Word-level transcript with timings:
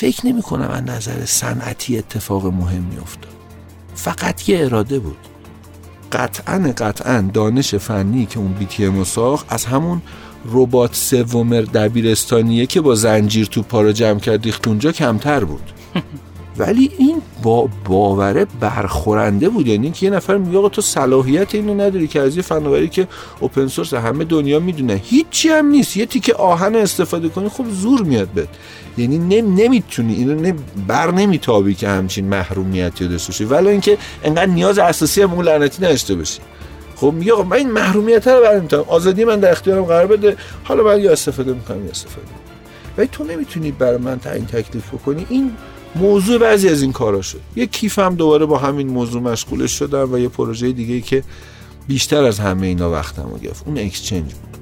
فکر 0.00 0.26
نمی 0.26 0.42
کنم 0.42 0.70
از 0.70 0.82
نظر 0.82 1.24
صنعتی 1.24 1.98
اتفاق 1.98 2.46
مهمی 2.46 2.98
افتاد. 3.02 3.32
فقط 3.94 4.48
یه 4.48 4.64
اراده 4.64 4.98
بود. 4.98 5.16
قطعا 6.12 6.72
قطعا 6.76 7.30
دانش 7.32 7.74
فنی 7.74 8.26
که 8.26 8.38
اون 8.38 8.52
بیتی 8.52 9.04
ساخت 9.04 9.46
از 9.48 9.64
همون 9.64 10.02
ربات 10.46 10.94
سوم 10.94 11.60
دبیرستانیه 11.60 12.66
که 12.66 12.80
با 12.80 12.94
زنجیر 12.94 13.46
تو 13.46 13.62
پا 13.62 13.82
رو 13.82 13.92
جمع 13.92 14.18
کرد 14.18 14.46
اونجا 14.66 14.92
کمتر 14.92 15.44
بود. 15.44 15.72
ولی 16.58 16.90
این 16.98 17.22
با 17.42 17.68
باوره 17.84 18.46
برخورنده 18.60 19.48
بود. 19.48 19.66
یعنی 19.66 19.90
که 19.90 20.06
یه 20.06 20.12
نفر 20.12 20.36
میگه 20.36 20.58
آقا 20.58 20.68
تو 20.68 20.82
صلاحیت 20.82 21.54
اینو 21.54 21.74
نداری 21.74 22.06
که 22.06 22.20
از 22.20 22.36
یه 22.36 22.42
فناوری 22.42 22.88
که 22.88 23.08
اوپن 23.40 23.66
سورس 23.66 23.94
همه 23.94 24.24
دنیا 24.24 24.60
می‌دونه. 24.60 25.00
هیچی 25.04 25.48
هم 25.48 25.66
نیست. 25.66 25.96
یه 25.96 26.06
تیکه 26.06 26.34
آهن 26.34 26.76
استفاده 26.76 27.28
کنی 27.28 27.48
خب 27.48 27.64
زور 27.70 28.02
میاد 28.02 28.28
بهت. 28.28 28.48
یعنی 28.98 29.18
نم 29.18 29.54
نمی‌تونی 29.54 30.14
اینو 30.14 30.34
نم 30.34 30.56
بر 30.86 31.10
نمیتابی 31.10 31.74
که 31.74 31.88
همچین 31.88 32.24
محرومیتی 32.24 33.08
داشته 33.08 33.32
باشی. 33.32 33.44
ولی 33.44 33.68
اینکه 33.68 33.98
انقدر 34.24 34.46
نیاز 34.46 34.78
اساسی 34.78 35.22
هم 35.22 35.32
اون 35.32 35.44
لعنتی 35.44 35.84
نداشته 35.84 36.14
باشی. 36.14 36.40
خب 36.96 37.12
میگه 37.12 37.32
آقا 37.32 37.42
من 37.42 37.56
این 37.56 37.70
محرومیت 37.70 38.28
رو 38.28 38.42
برمیتونم 38.42 38.84
آزادی 38.88 39.24
من 39.24 39.40
در 39.40 39.50
اختیارم 39.50 39.82
قرار 39.82 40.06
بده. 40.06 40.36
حالا 40.64 40.84
من 40.84 41.00
یا 41.00 41.12
استفاده 41.12 41.52
می‌کنم 41.52 41.84
یا 41.84 41.90
استفاده 41.90 42.26
ولی 42.98 43.08
تو 43.12 43.24
نمی‌تونی 43.24 43.70
برای 43.70 43.98
من 43.98 44.18
تعیین 44.18 44.46
تکلیف 44.46 44.94
بکنی. 44.94 45.26
این 45.28 45.52
موضوع 45.94 46.38
بعضی 46.38 46.68
از 46.68 46.82
این 46.82 46.92
کارا 46.92 47.22
شد. 47.22 47.40
یه 47.56 47.66
کیف 47.66 47.98
دوباره 47.98 48.46
با 48.46 48.58
همین 48.58 48.88
موضوع 48.88 49.22
مشغولش 49.22 49.78
شدم 49.78 50.12
و 50.12 50.18
یه 50.18 50.28
پروژه 50.28 50.72
دیگه 50.72 51.00
که 51.00 51.24
بیشتر 51.88 52.24
از 52.24 52.40
همه 52.40 52.66
اینا 52.66 52.90
وقتمو 52.90 53.38
گرفت. 53.38 53.62
اون 53.66 53.78
اکسچنج 53.78 54.34
بود. 54.34 54.57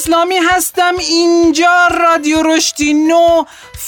سقط 0.00 0.08
الاسلامی 0.08 0.36
هستم. 0.50 0.92
اینجا 0.98 1.88
رادیو 2.00 2.42
رشدی 2.42 2.94
نو 2.94 3.44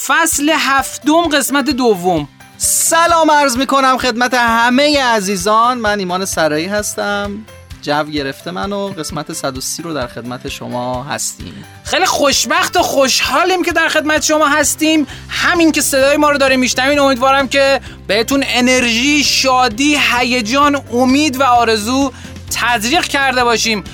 فصل 0.07 0.53
هفتم 0.59 1.23
قسمت 1.23 1.65
دوم. 1.65 2.29
سلام 2.59 3.31
عرض 3.31 3.57
می‌کنم 3.57 3.99
خدمت 3.99 4.35
همه 4.35 5.03
عزیزان. 5.03 5.79
من 5.79 5.99
ایمان 5.99 6.25
سرایی 6.25 6.67
هستم. 6.67 7.47
جو 7.83 8.05
گرفته 8.05 8.51
من 8.51 8.73
و 8.73 8.89
قسمت 8.89 9.33
130 9.33 9.83
رو 9.83 9.95
در 9.95 10.07
خدمت 10.07 10.49
شما 10.49 11.03
هستیم. 11.03 11.65
خیلی 11.85 12.07
خوشبخت 12.07 12.77
و 12.77 12.83
خوشحالیم 12.83 13.63
که 13.63 13.73
در 13.73 13.89
خدمت 13.89 14.23
شما 14.23 14.47
هستیم. 14.47 15.07
همین 15.29 15.73
که 15.73 15.81
صدای 15.81 16.17
ما 16.17 16.31
رو 16.31 16.39
داریم 16.39 16.61
میشنوین 16.61 16.99
امیدوارم 16.99 17.49
که 17.49 17.81
بهتون 18.07 18.45
انرژی 18.47 19.25
شادی 19.25 19.99
هیجان 20.13 20.83
امید 20.93 21.41
و 21.41 21.43
آرزو 21.43 22.13
تزریق 22.51 23.05
کرده 23.05 23.45
باشیم. 23.45 23.85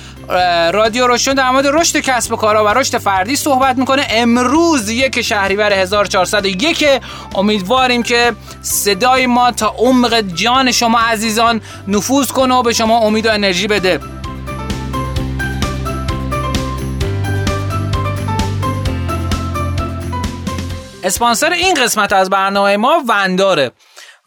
رادیو 0.73 1.07
روشن 1.07 1.33
در 1.33 1.49
مورد 1.49 1.67
رشد 1.67 1.97
کسب 1.99 2.33
و 2.33 2.35
کارها 2.35 2.65
و 2.65 2.67
رشد 2.67 2.97
فردی 2.97 3.35
صحبت 3.35 3.77
می‌کنه. 3.77 4.07
امروز 4.09 4.89
یک 4.89 5.21
شهریور 5.21 5.73
1401 5.73 6.85
امیدواریم 7.35 8.03
که 8.03 8.33
صدای 8.61 9.25
ما 9.25 9.51
تا 9.51 9.75
عمق 9.77 10.21
جان 10.21 10.71
شما 10.71 10.99
عزیزان 10.99 11.61
نفوذ 11.87 12.27
کنه 12.27 12.55
و 12.55 12.63
به 12.63 12.73
شما 12.73 12.99
امید 12.99 13.25
و 13.25 13.31
انرژی 13.31 13.67
بده. 13.67 13.99
اسپانسر 21.03 21.53
این 21.53 21.73
قسمت 21.73 22.13
از 22.13 22.29
برنامه 22.29 22.77
ما 22.77 23.03
ونداره. 23.07 23.71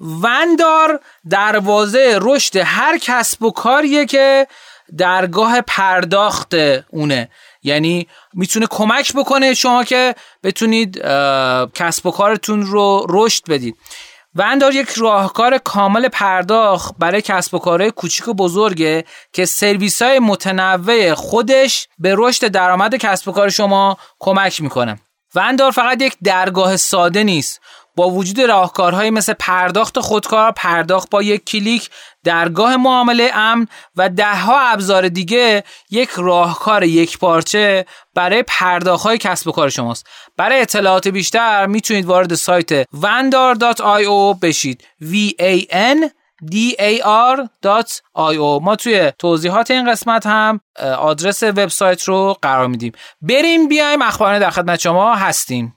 وندار 0.00 1.00
دروازه 1.30 2.19
رشد 2.20 2.56
هر 2.56 2.98
کسب 2.98 3.42
و 3.42 3.50
کاریه 3.50 4.06
که 4.06 4.46
درگاه 4.98 5.60
پرداخت 5.60 6.54
اونه. 6.91 7.28
یعنی 7.62 8.06
می‌تونه 8.34 8.66
کمک 8.70 9.12
بکنه 9.12 9.54
شما 9.54 9.84
که 9.84 10.14
بتونید 10.42 10.98
کسب 11.75 12.06
و 12.06 12.10
کارتون 12.10 12.62
رو 12.62 13.06
رشد 13.08 13.42
بدید. 13.48 13.76
وندار 14.34 14.75
یک 14.75 14.88
راهکار 14.88 15.58
کامل 15.58 16.08
پرداخت 16.08 16.94
برای 16.98 17.22
کسب 17.22 17.54
و 17.54 17.58
کارهای 17.58 17.91
کوچیک 17.91 18.28
و 18.28 18.34
بزرگه 18.34 19.04
که 19.32 19.44
سرویس 19.44 20.02
های 20.02 20.19
متنوع 20.19 21.14
خودش 21.14 21.88
به 21.98 22.14
رشد 22.19 22.47
درآمد 22.47 22.94
کسب 22.94 23.28
و 23.28 23.32
کار 23.32 23.48
شما 23.48 23.97
کمک 24.19 24.60
می‌کنه. 24.60 25.00
وندار 25.34 25.70
فقط 25.70 26.02
یک 26.02 26.16
درگاه 26.25 26.76
ساده 26.76 27.25
نیست. 27.25 27.60
با 27.97 28.10
وجود 28.10 28.41
راهکارهایی 28.41 29.10
مثل 29.10 29.32
پرداخت 29.32 30.00
خودکار، 30.00 30.52
پرداخت 30.52 31.10
با 31.10 31.22
یک 31.22 31.44
کلیک، 31.44 31.91
درگاه 32.24 32.76
معامله 32.76 33.30
امن 33.34 33.66
و 33.96 34.08
دهها 34.08 34.60
ابزار 34.60 35.08
دیگه 35.08 35.64
یک 35.90 36.10
راهکار 36.16 36.82
یک 36.82 37.18
پارچه 37.18 37.86
برای 38.14 38.44
پرداخت 38.46 39.06
های 39.06 39.18
کسب 39.18 39.48
و 39.48 39.52
کار 39.52 39.68
شماست. 39.68 40.06
برای 40.36 40.60
اطلاعات 40.60 41.08
بیشتر 41.08 41.66
می‌تونید 41.66 42.04
وارد 42.06 42.34
سایت 42.34 42.82
vandar.io 42.82 44.38
بشید. 44.42 44.84
v 45.02 45.14
a 45.40 45.66
n 45.72 45.98
d 46.52 46.56
a 46.78 47.02
r.io 47.36 48.62
ما 48.62 48.76
توی 48.76 49.12
توضیحات 49.18 49.70
این 49.70 49.90
قسمت 49.90 50.26
هم 50.26 50.60
آدرس 50.98 51.42
وبسایت 51.42 52.02
رو 52.02 52.36
قرار 52.42 52.66
میدیم. 52.66 52.92
بریم 53.20 53.68
بیایم 53.68 54.02
اخبار 54.02 54.38
در 54.38 54.50
خدمت 54.50 54.80
شما 54.80 55.14
هستیم. 55.14 55.74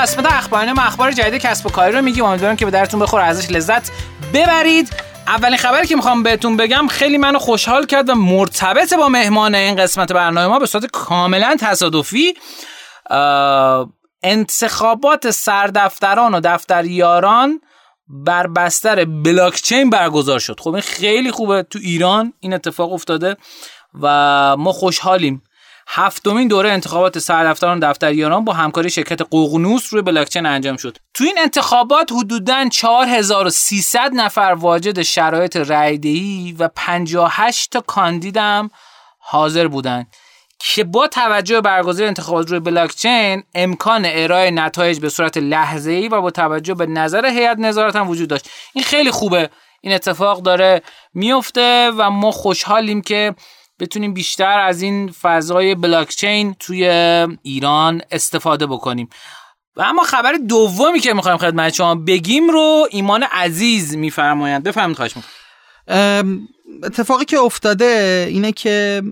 قسمت 0.00 0.26
اخبارانه 0.26 0.72
ما 0.72 0.82
اخبار 0.82 1.12
جدید 1.12 1.42
کسب 1.42 1.66
و 1.66 1.70
کاری 1.70 1.92
رو 1.92 2.02
میگیم. 2.02 2.24
امیدوارم 2.24 2.56
که 2.56 2.64
به 2.64 2.70
درتون 2.70 3.00
بخور 3.00 3.20
ازش 3.20 3.50
لذت 3.50 3.90
ببرید. 4.34 4.92
اولین 5.26 5.56
خبری 5.58 5.86
که 5.86 5.96
می‌خوام 5.96 6.22
بهتون 6.22 6.56
بگم 6.56 6.86
خیلی 6.86 7.18
منو 7.18 7.38
خوشحال 7.38 7.86
کرد 7.86 8.08
و 8.08 8.14
مرتبط 8.14 8.94
با 8.94 9.08
مهمان 9.08 9.54
این 9.54 9.76
قسمت 9.76 10.12
برنامه 10.12 10.46
ما 10.46 10.58
به 10.58 10.66
صورت 10.66 10.86
کاملا 10.86 11.56
تصادفی 11.60 12.34
انتخابات 14.22 15.30
سردفتران 15.30 16.34
و 16.34 16.40
دفتریاران 16.44 17.60
بر 18.08 18.46
بستر 18.46 19.04
بلاکچین 19.04 19.90
برگزار 19.90 20.38
شد. 20.38 20.60
خب 20.60 20.72
این 20.72 20.82
خیلی 20.82 21.30
خوبه. 21.30 21.62
تو 21.62 21.78
ایران 21.82 22.32
این 22.40 22.54
اتفاق 22.54 22.92
افتاده 22.92 23.36
و 24.02 24.56
ما 24.56 24.72
خوشحالیم. 24.72 25.42
هفتمین 25.92 26.48
دوره 26.48 26.70
انتخابات 26.70 27.18
سردفتران 27.18 27.80
دفتریاران 27.80 28.44
با 28.44 28.52
همکاری 28.52 28.90
شرکت 28.90 29.22
ققنوس 29.22 29.92
روی 29.92 30.02
بلاکچین 30.02 30.46
انجام 30.46 30.76
شد. 30.76 30.96
تو 31.14 31.24
این 31.24 31.38
انتخابات 31.38 32.12
حدوداً 32.12 32.68
4300 32.68 34.10
نفر 34.14 34.56
واجد 34.58 35.02
شرایط 35.02 35.56
رایدهی 35.56 36.56
و 36.58 36.68
58 36.76 37.70
تا 37.70 37.80
کاندیدم 37.80 38.70
حاضر 39.18 39.68
بودند 39.68 40.06
که 40.58 40.84
با 40.84 41.06
توجه 41.06 41.54
به 41.54 41.60
برگزاری 41.60 42.08
انتخابات 42.08 42.50
روی 42.50 42.60
بلاکچین 42.60 43.42
امکان 43.54 44.02
ارائه 44.06 44.50
نتایج 44.50 44.98
به 44.98 45.08
صورت 45.08 45.36
لحظه‌ای 45.36 46.08
و 46.08 46.20
با 46.20 46.30
توجه 46.30 46.74
به 46.74 46.86
نظر 46.86 47.26
هیئت 47.26 47.58
نظارت 47.58 47.96
هم 47.96 48.08
وجود 48.08 48.28
داشت. 48.28 48.50
این 48.74 48.84
خیلی 48.84 49.10
خوبه. 49.10 49.50
این 49.80 49.94
اتفاق 49.94 50.42
داره 50.42 50.82
میفته 51.14 51.90
و 51.96 52.10
ما 52.10 52.30
خوشحالیم 52.30 53.02
که 53.02 53.34
بتونیم 53.80 54.14
بیشتر 54.14 54.58
از 54.58 54.82
این 54.82 55.10
فضای 55.10 55.74
بلاکچین 55.74 56.54
توی 56.58 56.88
ایران 57.42 58.02
استفاده 58.10 58.66
بکنیم 58.66 59.08
و 59.76 59.82
اما 59.82 60.02
خبر 60.02 60.32
دومی 60.48 61.00
که 61.00 61.14
می‌خوایم 61.14 61.38
خدمت 61.38 61.74
شما 61.74 61.94
بگیم 61.94 62.50
رو 62.50 62.86
ایمان 62.90 63.22
عزیز 63.22 63.96
میفرمایند 63.96 64.62
بفرمایید 64.62 64.96
خواهش 64.96 65.16
می‌کنم 65.16 65.28
اتفاقی 66.82 67.24
که 67.24 67.38
افتاده 67.38 68.26
اینه 68.28 68.52
که 68.52 69.02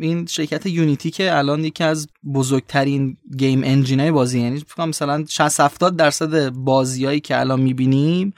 این 0.00 0.26
شرکت 0.26 0.66
Unity 0.66 1.10
که 1.10 1.36
الان 1.36 1.64
یکی 1.64 1.84
از 1.84 2.08
بزرگترین 2.34 3.16
game 3.38 3.62
engine 3.64 4.03
ای 4.03 4.10
بازی 4.10 4.40
یعنی 4.40 4.64
مثلا 4.78 5.24
60 5.28 5.60
70 5.60 5.96
درصد 5.96 6.48
بازیایی 6.48 7.20
که 7.20 7.40
الان 7.40 7.60
می‌بینیم 7.60 8.34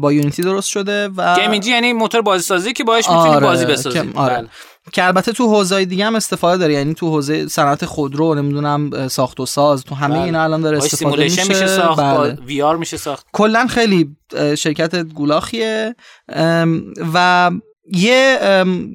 با 0.00 0.12
Unity 0.12 0.42
درست 0.42 0.68
شده 0.68 1.08
و 1.08 1.34
game 1.34 1.50
engine 1.50 1.74
یعنی 1.74 1.92
موتور 1.92 2.22
بازی 2.22 2.42
سازی 2.42 2.72
که 2.72 2.84
باهاش 2.84 3.08
می‌تونی 3.08 3.28
آره، 3.28 3.46
بازی 3.46 3.64
بسازی 3.64 3.98
آره. 3.98 4.34
بله. 4.34 4.48
که 4.92 5.04
البته 5.04 5.32
تو 5.32 5.48
حوزه 5.48 5.84
دیگه 5.84 6.06
هم 6.06 6.14
استفاده 6.14 6.58
داره 6.58 6.74
یعنی 6.74 6.94
تو 6.94 7.10
حوزه 7.10 7.48
صنعت 7.48 7.84
خودرو 7.84 8.34
نمی‌دونم 8.34 9.08
ساخت 9.08 9.40
و 9.40 9.46
ساز 9.46 9.84
تو 9.84 9.94
همه 9.94 10.14
بله. 10.14 10.24
اینا 10.24 10.42
الان 10.42 10.60
داره 10.60 10.78
استفاده 10.78 11.22
میشه 11.22 11.44
میشه 11.48 11.66
ساخت 11.66 12.00
بله. 12.00 12.32
VR 12.46 12.76
میشه 12.76 12.96
ساخت 12.96 13.26
کلا 13.32 13.66
خیلی 13.66 14.16
شرکت 14.58 14.96
گولاخیه 14.96 15.94
و 17.14 17.50
یه 17.92 18.38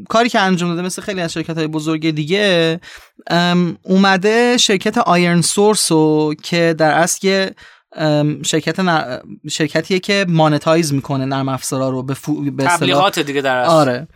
کاری 0.10 0.30
که 0.30 0.40
انجام 0.40 0.70
داده 0.70 0.82
مثل 0.82 1.02
خیلی 1.02 1.22
از 1.22 1.34
شرکت 1.34 1.58
های 1.58 1.68
بزرگ 1.68 2.10
دیگه 2.10 2.80
اومده 3.84 4.58
شرکت 4.58 4.98
آیرن 4.98 5.42
سورس 5.42 5.92
رو 5.92 6.36
که 6.44 6.76
در 6.78 6.92
اصل 6.92 7.28
یه 7.28 7.56
شرکت 8.46 8.80
نر... 8.80 9.20
شرکتیه 9.50 10.00
که 10.00 10.26
مانتایز 10.30 10.94
می‌کنه 10.94 11.26
نرم 11.26 11.50
افزارا 11.50 11.90
رو 11.90 12.04
به, 12.04 12.14
فو... 12.14 12.52
به 12.52 12.64
تبلیغات 12.64 13.20
دیگه 13.20 13.42
در 13.42 13.58
اصل. 13.58 13.72
آره 13.72 14.08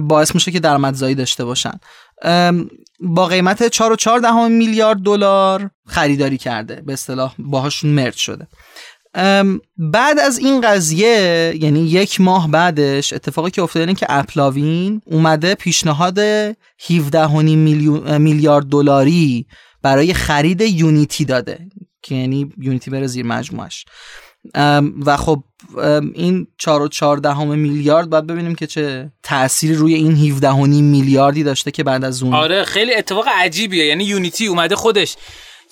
باعث 0.00 0.34
میشه 0.34 0.50
که 0.50 0.60
درآمدزایی 0.60 1.14
داشته 1.14 1.44
باشن. 1.44 1.80
با 3.00 3.26
قیمت 3.26 3.68
4 3.68 3.92
و 3.92 3.96
4 3.96 4.18
دهم 4.18 4.52
میلیارد 4.52 4.98
دلار 4.98 5.70
خریداری 5.86 6.38
کرده. 6.38 6.82
به 6.86 6.92
اصطلاح 6.92 7.34
باهاشون 7.38 7.90
مرج 7.90 8.14
شده. 8.16 8.46
بعد 9.76 10.18
از 10.18 10.38
این 10.38 10.60
قضیه 10.60 11.54
یعنی 11.60 11.80
یک 11.80 12.20
ماه 12.20 12.50
بعدش 12.50 13.12
اتفاقی 13.12 13.50
که 13.50 13.62
افتاده 13.62 13.86
اینه 13.86 13.98
که 13.98 14.06
اپلاوین 14.08 15.00
اومده 15.04 15.54
پیشنهاد 15.54 16.18
17 16.90 17.26
میلیارد 18.18 18.66
دلاری 18.66 19.46
برای 19.82 20.14
خرید 20.14 20.60
یونیتی 20.60 21.24
داده. 21.24 21.58
که 22.02 22.14
یعنی 22.14 22.52
یونیتی 22.58 22.90
بره 22.90 23.06
زیر 23.06 23.26
مجموعش. 23.26 23.84
و 25.06 25.16
خب 25.16 25.42
این 26.14 26.46
4 26.58 26.82
و 26.82 26.88
14 26.88 27.44
میلیارد 27.44 28.10
باید 28.10 28.26
ببینیم 28.26 28.54
که 28.54 28.66
چه 28.66 29.10
تأثیری 29.22 29.74
روی 29.74 29.94
این 29.94 30.12
17 30.12 30.54
میلیاردی 30.64 31.42
داشته 31.42 31.70
که 31.70 31.84
بعد 31.84 32.04
از 32.04 32.22
اون. 32.22 32.34
آره 32.34 32.64
خیلی 32.64 32.94
اتفاق 32.94 33.24
عجیبیه. 33.34 33.86
یعنی 33.86 34.04
یونیتی 34.04 34.46
اومده 34.46 34.76
خودش 34.76 35.16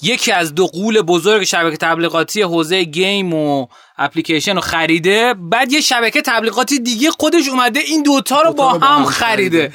یکی 0.03 0.33
از 0.33 0.55
دو 0.55 0.67
غول 0.67 1.03
بزرگ 1.03 1.45
شبکه 1.45 1.77
تبلیغاتی 1.77 2.43
حوزه 2.43 2.85
game 2.85 3.35
و 3.35 3.67
اپلیکیشن 3.99 4.55
رو 4.55 4.61
خریده 4.61 5.35
بعد 5.35 5.73
یه 5.73 5.81
شبکه 5.81 6.23
تبلیغاتی 6.23 6.79
دیگه 6.79 7.11
خودش 7.11 7.49
اومده 7.49 7.81
این 7.81 8.03
دوتا 8.03 8.41
رو 8.41 8.53
با 8.53 8.73
هم 8.73 9.05
خریده. 9.05 9.73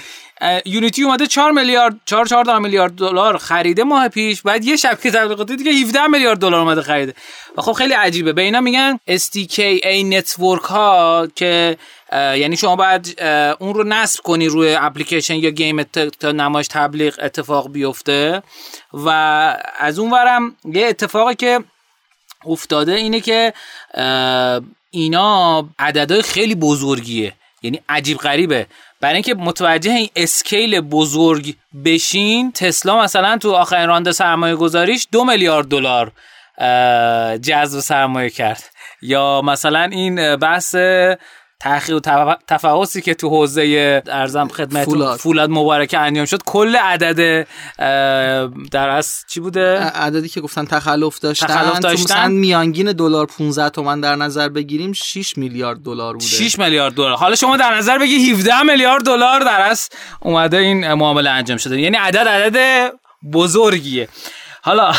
یونیتی 0.65 1.03
اومده 1.03 1.27
4 1.27 1.51
میلیارد 1.51 1.95
4 2.05 2.25
4 2.25 2.59
میلیارد 2.59 2.91
دلار 2.95 3.37
خریده 3.37 3.83
ماه 3.83 4.07
پیش. 4.07 4.41
بعد 4.41 4.65
یه 4.65 4.75
شبکه 4.75 5.11
تبلیغاتی 5.11 5.55
دیگه 5.55 5.71
17 5.71 6.07
میلیارد 6.07 6.39
دلار 6.39 6.59
اومده 6.59 6.81
خریده. 6.81 7.13
و 7.57 7.61
خب 7.61 7.71
خیلی 7.71 7.93
عجیبه. 7.93 8.33
به 8.33 8.41
اینا 8.41 8.61
میگن 8.61 8.99
SDK 9.09 10.05
ad 10.05 10.18
network 10.18 10.63
ها 10.63 11.27
که 11.35 11.77
یعنی 12.13 12.57
شما 12.57 12.75
باید 12.75 13.21
اون 13.59 13.73
رو 13.73 13.83
نصب 13.83 14.23
کنی 14.23 14.47
روی 14.47 14.75
اپلیکیشن 14.75 15.35
یا 15.35 15.49
game 15.49 15.83
تا 16.19 16.31
نمایش 16.31 16.67
تبلیغ 16.67 17.15
اتفاق 17.21 17.71
بیفته. 17.71 18.43
و 18.93 19.09
از 19.79 19.99
اون 19.99 20.11
ورم 20.11 20.55
یه 20.65 20.87
اتفاقی 20.87 21.35
که 21.35 21.59
افتاده 22.45 22.93
اینه 22.93 23.19
که 23.19 23.53
اینا 24.91 25.69
عددهای 25.79 26.21
خیلی 26.21 26.55
بزرگیه. 26.55 27.33
یعنی 27.61 27.81
عجیب 27.89 28.17
غریبه. 28.17 28.67
برای 29.01 29.13
اینکه 29.13 29.35
متوجه 29.35 29.91
این 29.91 30.09
اسکیل 30.15 30.81
بزرگ 30.81 31.55
بشین 31.85 32.51
تسلا 32.51 33.01
مثلا 33.03 33.37
تو 33.37 33.51
آخرین 33.51 33.87
راند 33.87 34.11
سرمایه 34.11 34.55
گذاریش 34.55 35.07
دو 35.11 35.25
میلیارد 35.25 35.67
دلار 35.67 36.11
جذب 37.37 37.79
سرمایه 37.79 38.29
کرد. 38.29 38.63
یا 39.01 39.41
مثلا 39.41 39.83
این 39.83 40.35
بحث 40.35 40.75
تحقیق 41.59 41.95
و 42.05 42.35
تفحصی 42.47 43.01
که 43.01 43.13
تو 43.13 43.29
حوزه 43.29 44.03
ارزم 44.07 44.47
خدمت 44.47 44.85
فولاد. 44.85 45.19
فولاد 45.19 45.49
مبارکه 45.49 45.97
انجام 45.97 46.25
شد. 46.25 46.43
کل 46.43 46.75
عدد 46.75 47.47
در 48.71 48.89
از 48.89 49.25
چی 49.27 49.39
بوده؟ 49.39 49.79
عددی 49.79 50.29
که 50.29 50.41
گفتن 50.41 50.65
تخلف 50.65 51.19
داشتن. 51.19 51.47
تخلف 51.47 51.79
داشتن 51.79 52.03
مثلا 52.03 52.27
میانگین 52.27 52.91
دلار 52.91 53.25
15 53.25 53.69
تومن 53.69 54.01
در 54.01 54.15
نظر 54.15 54.49
بگیریم 54.49 54.93
6 54.93 55.37
میلیارد 55.37 55.83
دلار 55.83 56.13
بوده. 56.13 56.25
6 56.25 56.59
میلیارد 56.59 56.93
دلار. 56.93 57.17
حالا 57.17 57.35
شما 57.35 57.57
در 57.57 57.77
نظر 57.77 57.97
بگی 57.97 58.31
17 58.31 58.63
میلیارد 58.63 59.05
دلار 59.05 59.39
در 59.39 59.61
از 59.61 59.89
اومده 60.21 60.57
این 60.57 60.93
معامله 60.93 61.29
انجام 61.29 61.57
شده. 61.57 61.81
یعنی 61.81 61.97
عدد 61.97 62.27
عدد 62.27 62.91
بزرگیه. 63.33 64.09
حالا 64.61 64.93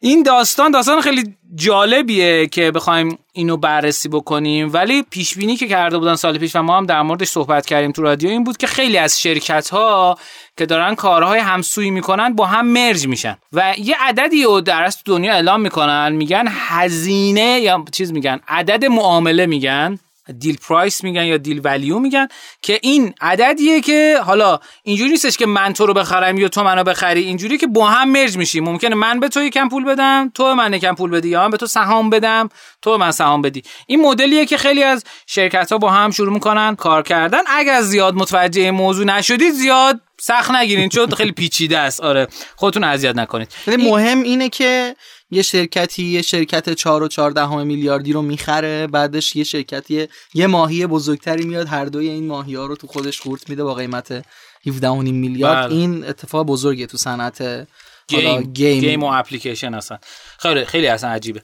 این 0.00 0.22
داستان 0.22 0.70
داستان 0.70 1.00
خیلی 1.00 1.36
جالبیه 1.54 2.46
که 2.46 2.70
بخوایم 2.70 3.18
اینو 3.32 3.56
بررسی 3.56 4.08
بکنیم. 4.08 4.70
ولی 4.72 5.02
پیش 5.02 5.34
بینی 5.34 5.56
که 5.56 5.68
کرده 5.68 5.98
بودن 5.98 6.14
سال 6.14 6.38
پیش 6.38 6.56
و 6.56 6.62
ما 6.62 6.76
هم 6.76 6.86
در 6.86 7.02
موردش 7.02 7.28
صحبت 7.28 7.66
کردیم 7.66 7.92
تو 7.92 8.02
رادیو 8.02 8.30
این 8.30 8.44
بود 8.44 8.56
که 8.56 8.66
خیلی 8.66 8.98
از 8.98 9.20
شرکت 9.20 9.68
ها 9.68 10.18
که 10.56 10.66
دارن 10.66 10.94
کارهای 10.94 11.40
همسویی 11.40 11.90
می‌کنن 11.90 12.34
با 12.34 12.46
هم 12.46 12.66
مرج 12.66 13.06
میشن. 13.06 13.36
و 13.52 13.74
یه 13.78 13.96
عددی 14.00 14.44
رو 14.44 14.60
در 14.60 14.90
دنیا 15.04 15.32
اعلام 15.32 15.60
می‌کنن 15.60 16.12
میگن 16.12 16.44
هزینه 16.48 17.60
یا 17.60 17.84
چیز 17.92 18.12
میگن 18.12 18.40
عدد 18.48 18.84
معامله 18.84 19.46
میگن. 19.46 19.98
دیل 20.38 20.56
پرایس 20.56 21.04
میگن 21.04 21.24
یا 21.24 21.36
دیل 21.36 21.60
ولیو 21.64 21.98
میگن 21.98 22.28
که 22.62 22.78
این 22.82 23.14
عددیه 23.20 23.80
که 23.80 24.18
حالا 24.24 24.58
اینجوری 24.82 25.10
نیستش 25.10 25.36
که 25.36 25.46
من 25.46 25.72
تو 25.72 25.86
رو 25.86 25.94
بخرم 25.94 26.38
یا 26.38 26.48
تو 26.48 26.64
منو 26.64 26.84
بخری 26.84 27.22
اینجوری 27.22 27.58
که 27.58 27.66
با 27.66 27.86
هم 27.86 28.10
مرج 28.10 28.36
میشیم 28.36 28.64
ممکنه 28.64 28.94
من 28.94 29.20
به 29.20 29.28
تو 29.28 29.42
یکم 29.42 29.68
پول 29.68 29.84
بدم 29.84 30.30
تو 30.34 30.54
من 30.54 30.74
یکم 30.74 30.94
پول 30.94 31.10
بدی 31.10 31.28
یا 31.28 31.42
من 31.42 31.50
به 31.50 31.56
تو 31.56 31.66
سهام 31.66 32.10
بدم 32.10 32.48
تو 32.82 32.98
من 32.98 33.10
سهام 33.10 33.42
بدی. 33.42 33.62
این 33.86 34.00
مدلیه 34.00 34.46
که 34.46 34.56
خیلی 34.56 34.82
از 34.82 35.04
شرکت 35.26 35.72
ها 35.72 35.78
با 35.78 35.90
هم 35.90 36.10
شروع 36.10 36.32
می‌کنن 36.32 36.76
کار 36.76 37.02
کردن. 37.02 37.40
اگر 37.46 37.80
زیاد 37.80 38.14
متوجه 38.14 38.70
موضوع 38.70 39.04
نشدید 39.04 39.52
زیاد 39.52 40.00
سخت 40.20 40.50
نگیرین 40.50 40.88
چون 40.88 41.10
خیلی 41.10 41.32
پیچیده 41.32 41.78
است. 41.78 42.00
آره 42.00 42.28
خودتون 42.56 42.84
اذیت 42.84 43.16
نکنید. 43.16 43.48
مهم 43.66 44.22
اینه 44.22 44.48
که 44.48 44.96
یه 45.32 45.42
شرکتی 45.42 46.02
یه 46.02 46.22
شرکت 46.22 46.70
4 46.70 47.02
و 47.02 47.08
14 47.08 47.62
میلیاردی 47.62 48.12
رو 48.12 48.22
می‌خره 48.22 48.86
بعدش 48.86 49.36
یه 49.36 49.44
شرکتی 49.44 50.08
یه 50.34 50.46
ماهی 50.46 50.86
بزرگتری 50.86 51.44
میاد 51.44 51.68
هر 51.68 51.84
دوی 51.84 52.08
این 52.08 52.26
ماهی 52.26 52.54
ها 52.54 52.66
رو 52.66 52.76
تو 52.76 52.86
خودش 52.86 53.20
قورت 53.20 53.42
میده 53.48 53.64
با 53.64 53.74
قیمت 53.74 54.24
17 54.66 54.92
میلیارد. 54.92 55.66
بله. 55.66 55.74
این 55.74 56.04
اتفاق 56.04 56.46
بزرگه 56.46 56.86
تو 56.86 56.98
صنعت 56.98 57.66
game. 58.08 58.42
game 58.42 58.80
game 58.80 59.02
و 59.02 59.10
اپلیکیشن 59.12 59.74
اصلا. 59.74 59.98
خیلی 60.38 60.64
خیلی 60.64 60.86
اصلا 60.86 61.10
عجیبه. 61.10 61.42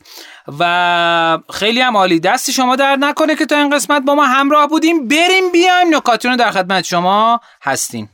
و 0.58 1.38
خیلی 1.50 1.80
هم 1.80 1.96
عالی. 1.96 2.20
دست 2.20 2.52
شما 2.52 2.76
درد 2.76 2.96
نکنه 2.96 3.36
که 3.36 3.46
تا 3.46 3.56
این 3.56 3.70
قسمت 3.70 4.02
با 4.02 4.14
ما 4.14 4.26
همراه 4.26 4.68
بودیم. 4.68 5.08
بریم 5.08 5.52
بیایم. 5.52 5.96
نکاتون 5.96 6.36
در 6.36 6.50
خدمت 6.50 6.84
شما 6.84 7.40
هستیم. 7.62 8.10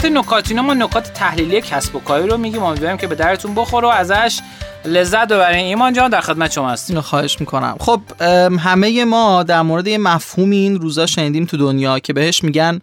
قسمت 0.00 0.12
نکاتینا 0.12 0.62
ما 0.62 0.74
نکات 0.74 1.12
تحلیلی 1.12 1.60
کسب 1.60 1.96
و 1.96 2.00
کاری 2.00 2.28
رو 2.28 2.36
میگیم. 2.36 2.62
امیدواریم 2.62 2.96
که 2.96 3.06
به 3.06 3.14
درتون 3.14 3.54
بخوره 3.54 3.88
و 3.88 3.90
ازش 3.90 4.40
لذت 4.84 5.28
ببرین. 5.28 5.64
ایمان 5.64 5.92
جان 5.92 6.10
در 6.10 6.20
خدمت 6.20 6.52
شما 6.52 6.70
هستیم. 6.70 7.00
خواهش 7.00 7.40
می‌کنم. 7.40 7.76
خب 7.80 8.00
همه 8.60 9.04
ما 9.04 9.42
در 9.42 9.62
مورد 9.62 9.86
یه 9.86 9.98
مفهوم 9.98 10.50
این 10.50 10.80
روزا 10.80 11.06
شنیدیم 11.06 11.44
تو 11.44 11.56
دنیا 11.56 11.98
که 11.98 12.12
بهش 12.12 12.44
میگن 12.44 12.80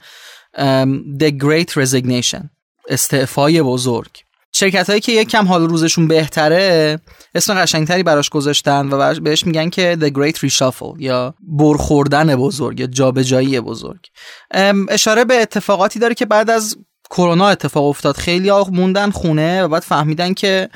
The 1.19 1.31
Great 1.43 1.69
Resignation 1.83 2.49
استعفای 2.89 3.61
بزرگ. 3.61 4.11
شرکت 4.51 4.89
هایی 4.89 5.01
که 5.01 5.11
یک 5.11 5.29
کم 5.29 5.47
حال 5.47 5.69
روزشون 5.69 6.07
بهتره 6.07 6.99
اسم 7.35 7.53
قشنگتری 7.53 8.03
براش 8.03 8.29
گذاشتن 8.29 8.89
و 8.89 9.19
بهش 9.19 9.45
میگن 9.45 9.69
که 9.69 9.97
The 10.01 10.11
Great 10.17 10.37
Reshuffle 10.37 10.95
یا 10.97 11.33
برخوردن 11.41 12.35
بزرگ 12.35 12.79
یا 12.79 12.87
جابجایی 12.87 13.59
بزرگ. 13.59 13.99
اشاره 14.89 15.25
به 15.25 15.41
اتفاقاتی 15.41 15.99
داره 15.99 16.13
که 16.13 16.25
بعد 16.25 16.49
از 16.49 16.77
کرونا 17.09 17.47
اتفاق 17.47 17.85
افتاد 17.85 18.17
خیلی 18.17 18.49
ها 18.49 18.67
موندن 18.71 19.11
خونه 19.11 19.63
و 19.63 19.67
بعد 19.67 19.81
فهمیدن 19.81 20.33
که 20.33 20.69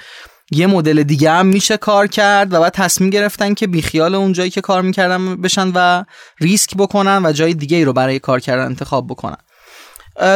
یه 0.51 0.67
مدل 0.67 1.03
دیگه 1.03 1.31
هم 1.31 1.45
میشه 1.45 1.77
کار 1.77 2.07
کرد 2.07 2.53
و 2.53 2.59
بعد 2.59 2.73
تصمیم 2.73 3.09
گرفتن 3.09 3.53
که 3.53 3.67
بیخیال 3.67 4.15
اون 4.15 4.33
جایی 4.33 4.50
که 4.50 4.61
کار 4.61 4.81
می‌کردن 4.81 5.41
بشن 5.41 5.71
و 5.75 6.03
ریسک 6.39 6.77
بکنن 6.77 7.25
و 7.25 7.31
جای 7.31 7.53
دیگه 7.53 7.77
ای 7.77 7.85
رو 7.85 7.93
برای 7.93 8.19
کار 8.19 8.39
کردن 8.39 8.65
انتخاب 8.65 9.07
بکنن. 9.07 9.38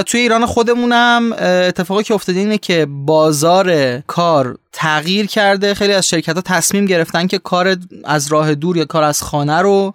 توی 0.05 0.19
ایران 0.19 0.45
خودمونم 0.45 1.33
اتفاقی 1.67 2.03
که 2.03 2.13
افتاده 2.13 2.39
اینه 2.39 2.57
که 2.57 2.87
بازار 2.89 3.99
کار 3.99 4.57
تغییر 4.73 5.25
کرده. 5.25 5.73
خیلی 5.73 5.93
از 5.93 6.07
شرکت 6.07 6.35
ها 6.35 6.41
تصمیم 6.41 6.85
گرفتن 6.85 7.27
که 7.27 7.37
کار 7.37 7.77
از 8.03 8.27
راه 8.27 8.55
دور 8.55 8.77
یا 8.77 8.85
کار 8.85 9.03
از 9.03 9.23
خانه 9.23 9.57
رو 9.57 9.93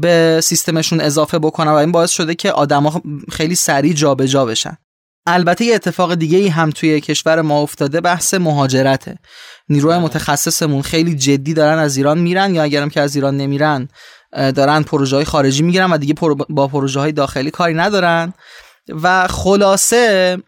به 0.00 0.40
سیستمشون 0.42 1.00
اضافه 1.00 1.38
بکنن 1.38 1.70
و 1.70 1.74
این 1.74 1.92
باعث 1.92 2.10
شده 2.10 2.34
که 2.34 2.52
آدما 2.52 3.02
خیلی 3.32 3.54
سریع 3.54 3.92
جابجا 3.92 4.44
بشن. 4.44 4.76
البته 5.26 5.64
یه 5.64 5.74
اتفاق 5.74 6.14
دیگه 6.14 6.38
ای 6.38 6.48
هم 6.48 6.70
توی 6.70 7.00
کشور 7.00 7.40
ما 7.42 7.60
افتاده 7.60 8.00
بحث 8.00 8.34
مهاجرته. 8.34 9.18
نیروی 9.68 9.92
بله. 9.92 9.98
متخصصمون 9.98 10.82
خیلی 10.82 11.16
جدی 11.16 11.54
دارن 11.54 11.78
از 11.78 11.96
ایران 11.96 12.18
میرن 12.18 12.54
یا 12.54 12.62
اگرم 12.62 12.88
که 12.88 13.00
از 13.00 13.14
ایران 13.14 13.36
نمیرن 13.36 13.88
دارن 14.32 14.82
پروژه 14.82 15.16
های 15.16 15.24
خارجی 15.24 15.62
می‌گیرن 15.62 15.92
و 15.92 15.98
دیگه 15.98 16.14
با 16.48 16.68
پروژه 16.68 17.00
های 17.00 17.12
داخلی 17.12 17.50
کاری 17.50 17.74
ندارن. 17.74 18.32
و 18.88 19.28
خلاصه 19.28 20.38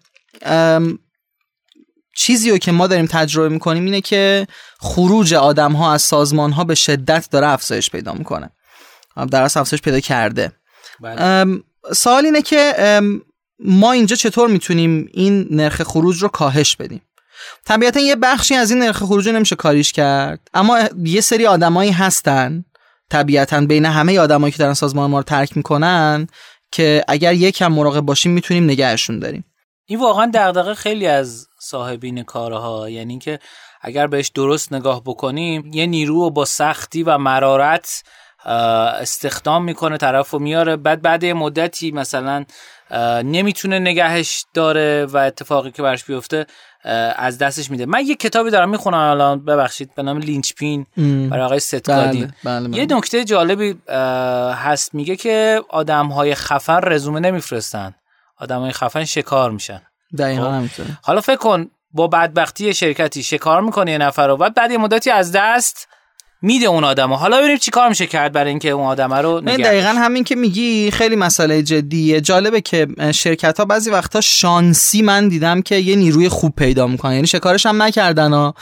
چیزی 2.17 2.51
رو 2.51 2.59
که 2.59 2.73
ما 2.73 2.87
داریم 2.87 3.07
تجربه 3.07 3.49
می‌کنیم 3.49 3.85
اینه 3.85 4.01
که 4.01 4.47
خروج 4.81 5.35
آدم 5.35 5.73
ها 5.73 5.93
از 5.93 6.03
سازمان 6.03 6.53
ها 6.53 6.65
به 6.65 6.75
شدت 6.75 7.29
داره 7.31 7.47
افزایش 7.47 7.91
پیدا 7.91 8.13
می‌کنه. 8.13 8.51
در 9.31 9.43
اصل 9.43 9.61
افزایش 9.61 9.83
پیدا 9.83 10.01
کرده. 10.01 10.53
بله. 11.01 11.47
سوال 11.93 12.25
اینه 12.25 12.43
که 12.43 12.73
ما 13.59 13.93
اینجا 13.93 14.17
چطور 14.17 14.49
می‌تونیم 14.49 15.09
این 15.13 15.47
نرخ 15.51 15.83
خروج 15.83 16.23
رو 16.23 16.29
کاهش 16.29 16.77
بدیم؟ 16.77 17.03
طبیعتا 17.65 18.01
یه 18.01 18.17
بخشی 18.17 18.55
از 18.55 18.71
این 18.71 18.83
نرخ 18.83 18.97
خروج 18.97 19.29
نمیشه 19.29 19.57
کاریش 19.57 19.93
کرد 19.93 20.51
اما 20.55 20.81
یه 21.05 21.21
سری 21.21 21.47
آدمایی 21.47 21.91
هستن 21.91 22.65
طبیعتا 23.11 23.61
بین 23.61 23.85
همه 23.85 24.19
آدمایی 24.19 24.53
که 24.53 24.59
دارن 24.59 24.75
سازمان 24.75 25.11
ما 25.11 25.19
رو 25.19 25.23
ترک 25.23 25.57
می‌کنن 25.57 26.27
که 26.73 27.05
اگر 27.09 27.35
یکم 27.35 27.73
مراقب 27.73 28.01
باشیم 28.01 28.33
می‌تونیم 28.33 28.65
نگهشون 28.65 29.19
داریم. 29.19 29.45
این 29.87 30.01
واقعا 30.01 30.31
دغدغه 30.35 30.75
خیلی 30.75 31.07
از 31.07 31.47
صاحبین 31.61 32.23
کارها 32.23 32.91
یعنی 32.91 33.19
که 33.19 33.39
اگر 33.81 34.07
بهش 34.07 34.29
درست 34.29 34.73
نگاه 34.73 35.03
بکنیم 35.05 35.71
یه 35.75 35.87
نیرو 35.87 36.15
رو 36.15 36.31
با 36.31 36.45
سختی 36.45 37.03
و 37.03 37.19
مرارت 37.19 38.03
استخدام 38.45 39.65
می‌کنه 39.65 39.97
طرف 39.97 40.31
رو 40.31 40.39
میاره. 40.39 40.77
بعد 40.77 41.03
بعد 41.03 41.25
مدتی 41.25 41.91
مثلا 41.91 42.45
نمی‌تونه 43.25 43.79
نگهش 43.79 44.45
داره 44.55 45.07
و 45.07 45.17
اتفاقی 45.17 45.71
که 45.71 45.83
برش 45.83 46.05
بیفته 46.05 46.47
از 47.17 47.39
دستش 47.39 47.71
میده. 47.71 47.87
من 47.87 48.07
یه 48.07 48.15
کتابی 48.15 48.51
دارم 48.51 48.71
می‌خونم 48.71 48.99
الان 48.99 49.45
ببخشید 49.45 49.95
به 49.95 50.03
نام 50.03 50.19
لینچ 50.19 50.53
پین 50.53 50.87
برای 51.31 51.45
آقای 51.45 51.61
ستگادی 51.61 52.29
بله، 52.45 52.69
بله، 52.69 52.79
یه 52.79 52.87
نکته 52.91 53.25
جالبی 53.25 53.79
هست. 54.55 54.95
میگه 54.95 55.17
که 55.17 55.63
آدم 55.69 56.07
های 56.07 56.35
خفن 56.35 56.81
رزومه 56.83 57.21
نمیفرستن. 57.21 57.95
آدم 58.37 58.61
های 58.61 58.73
خفن 58.73 59.05
شکار 59.05 59.51
میشن. 59.51 59.83
دقیقا 60.19 60.69
خب. 60.77 60.83
حالا 61.03 61.21
فکر 61.21 61.37
کن 61.37 61.71
با 61.93 62.07
بدبختی 62.07 62.75
شرکتی 62.75 63.23
شکار 63.23 63.61
می‌کنه 63.61 63.93
یه 63.93 63.99
نفر 63.99 64.27
رو 64.27 64.37
بعد 64.37 64.55
بعد 64.55 64.71
یه 64.71 64.79
مدتی 64.79 65.11
از 65.11 65.33
دست 65.33 65.89
میده 66.43 66.67
اون 66.67 66.85
آدمو. 66.85 67.15
حالا 67.15 67.39
ببینیم 67.39 67.57
چیکار 67.57 67.89
میشه 67.89 68.07
کرد 68.07 68.33
برای 68.33 68.51
اینکه 68.51 68.71
اون 68.71 68.87
آدم 68.87 69.13
رو 69.13 69.41
من 69.41 69.53
نگه 69.53 69.65
دقیقا 69.65 69.89
همین 69.89 70.25
که 70.25 70.37
میگی 70.37 70.91
خیلی 70.91 71.17
مسئله 71.17 71.63
جدیه. 71.63 72.21
جالبه 72.21 72.61
که 72.61 72.87
شرکت 73.15 73.59
ها 73.59 73.65
بعضی 73.65 73.91
وقتا 73.91 74.21
شانسی 74.21 75.03
من 75.03 75.29
دیدم 75.29 75.63
که 75.63 75.77
یه 75.77 75.97
نیروی 75.97 76.29
خوب 76.29 76.55
پیدا 76.57 76.87
می‌کنن. 76.87 77.13
یعنی 77.13 77.27
شکارش 77.27 77.67
هم 77.67 77.83
نکردن 77.83 78.33
ها. 78.33 78.55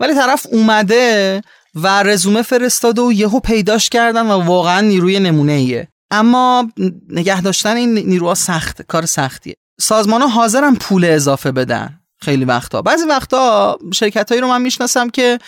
ولی 0.00 0.14
طرف 0.14 0.46
اومده 0.52 1.40
و 1.74 2.02
رزومه 2.02 2.42
فرستاده 2.42 3.02
و 3.02 3.12
یهو 3.12 3.40
پیداش 3.40 3.88
کردن 3.88 4.26
و 4.26 4.40
واقعا 4.40 4.80
نیروی 4.80 5.20
نمونه 5.20 5.52
ایه 5.52 5.88
اما 6.10 6.68
نگه 7.08 7.40
داشتن 7.40 7.76
این 7.76 7.94
نیروها 7.94 8.34
سخت 8.34 8.82
کار 8.82 9.06
سختیه. 9.06 9.54
سازمان 9.80 10.22
ها 10.22 10.28
حاضرن 10.28 10.74
پول 10.74 11.04
اضافه 11.04 11.52
بدن 11.52 12.00
خیلی 12.20 12.44
وقتا. 12.44 12.82
بعضی 12.82 13.04
وقتا 13.06 13.78
شرکت 13.94 14.28
هایی 14.28 14.40
رو 14.40 14.48
من 14.48 14.62
می‌شناسم 14.62 15.10
که 15.10 15.38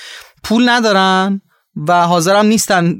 پول 0.44 0.68
ندارن. 0.68 1.40
و 1.88 2.06
حاضرم 2.06 2.46
نیستن 2.46 2.96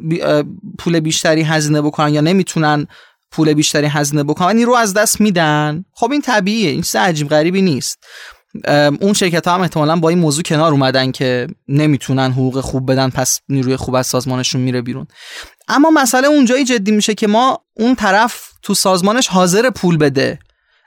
پول 0.79 1.01
بیشتری 1.01 1.43
هزینه 1.43 1.83
بکنن 1.83 2.15
یا 2.15 2.21
نمی‌تونن 2.21 2.87
پول 3.31 3.55
بیشتری 3.55 3.87
هزینه 3.87 4.23
بکنن 4.23 4.57
نیرو 4.57 4.75
از 4.75 4.95
دست 4.95 5.21
میدن. 5.21 5.85
خب 5.93 6.13
این 6.13 6.23
طبیعیه 6.23 6.71
این 6.71 6.83
چیز 6.83 6.97
عجیب 6.97 7.29
غریبی 7.29 7.63
نیست. 7.63 7.99
اون 9.01 9.13
شرکت 9.13 9.49
ها 9.49 9.55
هم 9.55 9.61
احتمالا 9.61 9.97
با 9.97 10.09
این 10.09 10.19
موضوع 10.19 10.43
کنار 10.43 10.73
اومدن 10.73 11.13
که 11.13 11.47
نمی‌تونن 11.69 12.33
حقوق 12.33 12.61
خوب 12.61 12.93
بدن 12.93 13.11
پس 13.11 13.41
نیروی 13.49 13.77
خوب 13.77 13.95
از 13.95 14.07
سازمانشون 14.07 14.61
میره 14.61 14.83
بیرون. 14.83 15.07
اما 15.69 15.91
مسئله 15.91 16.29
اونجایی 16.29 16.65
جدی 16.65 16.91
میشه 16.91 17.15
که 17.15 17.27
ما 17.27 17.59
اون 17.75 17.95
طرف 17.95 18.51
تو 18.63 18.75
سازمانش 18.75 19.29
حاضر 19.29 19.71
پول 19.71 19.97
بده. 19.97 20.39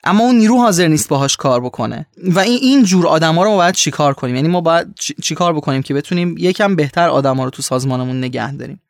اما 0.03 0.23
اون 0.23 0.35
نیرو 0.35 0.57
حاضر 0.57 0.87
نیست 0.87 1.09
باهاش 1.09 1.37
کار 1.37 1.61
بکنه. 1.61 2.05
و 2.23 2.39
این 2.39 2.59
این 2.61 2.83
جور 2.83 3.07
آدما 3.07 3.43
رو 3.43 3.49
ما 3.49 3.55
باید 3.57 3.75
چیکار 3.75 4.13
کنیم؟ 4.13 4.35
یعنی 4.35 4.47
ما 4.47 4.61
باید 4.61 4.87
چیکار 5.23 5.53
بکنیم 5.53 5.81
که 5.81 5.93
بتونیم 5.93 6.35
یکم 6.37 6.75
بهتر 6.75 7.09
آدما 7.09 7.43
رو 7.43 7.49
تو 7.49 7.61
سازمانمون 7.61 8.17
نگه 8.17 8.53
داریم؟ 8.53 8.81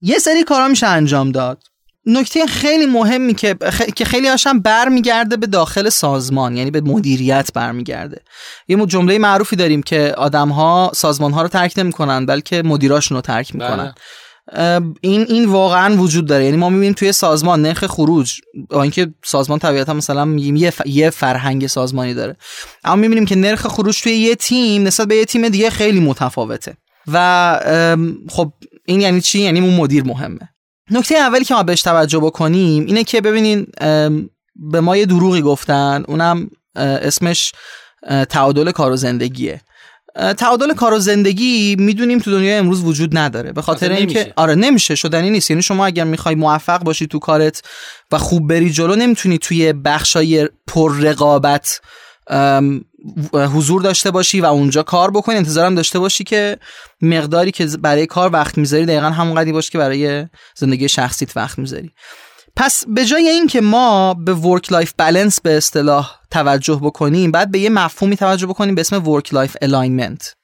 یه 0.00 0.18
سری 0.18 0.44
کارا 0.44 0.68
میشه 0.68 0.86
انجام 0.86 1.32
داد. 1.32 1.62
نکته 2.06 2.46
خیلی 2.46 2.86
مهمی 2.86 3.34
که 3.34 3.56
که 3.96 4.04
خیلی 4.04 4.28
هاشم 4.28 4.60
برمیگرده 4.60 5.36
به 5.36 5.46
داخل 5.46 5.88
سازمان 5.88 6.56
یعنی 6.56 6.70
به 6.70 6.80
مدیریت 6.80 7.50
برمیگرده. 7.54 8.20
یه 8.68 8.86
جمله 8.86 9.18
معروفی 9.18 9.56
داریم 9.56 9.82
که 9.82 10.14
آدم 10.18 10.48
ها 10.48 10.92
سازمان 10.94 11.32
ها 11.32 11.42
رو 11.42 11.48
ترک 11.48 11.74
نمی‌کنن 11.76 12.26
بلکه 12.26 12.62
مدیراشون 12.62 13.16
رو 13.16 13.20
ترک 13.20 13.54
می‌کنن. 13.54 13.76
بله. 13.76 13.94
این 15.00 15.26
این 15.28 15.44
واقعا 15.44 15.96
وجود 15.96 16.26
داره. 16.26 16.44
یعنی 16.44 16.56
ما 16.56 16.68
می‌بینیم 16.68 16.92
توی 16.92 17.12
سازمان 17.12 17.62
نرخ 17.62 17.86
خروج 17.86 18.40
با 18.68 18.82
اینکه 18.82 19.14
سازمان 19.24 19.58
طبیعتا 19.58 19.94
مثلا 19.94 20.24
میگیم 20.24 20.56
یه, 20.56 20.72
یه 20.86 21.10
فرهنگ 21.10 21.66
سازمانی 21.66 22.14
داره. 22.14 22.36
اما 22.84 22.96
می‌بینیم 22.96 23.26
که 23.26 23.36
نرخ 23.36 23.66
خروج 23.66 24.02
توی 24.02 24.12
یه 24.12 24.34
تیم 24.34 24.82
نسبت 24.82 25.08
به 25.08 25.16
یه 25.16 25.24
تیم 25.24 25.48
دیگه 25.48 25.70
خیلی 25.70 26.00
متفاوته. 26.00 26.76
و 27.12 27.96
خب 28.28 28.52
این 28.86 29.00
یعنی 29.00 29.20
چی؟ 29.20 29.40
یعنی 29.40 29.60
اون 29.60 29.76
مدیر 29.76 30.04
مهمه. 30.04 30.48
نکته 30.90 31.14
اولی 31.16 31.44
که 31.44 31.54
ما 31.54 31.62
بهش 31.62 31.82
توجه 31.82 32.18
بکنیم 32.18 32.86
اینه 32.86 33.04
که 33.04 33.20
ببینین 33.20 33.66
به 34.56 34.80
ما 34.80 34.96
یه 34.96 35.06
دروغی 35.06 35.42
گفتن. 35.42 36.04
اونم 36.08 36.50
اسمش 36.76 37.52
تعادل 38.28 38.70
کار 38.70 38.92
و 38.92 38.96
زندگیه. 38.96 39.60
تعادل 40.14 40.74
کار 40.74 40.92
و 40.94 40.98
زندگی 40.98 41.76
می‌دونیم 41.78 42.18
تو 42.18 42.30
دنیای 42.30 42.54
امروز 42.54 42.84
وجود 42.84 43.18
نداره. 43.18 43.52
به 43.52 43.62
خاطر 43.62 43.92
اینکه 43.92 44.32
آره 44.36 44.54
نمیشه 44.54 44.94
شدنی 44.94 45.30
نیست. 45.30 45.50
یعنی 45.50 45.62
شما 45.62 45.86
اگر 45.86 46.04
می‌خوای 46.04 46.34
موفق 46.34 46.82
باشی 46.82 47.06
تو 47.06 47.18
کارت 47.18 47.62
و 48.12 48.18
خوب 48.18 48.48
بری 48.48 48.70
جلو 48.70 48.96
نمی‌تونی 48.96 49.38
توی 49.38 49.72
بخشای 49.72 50.48
پر 50.66 50.96
رقابت 50.96 51.80
حضور 53.32 53.82
داشته 53.82 54.10
باشی 54.10 54.40
و 54.40 54.46
اونجا 54.46 54.82
کار 54.82 55.10
بکنی. 55.10 55.36
انتظارم 55.36 55.74
داشته 55.74 55.98
باشی 55.98 56.24
که 56.24 56.58
مقداری 57.02 57.50
که 57.50 57.66
برای 57.66 58.06
کار 58.06 58.32
وقت 58.32 58.58
می‌ذاری 58.58 58.86
دقیقا 58.86 59.10
همون 59.10 59.34
قدری 59.34 59.52
باشه 59.52 59.70
که 59.70 59.78
برای 59.78 60.26
زندگی 60.56 60.88
شخصیت 60.88 61.36
وقت 61.36 61.58
می‌ذاری. 61.58 61.90
پس 62.60 62.84
به 62.88 63.04
جای 63.04 63.28
اینکه 63.28 63.60
ما 63.60 64.14
به 64.14 64.34
work 64.34 64.72
life 64.72 64.92
balance 64.98 65.40
به 65.40 65.56
اصطلاح 65.56 66.16
توجه 66.30 66.80
بکنیم 66.82 67.30
بعد 67.30 67.50
به 67.50 67.58
یه 67.58 67.70
مفهومی 67.70 68.16
توجه 68.16 68.46
بکنیم 68.46 68.74
به 68.74 68.80
اسم 68.80 69.08
work 69.08 69.34
life 69.34 69.56
alignment 69.62 70.34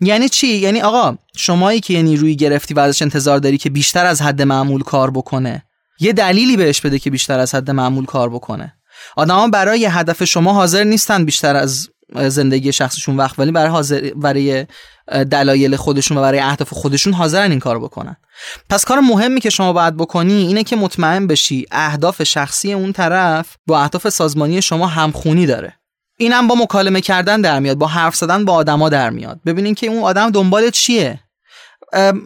یعنی 0.00 0.28
چی؟ 0.28 0.46
یعنی 0.46 0.82
آقا 0.82 1.16
شمایی 1.36 1.80
که 1.80 1.94
یه 1.94 2.02
نیروی 2.02 2.36
گرفتی 2.36 2.74
و 2.74 2.78
ازش 2.78 3.02
انتظار 3.02 3.38
داری 3.38 3.58
که 3.58 3.70
بیشتر 3.70 4.06
از 4.06 4.22
حد 4.22 4.42
معمول 4.42 4.82
کار 4.82 5.10
بکنه 5.10 5.64
یه 6.00 6.12
دلیلی 6.12 6.56
بهش 6.56 6.80
بده 6.80 6.98
که 6.98 7.10
بیشتر 7.10 7.38
از 7.38 7.54
حد 7.54 7.70
معمول 7.70 8.04
کار 8.04 8.30
بکنه. 8.30 8.74
آدما 9.16 9.48
برای 9.48 9.84
هدف 9.84 10.24
شما 10.24 10.52
حاضر 10.52 10.84
نیستن 10.84 11.24
بیشتر 11.24 11.56
از 11.56 11.88
زندگی 12.12 12.72
شخصشون 12.72 13.16
وقت 13.16 13.38
ولی 13.38 13.52
برای 13.52 13.70
حاضر 13.70 14.10
برای 14.16 14.66
دلایل 15.30 15.76
خودشون 15.76 16.18
و 16.18 16.20
برای 16.20 16.38
اهداف 16.38 16.72
خودشون 16.72 17.12
حاضرن 17.12 17.50
این 17.50 17.60
کار 17.60 17.78
بکنن. 17.78 18.16
پس 18.70 18.84
کار 18.84 19.00
مهمی 19.00 19.40
که 19.40 19.50
شما 19.50 19.72
باید 19.72 19.96
بکنی 19.96 20.32
اینه 20.32 20.64
که 20.64 20.76
مطمئن 20.76 21.26
بشی 21.26 21.66
اهداف 21.70 22.22
شخصی 22.22 22.72
اون 22.72 22.92
طرف 22.92 23.56
با 23.66 23.80
اهداف 23.80 24.08
سازمانی 24.08 24.62
شما 24.62 24.86
همخونی 24.86 25.46
داره. 25.46 25.74
اینم 26.18 26.48
با 26.48 26.54
مکالمه 26.54 27.00
کردن 27.00 27.40
در 27.40 27.60
میاد 27.60 27.78
با 27.78 27.86
حرف 27.86 28.16
زدن 28.16 28.44
با 28.44 28.52
آدما 28.52 28.88
در 28.88 29.10
میاد. 29.10 29.40
ببینین 29.46 29.74
که 29.74 29.86
اون 29.86 30.02
آدم 30.02 30.30
دنبال 30.30 30.70
چیه. 30.70 31.20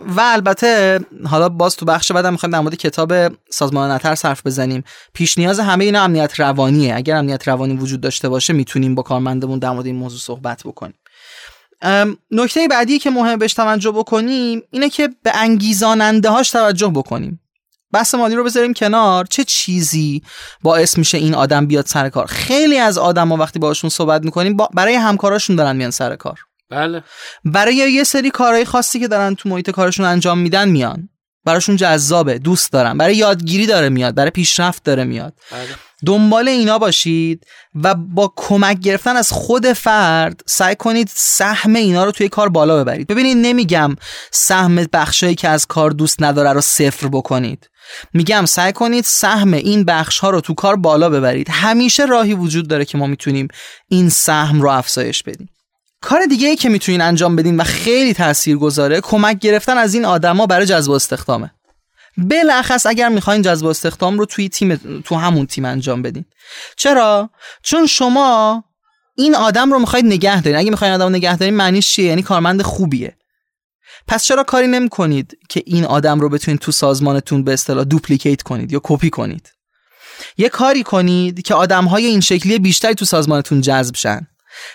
و 0.07 0.21
البته 0.21 1.01
حالا 1.27 1.49
باز 1.49 1.77
تو 1.77 1.87
بخش 1.87 2.13
بعدم 2.13 2.33
می‌خوایم 2.33 2.53
در 2.53 2.61
مورد 2.61 2.75
کتاب 2.75 3.13
سازمان 3.51 3.91
نتر 3.91 4.15
صرف 4.15 4.47
بزنیم. 4.47 4.85
پیش 5.13 5.39
نیاز 5.39 5.61
همه 5.61 5.85
اینا 5.85 6.03
امنیت 6.03 6.41
روانیه. 6.41 6.97
اگر 6.97 7.17
امنیت 7.17 7.49
روانی 7.49 7.77
وجود 7.77 8.01
داشته 8.01 8.29
باشه 8.29 8.53
می‌تونیم 8.53 8.95
با 8.95 9.03
کارمندمون 9.03 9.59
در 9.59 9.71
مورد 9.71 9.87
این 9.87 9.97
موضوع 9.97 10.21
صحبت 10.21 10.63
بکنیم. 10.65 10.99
نکته 12.31 12.69
بعدی 12.69 12.99
که 12.99 13.11
مهم 13.11 13.39
بهش 13.39 13.55
توجه 13.55 13.91
بکنیم 13.91 14.63
اینه 14.71 14.89
که 14.89 15.09
به 15.23 15.33
انگیزاننده 15.35 16.31
هاش 16.31 16.51
توجه 16.51 16.89
بکنیم. 16.89 17.41
بحث 17.93 18.15
مالی 18.15 18.35
رو 18.35 18.45
بذاریم 18.45 18.75
کنار. 18.75 19.25
چه 19.25 19.45
چیزی 19.45 20.23
باعث 20.63 20.99
میشه 20.99 21.19
این 21.19 21.35
آدم 21.35 21.67
بیاد 21.67 21.87
سر 21.87 22.09
کار؟ 22.09 22.27
خیلی 22.27 22.79
از 22.79 22.99
آدم 22.99 23.29
ها 23.29 23.37
وقتی 23.37 23.59
باشون 23.59 23.91
صحبت 23.91 24.25
می‌کنیم 24.25 24.57
برای 24.75 24.95
همکاراشون 24.95 25.57
دارن 25.57 25.77
میان 25.77 25.91
سر 25.91 26.17
کار. 26.17 26.39
بله. 26.71 27.05
برای 27.45 27.75
یه 27.75 28.05
سری 28.05 28.31
کارهای 28.31 28.65
خاصی 28.65 29.01
که 29.01 29.09
دارن 29.09 29.35
تو 29.35 29.49
محیط 29.49 29.71
کارشون 29.71 30.07
انجام 30.07 30.39
میدن 30.39 30.69
میان. 30.69 31.09
براشون 31.45 31.77
جذابه 31.77 32.39
دوست 32.39 32.73
دارن. 32.73 32.99
برای 32.99 33.17
یادگیری 33.17 33.67
داره 33.67 33.89
میاد 33.89 34.15
برای 34.15 34.31
پیشرفت 34.31 34.85
داره 34.85 35.05
میاد. 35.05 35.35
بله. 35.53 35.69
دنبال 36.07 36.49
اینا 36.49 36.79
باشید 36.79 37.47
و 37.75 37.95
با 37.95 38.33
کمک 38.37 38.79
گرفتن 38.79 39.17
از 39.17 39.33
خود 39.33 39.73
فرد 39.73 40.41
سعی 40.47 40.77
کنید 40.77 41.11
سهم 41.15 41.75
اینا 41.75 42.05
رو 42.05 42.13
توی 42.13 42.29
کار 42.29 42.49
بالا 42.49 42.85
ببرید. 42.85 43.07
ببینید 43.07 43.37
نمیگم 43.37 43.97
سهم 44.33 44.87
بخشایی 44.93 45.35
که 45.35 45.49
از 45.49 45.67
کار 45.67 45.91
دوست 45.91 46.23
نداره 46.23 46.53
رو 46.53 46.61
صفر 46.61 47.09
بکنید. 47.09 47.71
میگم 48.15 48.45
سعی 48.47 48.73
کنید 48.73 49.05
سهم 49.05 49.55
این 49.55 49.85
بخش 49.85 50.19
ها 50.19 50.31
رو 50.31 50.41
تو 50.41 50.55
کار 50.55 50.77
بالا 50.77 51.11
ببرید. 51.11 51.51
همیشه 51.51 52.07
راهی 52.07 52.35
وجود 52.35 52.69
داره 52.69 52.85
که 52.85 52.99
ما 52.99 53.07
می‌تونیم 53.07 53.49
این 53.89 54.09
سهم 54.09 54.63
رو 54.63 54.69
افزایش 54.69 55.23
بدیم. 55.23 55.49
کار 56.01 56.25
دیگه 56.25 56.49
ای 56.49 56.57
که 56.57 56.69
می‌تونین 56.69 57.01
انجام 57.01 57.37
بدین 57.37 57.57
و 57.57 57.65
خیلی 57.65 58.15
تأثیر 58.15 58.57
گذاره 58.57 59.01
کمک 59.01 59.39
گرفتن 59.39 59.79
از 59.79 59.95
این 59.95 60.05
آدما 60.05 60.47
برای 60.47 60.67
جذب 60.67 60.93
استخدامه. 60.93 61.51
بلخص 62.19 62.87
اگر 62.87 63.09
می‌خواین 63.09 63.43
جذب 63.43 63.67
استخدام 63.67 64.19
رو 64.19 64.27
توی 64.27 64.49
تیم 64.49 65.03
تو 65.05 65.15
همون 65.15 65.47
تیم 65.47 65.65
انجام 65.65 66.03
بدین. 66.03 66.25
چرا؟ 66.77 67.31
چون 67.63 67.87
شما 67.87 68.65
این 69.17 69.35
آدم 69.35 69.73
رو 69.73 69.79
می‌خواید 69.79 70.07
نگه 70.07 70.43
دارین. 70.43 70.59
اگه 70.59 70.71
می‌خواین 70.71 70.95
آدم 70.95 71.05
رو 71.05 71.11
نگه 71.11 71.37
دارین 71.37 71.55
معنیش 71.55 71.93
چیه؟ 71.93 72.07
یعنی 72.07 72.23
کارمند 72.23 72.63
خوبیه. 72.63 73.17
پس 74.09 74.25
چرا 74.25 74.43
کاری 74.43 74.67
نمی 74.67 74.89
کنید 74.89 75.39
که 75.49 75.63
این 75.67 75.85
آدم 75.85 76.21
رو 76.21 76.29
بتونید 76.29 76.61
تو 76.61 76.73
سازمانتون 76.73 77.45
به 77.45 77.53
اصطلاح 77.53 77.85
دوپلیکیت 77.85 78.43
کنید 78.43 78.73
یا 78.73 78.81
کپی 78.83 79.11
کنید؟ 79.11 79.53
یه 80.37 80.49
کاری 80.49 80.83
کنید 80.83 81.43
که 81.43 81.55
آدم 81.55 81.85
های 81.85 82.07
این 82.07 82.21
شکلی 82.21 82.59
بیشتری 82.59 82.95
تو 82.95 83.05
سازمانتون 83.05 83.61
جذب 83.61 83.97
شن. 83.97 84.27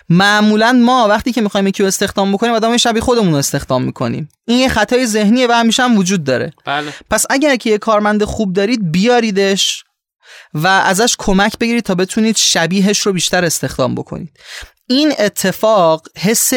معمولا 0.09 0.71
ما 0.71 1.07
وقتی 1.07 1.31
که 1.31 1.41
می‌خوایم 1.41 1.67
یکی 1.67 1.83
رو 1.83 1.87
استخدام 1.87 2.31
بکنیم 2.31 2.53
آدم 2.53 2.77
شبیه 2.77 3.01
خودمون 3.01 3.31
رو 3.31 3.37
استخدام 3.37 3.83
می‌کنیم. 3.83 4.29
این 4.47 4.59
یه 4.59 4.69
خطای 4.69 5.07
ذهنیه 5.07 5.47
و 5.47 5.51
همیشه 5.51 5.83
هم 5.83 5.97
وجود 5.97 6.23
داره. 6.23 6.53
بله. 6.65 6.93
پس 7.09 7.25
اگر 7.29 7.55
که 7.55 7.69
یه 7.69 7.77
کارمند 7.77 8.23
خوب 8.23 8.53
دارید 8.53 8.91
بیاریدش 8.91 9.83
و 10.53 10.67
ازش 10.67 11.15
کمک 11.19 11.57
بگیرید 11.59 11.83
تا 11.83 11.95
بتونید 11.95 12.35
شبیهش 12.37 12.99
رو 12.99 13.13
بیشتر 13.13 13.45
استخدام 13.45 13.95
بکنید. 13.95 14.39
این 14.87 15.13
اتفاق 15.19 16.07
حس 16.17 16.53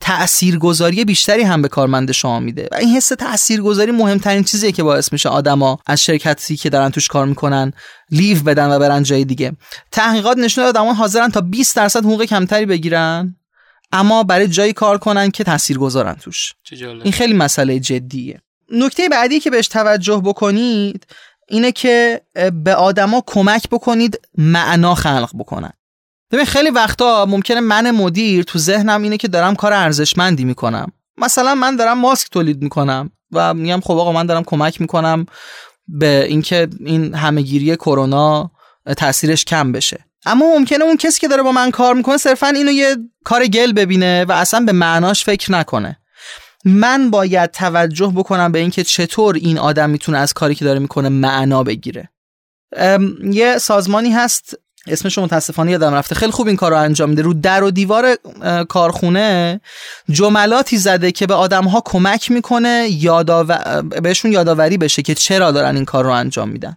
تاثیرگذاری 0.00 1.04
بیشتری 1.04 1.42
هم 1.42 1.62
به 1.62 1.68
کارمند 1.68 2.12
شما 2.12 2.40
میده 2.40 2.68
و 2.72 2.74
این 2.74 2.88
حس 2.88 3.08
تاثیرگذاری 3.08 3.92
مهمترین 3.92 4.44
چیزیه 4.44 4.72
که 4.72 4.82
باعث 4.82 5.12
میشه 5.12 5.28
آدما 5.28 5.78
از 5.86 6.02
شرکتی 6.02 6.56
که 6.56 6.70
دارن 6.70 6.90
توش 6.90 7.08
کار 7.08 7.26
می‌کنن 7.26 7.72
لیو 8.10 8.42
بدن 8.42 8.70
و 8.70 8.78
برن 8.78 9.02
جای 9.02 9.24
دیگه. 9.24 9.52
تحقیقات 9.92 10.38
نشون 10.38 10.64
داده 10.64 10.78
آدما 10.78 10.94
حاضرن 10.94 11.30
تا 11.30 11.40
20 11.40 11.76
درصد 11.76 12.04
حقوق 12.04 12.24
کمتری 12.24 12.66
بگیرن 12.66 13.36
اما 13.92 14.22
برای 14.22 14.48
جایی 14.48 14.72
کار 14.72 14.98
کنن 14.98 15.30
که 15.30 15.44
تاثیرگذارن 15.44 16.14
توش. 16.14 16.52
این 17.02 17.12
خیلی 17.12 17.34
مسئله 17.34 17.80
جدیه. 17.80 18.40
نکته 18.72 19.08
بعدی 19.08 19.40
که 19.40 19.50
بهش 19.50 19.68
توجه 19.68 20.22
بکنید 20.24 21.06
اینه 21.48 21.72
که 21.72 22.20
به 22.64 22.74
آدما 22.74 23.22
کمک 23.26 23.68
بکنید 23.70 24.20
معنا 24.38 24.94
خلق 24.94 25.30
بکنن. 25.38 25.72
ببین 26.30 26.44
خیلی 26.44 26.70
وقتا 26.70 27.26
ممکنه 27.26 27.60
من 27.60 27.90
مدیر 27.90 28.44
تو 28.44 28.58
ذهنم 28.58 29.02
اینه 29.02 29.16
که 29.16 29.28
دارم 29.28 29.54
کار 29.54 29.72
ارزشمندی 29.72 30.44
می‌کنم. 30.44 30.92
مثلا 31.16 31.54
من 31.54 31.76
دارم 31.76 31.98
ماسک 31.98 32.30
تولید 32.30 32.62
می‌کنم 32.62 33.10
و 33.32 33.54
میگم 33.54 33.80
خب 33.80 33.90
آقا 33.90 34.12
من 34.12 34.26
دارم 34.26 34.44
کمک 34.44 34.80
می‌کنم 34.80 35.26
به 35.88 36.24
اینکه 36.28 36.68
این 36.80 37.14
همهگیری 37.14 37.76
کرونا 37.76 38.50
تاثیرش 38.96 39.44
کم 39.44 39.72
بشه. 39.72 40.04
اما 40.26 40.46
ممکنه 40.58 40.84
اون 40.84 40.96
کسی 40.96 41.20
که 41.20 41.28
داره 41.28 41.42
با 41.42 41.52
من 41.52 41.70
کار 41.70 41.94
می‌کنه 41.94 42.16
صرفا 42.16 42.46
اینو 42.46 42.70
یه 42.70 42.96
کار 43.24 43.46
گل 43.46 43.72
ببینه 43.72 44.24
و 44.24 44.32
اصلا 44.32 44.60
به 44.60 44.72
معناش 44.72 45.24
فکر 45.24 45.52
نکنه. 45.52 45.98
من 46.64 47.10
باید 47.10 47.50
توجه 47.50 48.12
بکنم 48.16 48.52
به 48.52 48.58
اینکه 48.58 48.84
چطور 48.84 49.34
این 49.34 49.58
آدم 49.58 49.90
می‌تونه 49.90 50.18
از 50.18 50.32
کاری 50.32 50.54
که 50.54 50.64
داره 50.64 50.78
می‌کنه 50.78 51.08
معنا 51.08 51.62
بگیره. 51.62 52.10
یه 53.30 53.58
سازمانی 53.58 54.10
هست 54.10 54.54
اسمش 54.86 55.18
متاسفانه 55.18 55.70
یادم 55.70 55.94
رفته. 55.94 56.14
خیلی 56.14 56.32
خوب 56.32 56.46
این 56.46 56.56
کار 56.56 56.70
رو 56.70 56.78
انجام 56.78 57.10
میده. 57.10 57.22
رو 57.22 57.34
در 57.34 57.62
و 57.62 57.70
دیوار 57.70 58.16
کارخونه 58.68 59.60
جملاتی 60.10 60.78
زده 60.78 61.12
که 61.12 61.26
به 61.26 61.34
آدم 61.34 61.64
ها 61.64 61.82
کمک 61.84 62.30
می‌کنه 62.30 62.88
یادآور... 62.90 63.82
بهشون 63.82 64.32
یادآوری 64.32 64.78
بشه 64.78 65.02
که 65.02 65.14
چرا 65.14 65.52
دارن 65.52 65.74
این 65.74 65.84
کار 65.84 66.04
رو 66.04 66.10
انجام 66.10 66.48
میدن. 66.48 66.76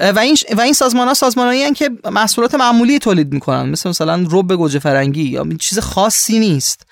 و 0.00 0.18
این 0.18 0.36
و 0.56 0.60
این 0.60 0.72
سازمان 0.72 1.08
ها 1.08 1.14
سازمان 1.14 1.74
که 1.74 1.90
محصولات 2.12 2.54
معمولی 2.54 2.98
تولید 2.98 3.32
می‌کنن. 3.32 3.68
مثل 3.68 3.88
مثلا 3.88 4.26
رب 4.30 4.54
گوجه 4.54 4.78
فرنگی 4.78 5.22
یا 5.22 5.46
چیز 5.60 5.78
خاصی 5.78 6.38
نیست. 6.38 6.86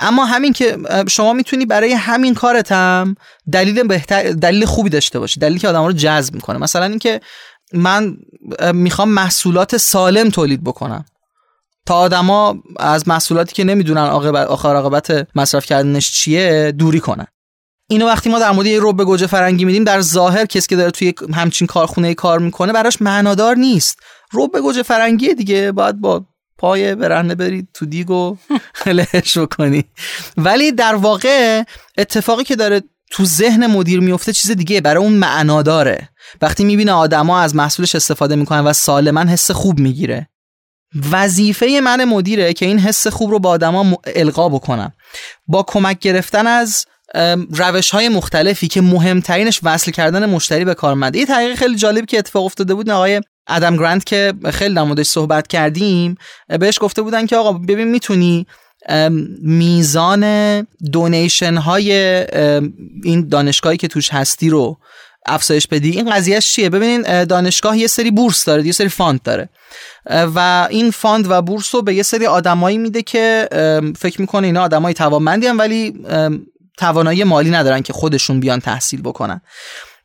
اما 0.00 0.24
همین 0.24 0.52
که 0.52 0.78
شما 1.08 1.32
می‌تونی 1.32 1.66
برای 1.66 1.92
همین 1.92 2.34
کارت 2.34 2.72
هم 2.72 3.16
دلیل 3.52 3.82
بهتر 3.82 4.22
دلیل 4.22 4.64
خوبی 4.64 4.90
داشته 4.90 5.18
باشی. 5.18 5.40
دلیلی 5.40 5.58
که 5.58 5.68
آدم 5.68 5.84
رو 5.84 5.92
جذب 5.92 6.34
می‌کنه. 6.34 6.58
مثلا 6.58 6.84
اینکه 6.84 7.20
من 7.72 8.16
می‌خوام 8.74 9.08
محصولات 9.08 9.76
سالم 9.76 10.30
تولید 10.30 10.64
بکنم. 10.64 11.04
تا 11.86 11.94
آدما 11.94 12.62
از 12.78 13.08
محصولاتی 13.08 13.54
که 13.54 13.64
نمی‌دونن 13.64 14.00
عاقبت 14.00 14.46
آخر 14.46 14.74
عاقبت 14.74 15.28
مصرف 15.34 15.66
کردنش 15.66 16.12
چیه 16.12 16.72
دوری 16.72 17.00
کنن. 17.00 17.26
اینو 17.88 18.06
وقتی 18.06 18.30
ما 18.30 18.38
در 18.38 18.52
مورد 18.52 18.66
یه 18.66 18.78
رب 18.82 19.04
گوجه 19.04 19.26
فرنگی 19.26 19.64
میدیم 19.64 19.84
در 19.84 20.00
ظاهر 20.00 20.46
کسی 20.46 20.68
که 20.68 20.76
داره 20.76 20.90
توی 20.90 21.14
همچین 21.34 21.66
کارخونه 21.66 22.14
کار 22.14 22.38
می‌کنه 22.38 22.72
براش 22.72 23.02
معنادار 23.02 23.56
نیست. 23.56 23.98
رب 24.34 24.58
گوجه 24.58 24.82
فرنگی 24.82 25.34
دیگه 25.34 25.72
باید 25.72 26.00
با 26.00 26.24
پای 26.58 26.94
برهنه 26.94 27.34
برید 27.34 27.68
تو 27.74 27.86
دیگ 27.86 28.10
و 28.10 28.36
لهش 28.86 29.38
بکنی. 29.38 29.84
ولی 30.36 30.72
در 30.72 30.94
واقع 30.94 31.62
اتفاقی 31.98 32.44
که 32.44 32.56
داره 32.56 32.82
تو 33.10 33.24
ذهن 33.24 33.66
مدیر 33.66 34.00
میفته 34.00 34.32
چیز 34.32 34.50
دیگه 34.50 34.80
برای 34.80 35.04
اون 35.04 35.12
معنا 35.12 35.62
داره. 35.62 36.08
وقتی 36.42 36.64
می‌بینه 36.64 36.92
آدما 36.92 37.40
از 37.40 37.54
محصولش 37.54 37.94
استفاده 37.94 38.36
می‌کنن 38.36 38.60
و 38.60 38.72
سالما 38.72 39.20
حس 39.20 39.50
خوب 39.50 39.78
می‌گیره. 39.78 40.28
وظیفه 41.12 41.80
من 41.84 42.04
مدیره 42.04 42.52
که 42.52 42.66
این 42.66 42.78
حس 42.78 43.06
خوب 43.06 43.30
رو 43.30 43.38
با 43.38 43.50
آدما 43.50 43.98
القا 44.16 44.48
بکنم. 44.48 44.92
با 45.46 45.62
کمک 45.62 45.98
گرفتن 45.98 46.46
از 46.46 46.86
روش 47.50 47.90
های 47.90 48.08
مختلفی 48.08 48.68
که 48.68 48.80
مهمترینش 48.80 49.60
وصل 49.62 49.90
کردن 49.90 50.26
مشتری 50.26 50.64
به 50.64 50.74
کارمنده 50.74 51.18
یه 51.18 51.26
تحقیق 51.26 51.54
خیلی 51.54 51.76
جالبی 51.76 52.06
که 52.06 52.18
اتفاق 52.18 52.44
افتاده 52.44 52.74
بود 52.74 52.90
آقای 52.90 53.20
ادم 53.46 53.76
گرانت 53.76 54.04
که 54.04 54.34
خیلی 54.52 54.74
در 54.74 55.02
صحبت 55.02 55.46
کردیم 55.46 56.16
بهش 56.48 56.78
گفته 56.80 57.02
بودن 57.02 57.26
که 57.26 57.36
آقا 57.36 57.52
ببین 57.52 57.88
می‌تونی 57.88 58.46
میزان 59.42 60.62
donation 60.92 61.56
های 61.56 61.92
این 63.04 63.28
دانشگاهی 63.28 63.76
که 63.76 63.88
توش 63.88 64.10
هستی 64.10 64.50
رو 64.50 64.78
افزایش 65.26 65.66
بدی. 65.66 65.90
این 65.90 66.10
قضیهش 66.10 66.52
چیه؟ 66.52 66.70
ببینین 66.70 67.24
دانشگاه 67.24 67.78
یه 67.78 67.86
سری 67.86 68.10
بورس 68.10 68.44
داره 68.44 68.66
یه 68.66 68.72
سری 68.72 68.88
fund 68.88 69.22
داره. 69.22 69.48
و 70.10 70.68
این 70.70 70.90
fund 70.90 71.30
و 71.30 71.42
بورس 71.42 71.74
رو 71.74 71.82
به 71.82 71.94
یه 71.94 72.02
سری 72.02 72.26
آدمایی 72.26 72.78
میده 72.78 73.02
که 73.02 73.48
فکر 73.98 74.20
می‌کنه 74.20 74.46
اینا 74.46 74.62
آدمای 74.62 74.94
توانمندی 74.94 75.46
ولی 75.46 75.94
توانایی 76.78 77.24
مالی 77.24 77.50
ندارن 77.50 77.80
که 77.80 77.92
خودشون 77.92 78.40
بیان 78.40 78.60
تحصیل 78.60 79.02
بکنن. 79.02 79.40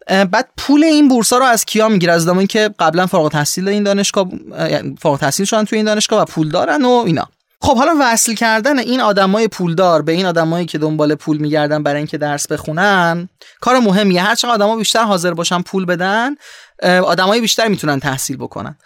بعد 0.08 0.50
پول 0.58 0.84
این 0.84 1.08
بورس 1.08 1.34
ها 1.34 1.39
رو 1.39 1.46
از 1.46 1.65
کیا 1.65 1.89
می‌گیره؟ 1.89 2.13
از 2.13 2.24
کسانی 2.23 2.47
که 2.48 2.70
قبلا 2.80 3.08
فارغ 3.08 3.32
تحصیل 3.32 3.67
این 3.67 3.84
دانشگاه 3.84 4.28
یعنی 4.60 4.96
فارغ 5.02 5.20
تحصیل 5.20 5.46
شدن 5.46 5.63
توی 5.63 5.78
این 5.78 5.86
دانشگاه 5.86 6.22
و 6.22 6.26
پول 6.26 6.50
دارن 6.50 6.86
و 6.86 7.04
اینا. 7.06 7.30
خب 7.63 7.78
حالا 7.78 7.95
وصل 8.00 8.34
کردن 8.34 8.80
این 8.80 9.02
آدمای 9.02 9.47
پولدار 9.47 10.02
به 10.02 10.12
این 10.12 10.26
آدمایی 10.26 10.65
که 10.65 10.78
دنبال 10.78 11.15
پول 11.15 11.38
میگردن 11.38 11.84
برای 11.84 11.97
اینکه 11.97 12.17
درس 12.17 12.47
بخونن 12.47 13.30
کار 13.62 13.80
مهمیه. 13.80 14.24
هر 14.24 14.36
چقدر 14.36 14.54
آدما 14.54 14.76
بیشتر 14.76 15.04
حاضر 15.04 15.34
باشن 15.34 15.62
پول 15.62 15.86
بدن 15.86 16.36
آدمای 16.84 17.41
بیشتر 17.41 17.67
می‌تونن 17.67 18.00
تحصیل 18.00 18.38
بکنن. 18.38 18.78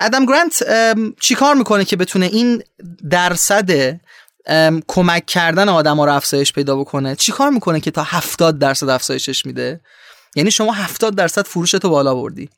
ادم 0.00 0.26
گرانت 0.26 0.62
چیکار 1.20 1.54
می‌کنه 1.54 1.84
که 1.84 1.96
بتونه 1.96 2.26
این 2.26 2.62
درصد 3.10 4.00
کمک 4.88 5.26
کردن 5.26 5.68
آدما 5.68 6.04
رو 6.04 6.12
افزایش 6.12 6.52
پیدا 6.52 6.76
بکنه؟ 6.76 7.16
چیکار 7.16 7.50
می‌کنه 7.50 7.80
که 7.80 7.90
تا 7.90 8.02
70 8.02 8.58
درصد 8.58 8.88
افزایشش 8.88 9.46
میده؟ 9.46 9.80
یعنی 10.36 10.50
شما 10.50 10.72
70 10.72 11.14
درصد 11.14 11.46
فروش 11.46 11.70
تو 11.70 11.88
بالا 11.88 12.14
بردی. 12.14 12.50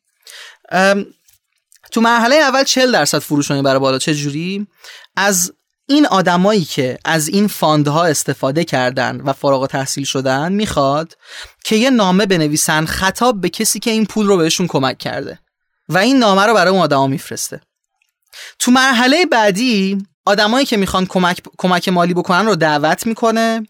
تو 1.93 2.01
مرحله 2.01 2.37
اول 2.37 2.65
40 2.65 2.93
درصد 2.93 3.19
فروش 3.19 3.53
برای 3.53 3.79
بالا. 3.79 3.99
چه 3.99 4.15
جوری 4.15 4.67
از 5.17 5.53
این 5.91 6.07
آدمایی 6.07 6.65
که 6.65 6.99
از 7.05 7.29
این 7.29 7.49
فاندها 7.49 8.05
استفاده 8.05 8.65
کردن 8.65 9.21
و 9.21 9.33
فارغ 9.33 9.67
تحصیل 9.67 10.05
شدن 10.05 10.53
می‌خواد 10.53 11.17
که 11.65 11.77
یه 11.77 11.91
نامه 11.91 12.27
بنویسن 12.27 12.85
خطاب 12.85 13.41
به 13.41 13.49
کسی 13.49 13.79
که 13.79 13.91
این 13.91 14.07
پول 14.07 14.27
رو 14.27 14.37
بهشون 14.37 14.67
کمک 14.67 14.99
کرده. 14.99 15.39
و 15.89 15.99
این 15.99 16.19
نامه 16.19 16.47
رو 16.47 16.55
برای 16.55 16.73
اون 16.73 16.83
آدما 16.83 17.07
میفرسته. 17.07 17.61
تو 18.59 18.71
مرحله 18.71 19.27
بعدی 19.27 19.99
آدمایی 20.25 20.67
که 20.67 20.77
می‌خوان 20.77 21.07
کمک 21.07 21.41
کمک 21.59 21.89
مالی 21.89 22.15
بکنن 22.15 22.47
رو 22.47 22.57
دعوت 22.57 23.07
می‌کنه. 23.07 23.67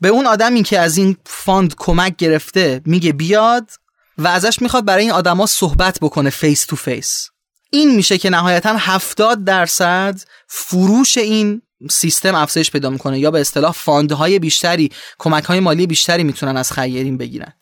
به 0.00 0.08
اون 0.08 0.26
آدمی 0.26 0.62
که 0.62 0.80
از 0.80 0.96
این 0.96 1.16
fund 1.26 1.74
کمک 1.78 2.16
گرفته 2.16 2.80
میگه 2.84 3.12
بیاد 3.12 3.70
و 4.18 4.28
ازش 4.28 4.62
می‌خواد 4.62 4.84
برای 4.84 5.02
این 5.02 5.12
آدما 5.12 5.46
صحبت 5.46 5.98
بکنه 6.00 6.30
face 6.30 6.64
to 6.64 6.76
face 6.76 7.28
این 7.70 7.96
میشه 7.96 8.18
که 8.18 8.30
نهایتا 8.30 8.76
70 8.78 9.44
درصد 9.44 10.20
فروش 10.48 11.18
این 11.18 11.62
سیستم 11.90 12.34
افزایش 12.34 12.70
پیدا 12.70 12.90
می‌کنه 12.90 13.18
یا 13.18 13.30
به 13.30 13.40
اصطلاح 13.40 13.72
fund 13.72 14.16
های 14.16 14.38
بیشتری 14.38 14.90
کمک 15.18 15.44
های 15.44 15.60
مالی 15.60 15.86
بیشتری 15.86 16.24
می‌تونن 16.24 16.56
از 16.56 16.72
خیرین 16.72 17.18
بگیرن. 17.18 17.52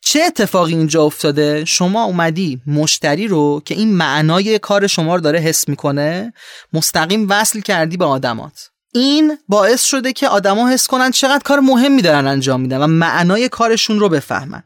چه 0.00 0.22
اتفاقی 0.22 0.74
اینجا 0.74 1.02
افتاده؟ 1.02 1.64
شما 1.64 2.04
اومدی 2.04 2.60
مشتری 2.66 3.28
رو 3.28 3.62
که 3.64 3.74
این 3.74 3.94
معنای 3.94 4.58
کار 4.58 4.86
شما 4.86 5.14
رو 5.14 5.20
داره 5.20 5.38
حس 5.38 5.68
می‌کنه 5.68 6.32
مستقیم 6.72 7.26
وصل 7.30 7.60
کردی 7.60 7.96
به 7.96 8.04
آدمات. 8.04 8.70
این 8.94 9.38
باعث 9.48 9.84
شده 9.84 10.12
که 10.12 10.28
آدما 10.28 10.68
حس 10.68 10.86
کنن 10.86 11.10
چقدر 11.10 11.42
کار 11.44 11.60
مهمی 11.60 12.02
دارن 12.02 12.26
انجام 12.26 12.60
میدن 12.60 12.78
و 12.78 12.86
معنای 12.86 13.48
کارشون 13.48 14.00
رو 14.00 14.08
بفهمن. 14.08 14.62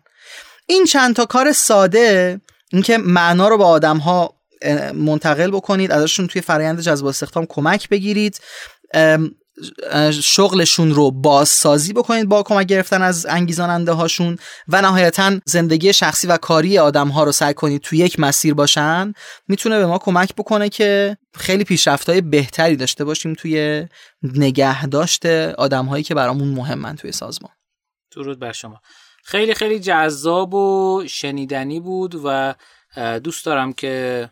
این 0.67 0.85
چند 0.85 1.17
تا 1.17 1.27
کار 1.27 1.53
ساده 1.53 2.41
اینکه 2.73 2.99
معنا 2.99 3.49
رو 3.49 3.59
به 3.59 3.65
آدم 3.65 3.97
ها 3.97 4.35
منتقل 4.95 5.51
بکنید 5.51 5.93
ازشون 5.93 6.27
توی 6.27 6.41
فرایند 6.41 6.81
جذب 6.81 7.07
استخدام 7.07 7.47
کمک 7.47 7.89
بگیرید. 7.89 8.41
شغلشون 10.23 10.95
رو 10.95 11.11
بازسازی 11.11 11.93
بکنید 11.93 12.29
با 12.29 12.43
کمک 12.43 12.67
گرفتن 12.67 13.03
از 13.03 13.27
انگیزاننده 13.27 13.93
هاشون 13.93 14.39
و 14.69 14.83
نهایتا 14.83 15.33
زندگی 15.45 15.93
شخصی 15.93 16.27
و 16.27 16.37
کاری 16.37 16.79
آدم 16.79 17.09
ها 17.09 17.25
رو 17.25 17.33
سعی 17.33 17.55
کنید 17.55 17.81
توی 17.81 17.99
یک 17.99 18.21
مسیر 18.21 18.55
باشن 18.55 19.13
می‌تونه 19.49 19.79
به 19.79 19.87
ما 19.87 19.99
کمک 19.99 20.35
بکنه 20.35 20.69
که 20.69 21.17
خیلی 21.35 21.65
پیشرفت 21.65 22.09
های 22.11 22.21
بهتری 22.21 22.77
داشته 22.77 23.05
باشیم 23.05 23.35
توی 23.35 23.87
نگه 24.23 24.87
داشته 24.87 25.55
آدم 25.59 25.87
هایی 25.87 26.05
که 26.05 26.15
برامون 26.15 26.49
مهمن 26.49 26.97
توی 26.97 27.13
سازمان. 27.13 27.53
درود 28.15 28.39
بر 28.39 28.53
شما. 28.53 28.81
خیلی 29.25 29.55
خیلی 29.55 29.81
جذاب 29.81 30.55
و 30.55 31.03
شنیدنی 31.09 31.81
بود 31.81 32.21
و 32.25 32.55
دوست 33.23 33.45
دارم 33.45 33.73
که 33.73 34.29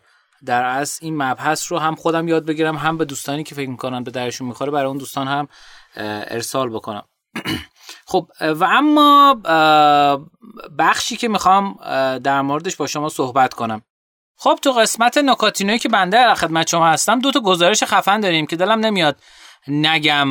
در 0.47 0.63
اصل 0.63 1.05
این 1.05 1.17
مبحث 1.17 1.71
رو 1.71 1.79
هم 1.79 1.95
خودم 1.95 2.27
یاد 2.27 2.45
بگیرم 2.45 2.75
هم 2.75 2.97
به 2.97 3.05
دوستانی 3.05 3.43
که 3.43 3.55
فکر 3.55 3.69
می‌کنن 3.69 4.03
به 4.03 4.11
درشون 4.11 4.47
می‌خوره 4.47 4.71
برای 4.71 4.87
اون 4.87 4.97
دوستان 4.97 5.27
هم 5.27 5.47
ارسال 5.95 6.69
بکنم. 6.69 7.03
خب 8.11 8.27
و 8.41 8.63
اما 8.63 9.33
بخشی 10.77 11.17
که 11.17 11.27
می‌خوام 11.27 11.73
در 12.23 12.41
موردش 12.41 12.75
با 12.75 12.87
شما 12.87 13.09
صحبت 13.09 13.53
کنم. 13.53 13.81
خب 14.39 14.59
تو 14.61 14.71
قسمت 14.71 15.17
نکاتینوی 15.17 15.79
که 15.79 15.89
بنده 15.89 16.17
در 16.17 16.35
خدمت 16.35 16.67
شما 16.67 16.87
هستم 16.87 17.19
دو 17.19 17.31
تا 17.31 17.39
گزارش 17.39 17.83
خفن 17.83 18.19
داریم 18.19 18.45
که 18.45 18.55
دلم 18.55 18.79
نمیاد 18.79 19.15
نگم 19.67 20.27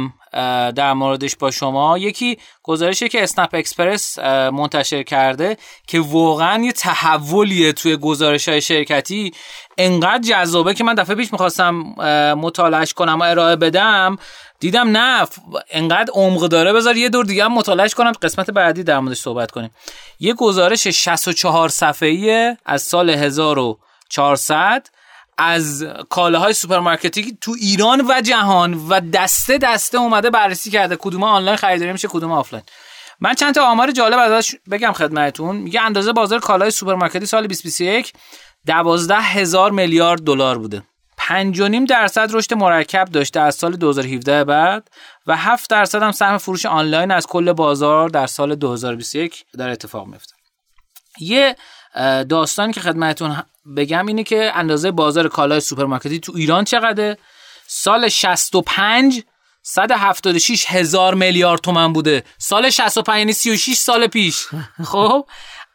در 0.73 0.93
موردش 0.93 1.37
با 1.37 1.51
شما. 1.51 1.99
یکی 1.99 2.39
گزارشی 2.63 3.09
که 3.09 3.23
اسنپ 3.23 3.49
اکسپرس 3.53 4.19
منتشر 4.19 5.03
کرده 5.03 5.57
که 5.87 6.01
واقعا 6.01 6.65
یه 6.65 6.73
تحولیه 6.73 7.73
توی 7.73 7.97
گزارش 7.97 8.49
های 8.49 8.61
شرکتی. 8.61 9.33
انقدر 9.79 10.23
جذابه 10.23 10.75
که 10.75 10.85
من 10.85 10.95
دفعه 10.95 11.17
پیش 11.17 11.33
می‌خواستم 11.33 11.75
مطالعش 12.39 12.95
کنم 12.95 13.21
و 13.21 13.23
ارائه 13.23 13.57
بدم. 13.57 14.17
دیدم 14.61 14.97
نه 14.97 15.27
انقدر 15.71 16.11
عمق 16.15 16.41
داره. 16.49 16.73
بذار 16.73 16.97
یه 16.97 17.09
دور 17.09 17.25
دیگه 17.25 17.45
هم 17.45 17.53
مطالعش 17.53 17.95
کنم 17.95 18.13
قسمت 18.23 18.51
بعدی 18.51 18.83
در 18.83 18.99
موردش 18.99 19.19
صحبت 19.19 19.51
کنیم. 19.51 19.71
یه 20.21 20.35
گزارش 20.35 20.89
64 20.89 21.69
صفحه‌ای 21.69 22.57
از 22.67 22.83
سال 22.83 23.11
1400 23.11 24.89
از 25.39 25.85
کالاهای 26.09 26.53
سوپرمارکتی 26.53 27.39
تو 27.41 27.55
ایران 27.61 28.01
و 28.09 28.21
جهان 28.21 28.75
و 28.75 29.01
دسته 29.01 29.59
دسته 29.59 29.99
اومده 29.99 30.31
بررسی 30.31 30.71
کرده 30.71 30.97
کدوم 30.97 31.23
آنلاین 31.23 31.57
خریداری 31.57 31.93
میشه 31.93 32.09
کدوم 32.09 32.33
آفلاین. 32.33 32.65
من 33.21 33.35
چند 33.35 33.55
تا 33.55 33.65
آمار 33.67 33.91
جالب 33.91 34.19
ازش 34.19 34.55
بگم 34.71 34.93
خدمتتون. 34.93 35.57
میگه 35.57 35.81
اندازه 35.81 36.13
بازار 36.13 36.41
کالای 36.41 36.71
سوپرمارکتی 36.71 37.27
سال 37.27 37.41
2021 37.47 38.13
دوازده 38.67 39.21
هزار 39.21 39.71
میلیارد 39.71 40.21
دلار 40.21 40.59
بوده. 40.59 40.83
5.5 41.19 41.87
درصد 41.89 42.29
رشد 42.33 42.55
مرکب 42.55 43.05
داشته 43.05 43.41
از 43.41 43.55
سال 43.55 43.77
2017 43.77 44.45
بعد 44.45 44.89
و 45.27 45.37
7 45.37 45.71
درصد 45.71 46.03
هم 46.03 46.13
سهم 46.13 46.39
فروش 46.39 46.67
آنلاین 46.67 47.11
از 47.11 47.27
کل 47.27 47.53
بازار 47.53 48.09
در 48.09 48.27
سال 48.27 48.55
2021 48.55 49.45
در 49.59 49.71
اتفاق 49.71 50.07
میفته 50.07 50.35
یه 51.21 51.57
داستانی 52.29 52.73
که 52.73 52.81
خدمتتون 52.81 53.43
بگم 53.77 54.07
اینه 54.07 54.23
که 54.23 54.53
اندازه 54.55 54.91
بازار 54.91 55.29
کالای 55.29 55.61
سوپرمارکتی 55.61 56.21
تو 56.21 56.33
ایران 56.37 56.65
چقدره؟ 56.65 57.19
سال 57.67 58.09
65 58.09 59.23
176 59.63 60.65
هزار 60.69 61.15
میلیارد 61.15 61.61
تومن 61.61 61.93
بوده. 61.93 62.23
سال 62.39 62.71
65 62.71 63.19
یعنی 63.19 63.33
36 63.33 63.79
سال 63.79 64.07
پیش. 64.07 64.47
خب؟ 64.93 65.27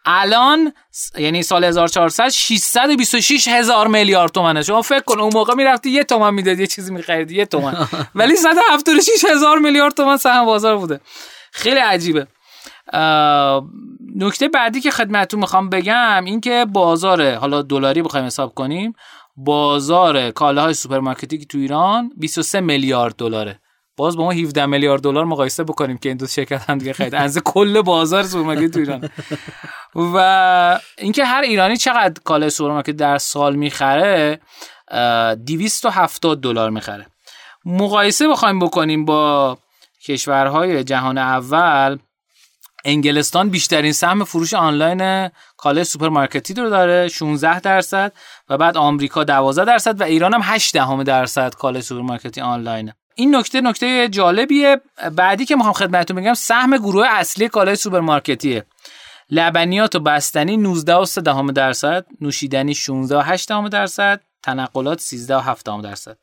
الان 0.06 0.74
یعنی 1.18 1.44
سال 1.44 1.64
1400 1.64 2.30
626 2.30 3.48
هزار 3.48 3.88
میلیارد 3.88 4.32
تومنه. 4.32 4.64
شما 4.64 4.82
فکر 4.82 5.00
کن 5.00 5.20
اون 5.20 5.34
موقع 5.34 5.54
می‌رفتی 5.54 5.90
یه 5.90 6.04
تومن 6.04 6.34
می‌داد 6.34 6.60
یه 6.60 6.68
چیزی 6.68 6.94
میخریدی 6.94 7.36
یه 7.36 7.46
تومن. 7.46 7.88
ولی 8.16 8.36
176 8.36 9.26
هزار 9.32 9.60
میلیارد 9.60 9.94
تومن 9.94 10.18
سهم 10.18 10.46
بازار 10.46 10.78
بوده. 10.78 11.00
خیلی 11.52 11.80
عجیبه. 11.80 12.28
نکته 14.16 14.48
بعدی 14.54 14.82
که 14.82 14.92
خدمتتون 14.92 15.40
می‌خوام 15.40 15.70
بگم 15.70 16.26
این 16.26 16.42
که 16.42 16.66
بازار 16.74 17.36
حالا 17.36 17.62
دلاری 17.62 18.02
بخوایم 18.02 18.26
حساب 18.26 18.54
کنیم 18.54 18.94
بازار 19.36 20.32
کالاهای 20.32 20.74
سوپرمارکتی 20.74 21.38
که 21.38 21.46
تو 21.46 21.58
ایران 21.58 22.12
23 22.18 22.62
میلیارد 22.62 23.16
دلاره. 23.16 23.60
باز 23.98 24.18
با 24.18 24.24
ما 24.24 24.32
17 24.32 24.66
میلیارد 24.66 25.02
دلار 25.02 25.26
مقایسه 25.26 25.64
بکنیم 25.64 25.98
که 25.98 26.10
این 26.10 26.18
دو 26.18 26.28
شرکت 26.28 26.70
هم 26.70 26.78
دیگه 26.78 26.94
خرید. 26.94 27.16
از 27.16 27.38
کل 27.46 27.82
بازار 27.82 28.24
سوپرمارکت 28.24 28.72
تو 28.72 28.80
ایران. 28.80 29.10
و 29.96 30.80
اینکه 30.98 31.26
هر 31.26 31.42
ایرانی 31.42 31.78
چقدر 31.78 32.22
کالای 32.24 32.50
سوپرمارکت 32.50 32.92
در 32.92 33.18
سال 33.18 33.56
می‌خره 33.56 34.40
270 35.46 36.42
دلار 36.42 36.70
می‌خره. 36.70 37.06
مقایسه 37.66 38.28
بخوایم 38.28 38.60
بکنیم 38.60 39.06
با 39.06 39.58
کشورهای 40.06 40.84
جهان 40.84 41.18
اول 41.18 41.98
انگلستان 42.86 43.50
بیشترین 43.50 43.92
سهم 43.92 44.24
فروش 44.24 44.54
آنلاین 44.54 45.30
کالای 45.58 45.84
سوپرمارکتی 45.84 46.54
رو 46.54 46.70
داره 46.70 47.08
16 47.08 47.60
درصد 47.60 48.14
و 48.50 48.58
بعد 48.58 48.78
آمریکا 48.78 49.24
12 49.24 49.66
درصد 49.66 50.02
و 50.02 50.04
ایران 50.04 50.34
هم 50.34 50.42
8 50.44 50.74
دهم 50.74 51.04
درصد 51.04 51.56
کالای 51.56 51.82
سوپرمارکتی 51.82 52.42
آنلاینه 52.42 52.96
این 53.16 53.36
نکته 53.36 53.62
نکته 53.62 54.10
جالبیه. 54.10 54.82
بعدی 55.12 55.46
که 55.46 55.56
می‌خوام 55.56 55.74
خدمتتون 55.74 56.18
بگم 56.18 56.34
سهم 56.34 56.78
گروه 56.78 57.08
اصلی 57.08 57.48
کالای 57.48 57.76
سوپرمارکتیه. 57.76 58.66
لبنیات 59.30 59.96
و 59.96 60.00
بستنی 60.00 60.58
19 60.58 60.96
و 60.96 61.06
3 61.06 61.22
دهم 61.22 61.52
درصد 61.52 62.06
نوشیدنی 62.22 62.74
16 62.74 63.18
و 63.18 63.22
8 63.22 63.50
دهم 63.50 63.70
درصد 63.70 64.22
تنقلات 64.44 65.00
13 65.00 65.36
و 65.36 65.40
7 65.40 65.66
دهم 65.66 65.82
درصد. 65.82 66.18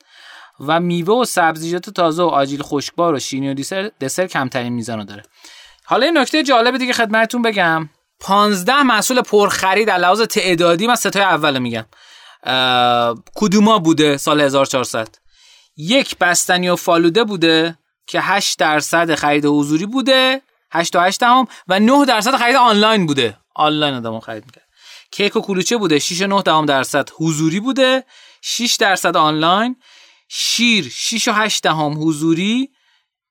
و 0.61 0.81
میوه 0.81 1.15
و 1.15 1.25
سبزیجات 1.25 1.91
تازه 1.91 2.23
و 2.23 2.27
آجیل 2.27 2.63
خشکبار 2.63 3.15
و 3.15 3.19
شیرینی 3.19 3.51
و 3.51 3.55
دسر, 3.55 3.91
دسر 4.01 4.27
کمترین 4.27 4.73
میزان 4.73 4.99
رو 4.99 5.05
داره. 5.05 5.23
حالا 5.91 6.07
این 6.07 6.19
نکته 6.19 6.43
جالب 6.43 6.77
دیگه 6.77 6.93
خدمتتون 6.93 7.43
بگم. 7.43 7.89
15 8.21 8.83
محصول 8.83 9.23
پرخرید 9.23 9.91
از 9.91 10.01
لحاظ 10.01 10.23
تعدادی 10.23 10.87
من 10.87 10.95
ستای 10.95 11.23
اول 11.23 11.59
میگم. 11.59 11.87
کدوما 13.35 13.79
بوده 13.79 14.17
سال 14.17 14.41
1400 14.41 15.09
یک 15.77 16.19
بستنی 16.19 16.69
و 16.69 16.77
فالوده 16.77 17.25
بوده 17.25 17.79
که 18.07 18.21
8 18.21 18.59
درصد 18.59 19.15
خرید 19.15 19.47
حضوری 19.47 19.87
بوده 19.87 20.43
8 20.73 20.93
تا 20.93 21.03
8 21.03 21.21
دهم 21.21 21.49
و 21.69 21.81
9 21.81 22.05
درصد 22.05 22.37
خرید 22.37 22.57
آنلاین 22.57 23.07
بوده. 23.07 23.37
آنلاین 23.55 23.95
آدم 23.95 24.21
خرید 24.21 24.45
می‌کرد 24.47 24.69
کیک 25.11 25.37
و 25.37 25.41
کلوچه 25.41 25.77
بوده 25.77 25.99
6 25.99 26.23
9 26.23 26.43
دهم 26.43 26.67
درصد 26.67 27.11
حضوری 27.19 27.61
بوده 27.61 28.05
6 28.43 28.77
درصد 28.77 29.17
آنلاین 29.17 29.77
شیر 30.29 30.89
6 30.95 31.29
و 31.29 31.33
8 31.33 31.63
دهم 31.63 32.09
حضوری 32.09 32.71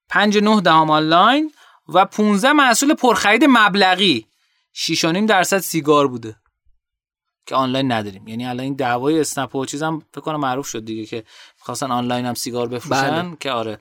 5 0.09 0.37
9 0.37 0.61
دهم 0.61 0.89
آنلاین 0.89 1.51
و 1.89 2.05
15 2.05 2.53
محصول 2.53 2.93
پرخرید 2.93 3.45
مبلغی. 3.49 4.27
6 4.73 5.05
درصد 5.05 5.57
سیگار 5.57 6.07
بوده. 6.07 6.35
که 7.45 7.55
آنلاین 7.55 7.91
نداریم. 7.91 8.27
یعنی 8.27 8.45
الان 8.45 8.59
این 8.59 8.73
دعوای 8.73 9.19
اسنپ 9.19 9.55
و 9.55 9.65
چیزم 9.65 10.01
فکر 10.11 10.21
کنم 10.21 10.39
معروف 10.39 10.67
شد 10.67 10.85
دیگه 10.85 11.05
که 11.05 11.23
می‌خواستن 11.59 11.91
آنلاین 11.91 12.25
هم 12.25 12.33
سیگار 12.33 12.67
بفروشن. 12.67 13.21
بله. 13.21 13.37
که 13.39 13.51
آره. 13.51 13.79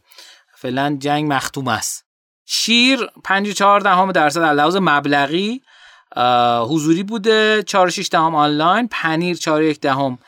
فعلا 0.55 0.97
جنگ 1.01 1.33
مختوم 1.33 1.69
است. 1.69 2.05
شیر 2.47 3.07
54 3.25 3.81
دهم 3.81 4.12
درصد 4.12 4.40
از 4.40 4.57
لحاظ 4.57 4.77
مبلغی 4.81 5.62
حضوری 6.69 7.03
بوده. 7.03 7.62
4 7.62 7.90
6 7.90 8.09
دهم 8.12 8.35
آنلاین. 8.35 8.88
پنیر 8.90 9.37
4 9.37 9.62
1 9.62 9.81
دهم 9.81 10.19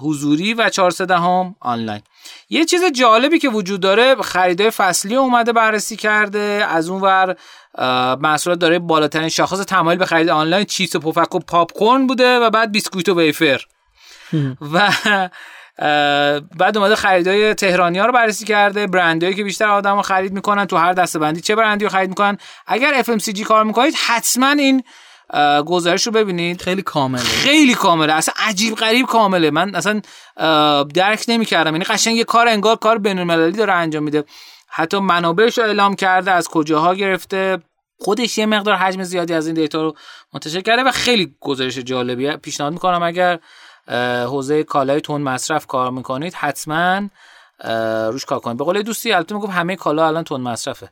حضوری 0.00 0.54
و 0.54 0.68
4 0.68 0.90
دهم 0.90 1.54
آنلاین. 1.60 2.02
یه 2.50 2.64
چیز 2.64 2.84
جالبی 2.84 3.38
که 3.38 3.48
وجود 3.48 3.80
داره 3.80 4.14
خریدای 4.22 4.70
فصلی 4.70 5.16
اومده 5.16 5.52
بررسی 5.52 5.96
کرده. 5.96 6.66
از 6.68 6.88
اون 6.88 7.00
ور 7.00 7.36
محصولات 8.16 8.58
داره 8.58 8.78
بالاترین 8.78 9.28
شاخص 9.28 9.58
تمایل 9.58 9.98
به 9.98 10.06
خرید 10.06 10.28
آنلاین 10.28 10.64
چیپس 10.64 10.96
و 10.96 11.00
پفک 11.00 11.34
و 11.34 11.38
پاپ 11.38 11.72
کورن 11.72 12.06
بوده 12.06 12.38
و 12.38 12.50
بعد 12.50 12.72
بیسکویت 12.72 13.08
و 13.08 13.20
ویفر. 13.20 13.60
و 14.72 14.90
بعد 16.58 16.76
اومده 16.76 16.94
خریدای 16.94 17.54
تهرانی 17.54 17.98
ها 17.98 18.06
رو 18.06 18.12
بررسی 18.12 18.44
کرده. 18.44 18.86
برندهایی 18.86 19.36
که 19.36 19.44
بیشتر 19.44 19.68
آدم 19.68 19.96
رو 19.96 20.02
خرید 20.02 20.32
می‌کنن 20.32 20.64
تو 20.64 20.76
هر 20.76 20.92
دسته 20.92 21.18
بندی 21.18 21.40
چه 21.40 21.54
برندی 21.54 21.84
رو 21.84 21.90
خرید 21.90 22.08
می‌کنن. 22.08 22.38
اگر 22.66 23.02
FMCG 23.02 23.40
کار 23.40 23.64
می‌کنید 23.64 23.94
حتما 24.06 24.50
این 24.50 24.82
گزارش 25.66 26.06
رو 26.06 26.12
ببینید. 26.12 26.62
خیلی 26.62 26.82
کامله. 26.82 27.22
خیلی 27.22 27.74
کامله. 27.74 28.12
اصلا 28.12 28.34
عجیب 28.38 28.74
غریب 28.74 29.06
کامله. 29.06 29.50
من 29.50 29.74
اصلا 29.74 30.00
درک 30.94 31.24
نمی‌کردم. 31.28 31.72
یعنی 31.72 31.84
قشنگ 31.84 32.16
یه 32.16 32.24
کار 32.24 32.48
انگار 32.48 32.76
کار 32.76 32.98
بین 32.98 33.50
داره 33.50 33.72
انجام 33.72 34.02
میده. 34.02 34.24
حتی 34.68 34.98
منابعش 34.98 35.58
رو 35.58 35.64
اعلام 35.64 35.94
کرده 35.94 36.30
از 36.30 36.48
کجاها 36.48 36.94
گرفته. 36.94 37.58
خودش 37.98 38.38
یه 38.38 38.46
مقدار 38.46 38.74
حجم 38.74 39.02
زیادی 39.02 39.34
از 39.34 39.46
این 39.46 39.54
دیتا 39.54 39.82
رو 39.82 39.94
منتشر 40.32 40.60
کرده 40.60 40.82
و 40.82 40.90
خیلی 40.90 41.34
گزارش 41.40 41.78
جالبیه. 41.78 42.36
پیشنهاد 42.36 42.72
می‌کنم 42.72 43.02
اگر 43.02 43.38
حوزه 44.24 44.64
کالای 44.64 45.00
تون 45.00 45.22
مصرف 45.22 45.66
کار 45.66 45.90
می‌کنید 45.90 46.34
حتما 46.34 47.08
روش 48.10 48.24
کار 48.24 48.38
کنید. 48.38 48.56
به 48.56 48.64
قول 48.64 48.82
دوستی 48.82 49.12
البته 49.12 49.34
میگم 49.34 49.50
همه 49.50 49.76
کالا 49.76 50.06
الان 50.06 50.24
تون 50.24 50.40
مصرفه. 50.40 50.90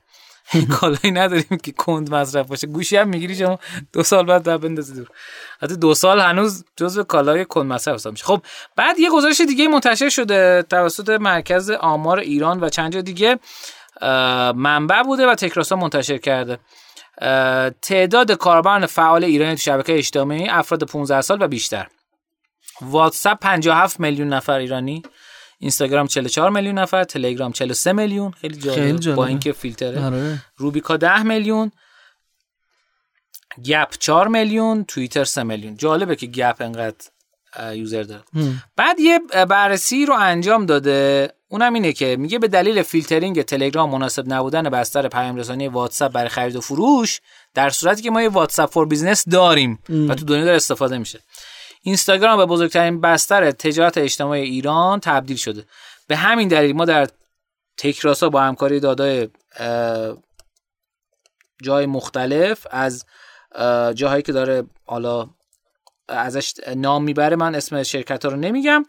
کالایی 0.81 1.11
نداریم 1.11 1.59
که 1.63 1.73
کند 1.73 2.15
مصرف 2.15 2.47
باشه. 2.47 2.67
گوشی 2.67 2.97
هم 2.97 3.09
می‌گیری 3.09 3.37
شما 3.37 3.59
دو 3.93 4.03
سال 4.03 4.27
بعد 4.27 4.43
در 4.43 4.57
بندازی 4.57 4.95
دور. 4.95 5.09
حتی 5.63 5.77
دو 5.77 5.95
سال 5.95 6.21
هنوز 6.21 6.65
جزو 6.77 7.03
کالای 7.03 7.45
کند 7.45 7.67
مصرف 7.67 7.95
حساب 7.95 8.13
میشه. 8.13 8.25
خب 8.25 8.43
بعد 8.77 8.99
یه 8.99 9.11
گزارش 9.11 9.41
دیگه 9.41 9.69
منتشر 9.69 10.09
شده 10.09 10.63
توسط 10.63 11.11
مرکز 11.11 11.71
آمار 11.71 12.19
ایران 12.19 12.61
و 12.61 12.69
چند 12.69 12.93
جا 12.93 13.01
دیگه 13.01 13.39
منبع 14.55 15.03
بوده 15.03 15.27
و 15.27 15.35
تکراسا 15.35 15.77
منتشر 15.77 16.19
کرده. 16.19 16.59
تعداد 17.83 18.33
کاربران 18.33 18.87
فعال 18.87 19.25
ایرانی 19.25 19.55
تو 19.55 19.61
شبکه 19.61 19.99
اجتماعی 19.99 20.49
افراد 20.49 20.85
15 20.85 21.21
سال 21.21 21.43
و 21.43 21.49
بیشتر. 21.49 21.87
واتساپ 22.81 23.41
57 23.41 24.01
میلیون 24.01 24.29
نفر 24.29 24.59
ایرانی. 24.59 25.03
اینستاگرام 25.59 26.07
44 26.07 26.51
میلیون 26.51 26.79
نفر 26.79 27.05
تلگرام 27.05 27.53
43 27.53 27.93
میلیون. 27.93 28.31
خیلی 28.31 28.57
جالب, 28.57 29.15
با 29.15 29.27
اینکه 29.27 29.53
فیلتره. 29.53 30.05
آره. 30.05 30.43
روبیکا 30.57 30.97
10 30.97 31.23
میلیون. 31.23 31.73
گپ 33.65 33.95
4 33.99 34.29
میلیون. 34.29 34.85
توییتر 34.85 35.25
3 35.25 35.43
میلیون. 35.43 35.77
جالبه 35.77 36.17
که 36.17 36.27
گپ 36.27 36.57
انقدر 36.61 37.07
user 37.75 38.03
داره. 38.03 38.23
بعد 38.77 39.01
یه 39.01 39.19
بررسی 39.49 40.07
رو 40.07 40.15
انجام 40.15 40.67
داده. 40.67 41.33
اونم 41.51 41.75
اینه 41.75 41.93
که 41.93 42.17
میگه 42.19 42.39
به 42.39 42.49
دلیل 42.49 42.83
فیلترینگ 42.83 43.43
تلگرام 43.43 43.91
مناسب 43.91 44.33
نبودن 44.33 44.63
بستر 44.63 45.09
پیام 45.09 45.37
رسانی 45.37 45.69
واتساپ 45.69 46.13
برای 46.13 46.29
خرید 46.29 46.57
و 46.57 46.61
فروش 46.61 47.21
در 47.55 47.71
صورتی 47.71 48.03
که 48.03 48.11
ما 48.11 48.23
یه 48.23 48.29
WhatsApp 48.29 48.73
for 48.73 48.87
Business 48.87 49.29
داریم 49.29 49.79
و 50.09 50.15
تو 50.15 50.25
دنیا 50.25 50.45
داره 50.45 50.57
استفاده 50.57 50.99
میشه. 50.99 51.21
اینستاگرام 51.89 52.37
به 52.37 52.47
بزرگترین 52.47 53.01
بستر 53.01 53.51
تجارت 53.51 53.99
اجتماعی 53.99 54.43
ایران 54.43 55.01
تبدیل 55.01 55.37
شده. 55.37 55.65
به 56.07 56.17
همین 56.17 56.49
دلیل 56.49 56.77
ما 56.77 56.85
در 56.85 57.09
تکراسا 57.77 58.29
با 58.29 58.43
همکاری 58.43 58.81
دادای 58.81 59.29
جای 61.63 61.87
مختلف 61.87 62.67
از 62.71 63.05
جاهایی 63.95 64.23
که 64.23 64.33
داره 64.33 64.65
حالا 64.87 65.29
ازش 66.09 66.55
نام 66.77 67.05
می‌بره 67.05 67.37
من 67.37 67.55
اسم 67.55 67.83
شرکت 67.83 68.25
ها 68.25 68.31
رو 68.31 68.37
نمیگم 68.37 68.85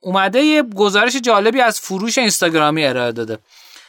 اومده 0.00 0.40
یه 0.40 0.62
گزارش 0.62 1.16
جالبی 1.16 1.60
از 1.60 1.80
فروش 1.80 2.18
اینستاگرامی 2.18 2.84
ارائه 2.84 3.12
داده. 3.12 3.38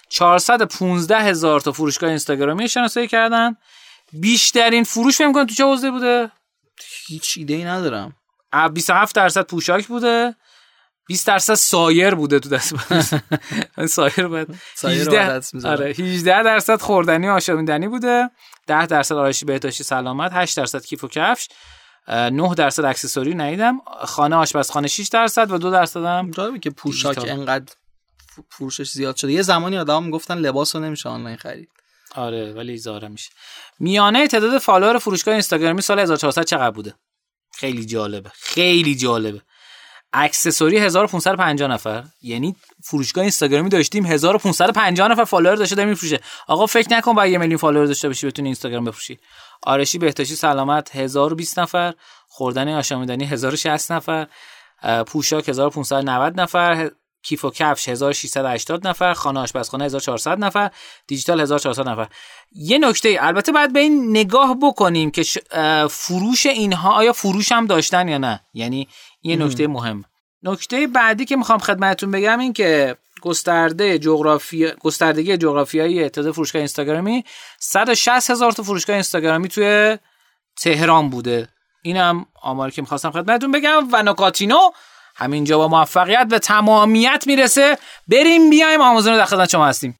415 0.09 1.19
هزار 1.19 1.59
تا 1.59 1.71
فروشگاه 1.71 2.09
اینستاگرامی 2.09 2.69
شناسایی 2.69 3.07
کردن. 3.07 3.55
بیشترین 4.13 4.83
فروش 4.83 5.17
فکر 5.17 5.31
تو 5.31 5.55
چه 5.55 5.65
حوزه 5.65 5.91
بوده؟ 5.91 6.31
هیچ 7.07 7.35
ایده 7.37 7.53
ای 7.53 7.65
ندارم 7.65 8.15
27 8.73 9.15
درصد 9.15 9.45
پوشاک 9.45 9.87
بوده 9.87 10.35
20 11.07 11.27
درصد 11.27 11.53
سایر 11.53 12.15
بوده 12.15 12.39
تو 12.39 12.49
دست 12.49 12.75
سایر 13.95 14.27
بود 14.27 14.55
18 14.83 15.41
آره 15.65 15.89
18 15.89 16.43
درصد 16.43 16.81
خوردنی 16.81 17.29
آشامیدنی 17.29 17.87
بوده 17.87 18.29
10 18.67 18.85
درصد 18.85 19.15
آرایشی 19.15 19.45
بهداشتی 19.45 19.83
سلامت 19.83 20.31
8 20.33 20.57
درصد 20.57 20.85
کیف 20.85 21.03
و 21.03 21.07
کفش 21.07 21.49
9 22.07 22.55
درصد 22.55 22.85
اکسسوری 22.85 23.35
ندیدم. 23.35 23.81
خانه 24.05 24.35
آشپزخانه 24.35 24.87
6 24.87 25.07
درصد 25.07 25.51
و 25.51 25.57
2 25.57 25.71
درصد 25.71 26.05
هم 26.05 26.31
جالبه 26.31 26.59
که 26.59 26.69
پوشاک 26.69 27.17
انقدر 27.27 27.73
فروشش 28.49 28.91
زیاد 28.91 29.15
شده. 29.15 29.31
یه 29.31 29.41
زمانی 29.41 29.77
آدم 29.77 30.03
می‌گفتن 30.03 30.37
لباس 30.37 30.75
رو 30.75 30.81
نمیشه 30.81 31.09
آنلاین 31.09 31.37
خرید. 31.37 31.69
آره 32.15 32.53
ولی 32.53 32.77
زاره 32.77 33.07
میشه. 33.07 33.29
میانه 33.79 34.27
تعداد 34.27 34.57
follower 34.57 34.97
فروشگاه 34.97 35.33
اینستاگرامی 35.33 35.81
سال 35.81 35.99
1400 35.99 36.43
چقدر 36.43 36.71
بوده؟ 36.71 36.93
خیلی 37.53 37.85
جالبه 37.85 38.31
خیلی 38.33 38.95
جالبه. 38.95 39.41
اکسسوری 40.13 40.77
1550 40.77 41.71
نفر 41.71 42.03
یعنی 42.21 42.55
فروشگاه 42.83 43.21
اینستاگرامی 43.21 43.69
داشتیم 43.69 44.05
1550 44.05 45.07
نفر 45.07 45.23
follower 45.23 45.55
داشته 45.55 45.75
داره 45.75 45.89
میفروشه. 45.89 46.19
آقا 46.47 46.65
فکر 46.65 46.93
نکن 46.93 47.13
باید 47.13 47.31
یه 47.31 47.37
میلیون 47.37 47.57
follower 47.57 47.85
داشته 47.85 48.07
باشی 48.07 48.27
بتونی 48.27 48.47
اینستاگرام 48.47 48.85
بفروشی. 48.85 49.19
آرایشی 49.63 49.97
بهداشتی 49.97 50.35
سلامت 50.35 50.95
1020 50.95 51.59
نفر 51.59 51.93
خوردنی 52.27 52.67
آشامیدنی 52.67 53.25
1060 53.25 53.91
نفر 53.91 54.27
پوشاک 55.07 55.49
1590 55.49 56.39
نفر 56.39 56.91
کیف 57.23 57.45
و 57.45 57.49
کفش 57.49 57.87
1680 57.87 58.87
نفر 58.87 59.13
خانه 59.13 59.39
آشپزخانه 59.39 59.85
1400 59.85 60.39
نفر 60.39 60.71
دیجیتال 61.07 61.41
1400 61.41 61.89
نفر. 61.89 62.07
یه 62.51 62.77
نکته 62.77 63.17
البته 63.19 63.51
باید 63.51 63.73
به 63.73 63.79
این 63.79 64.09
نگاه 64.09 64.57
بکنیم 64.61 65.11
که 65.11 65.23
فروش 65.89 66.45
اینها 66.45 66.93
آیا 66.93 67.13
فروش 67.13 67.51
هم 67.51 67.67
داشتن 67.67 68.07
یا 68.07 68.17
نه؟ 68.17 68.41
یعنی 68.53 68.87
یه 69.23 69.35
نکته 69.35 69.67
مهم. 69.67 70.05
نکته 70.43 70.87
بعدی 70.87 71.25
که 71.25 71.35
می‌خوام 71.35 71.59
خدمتتون 71.59 72.11
بگم 72.11 72.39
این 72.39 72.53
که 72.53 72.97
گسترده 73.21 73.99
جغرافی 73.99 74.71
گستردگی 74.71 75.37
جغرافیایی 75.37 76.09
تعداد 76.09 76.33
فروشگاه 76.33 76.59
اینستاگرامی 76.59 77.23
160 77.59 78.29
هزار 78.29 78.51
تا 78.51 78.63
فروشگاه 78.63 78.93
اینستاگرامی 78.93 79.47
توی 79.47 79.97
تهران 80.61 81.09
بوده. 81.09 81.49
اینم 81.83 82.25
آماری 82.41 82.71
که 82.71 82.81
می‌خواستم 82.81 83.11
خدمتتون 83.11 83.51
بگم. 83.51 83.87
و 83.91 84.03
نکاتینو 84.03 84.59
همینجا 85.15 85.57
با 85.57 85.67
موفقیت 85.67 86.27
به 86.29 86.39
تمامیت 86.39 87.23
می‌رسه. 87.27 87.77
بریم 88.07 88.49
بیایم. 88.49 88.81
آمازون 88.81 89.13
رو 89.13 89.19
در 89.19 89.25
خدمت 89.25 89.49
شما 89.49 89.65
هستیم. 89.65 89.99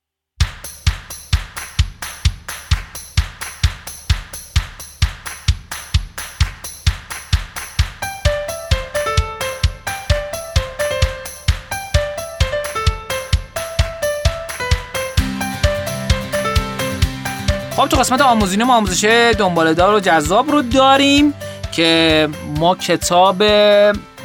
خب 17.76 17.88
تو 17.88 17.98
قسمت 17.98 18.22
آموزینه 18.22 18.64
ما 18.64 18.76
آموزش 18.76 19.34
دنباله 19.40 19.74
دار 19.74 19.96
و 19.96 20.00
جذاب 20.00 20.52
رو 20.52 20.62
داریم. 20.62 21.34
که 21.76 22.30
ما 22.60 22.76
کتاب 22.76 23.44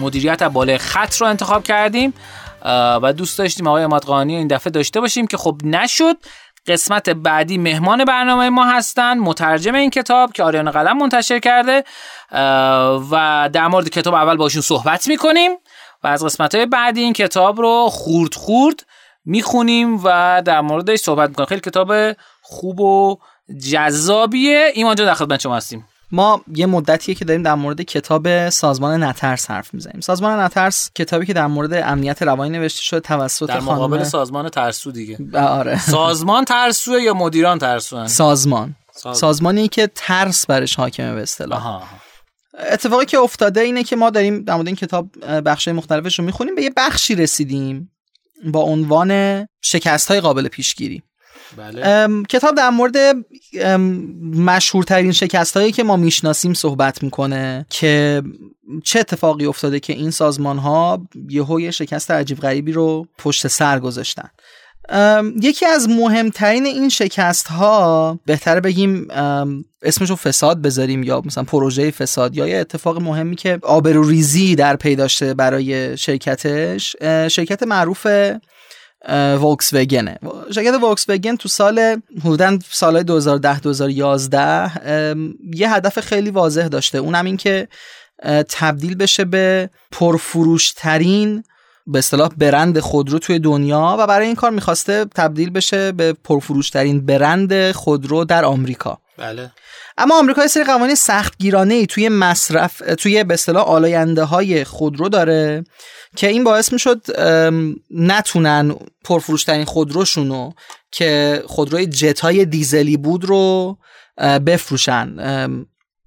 مدیریت 0.00 0.42
بالای 0.42 0.78
خط 0.78 1.14
رو 1.14 1.26
انتخاب 1.26 1.64
کردیم 1.64 2.14
و 3.02 3.12
دوست 3.16 3.38
داشتیم 3.38 3.66
آقای 3.66 3.82
امادقانی 3.82 4.36
این 4.36 4.46
دفعه 4.46 4.70
داشته 4.70 5.00
باشیم 5.00 5.26
که 5.26 5.36
خب 5.36 5.56
نشد. 5.64 6.16
قسمت 6.66 7.10
بعدی 7.10 7.58
مهمان 7.58 8.04
برنامه 8.04 8.50
ما 8.50 8.64
هستن 8.64 9.18
مترجم 9.18 9.74
این 9.74 9.90
کتاب 9.90 10.32
که 10.32 10.42
آریان 10.42 10.70
قلم 10.70 10.98
منتشر 10.98 11.38
کرده 11.38 11.84
و 13.10 13.50
در 13.52 13.68
مورد 13.68 13.88
کتاب 13.88 14.14
اول 14.14 14.36
باشون 14.36 14.62
صحبت 14.62 15.08
می‌کنیم. 15.08 15.50
و 16.04 16.06
از 16.06 16.24
قسمت 16.24 16.54
های 16.54 16.66
بعدی 16.66 17.00
این 17.00 17.12
کتاب 17.12 17.60
رو 17.60 17.88
خورد 17.90 18.34
خورد 18.34 18.86
می‌خونیم 19.24 20.00
و 20.04 20.42
در 20.44 20.60
موردش 20.60 20.98
صحبت 20.98 21.28
می‌کنیم. 21.28 21.46
خیلی 21.46 21.60
کتاب 21.60 21.92
خوب 22.42 22.80
و 22.80 23.18
جذابیه. 23.70 24.70
ایمان 24.74 24.96
جان 24.96 25.06
در 25.06 25.14
خدمت 25.14 25.40
شما 25.40 25.56
هستیم. 25.56 25.86
ما 26.12 26.40
یه 26.54 26.66
مدتیه 26.66 27.14
که 27.14 27.24
داریم 27.24 27.42
در 27.42 27.54
مورد 27.54 27.82
کتاب 27.82 28.48
سازمان 28.48 29.02
نترس 29.02 29.50
حرف 29.50 29.74
می‌زنیم. 29.74 30.00
سازمان 30.00 30.40
نترس 30.40 30.90
کتابی 30.94 31.26
که 31.26 31.32
در 31.32 31.46
مورد 31.46 31.72
امنیت 31.72 32.22
روانی 32.22 32.58
نوشته 32.58 32.82
شده 32.82 33.00
توسط 33.00 33.48
در 33.48 33.60
مقابل 33.60 34.04
سازمان 34.04 34.48
ترسو 34.48 34.92
دیگه. 34.92 35.18
آره. 35.38 35.78
سازمان 35.80 36.44
ترسو 36.44 36.98
یا 36.98 37.14
مدیران 37.14 37.58
ترسو 37.58 38.06
سازمان. 38.06 38.74
سازمانی 39.12 39.68
که 39.68 39.90
ترس 39.94 40.46
برش 40.46 40.74
حاکمه 40.74 41.14
به 41.14 41.22
اصطلاح. 41.22 41.82
اتفاقی 42.72 43.04
که 43.06 43.18
افتاده 43.18 43.60
اینه 43.60 43.84
که 43.84 43.96
ما 43.96 44.10
داریم 44.10 44.44
در 44.44 44.54
مورد 44.54 44.66
این 44.66 44.76
کتاب 44.76 45.08
بخش 45.40 45.68
مختلفش 45.68 46.18
رو 46.18 46.24
می‌خونیم 46.24 46.54
به 46.54 46.62
یه 46.62 46.70
بخشی 46.76 47.14
رسیدیم 47.14 47.92
با 48.44 48.60
عنوان 48.60 49.42
شکست 49.62 50.08
های 50.08 50.20
قابل 50.20 50.48
پیشگیری. 50.48 51.02
بله. 51.56 52.08
کتاب 52.28 52.54
در 52.54 52.70
مورد 52.70 52.96
مشهورترین 54.36 55.12
شکست 55.12 55.56
هایی 55.56 55.72
که 55.72 55.82
ما 55.82 55.96
می‌شناسیم 55.96 56.54
صحبت 56.54 57.02
می‌کنه 57.02 57.66
که 57.70 58.22
چه 58.84 59.00
اتفاقی 59.00 59.46
افتاده 59.46 59.80
که 59.80 59.92
این 59.92 60.10
سازمان 60.10 60.58
ها 60.58 61.02
یه 61.28 61.70
شکست 61.70 62.10
عجیب 62.10 62.40
غریبی 62.40 62.72
رو 62.72 63.06
پشت 63.18 63.46
سر 63.46 63.78
گذاشتن 63.78 64.28
یکی 65.42 65.66
از 65.66 65.88
مهمترین 65.88 66.66
این 66.66 66.88
شکست 66.88 67.48
ها 67.48 68.18
بهتر 68.26 68.60
بگیم 68.60 69.08
اسمشو 69.82 70.16
فساد 70.16 70.62
بذاریم 70.62 71.02
یا 71.02 71.22
مثلا 71.24 71.44
پروژه 71.44 71.90
فساد 71.90 72.36
یا 72.36 72.48
یه 72.48 72.56
اتفاق 72.56 73.02
مهمی 73.02 73.36
که 73.36 73.58
آبروریزی 73.62 74.54
در 74.54 74.76
پی 74.76 74.96
داشته 74.96 75.34
برای 75.34 75.96
شرکتش 75.96 76.96
شرکت 77.28 77.62
معروف 77.62 78.06
وکس 79.42 79.74
وگنه 79.74 80.18
شرکت 80.54 80.74
وگن 81.08 81.36
تو 81.36 81.48
سال 81.48 82.00
حدودا 82.20 82.58
سال 82.70 83.02
2010 83.02 83.60
2011 83.60 85.16
یه 85.54 85.74
هدف 85.74 86.00
خیلی 86.00 86.30
واضح 86.30 86.68
داشته. 86.68 86.98
اونم 86.98 87.24
این 87.24 87.36
که 87.36 87.68
تبدیل 88.48 88.94
بشه 88.94 89.24
به 89.24 89.70
پرفروشترین 89.92 91.44
به 91.86 91.98
اصطلاح 91.98 92.28
برند 92.36 92.80
خودرو 92.80 93.18
توی 93.18 93.38
دنیا 93.38 93.96
و 93.98 94.06
برای 94.06 94.26
این 94.26 94.36
کار 94.36 94.50
می‌خواسته 94.50 95.04
تبدیل 95.04 95.50
بشه 95.50 95.92
به 95.92 96.12
پرفروشترین 96.12 97.06
برند 97.06 97.72
خودرو 97.72 98.24
در 98.24 98.44
آمریکا. 98.44 98.98
بله. 99.18 99.50
اما 100.00 100.18
آمریکا 100.18 100.42
یه 100.42 100.48
سری 100.48 100.64
قوانین 100.64 100.94
سختگیرانه 100.94 101.74
ای 101.74 101.86
توی 101.86 102.08
مصرف 102.08 102.82
توی 102.98 103.24
به 103.24 103.34
اصطلاح 103.34 103.64
آلاینده 103.64 104.24
های 104.24 104.64
خودرو 104.64 105.08
داره 105.08 105.64
که 106.16 106.26
این 106.26 106.44
باعث 106.44 106.72
می‌شد 106.72 107.02
نتونن 107.90 108.74
پرفروشترین 109.04 109.64
خودروشونو 109.64 110.50
که 110.92 111.42
خودروی 111.46 111.86
جت 111.86 112.20
های 112.20 112.44
دیزلی 112.44 112.96
بود 112.96 113.24
رو 113.24 113.78
بفروشن 114.46 115.16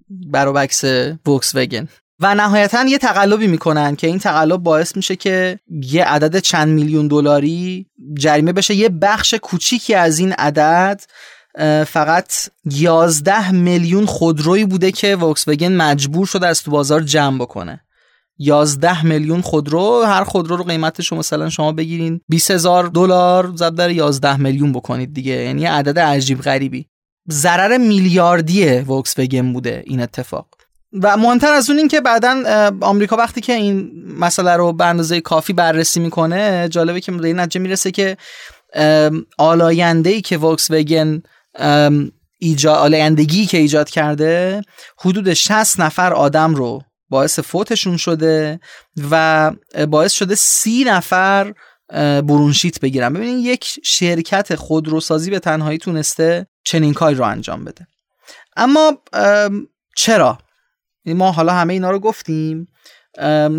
بروبکس 0.09 0.83
وکس 1.27 1.55
وگن 1.55 1.87
و 2.19 2.35
نهایتا 2.35 2.83
یه 2.83 2.97
تقلبی 2.97 3.47
می‌کنن 3.47 3.95
که 3.95 4.07
این 4.07 4.19
تقلب 4.19 4.59
باعث 4.59 4.95
میشه 4.95 5.15
که 5.15 5.59
یه 5.69 6.03
عدد 6.05 6.39
چند 6.39 6.67
میلیون 6.67 7.07
دلاری 7.07 7.85
جریمه 8.17 8.53
بشه. 8.53 8.75
یه 8.75 8.89
بخش 8.89 9.33
کوچیکی 9.33 9.93
از 9.93 10.19
این 10.19 10.33
عدد 10.33 11.01
فقط 11.87 12.33
11 12.65 13.51
میلیون 13.51 14.05
خودرویی 14.05 14.65
بوده 14.65 14.91
که 14.91 15.15
وکس 15.15 15.47
وگن 15.47 15.71
مجبور 15.71 16.25
شده 16.25 16.47
از 16.47 16.63
تو 16.63 16.71
بازار 16.71 17.01
جمع 17.01 17.37
بکنه. 17.37 17.81
11 18.37 19.05
میلیون 19.05 19.41
خودرو 19.41 20.03
هر 20.03 20.23
خودرو 20.23 20.55
رو 20.55 20.63
قیمتش 20.63 21.13
مثلا 21.13 21.49
شما 21.49 21.71
بگیرین 21.71 22.21
20 22.29 22.51
هزار 22.51 22.87
دلار 22.87 23.53
ضرب 23.55 23.75
در 23.75 23.89
11 23.89 24.37
میلیون 24.37 24.71
بکنید 24.71 25.13
دیگه. 25.13 25.33
یعنی 25.33 25.65
عدد 25.65 25.99
عجیب 25.99 26.41
غریبی. 26.41 26.87
ضرر 27.31 27.77
میلیاردی 27.77 28.65
فولکس 28.67 29.19
بوده 29.53 29.83
این 29.85 30.01
اتفاق. 30.01 30.47
و 31.03 31.17
مهمتر 31.17 31.53
از 31.53 31.69
اون 31.69 31.79
این 31.79 31.87
که 31.87 32.01
بعدا 32.01 32.71
آمریکا 32.81 33.15
وقتی 33.15 33.41
که 33.41 33.53
این 33.53 33.91
مسئله 34.19 34.55
رو 34.55 34.73
به 34.73 34.85
اندازه 34.85 35.21
کافی 35.21 35.53
بررسی 35.53 35.99
می‌کنه 35.99 36.69
جالبه 36.69 37.01
که 37.01 37.11
به 37.11 37.27
این 37.27 37.39
نتیجه 37.39 37.59
می‌رسه 37.59 37.91
که 37.91 38.17
آلاینده 39.37 40.09
ای 40.09 40.21
که 40.21 40.37
فولکس 40.37 40.71
واگن 40.71 41.21
ایجاد 42.39 42.77
آلایندگی 42.77 43.45
که 43.45 43.57
ایجاد 43.57 43.89
کرده 43.89 44.61
حدود 44.97 45.33
60 45.33 45.79
نفر 45.79 46.13
آدم 46.13 46.55
رو 46.55 46.81
باعث 47.09 47.39
فوتشون 47.39 47.97
شده 47.97 48.59
و 49.11 49.51
باعث 49.89 50.11
شده 50.11 50.35
سی 50.35 50.83
نفر 50.83 51.53
برونشیت 52.21 52.79
بگیرن. 52.79 53.13
ببینید 53.13 53.45
یک 53.45 53.79
شرکت 53.83 54.55
خودروسازی 54.55 55.29
به 55.29 55.39
تنهایی 55.39 55.77
تونسته 55.77 56.47
چنین 56.63 56.93
کاری 56.93 57.15
رو 57.15 57.23
انجام 57.23 57.63
بده. 57.63 57.87
اما 58.55 58.97
چرا؟ 59.95 60.37
ما 61.05 61.31
حالا 61.31 61.53
همه 61.53 61.73
اینا 61.73 61.91
رو 61.91 61.99
گفتیم. 61.99 62.67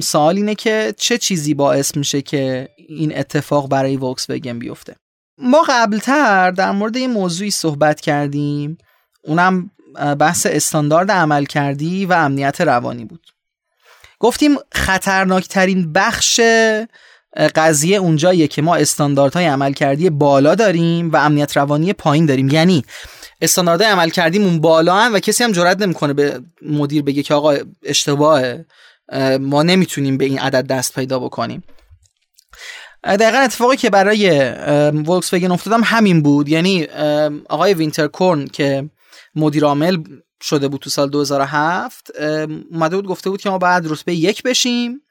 سوال 0.03 0.37
اینه 0.37 0.55
که 0.55 0.95
چه 0.99 1.19
چیزی 1.19 1.55
باعث 1.55 1.97
میشه 1.97 2.23
که 2.23 2.69
این 2.89 3.19
اتفاق 3.19 3.69
برای 3.69 3.97
وکس 3.97 4.31
وگن 4.31 4.59
بیفته؟ 4.59 4.97
ما 5.43 5.63
قبلتر 5.69 6.51
در 6.51 6.71
مورد 6.71 6.97
این 6.97 7.11
موضوعی 7.11 7.51
صحبت 7.51 8.01
کردیم. 8.01 8.79
اونم 9.25 9.71
بحث 10.19 10.47
استاندارد 10.51 11.11
عمل 11.11 11.45
کردی 11.45 12.07
و 12.07 12.13
امنیت 12.13 12.61
روانی 12.61 13.05
بود. 13.05 13.27
گفتیم 14.19 14.57
خطرناکترین 14.73 15.93
بخش 15.93 16.41
قضیه 17.55 17.97
اونجاییه 17.97 18.49
که 18.49 18.63
ما 18.63 18.77
استانداردهای 18.77 19.47
عمل 19.47 19.73
کردی 19.73 20.11
بالا 20.11 20.55
داریم 20.55 21.11
و 21.11 21.17
امنیت 21.17 21.57
روانی 21.57 21.93
پایین 21.93 22.27
داریم. 22.27 22.49
یعنی 22.49 22.85
استانداردهای 23.41 23.93
عمل 23.93 24.11
کردیمون 24.11 24.61
بالا 24.61 24.95
هم 24.97 25.15
و 25.15 25.19
کسی 25.19 25.45
هم 25.45 25.53
جرئت 25.53 25.83
نمی‌کنه 25.83 26.13
به 26.13 26.41
مدیر 26.63 27.03
بگه 27.03 27.23
که 27.23 27.35
آقا 27.35 27.57
اشتباهه. 27.83 28.67
ما 29.41 29.63
نمی‌تونیم 29.63 30.17
به 30.19 30.25
این 30.25 30.39
عدد 30.39 30.67
دست 30.67 30.95
پیدا 30.95 31.19
بکنیم. 31.19 31.63
دقیقا 33.05 33.39
اتفاقی 33.39 33.77
که 33.77 33.91
برای 33.91 34.31
فولکس 35.07 35.35
واگن 35.35 35.51
افتادم 35.51 35.81
همین 35.85 36.23
بود. 36.23 36.49
یعنی 36.49 36.87
آقای 37.49 37.75
وینترکورن 37.75 38.47
که 38.47 38.91
مدیر 39.35 39.65
عامل 39.65 39.97
شده 40.43 40.69
بود 40.69 40.81
تو 40.81 40.91
سال 40.91 41.11
2007 41.11 42.11
اومده 42.71 42.97
بود 42.97 43.07
گفته 43.07 43.31
بود 43.31 43.41
که 43.41 43.51
ما 43.51 43.59
باید 43.59 43.87
رتبه 43.87 44.15
یک 44.15 44.43
بشیم 44.43 45.03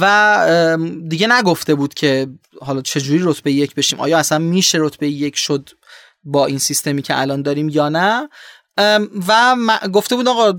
و 0.00 0.78
دیگه 1.08 1.26
نگفته 1.26 1.74
بود 1.74 1.94
که 1.94 2.26
حالا 2.60 2.82
چجوری 2.82 3.20
رتبه 3.24 3.52
یک 3.52 3.74
بشیم. 3.74 4.00
آیا 4.00 4.18
اصلا 4.18 4.38
میشه 4.38 4.78
رتبه 4.80 5.08
یک 5.08 5.36
شد 5.36 5.70
با 6.24 6.46
این 6.46 6.58
سیستمی 6.58 7.02
که 7.02 7.20
الان 7.20 7.42
داریم 7.42 7.68
یا 7.68 7.88
نه؟ 7.88 8.28
و 9.28 9.56
گفته 9.92 10.16
بود 10.16 10.28
آقا 10.28 10.52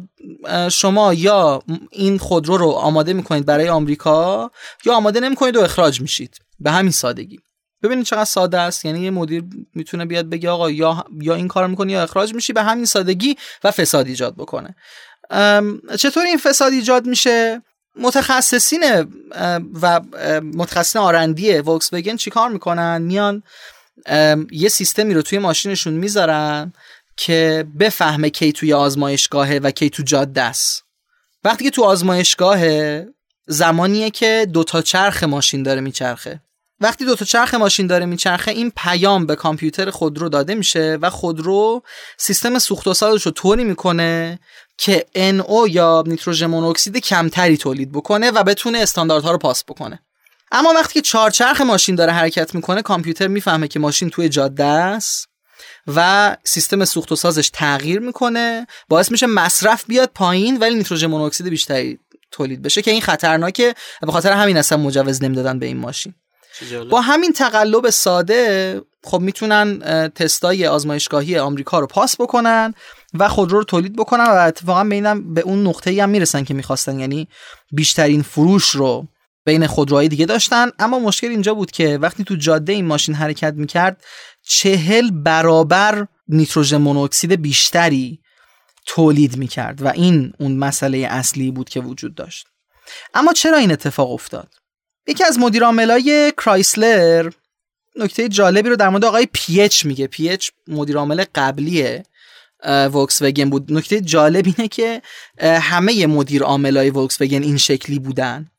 شما 0.69 1.13
یا 1.13 1.63
این 1.91 2.17
خودرو 2.17 2.57
رو 2.57 2.69
آماده 2.69 3.13
می‌کنید 3.13 3.45
برای 3.45 3.69
آمریکا 3.69 4.51
یا 4.85 4.93
آماده 4.93 5.19
نمی‌کنید 5.19 5.55
و 5.55 5.61
اخراج 5.61 6.01
میشید. 6.01 6.39
به 6.59 6.71
همین 6.71 6.91
سادگی. 6.91 7.39
ببینید 7.83 8.05
چقدر 8.05 8.25
ساده 8.25 8.59
است. 8.59 8.85
یعنی 8.85 9.01
یه 9.01 9.11
مدیر 9.11 9.43
می‌تونه 9.73 10.05
بیاد 10.05 10.29
بگه 10.29 10.49
آقا 10.49 10.71
یا 10.71 11.05
یا 11.21 11.35
این 11.35 11.47
کار 11.47 11.67
می‌کنی 11.67 11.91
یا 11.91 12.03
اخراج 12.03 12.33
میشی. 12.33 12.53
به 12.53 12.63
همین 12.63 12.85
سادگی 12.85 13.37
و 13.63 13.71
فساد 13.71 14.07
ایجاد 14.07 14.35
بکنه. 14.35 14.75
چطور 15.99 16.25
این 16.25 16.37
فساد 16.37 16.73
ایجاد 16.73 17.05
میشه؟ 17.05 17.61
متخصصین 17.99 18.83
و 19.81 20.01
متخصصین 20.41 21.01
آرندی 21.01 21.53
وکس 21.53 21.93
وگن 21.93 22.15
چیکار 22.15 22.49
می‌کنن؟ 22.49 23.01
میان 23.01 23.43
یه 24.51 24.69
سیستمی 24.69 25.13
رو 25.13 25.21
توی 25.21 25.39
ماشینشون 25.39 25.93
می‌ذارن 25.93 26.73
که 27.17 27.67
بفهمه 27.79 28.29
کی 28.29 28.51
توی 28.51 28.73
آزمایشگاهه 28.73 29.59
و 29.63 29.71
کی 29.71 29.89
تو 29.89 30.03
جاده 30.03 30.41
است. 30.41 30.83
وقتی 31.43 31.63
که 31.63 31.69
تو 31.69 31.83
آزمایشگاهه 31.83 33.07
زمانیه 33.47 34.09
که 34.09 34.47
دوتا 34.53 34.81
چرخ 34.81 35.23
ماشین 35.23 35.63
داره 35.63 35.81
میچرخه. 35.81 36.41
وقتی 36.79 37.05
دو 37.05 37.15
تا 37.15 37.25
چرخ 37.25 37.53
ماشین 37.53 37.87
داره 37.87 38.05
میچرخه 38.05 38.51
این 38.51 38.71
پیام 38.75 39.25
به 39.25 39.35
کامپیوتر 39.35 39.89
خودرو 39.89 40.29
داده 40.29 40.55
میشه 40.55 40.97
و 41.01 41.09
خودرو 41.09 41.83
سیستم 42.17 42.59
سوخت 42.59 42.87
و 42.87 42.93
سازش 42.93 43.25
رو 43.25 43.31
طوری 43.31 43.63
می‌کنه 43.63 44.39
که 44.77 45.05
NO 45.15 45.69
یا 45.69 46.03
نیتروژن 46.07 46.45
مونوکسید 46.45 46.97
کمتری 46.97 47.57
تولید 47.57 47.91
بکنه 47.91 48.31
و 48.31 48.43
بتونه 48.43 48.77
استانداردها 48.77 49.31
رو 49.31 49.37
پاس 49.37 49.63
بکنه. 49.63 49.99
اما 50.51 50.73
وقتی 50.73 50.93
که 50.93 51.01
چهارچرخ 51.01 51.61
ماشین 51.61 51.95
داره 51.95 52.11
حرکت 52.11 52.55
می‌کنه 52.55 52.81
کامپیوتر 52.81 53.27
می‌فهمه 53.27 53.67
که 53.67 53.79
ماشین 53.79 54.09
توی 54.09 54.29
جاده 54.29 54.63
است 54.63 55.27
و 55.87 56.37
سیستم 56.43 56.85
سوخت 56.85 57.11
و 57.11 57.15
سازش 57.15 57.49
تغییر 57.53 57.99
می‌کنه. 57.99 58.67
باعث 58.89 59.11
میشه 59.11 59.27
مصرف 59.27 59.85
بیاد 59.85 60.09
پایین 60.15 60.57
ولی 60.57 60.75
نیتروژن 60.75 61.07
مونوکسید 61.07 61.47
بیشتری 61.47 61.99
تولید 62.31 62.61
بشه 62.61 62.81
که 62.81 62.91
این 62.91 63.01
خطرناکه 63.01 63.73
به 64.01 64.11
خاطر 64.11 64.31
همین 64.31 64.57
اصلا 64.57 64.77
مجوز 64.77 65.23
نمی‌دادن 65.23 65.59
به 65.59 65.65
این 65.65 65.77
ماشین. 65.77 66.13
با 66.89 67.01
همین 67.01 67.33
تقلب 67.33 67.89
ساده 67.89 68.81
خب 69.03 69.19
می‌تونن 69.19 69.79
تستای 70.15 70.67
آزمایشگاهی 70.67 71.37
آمریکا 71.37 71.79
رو 71.79 71.87
پاس 71.87 72.21
بکنن 72.21 72.73
و 73.13 73.29
خودرو 73.29 73.57
رو 73.57 73.63
تولید 73.63 73.95
بکنن 73.95 74.23
و 74.23 74.35
اتفاقا 74.35 74.83
بینم 74.83 75.33
به 75.33 75.41
اون 75.41 75.67
نقطه 75.67 75.89
ای 75.89 75.99
هم 75.99 76.09
می‌رسن 76.09 76.43
که 76.43 76.53
می‌خواستن. 76.53 76.99
یعنی 76.99 77.27
بیشترین 77.71 78.21
فروش 78.21 78.69
رو 78.69 79.07
بین 79.45 79.67
خودروهای 79.67 80.07
دیگه 80.07 80.25
داشتن. 80.25 80.69
اما 80.79 80.99
مشکل 80.99 81.27
اینجا 81.27 81.53
بود 81.53 81.71
که 81.71 81.97
وقتی 81.97 82.23
تو 82.23 82.35
جاده 82.35 82.73
این 82.73 82.85
ماشین 82.85 83.15
حرکت 83.15 83.53
می‌کرد 83.53 84.03
چهل 84.47 85.11
برابر 85.11 86.07
نیتروژن 86.27 86.77
مونوکسید 86.77 87.41
بیشتری 87.41 88.19
تولید 88.85 89.37
می‌کرد 89.37 89.81
و 89.81 89.87
این 89.87 90.33
اون 90.39 90.57
مسئله 90.57 90.97
اصلی 90.97 91.51
بود 91.51 91.69
که 91.69 91.79
وجود 91.79 92.15
داشت. 92.15 92.47
اما 93.13 93.33
چرا 93.33 93.57
این 93.57 93.71
اتفاق 93.71 94.11
افتاد؟ 94.11 94.47
یکی 95.07 95.23
از 95.23 95.39
مدیرعاملای 95.39 96.33
کرایسلر 96.37 97.31
نکته 97.95 98.29
جالبی 98.29 98.69
رو 98.69 98.75
در 98.75 98.89
مورد 98.89 99.05
آقای 99.05 99.27
پیچ 99.33 99.85
میگه. 99.85 100.07
پیچ 100.07 100.51
مدیرعامل 100.67 101.23
قبلی 101.35 102.03
وکس 102.93 103.21
وگن 103.21 103.49
بود. 103.49 103.73
نکته 103.73 104.01
جالب 104.01 104.45
اینه 104.45 104.67
که 104.67 105.01
همه 105.41 106.07
مدیر 106.07 106.43
عاملای 106.43 106.89
وکس 106.89 107.21
وگن 107.21 107.43
این 107.43 107.57
شکلی 107.57 107.99
بودن. 107.99 108.51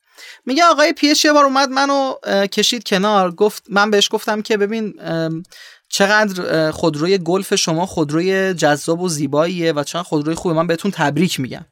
میگه 0.47 0.65
آقای 0.65 0.93
پیچ 0.93 1.25
یه 1.25 1.33
بار 1.33 1.45
اومد 1.45 1.69
منو 1.69 2.15
کشید 2.53 2.85
کنار 2.85 3.31
گفت 3.35 3.63
من 3.69 3.91
بهش 3.91 4.09
گفتم 4.11 4.43
که 4.43 4.57
ببین 4.57 4.95
چقدر 5.89 6.71
خودروی 6.71 7.19
گلف 7.19 7.55
شما 7.55 7.87
خودروی 7.87 8.55
جذاب 8.55 9.01
و 9.01 9.09
زیباییه 9.09 9.73
و 9.73 9.85
چقدر 9.85 10.03
خودروی 10.03 10.35
خوبه. 10.35 10.55
من 10.55 10.67
بهتون 10.67 10.91
تبریک 10.91 11.41
میگم. 11.41 11.67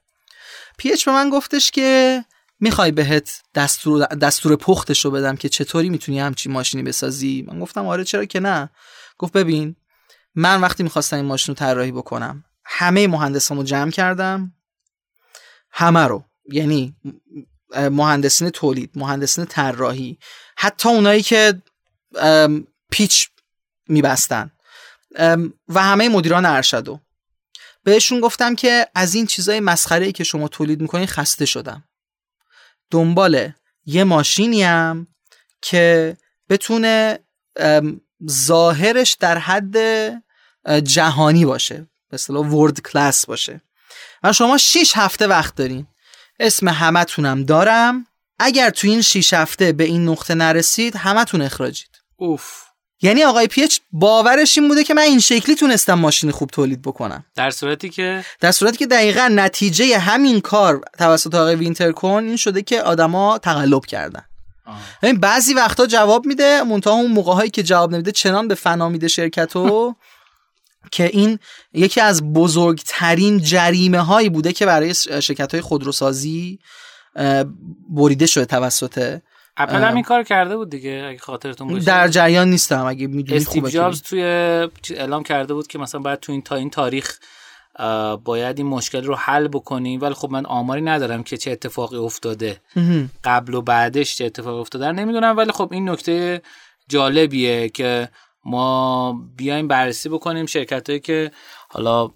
پیچ 0.78 1.04
به 1.04 1.12
من 1.12 1.30
گفتش 1.30 1.70
که 1.70 2.24
می‌خوای 2.64 2.92
بهت 2.92 3.42
دستور 3.54 4.06
دستور 4.06 4.56
پختش 4.56 5.04
رو 5.04 5.10
بدم 5.10 5.36
که 5.36 5.48
چطوری 5.48 5.88
می‌تونی 5.88 6.20
همچین 6.20 6.52
ماشینی 6.52 6.82
بسازی؟ 6.82 7.44
من 7.48 7.60
گفتم 7.60 7.86
آره 7.86 8.04
چرا 8.04 8.24
که 8.24 8.40
نه؟ 8.40 8.70
گفت 9.18 9.32
ببین 9.32 9.76
من 10.34 10.60
وقتی 10.60 10.82
می‌خواستم 10.82 11.16
این 11.16 11.24
ماشین 11.24 11.54
رو 11.54 11.58
طراحی 11.58 11.92
بکنم 11.92 12.44
همه 12.64 13.08
مهندسامو 13.08 13.62
جمع 13.62 13.90
کردم. 13.90 14.52
همه 15.70 16.00
رو. 16.00 16.24
یعنی 16.52 16.96
مهندسین 17.76 18.50
تولید 18.50 18.90
مهندسین 18.94 19.44
طراحی 19.44 20.18
حتی 20.56 20.88
اونایی 20.88 21.22
که 21.22 21.62
پیچ 22.90 23.28
میبستن 23.88 24.50
و 25.68 25.82
همه 25.82 26.08
مدیران 26.08 26.46
ارشدو 26.46 27.00
بهشون 27.82 28.20
گفتم 28.20 28.54
که 28.54 28.88
از 28.94 29.14
این 29.14 29.26
چیزای 29.26 29.60
مسخره 29.60 30.06
ای 30.06 30.12
که 30.12 30.24
شما 30.24 30.48
تولید 30.48 30.80
می‌کنین 30.80 31.06
خسته 31.06 31.46
شدم. 31.46 31.84
دنبال 32.94 33.52
یه 33.86 34.04
ماشینیم 34.04 35.08
که 35.62 36.16
بتونه 36.48 37.18
ظاهرش 38.30 39.16
در 39.20 39.38
حد 39.38 39.76
جهانی 40.84 41.44
باشه 41.44 41.86
اصطلاح 42.12 42.46
ورد 42.46 42.80
کلاس 42.80 43.26
باشه. 43.26 43.60
و 44.22 44.32
شما 44.32 44.58
6 44.58 44.92
هفته 44.96 45.26
وقت 45.26 45.54
دارین. 45.54 45.86
اسم 46.40 46.68
همتونم 46.68 47.44
دارم. 47.44 48.06
اگر 48.38 48.70
تو 48.70 48.88
این 48.88 49.02
6 49.02 49.32
هفته 49.32 49.72
به 49.72 49.84
این 49.84 50.08
نقطه 50.08 50.34
نرسید 50.34 50.96
همتون 50.96 51.42
اخراجید. 51.42 51.90
اوف. 52.16 52.63
یعنی 53.04 53.24
آقای 53.24 53.46
پیچ 53.46 53.80
باورش 53.92 54.58
این 54.58 54.68
بوده 54.68 54.84
که 54.84 54.94
من 54.94 55.02
این 55.02 55.20
شکلی 55.20 55.54
تونستم 55.54 55.94
ماشین 55.94 56.30
خوب 56.30 56.50
تولید 56.50 56.82
بکنم. 56.82 57.24
در 57.36 57.50
صورتی 57.50 57.88
که 57.88 58.24
در 58.40 58.52
صورتی 58.52 58.76
که 58.76 58.86
دقیقا 58.86 59.28
نتیجه 59.32 59.98
همین 59.98 60.40
کار 60.40 60.80
توسط 60.98 61.34
آقای 61.34 61.54
وینترکون 61.54 62.24
این 62.24 62.36
شده 62.36 62.62
که 62.62 62.82
آدما 62.82 63.38
تقلب 63.38 63.86
کردن. 63.86 64.22
این 65.02 65.20
بعضی 65.20 65.54
وقتا 65.54 65.86
جواب 65.86 66.26
میده 66.26 66.62
منتها 66.62 66.92
اون 66.92 67.12
موقع 67.12 67.32
هایی 67.32 67.50
که 67.50 67.62
جواب 67.62 67.92
نمیده 67.94 68.12
چنان 68.12 68.48
به 68.48 68.54
فنا 68.54 68.88
میده 68.88 69.08
شرکتو 69.08 69.94
که 70.92 71.04
این 71.04 71.38
یکی 71.72 72.00
از 72.00 72.32
بزرگترین 72.32 73.38
جریمه 73.38 74.00
هایی 74.00 74.28
بوده 74.28 74.52
که 74.52 74.66
برای 74.66 74.94
شرکت 74.94 75.52
های 75.52 75.60
خودروسازی 75.60 76.58
بریده 77.88 78.26
شده 78.26 78.44
توسط 78.44 79.18
اپل 79.56 79.82
هم 79.82 79.94
این 79.94 80.02
کار 80.02 80.22
کرده 80.22 80.56
بود 80.56 80.70
دیگه 80.70 81.06
اگه 81.08 81.18
خاطرتون 81.18 81.68
باشه. 81.68 81.84
در 81.84 82.08
جریان 82.08 82.50
نیستم 82.50 82.84
اگه 82.84 83.06
می‌دونی 83.06 83.38
استیو 83.38 83.68
جابز 83.68 84.02
توی 84.02 84.22
اعلام 84.90 85.22
کرده 85.22 85.54
بود 85.54 85.66
که 85.66 85.78
مثلا 85.78 86.00
باید 86.00 86.20
تو 86.20 86.32
این 86.32 86.42
تا 86.42 86.56
این 86.56 86.70
تاریخ 86.70 87.18
باید 88.24 88.58
این 88.58 88.66
مشکل 88.66 89.04
رو 89.04 89.14
حل 89.14 89.48
بکنیم 89.48 90.00
ولی 90.00 90.14
خب 90.14 90.30
من 90.30 90.46
آماری 90.46 90.82
ندارم 90.82 91.22
که 91.22 91.36
چه 91.36 91.50
اتفاقی 91.50 91.96
افتاده. 91.96 92.60
قبل 93.24 93.54
و 93.54 93.62
بعدش 93.62 94.16
چه 94.16 94.24
اتفاقی 94.24 94.60
افتاده. 94.60 94.92
نمی‌دونم 94.92 95.36
ولی 95.36 95.52
خب 95.52 95.68
این 95.72 95.88
نکته 95.88 96.42
جالبیه 96.88 97.68
که 97.68 98.08
ما 98.44 99.12
بیایم 99.36 99.68
بررسی 99.68 100.08
بکنیم 100.08 100.46
شرکت 100.46 100.88
هایی 100.88 101.00
که 101.00 101.30
حالا 101.68 102.10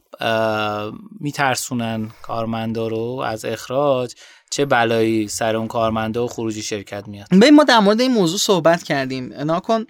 میترسونن 1.21 2.11
کارمندا 2.23 2.89
رو 2.89 3.23
از 3.27 3.45
اخراج. 3.45 4.15
چه 4.51 4.65
بلایی 4.65 5.29
سر 5.29 5.57
اون 5.57 5.69
کارمنده 5.69 6.21
و 6.21 6.27
خروجی 6.27 6.63
شرکت 6.63 7.09
میاد؟ 7.09 7.27
به 7.31 7.51
ما 7.51 7.65
در 7.65 7.79
مورد 7.79 8.01
این 8.01 8.13
موضوع 8.13 8.39
صحبت 8.39 8.83
کردیم. 8.83 9.33
ناکن 9.33 9.85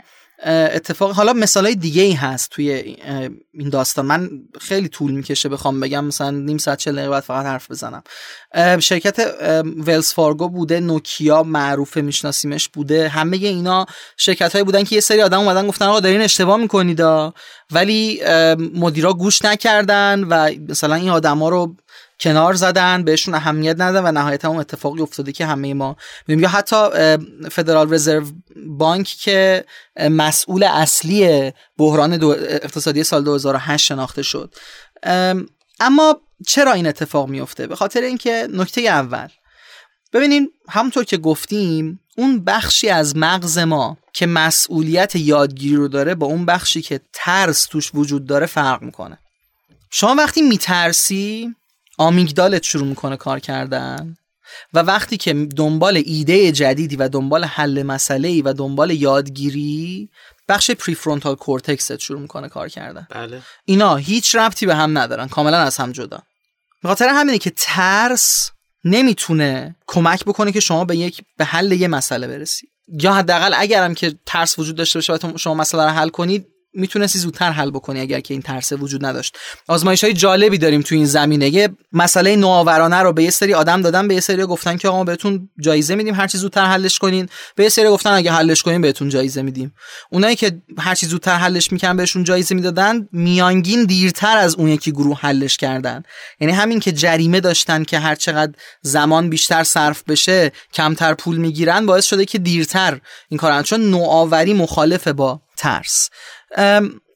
اتفاق 0.47 1.13
حالا 1.13 1.33
مثال 1.33 1.65
های 1.65 1.75
دیگه 1.75 2.03
ای 2.03 2.13
هست 2.13 2.51
توی 2.51 2.71
این 3.53 3.69
داستان. 3.73 4.07
من 4.07 4.31
خیلی 4.61 4.89
طول 4.89 5.13
می‌کشه 5.13 5.49
بخوام 5.49 5.81
بگم 5.81 6.05
مثلا 6.05 6.31
نیم 6.31 6.59
ساعت 6.59 6.79
چه 6.79 6.93
دقیقه 6.93 7.21
فقط 7.21 7.47
حرف 7.47 7.71
بزنم. 7.71 8.03
شرکت 8.81 9.35
ولز 9.87 10.13
فارگو 10.13 10.49
بوده 10.49 10.81
نوکیا 10.81 11.43
معروف 11.43 11.97
میشناسیمش 11.97 12.69
بوده. 12.69 13.09
همه 13.09 13.37
اینا 13.37 13.87
شرکت 14.17 14.53
های 14.53 14.65
بودن 14.65 14.85
که 14.85 14.95
یه 14.95 15.01
سری 15.01 15.23
آدم 15.23 15.39
اومدن 15.39 15.67
گفتن 15.67 15.85
آقا 15.85 16.01
دارین 16.01 16.21
اشتباه 16.21 16.57
می‌کنید 16.57 17.01
ولی 17.71 18.21
مدیرا 18.75 19.13
گوش 19.13 19.45
نکردن 19.45 20.25
و 20.25 20.51
مثلا 20.69 20.95
این 20.95 21.11
آدما 21.11 21.49
رو 21.49 21.77
کنار 22.21 22.55
زدن 22.55 23.05
بهشون 23.05 23.35
اهمیت 23.35 23.81
ندادن 23.81 24.09
و 24.09 24.13
نهایتا 24.13 24.49
اون 24.49 24.59
اتفاقی 24.61 25.03
افتاده 25.03 25.33
که 25.33 25.47
همه 25.47 25.75
ما 25.75 25.97
یا 26.29 26.49
حتی 26.49 26.77
فدرال 27.51 27.95
رزرو 27.95 28.27
بانک 28.67 29.07
که 29.07 29.65
مسئول 29.97 30.65
اصلی 30.65 31.53
بحران 31.79 32.23
اقتصادی 32.23 33.05
سال 33.05 33.25
2008 33.25 33.87
شناخته 33.87 34.23
شد. 34.23 34.55
اما 35.81 36.21
چرا 36.47 36.73
این 36.73 36.87
اتفاق 36.87 37.29
میفته 37.29 37.67
به 37.67 37.77
خاطر 37.77 38.01
اینکه 38.01 38.49
نکته 38.53 38.81
اول 38.81 39.29
ببینین 40.13 40.51
همونطور 40.69 41.05
که 41.05 41.17
گفتیم 41.17 42.01
اون 42.17 42.45
بخشی 42.45 42.89
از 42.89 43.17
مغز 43.17 43.59
ما 43.59 43.97
که 44.13 44.27
مسئولیت 44.27 45.17
یادگیری 45.17 45.77
رو 45.77 45.89
داره 45.89 46.15
با 46.15 46.27
اون 46.27 46.47
بخشی 46.47 46.83
که 46.83 47.01
ترس 47.13 47.65
توش 47.65 47.91
وجود 47.95 48.27
داره 48.27 48.47
فرق 48.47 48.83
می‌کنه. 48.83 49.19
شما 49.91 50.15
وقتی 50.15 50.43
میترسی 50.43 51.55
آمیگدالت 51.99 52.63
شروع 52.63 52.87
می‌کنه 52.87 53.17
کار 53.17 53.41
کردن. 53.41 54.17
و 54.75 54.79
وقتی 54.79 55.17
که 55.17 55.33
دنبال 55.35 56.03
ایده 56.07 56.53
جدیدی 56.53 56.97
و 56.97 57.09
دنبال 57.09 57.45
حل 57.45 57.83
مسئله 57.83 58.29
ای 58.29 58.43
و 58.43 58.53
دنبال 58.53 58.91
یادگیری 58.91 60.11
بخش 60.49 60.71
prefrontal 60.71 61.35
cortexت 61.35 61.99
شروع 61.99 62.21
می‌کنه 62.21 62.49
کار 62.49 62.69
کردن. 62.69 63.07
بله. 63.11 63.43
اینا 63.65 63.97
هیچ 63.97 64.35
ربطی 64.35 64.67
به 64.67 64.75
هم 64.75 64.99
ندارن 64.99 65.29
کاملا 65.29 65.59
از 65.59 65.77
هم 65.77 65.93
جدا. 65.93 66.23
خاطر 66.83 67.09
همینه 67.09 67.39
که 67.39 67.53
ترس 67.57 68.51
نمی‌تونه 68.85 69.77
کمک 69.87 70.25
بکنه 70.25 70.53
که 70.53 70.61
شما 70.61 70.85
به 70.85 70.97
یک 70.97 71.23
به 71.37 71.45
حل 71.45 71.73
یه 71.73 71.89
مسئله 71.89 72.27
برسی. 72.27 72.69
یا 72.89 73.13
حداقل 73.13 73.55
اگرم 73.57 73.95
که 73.95 74.15
ترس 74.27 74.59
وجود 74.59 74.77
داشته 74.77 74.99
باشه 74.99 75.13
و 75.13 75.39
شما 75.39 75.55
مسئله 75.55 75.85
رو 75.85 75.91
حل 75.91 76.09
کنید 76.09 76.47
می‌تونستی 76.79 77.19
زودتر 77.19 77.51
حل 77.51 77.71
بکنی 77.71 78.01
اگر 78.01 78.21
که 78.21 78.35
این 78.35 78.43
ترس 78.43 78.73
وجود 78.73 79.05
نداشت. 79.05 79.37
آزمایش 79.69 80.05
های 80.05 80.13
جالبی 80.13 80.59
داریم 80.59 80.83
تو 80.83 80.95
این 80.95 81.07
زمینه. 81.07 81.49
یه 81.49 81.69
مسئله 81.93 82.37
نوآورانه 82.37 82.97
رو 82.97 83.13
به 83.13 83.23
یه 83.23 83.31
سری 83.31 83.55
آدم 83.55 83.83
دادن 83.83 84.09
به 84.09 84.15
یه 84.15 84.21
سری 84.21 84.47
گفتن 84.47 84.77
که 84.77 84.89
آقا 84.89 85.05
بهتون 85.05 85.49
جایزه 85.61 85.95
میدیم 85.95 86.15
هر 86.15 86.27
چی 86.27 86.39
زودتر 86.39 86.65
حلش 86.65 86.99
کنین. 86.99 87.29
به 87.55 87.63
یه 87.63 87.69
سری 87.69 87.89
گفتن 87.89 88.11
اگه 88.11 88.33
حلش 88.33 88.63
کنین 88.63 88.81
بهتون 88.81 89.09
جایزه 89.09 89.43
میدیم. 89.43 89.75
اونایی 90.11 90.37
که 90.37 90.63
هر 90.79 90.95
چی 90.95 91.07
زودتر 91.07 91.37
حلش 91.37 91.73
می‌کنن 91.73 91.97
بهشون 91.97 92.25
جایزه 92.25 92.55
می‌دادن 92.55 93.09
میانگین 93.13 93.85
دیرتر 93.85 94.37
از 94.37 94.55
اون 94.55 94.69
یکی 94.69 94.93
گروه 94.93 95.19
حلش 95.21 95.57
کردن. 95.57 96.03
یعنی 96.41 96.53
همین 96.53 96.81
که 96.81 96.93
جریمه 96.93 97.41
داشتن 97.41 97.85
که 97.85 97.99
هر 97.99 98.15
چقدر 98.15 98.53
زمان 98.83 99.31
بیشتر 99.31 99.65
صرف 99.65 100.03
بشه 100.09 100.53
کمتر 100.73 101.15
پول 101.15 101.37
می‌گیرن 101.37 101.87
باعث 101.87 102.05
شده 102.05 102.25
که 102.25 102.39
دیرتر 102.39 103.01
این 103.29 103.39
کارن 103.39 103.63
چون 103.63 103.91
نوآوری 103.91 104.55
مخالفه 104.55 105.13
با 105.13 105.41
ترس. 105.57 106.11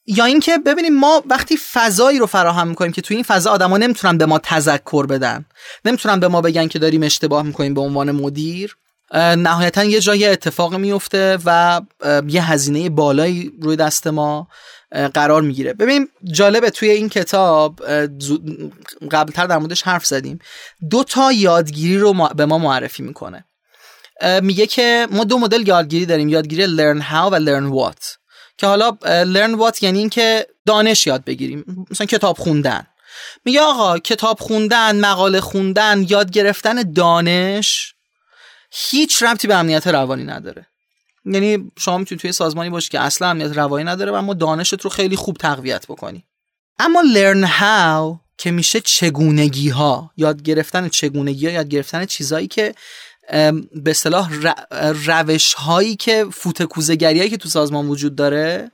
یا 0.06 0.24
اینکه 0.24 0.58
ببینیم 0.58 0.98
ما 0.98 1.22
وقتی 1.26 1.56
فضایی 1.72 2.18
رو 2.18 2.26
فراهم 2.26 2.68
می‌کنیم 2.68 2.92
که 2.92 3.02
توی 3.02 3.16
این 3.16 3.24
فضا 3.24 3.50
آدما 3.50 3.76
نمی‌تونن 3.78 4.18
به 4.18 4.26
ما 4.26 4.38
تذکر 4.38 5.06
بدن 5.06 5.44
نمی‌تونن 5.84 6.20
به 6.20 6.28
ما 6.28 6.40
بگن 6.40 6.68
که 6.68 6.78
داریم 6.78 7.02
اشتباه 7.02 7.42
می‌کنیم 7.42 7.74
به 7.74 7.80
عنوان 7.80 8.10
مدیر 8.10 8.76
نهایتا 9.14 9.84
یه 9.84 10.00
جایی 10.00 10.26
اتفاق 10.26 10.74
میفته 10.74 11.38
و 11.44 11.80
یه 12.28 12.50
هزینه 12.50 12.88
بالایی 12.90 13.52
روی 13.62 13.76
دست 13.76 14.06
ما 14.06 14.48
قرار 15.14 15.42
می‌گیره. 15.42 15.72
ببین 15.72 16.08
جالبه 16.32 16.70
توی 16.70 16.90
این 16.90 17.08
کتاب 17.08 17.80
قبلتر 19.10 19.46
در 19.46 19.58
موردش 19.58 19.82
حرف 19.82 20.06
زدیم. 20.06 20.38
دو 20.90 21.04
تا 21.04 21.32
یادگیری 21.32 21.98
رو 21.98 22.28
به 22.36 22.46
ما 22.46 22.58
معرفی 22.58 23.02
می‌کنه. 23.02 23.44
میگه 24.42 24.66
که 24.66 25.08
ما 25.10 25.24
دو 25.24 25.38
مدل 25.38 25.68
یادگیری 25.68 26.06
داریم 26.06 26.28
یادگیری 26.28 26.66
learn 26.76 27.02
how 27.02 27.32
و 27.32 27.38
learn 27.38 27.74
what. 27.74 28.21
که 28.62 28.68
حالا 28.68 28.98
learn 29.04 29.60
what 29.60 29.82
یعنی 29.82 29.98
اینکه 29.98 30.46
دانش 30.66 31.06
یاد 31.06 31.24
بگیریم. 31.24 31.86
مثلا 31.90 32.06
کتاب 32.06 32.38
خوندن. 32.38 32.86
میگه 33.44 33.60
آقا 33.60 33.98
کتاب 33.98 34.40
خوندن 34.40 35.00
مقاله 35.00 35.40
خوندن 35.40 36.06
یاد 36.08 36.30
گرفتن 36.30 36.92
دانش 36.92 37.94
هیچ 38.70 39.22
ربطی 39.22 39.48
به 39.48 39.54
امنیت 39.54 39.86
روانی 39.86 40.24
نداره. 40.24 40.66
یعنی 41.24 41.72
شما 41.78 41.98
می‌تونید 41.98 42.22
توی 42.22 42.32
سازمانی 42.32 42.70
باشی 42.70 42.88
که 42.88 43.00
اصلا 43.00 43.28
امنیت 43.28 43.56
روانی 43.56 43.84
نداره 43.84 44.12
و 44.12 44.14
اما 44.14 44.34
دانشت 44.34 44.80
رو 44.80 44.90
خیلی 44.90 45.16
خوب 45.16 45.36
تقویت 45.36 45.86
بکنی. 45.86 46.24
اما 46.78 47.02
learn 47.14 47.46
how 47.46 48.20
که 48.38 48.50
میشه 48.50 48.80
چگونگی 48.80 49.68
ها 49.68 50.10
یاد 50.16 50.42
گرفتن 50.42 50.88
چگونگی 50.88 51.46
ها 51.46 51.52
یاد 51.52 51.68
گرفتن 51.68 52.04
چیزایی 52.04 52.46
که 52.46 52.74
به 53.74 53.90
اصطلاح 53.90 54.30
روش 55.06 55.54
هایی 55.54 55.96
که 55.96 56.26
فوتکوزگری 56.32 57.18
هایی 57.18 57.30
که 57.30 57.36
تو 57.36 57.48
سازمان 57.48 57.88
وجود 57.88 58.16
داره 58.16 58.70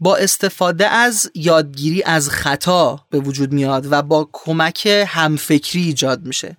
با 0.00 0.16
استفاده 0.16 0.86
از 0.86 1.30
یادگیری 1.34 2.02
از 2.02 2.30
خطا 2.30 3.06
به 3.10 3.18
وجود 3.18 3.52
میاد 3.52 3.92
و 3.92 4.02
با 4.02 4.28
کمک 4.32 5.04
همفکری 5.06 5.82
ایجاد 5.82 6.26
میشه. 6.26 6.56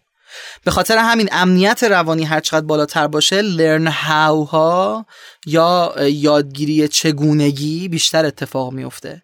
به 0.64 0.72
خاطر 0.72 0.98
همین 0.98 1.30
امنیت 1.32 1.84
روانی 1.84 2.24
هر 2.24 2.40
چقدر 2.40 2.66
بالاتر 2.66 3.08
باشه 3.08 3.42
learn 3.42 3.90
how 3.90 4.50
ها 4.50 5.06
یا 5.46 5.94
یادگیری 6.00 6.88
چگونگی 6.88 7.88
بیشتر 7.88 8.26
اتفاق 8.26 8.74
میفته 8.74 9.22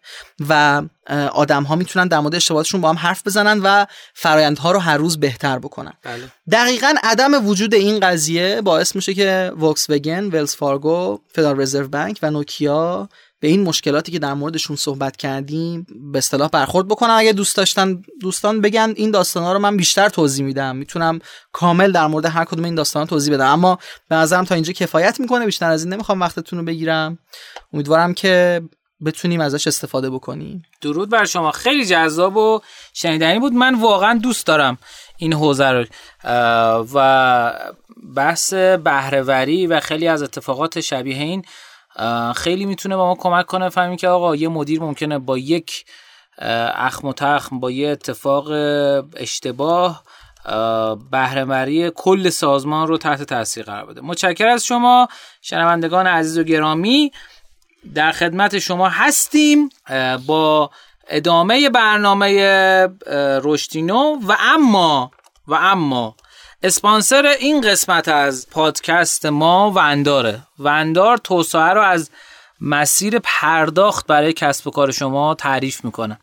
و 0.48 0.82
آدم 1.32 1.62
ها 1.62 1.76
می‌تونن 1.76 2.08
در 2.08 2.20
مورد 2.20 2.34
اشتباهاتشون 2.34 2.80
با 2.80 2.88
هم 2.88 2.96
حرف 2.96 3.26
بزنن 3.26 3.60
و 3.64 3.86
فرایندها 4.14 4.72
رو 4.72 4.78
هر 4.78 4.96
روز 4.96 5.20
بهتر 5.20 5.58
بکنن 5.58 5.92
بله. 6.02 6.24
دقیقا 6.52 6.94
عدم 7.02 7.46
وجود 7.48 7.74
این 7.74 8.00
قضیه 8.00 8.60
باعث 8.60 8.96
میشه 8.96 9.14
که 9.14 9.52
وکس 9.60 9.90
وگن، 9.90 10.24
ولز 10.24 10.54
فارگو، 10.54 11.20
فدرال 11.34 11.60
رزرو 11.60 11.88
بانک 11.88 12.18
و 12.22 12.30
نوکیا 12.30 13.08
به 13.40 13.48
این 13.48 13.62
مشکلاتی 13.62 14.12
که 14.12 14.18
در 14.18 14.34
موردشون 14.34 14.76
صحبت 14.76 15.16
کردیم 15.16 15.86
به 16.12 16.18
اصطلاح 16.18 16.48
برخورد 16.48 16.88
بکنم 16.88 17.14
اگه 17.18 17.32
دوست 17.32 17.56
داشتن 17.56 18.02
دوستان 18.20 18.60
بگن 18.60 18.92
این 18.96 19.10
داستانا 19.10 19.52
رو 19.52 19.58
من 19.58 19.76
بیشتر 19.76 20.08
توضیح 20.08 20.44
میدم. 20.44 20.76
می‌تونم 20.76 21.18
کامل 21.52 21.92
در 21.92 22.06
مورد 22.06 22.24
هر 22.24 22.44
کدوم 22.44 22.64
این 22.64 22.74
داستانا 22.74 23.06
توضیح 23.06 23.34
بدم. 23.34 23.46
اما 23.46 23.78
به 24.08 24.16
نظرم 24.16 24.44
تا 24.44 24.54
اینجا 24.54 24.72
کفایت 24.72 25.20
می‌کنه. 25.20 25.46
بیشتر 25.46 25.70
از 25.70 25.84
این 25.84 25.92
نمی‌خوام 25.92 26.20
وقتتون 26.20 26.58
رو 26.58 26.64
بگیرم. 26.64 27.18
امیدوارم 27.72 28.14
که 28.14 28.62
بتونیم 29.04 29.40
ازش 29.40 29.66
استفاده 29.66 30.10
بکنیم. 30.10 30.62
درود 30.80 31.10
بر 31.10 31.24
شما. 31.24 31.50
خیلی 31.50 31.86
جذاب 31.86 32.36
و 32.36 32.60
شنیدنی 32.94 33.38
بود. 33.38 33.52
من 33.52 33.74
واقعا 33.74 34.18
دوست 34.22 34.46
دارم 34.46 34.78
این 35.18 35.32
حوزه 35.32 35.70
رو. 35.70 35.84
و 36.94 37.52
بحث 38.16 38.54
بهرهوری 38.54 39.66
و 39.66 39.80
خیلی 39.80 40.08
از 40.08 40.22
اتفاقات 40.22 40.80
شبیه 40.80 41.16
این 41.16 41.44
خیلی 42.36 42.66
می‌تونه 42.66 42.96
با 42.96 43.06
ما 43.06 43.14
کمک 43.14 43.46
کنه. 43.46 43.68
فهمیم 43.68 43.96
که 43.96 44.08
آقا 44.08 44.36
یه 44.36 44.48
مدیر 44.48 44.80
ممکنه 44.80 45.18
با 45.18 45.38
یک 45.38 45.84
اخم 46.74 47.08
و 47.08 47.12
تخم 47.12 47.60
با 47.60 47.70
یه 47.70 47.88
اتفاق 47.88 48.50
اشتباه 49.16 50.02
بهرهوری 51.10 51.92
کل 51.94 52.30
سازمان 52.30 52.88
رو 52.88 52.98
تحت 52.98 53.22
تاثیر 53.22 53.64
قرار 53.64 53.86
بده. 53.86 54.00
متشکر 54.00 54.46
از 54.46 54.64
شما 54.64 55.08
شنوندگان 55.42 56.06
عزیز 56.06 56.38
و 56.38 56.42
گرامی. 56.42 57.12
در 57.94 58.12
خدمت 58.12 58.58
شما 58.58 58.88
هستیم 58.88 59.68
با 60.26 60.70
ادامه 61.08 61.70
برنامه 61.70 62.88
رشدینو 63.42 64.16
و 64.28 64.36
اما 64.40 65.10
و 65.46 65.54
اما 65.54 66.16
اسپانسر 66.62 67.26
این 67.40 67.60
قسمت 67.60 68.08
از 68.08 68.46
پادکست 68.50 69.26
ما 69.26 69.70
ونداره. 69.70 70.42
وندار 70.58 71.16
توسعه 71.16 71.72
رو 71.72 71.80
از 71.80 72.10
مسیر 72.60 73.18
پرداخت 73.24 74.06
برای 74.06 74.32
کسب 74.32 74.66
و 74.66 74.70
کار 74.70 74.90
شما 74.90 75.34
تعریف 75.34 75.84
می‌کنه. 75.84 76.18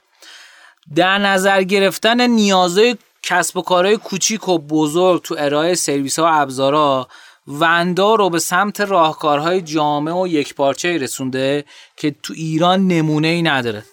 در 0.96 1.18
نظر 1.18 1.64
گرفتن 1.64 2.22
نیازهای 2.22 2.98
کسب 3.24 3.58
و 3.58 3.62
کارهای 3.62 3.98
کوچیک 3.98 4.50
و 4.50 4.60
بزرگ 4.60 5.22
تو 5.22 5.36
ارائه 5.38 5.76
سرویس 5.76 6.20
ها 6.20 6.26
و 6.26 6.42
ابزارها 6.42 7.08
وندار 7.48 8.18
رو 8.18 8.30
به 8.30 8.40
سمت 8.40 8.82
راهکارهای 8.82 9.62
جامع 9.62 10.22
و 10.22 10.28
یکپارچه 10.28 10.98
رسونده 10.98 11.66
که 11.98 12.16
تو 12.24 12.34
ایران 12.34 12.88
نمونه 12.88 13.28
ای 13.28 13.42
نداره. 13.42 13.84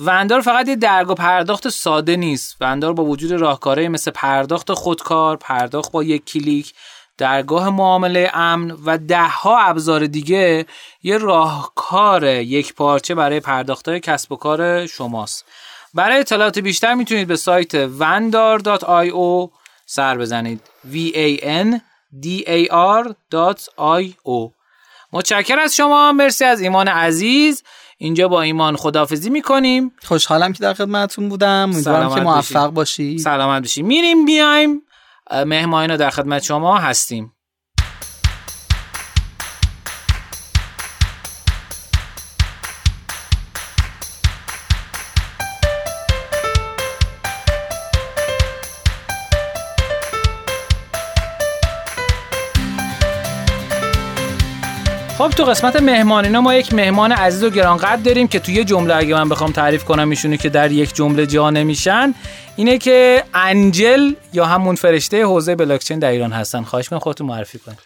وندار 0.00 0.40
فقط 0.40 0.68
یه 0.68 0.76
درگ 0.76 1.10
و 1.10 1.14
پرداخت 1.14 1.68
ساده 1.68 2.16
نیست. 2.16 2.56
وندار 2.60 2.92
با 2.92 3.04
وجود 3.04 3.32
راهکارهای 3.32 3.88
مثل 3.88 4.10
پرداخت 4.10 4.72
خودکار 4.72 5.36
پرداخت 5.36 5.92
با 5.92 6.04
یک 6.04 6.24
کلیک 6.24 6.74
درگاه 7.18 7.70
معامله 7.70 8.30
امن 8.34 8.70
و 8.84 8.98
دهها 8.98 9.58
ابزار 9.58 10.06
دیگه 10.06 10.66
یه 11.02 11.18
راهکار 11.18 12.24
یک 12.24 12.74
پارچه 12.74 13.14
برای 13.14 13.40
پرداختهای 13.40 14.00
کسب 14.00 14.32
و 14.32 14.36
کار 14.36 14.86
شماست. 14.86 15.44
برای 15.94 16.18
اطلاعات 16.18 16.58
بیشتر 16.58 16.94
می‌تونید 16.94 17.28
به 17.28 17.36
سایت 17.36 17.86
vandar.io 17.88 19.50
سر 19.86 20.18
بزنید. 20.18 20.60
V 20.92 20.96
a 21.14 21.40
n 21.42 21.80
d 22.22 22.26
a 22.46 22.70
r.io 22.70 24.50
متشکر 25.12 25.58
از 25.58 25.74
شما. 25.74 26.12
مرسی 26.12 26.44
از 26.44 26.60
ایمان 26.60 26.88
عزیز. 26.88 27.62
اینجا 28.02 28.28
با 28.28 28.42
ایمان 28.42 28.76
خدافزی 28.76 29.30
می‌کنیم. 29.30 29.92
خوشحالم 30.02 30.52
که 30.52 30.58
در 30.58 30.74
خدمتتون 30.74 31.28
بودم. 31.28 31.70
امیدوارم 31.74 32.14
که 32.14 32.20
موفق 32.20 32.70
باشی. 32.70 33.18
سلامت 33.18 33.62
باشی. 33.62 33.82
میریم 33.82 34.24
بیایم. 34.24 34.82
مهمانینا 35.46 35.96
در 35.96 36.10
خدمت 36.10 36.42
شما 36.42 36.78
هستیم. 36.78 37.32
خب 55.20 55.30
تو 55.30 55.44
قسمت 55.44 55.76
مهمانینا 55.76 56.40
ما 56.40 56.54
یک 56.54 56.74
مهمان 56.74 57.12
عزیز 57.12 57.42
و 57.42 57.50
گرانقدر 57.50 58.02
داریم 58.02 58.28
که 58.28 58.38
توی 58.38 58.64
جمله 58.64 58.96
اگه 58.96 59.14
من 59.14 59.28
بخوام 59.28 59.52
تعریف 59.52 59.84
کنم 59.84 60.10
ایشونو 60.10 60.36
که 60.36 60.48
در 60.48 60.72
یک 60.72 60.94
جمله 60.94 61.26
جا 61.26 61.50
نمیشن. 61.50 62.14
اینه 62.56 62.78
که 62.78 63.24
انجل 63.34 64.12
یا 64.32 64.46
همون 64.46 64.74
فرشته 64.74 65.24
حوزه 65.24 65.54
بلاکچین 65.54 65.98
در 65.98 66.10
ایران 66.10 66.32
هستن. 66.32 66.62
خواهش 66.62 66.88
کنم 66.88 66.98
خودتون 66.98 67.26
معرفی 67.26 67.58
کنید. 67.58 67.78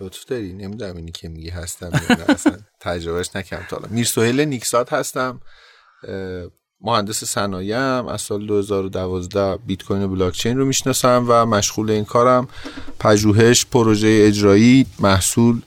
لطف 0.00 0.24
داری؟ 0.24 0.52
نمی‌دونم 0.52 0.96
اینی 0.96 1.12
که 1.12 1.28
میگی 1.28 1.50
هستم 1.50 1.90
اصلا 2.28 2.56
تجربهش 2.80 3.30
نکردم 3.34 3.66
تا 3.70 3.80
میرسوهل 3.90 4.44
نیکسات 4.44 4.92
هستم. 4.92 5.40
مهندس 6.80 7.24
صنایعم. 7.24 8.06
از 8.06 8.20
سال 8.20 8.46
2012 8.46 9.56
بیت 9.56 9.82
کوین 9.82 10.02
و 10.02 10.08
بلاک 10.08 10.34
چین 10.34 10.58
رو 10.58 10.64
می‌شناسم 10.64 11.24
و 11.28 11.46
مشغول 11.46 11.90
این 11.90 12.04
کارم. 12.04 12.48
پژوهش 13.00 13.66
پروژه 13.66 14.22
اجرایی 14.26 14.86
محصول. 15.00 15.62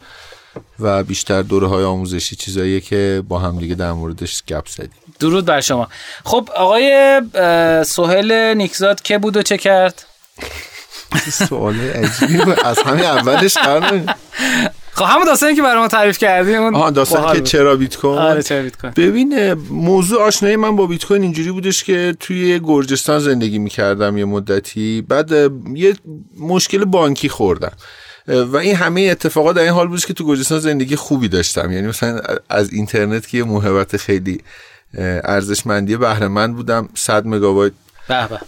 و 0.79 1.03
بیشتر 1.03 1.41
دوره 1.41 1.67
های 1.67 1.83
آموزشی 1.83 2.35
چیزایی 2.35 2.81
که 2.81 3.23
با 3.27 3.39
هم 3.39 3.59
دیگه 3.59 3.75
در 3.75 3.91
موردش 3.91 4.43
گپ 4.47 4.67
زدیم. 4.67 4.89
درود 5.19 5.45
بر 5.45 5.61
شما. 5.61 5.87
خب 6.25 6.49
آقای 6.55 7.21
سهل 7.85 8.53
نیکزاد 8.53 9.01
که 9.01 9.17
بود 9.17 9.37
و 9.37 9.41
چه 9.41 9.57
کرد؟ 9.57 10.05
سوال 11.31 11.79
عجیبی 11.79 12.51
از 12.63 12.79
همین 12.79 13.05
اولش 13.05 13.57
قرار 13.57 14.15
خب 14.91 15.05
همون 15.05 15.25
داستانی 15.25 15.55
که 15.55 15.61
برای 15.61 15.79
ما 15.79 15.87
تعریف 15.87 16.17
کردیم 16.17 16.61
اون 16.61 16.75
آها 16.75 16.89
داستانی 16.89 17.37
که 17.37 17.41
چرا 17.43 17.75
بیت 17.75 17.97
کوین؟ 17.97 18.17
آره 18.17 18.43
چرا 18.43 18.61
بیت 18.61 18.77
کوین. 18.77 18.93
ببین 18.97 19.53
موضوع 19.53 20.21
آشنایی 20.21 20.55
من 20.55 20.75
با 20.75 20.87
بیت 20.87 21.05
کوین 21.05 21.21
اینجوری 21.21 21.51
بودش 21.51 21.83
که 21.83 22.15
توی 22.19 22.59
گرجستان 22.59 23.19
زندگی 23.19 23.59
می‌کردم 23.59 24.17
یه 24.17 24.25
مدتی. 24.25 25.01
بعد 25.01 25.31
یه 25.75 25.95
مشکل 26.39 26.85
بانکی 26.85 27.29
خوردم. 27.29 27.71
و 28.27 28.57
این 28.57 28.75
همه 28.75 29.01
اتفاقات 29.01 29.55
در 29.55 29.61
این 29.61 29.71
حال 29.71 29.87
بود 29.87 30.05
که 30.05 30.13
تو 30.13 30.27
گرجستان 30.27 30.59
زندگی 30.59 30.95
خوبی 30.95 31.27
داشتم. 31.27 31.71
یعنی 31.71 31.87
مثلا 31.87 32.21
از 32.49 32.73
اینترنت 32.73 33.27
که 33.27 33.37
یه 33.37 33.43
محبت 33.43 33.97
خیلی 33.97 34.41
ارزشمندی 35.23 35.97
بهره 35.97 36.27
مند 36.27 36.55
بودم 36.55 36.89
100 36.95 37.27
مگابایت 37.27 37.73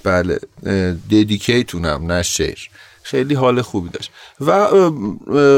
بله 0.03 0.39
ددیکیتونم 1.11 2.11
نه 2.11 2.23
شیر. 2.23 2.69
خیلی 3.03 3.33
حال 3.33 3.61
خوبی 3.61 3.89
داشت. 3.89 4.11
و 4.41 4.51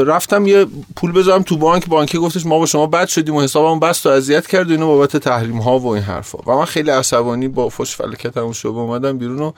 رفتم 0.02 0.46
یه 0.46 0.66
پول 0.96 1.12
بذارم 1.12 1.42
تو 1.42 1.56
بانک. 1.56 1.86
بانکی 1.86 2.18
گفتش 2.18 2.46
ما 2.46 2.58
با 2.58 2.66
شما 2.66 2.86
بد 2.86 3.08
شدیم 3.08 3.34
و 3.34 3.42
حسابمون 3.42 3.80
بست 3.80 4.06
و 4.06 4.08
اذیت 4.08 4.46
کرد 4.46 4.68
و 4.68 4.70
اینو 4.72 4.86
بابت 4.86 5.16
تحریم 5.16 5.58
ها 5.58 5.78
و 5.78 5.86
این 5.86 6.02
حرفا. 6.02 6.38
و 6.46 6.56
من 6.56 6.64
خیلی 6.64 6.90
عصبانی 6.90 7.48
با 7.48 7.68
فش 7.68 7.96
فلکتم 7.96 8.52
شو 8.52 8.68
اومدم 8.68 9.18
بیرون 9.18 9.40
و 9.40 9.52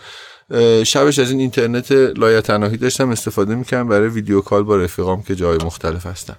شبش 0.86 1.18
از 1.18 1.30
این 1.30 1.40
اینترنت 1.40 1.92
لایتناهی 1.92 2.76
داشتم 2.76 3.10
استفاده 3.10 3.54
می‌کردم 3.54 3.88
برای 3.88 4.08
ویدیو 4.08 4.40
کال 4.40 4.62
با 4.62 4.76
رفیقام 4.76 5.22
که 5.22 5.34
جای 5.34 5.58
مختلف 5.64 6.06
هستن. 6.06 6.36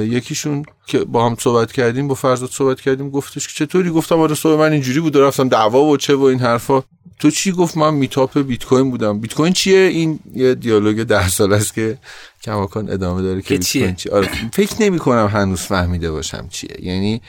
یکیشون 0.00 0.64
که 0.86 0.98
با 0.98 1.26
هم 1.26 1.36
صحبت 1.40 1.72
کردیم 1.72 2.08
با 2.08 2.14
فرزاد 2.14 2.50
صحبت 2.50 2.80
کردیم 2.80 3.10
گفتش 3.10 3.48
که 3.48 3.66
چطوری؟ 3.66 3.90
گفتم 3.90 4.20
آره 4.20 4.34
صحبت 4.34 4.58
من 4.58 4.72
اینجوری 4.72 5.00
بود 5.00 5.16
رفتم 5.16 5.48
دعوا 5.48 5.84
و 5.84 5.96
چه 5.96 6.14
و 6.14 6.22
این 6.22 6.38
حرفا. 6.38 6.82
تو 7.18 7.30
چی 7.30 7.52
گفت؟ 7.52 7.76
من 7.76 7.94
میتاپ 7.94 8.38
بیت 8.38 8.64
کوین 8.64 8.90
بودم. 8.90 9.20
بیت 9.20 9.34
کوین 9.34 9.52
چیه؟ 9.52 9.78
این 9.78 10.18
یه 10.34 10.54
دیالوگ 10.54 11.02
ده 11.02 11.28
سال 11.28 11.52
است 11.52 11.74
که 11.74 11.98
کماکان 12.42 12.90
ادامه 12.90 13.22
داره 13.22 13.42
که 13.42 13.54
بیت 13.54 13.72
کوین 13.72 13.94
چیه 13.94 14.12
آره 14.12 14.28
فکر 14.52 14.74
نمی 14.80 14.98
کنم 14.98 15.26
هنوز 15.26 15.60
فهمیده 15.60 16.10
باشم 16.10 16.48
چیه. 16.50 16.76
یعنی 16.80 17.22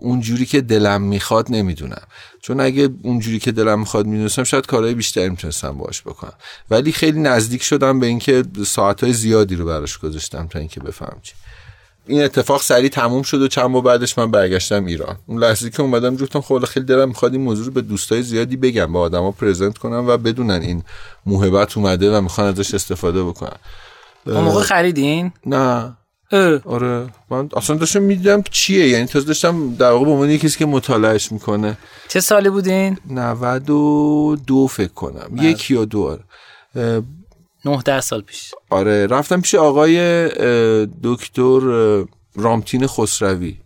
اونجوری 0.00 0.46
که 0.46 0.60
دلم 0.60 1.02
می‌خواد 1.02 1.46
نمی‌دونم. 1.50 2.02
چون 2.40 2.60
اگه 2.60 2.88
اونجوری 3.02 3.38
که 3.38 3.52
دلم 3.52 3.78
می‌خواد 3.78 4.06
می‌دونستم 4.06 4.44
شاید 4.44 4.66
کارهای 4.66 4.94
بیشتری 4.94 5.28
می‌تونستم 5.28 5.78
باش 5.78 6.02
بکنم. 6.02 6.32
ولی 6.70 6.92
خیلی 6.92 7.20
نزدیک 7.20 7.62
شدم 7.62 8.00
به 8.00 8.06
اینکه 8.06 8.44
ساعتهای 8.66 9.12
زیادی 9.12 9.56
رو 9.56 9.66
براش 9.66 9.98
گذاشتم 9.98 10.46
تا 10.46 10.58
اینکه 10.58 10.80
بفهم 10.80 11.16
چی. 11.22 11.34
این 12.06 12.22
اتفاق 12.22 12.62
سریع 12.62 12.88
تموم 12.88 13.22
شد 13.22 13.42
و 13.42 13.48
چند 13.48 13.64
ماه 13.64 13.82
بعدش 13.82 14.18
من 14.18 14.30
برگشتم 14.30 14.84
ایران. 14.84 15.16
اون 15.26 15.44
لحظه 15.44 15.70
که 15.70 15.82
اومدم 15.82 16.16
جفتم 16.16 16.40
خود 16.40 16.64
خیلی 16.64 16.86
دلم 16.86 17.08
می‌خواد 17.08 17.32
این 17.32 17.42
موضوع 17.42 17.66
رو 17.66 17.72
به 17.72 17.80
دوستای 17.80 18.22
زیادی 18.22 18.56
بگم 18.56 18.92
با 18.92 19.00
آدما 19.00 19.30
پرزنت 19.30 19.78
کنم 19.78 20.04
و 20.08 20.16
بدونن 20.16 20.62
این 20.62 20.82
موهبت 21.26 21.76
اومده 21.76 22.16
و 22.16 22.20
می‌خوان 22.20 22.46
ازش 22.46 22.74
استفاده 22.74 23.24
بکنن. 23.24 23.56
اون 24.26 24.40
موقع 24.44 24.62
خریدین؟ 24.62 25.32
نه. 25.46 25.96
آره 26.64 27.06
من 27.30 27.48
اصلا 27.56 27.76
داشتم 27.76 28.02
می‌دیدم 28.02 28.42
چیه 28.50 28.88
یعنی 28.88 29.06
تازه 29.06 29.26
داشتم 29.26 29.74
در 29.74 29.90
واقع 29.90 30.04
به 30.04 30.10
عنوان 30.10 30.36
کسی 30.36 30.58
که 30.58 30.66
مطالعهش 30.66 31.32
می‌کنه. 31.32 31.78
چه 32.08 32.20
سالی 32.20 32.50
بودین؟ 32.50 32.98
92 33.10 34.66
فکر 34.66 34.92
کنم 34.92 35.28
بله. 35.30 35.44
یک 35.44 35.70
یا 35.70 35.84
دو 35.84 36.18
آره. 36.74 37.02
9 37.64 38.00
سال 38.00 38.20
پیش. 38.22 38.52
آره 38.70 39.06
رفتم 39.06 39.40
پیش 39.40 39.54
آقای 39.54 40.28
دکتر 41.02 41.60
رامتین 42.36 42.86
خسروی. 42.86 43.56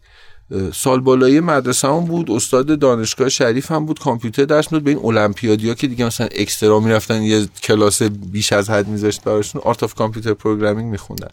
سال 0.74 1.00
بالایی 1.00 1.40
مدرسه 1.40 1.88
هم 1.88 2.04
بود 2.04 2.30
استاد 2.30 2.78
دانشگاه 2.78 3.28
شریف 3.28 3.72
هم 3.72 3.86
بود 3.86 3.98
کامپیوتر 3.98 4.44
درس 4.44 4.68
بود 4.68 4.84
به 4.84 4.90
این 4.90 5.04
المپیادیا 5.04 5.74
که 5.74 5.86
دیگه 5.86 6.04
مثلا 6.04 6.26
extra 6.26 6.80
می‌رفتن 6.80 7.22
یه 7.22 7.46
کلاس 7.62 8.02
بیش 8.02 8.52
از 8.52 8.70
حد 8.70 8.88
میذاشت 8.88 9.24
براشون 9.24 9.62
Art 9.64 9.82
of 9.82 9.94
Computer 9.94 10.34
Programming 10.34 10.90
میخوندن. 10.90 11.30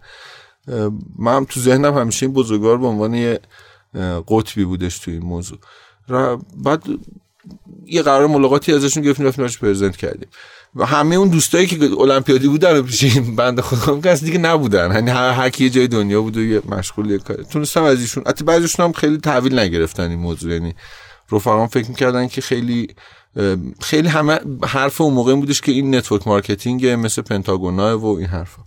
من 1.17 1.35
هم 1.35 1.45
تو 1.49 1.59
ذهنم 1.59 1.97
همیشه 1.97 2.25
این 2.25 2.33
بزرگوار 2.33 2.77
به 2.77 2.87
عنوان 2.87 3.13
یه 3.13 3.39
قطبی 4.27 4.65
بودش 4.65 4.99
تو 4.99 5.11
این 5.11 5.23
موضوع. 5.23 5.57
بعد 6.63 6.83
یه 7.85 8.01
قرار 8.01 8.27
ملاقاتی 8.27 8.73
ازشون 8.73 9.03
گرفتیم 9.03 9.25
رفتیم 9.25 9.43
براش 9.43 9.57
present 9.57 9.97
کردیم. 9.97 10.29
و 10.75 10.85
همه 10.85 11.15
اون 11.15 11.27
دوستایی 11.27 11.67
که 11.67 11.89
المپیادی 11.99 12.47
بودن 12.47 12.81
پیش 12.81 13.03
این 13.03 13.35
بنده 13.35 13.61
خدا 13.61 13.99
کسی 13.99 14.25
دیگه 14.25 14.37
نبودن. 14.37 14.91
یعنی 14.93 15.09
هر 15.09 15.49
کی 15.49 15.69
جای 15.69 15.87
دنیا 15.87 16.21
بود 16.21 16.37
و 16.37 16.41
یه 16.41 16.61
مشغول 16.69 17.11
یه 17.11 17.17
کار 17.17 17.37
تونستم 17.43 17.83
از 17.83 18.01
ایشون 18.01 18.23
حتی 18.27 18.43
بعضیشون 18.43 18.85
هم 18.85 18.91
خیلی 18.91 19.17
تحویل 19.17 19.59
نگرفتن 19.59 20.09
این 20.09 20.19
موضوع. 20.19 20.51
یعنی 20.51 20.75
رفقام 21.31 21.67
فکر 21.67 21.89
می‌کردن 21.89 22.27
که 22.27 22.41
خیلی 22.41 22.87
خیلی 23.81 24.07
همه 24.07 24.39
حرف 24.63 25.01
اون 25.01 25.13
موقع 25.13 25.35
بودش 25.35 25.61
که 25.61 25.71
این 25.71 25.95
network 25.95 26.27
marketing 26.27 26.87
مثل 26.87 27.21
پنتاگونا 27.21 27.99
و 27.99 28.17
این 28.17 28.27
حرفا. 28.27 28.61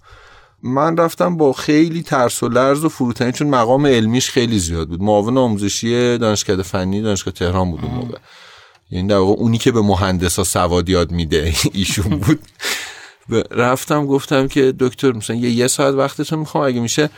من 0.63 0.97
رفتم 0.97 1.37
با 1.37 1.53
خیلی 1.53 2.03
ترس 2.03 2.43
و 2.43 2.49
لرز 2.49 2.85
و 2.85 2.89
فروتنی 2.89 3.33
چون 3.33 3.49
مقام 3.49 3.87
علمیش 3.87 4.31
خیلی 4.31 4.59
زیاد 4.59 4.89
بود. 4.89 5.03
معاون 5.03 5.39
آموزشی 5.39 6.19
دانشکده 6.19 6.63
فنی 6.63 7.03
دانشگاه 7.03 7.35
تهران 7.35 7.71
بود 7.71 7.85
اون 7.85 7.95
موقع. 7.95 8.19
یعنی 8.91 9.09
در 9.09 9.17
واقع 9.17 9.33
اونی 9.41 9.59
که 9.59 9.73
به 9.73 9.81
مهندسا 9.81 10.45
سواد 10.45 10.89
یاد 10.89 11.11
میده 11.11 11.55
ایشون 11.73 12.19
بود. 12.19 12.41
رفتم 13.51 14.07
گفتم 14.07 14.49
که 14.49 14.75
دکتر 14.79 15.13
مثلا 15.13 15.37
یه 15.37 15.51
یه 15.51 15.67
ساعت 15.67 15.95
وقتتون 15.95 16.39
می‌خوام 16.39 16.65
اگه 16.65 16.81
میشه. 16.81 17.11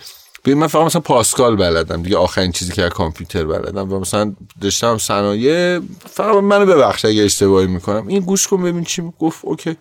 ببین 0.45 0.59
من 0.59 0.67
فقط 0.67 0.83
مثلا 0.85 1.01
پاسکال 1.01 1.57
بلدم 1.57 2.03
دیگه. 2.03 2.17
آخرین 2.17 2.53
چیزی 2.53 2.73
که 2.73 2.89
کامپیوتر 2.89 3.45
بلدم. 3.45 3.93
و 3.93 4.01
مثلا 4.01 4.35
داشتم 4.61 4.99
صنایع 4.99 5.81
فقط 6.11 6.35
منو 6.35 6.67
ببخش 6.67 7.05
اگه 7.05 7.23
اشتباهی 7.23 7.67
می‌کنم. 7.67 8.07
این 8.07 8.21
گوش 8.21 8.49
کن 8.49 8.63
ببین 8.63 8.85
چی 8.85 9.03
گفت 9.19 9.39
اوکی. 9.43 9.77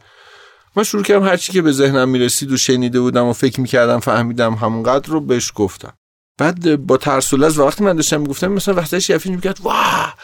من 0.76 0.84
شروع 0.84 1.04
کردم 1.04 1.26
هرچی 1.26 1.54
که 1.54 1.62
به 1.62 1.72
ذهنم 1.72 2.10
می‌رسید 2.10 2.52
و 2.52 2.58
شنیده 2.58 3.00
بودم 3.00 3.26
و 3.26 3.34
فکر 3.34 3.62
می‌کردم 3.62 4.00
فهمیدم 4.00 4.54
همونقدر 4.54 5.10
رو 5.10 5.22
بهش 5.22 5.52
گفتم. 5.56 5.94
بعد 6.38 6.86
با 6.88 6.98
ترس 6.98 7.34
و 7.34 7.38
وقتی 7.38 7.84
من 7.84 7.96
داشتم 7.96 8.22
می‌گفتم 8.22 8.48
مثلا 8.48 8.74
وقتش 8.74 9.10
یفین 9.10 9.36
می‌کرد 9.36 9.60
واه 9.64 10.16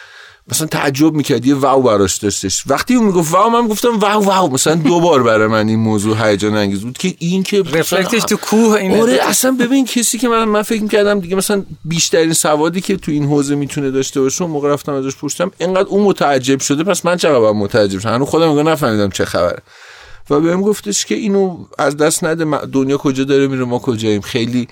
مثلا 0.52 0.68
تعجب 0.68 1.14
می‌کرد 1.14 1.45
یه 1.45 1.56
واو 1.56 1.84
براش 1.84 2.18
داشتش. 2.18 2.64
وقتی 2.68 2.95
اون 2.95 3.06
می‌گفت 3.06 3.34
واو 3.34 3.50
من 3.50 3.68
گفتم 3.68 4.00
واو 4.00 4.24
واو! 4.26 4.54
مثلا 4.54 4.76
دو 4.76 5.00
بار 5.00 5.24
برای 5.24 5.47
من 5.47 5.68
این 5.68 5.80
موضوع 5.80 6.28
هیجان 6.28 6.56
انگیز 6.56 6.82
بود 6.82 6.97
که 6.97 7.16
این 7.20 7.43
که 7.43 7.62
رفلکتش 7.62 8.22
تو 8.24 8.38
کوه 8.38 8.74
این 8.74 9.02
آره 9.02 9.20
اصلا 9.22 9.52
ببین 9.52 9.86
کسی 9.86 10.18
که 10.18 10.28
من 10.28 10.43
من 10.43 10.62
فکر 10.62 10.82
می‌کردم 10.82 11.20
دیگه 11.20 11.36
مثلا 11.36 11.66
بیشترین 11.86 12.34
سوادی 12.34 12.82
که 12.82 12.97
تو 12.97 13.12
این 13.12 13.26
حوزه 13.26 13.56
می‌تونه 13.56 13.91
داشته 13.91 14.22
باشه 14.22 14.41
اون 14.41 14.52
موقع 14.52 14.70
رفتم 14.70 14.93
ازش 14.93 15.16
پرسیدم 15.16 15.52
اینقدر 15.58 15.88
اون 15.88 16.04
متعجب 16.04 16.60
شده 16.60 16.84
پس 16.84 17.06
من 17.06 17.18
چقدر 17.18 17.39
باید 17.39 17.56
متعجب 17.56 18.00
شدم 18.00 18.14
هنوز 18.14 18.28
خودم 18.28 18.70
نفهمیدم 18.70 19.10
چه 19.10 19.26
خبره. 19.26 19.62
و 20.30 20.39
بهم 20.39 20.61
گفتش 20.61 21.05
که 21.05 21.15
اینو 21.15 21.57
از 21.77 21.97
دست 21.97 22.23
نده 22.23 22.65
دنیا 22.65 22.97
کجا 22.97 23.23
داره 23.23 23.47
میره 23.47 23.65
ما 23.65 23.80
کجاییم. 23.80 24.21
خیلی 24.21 24.67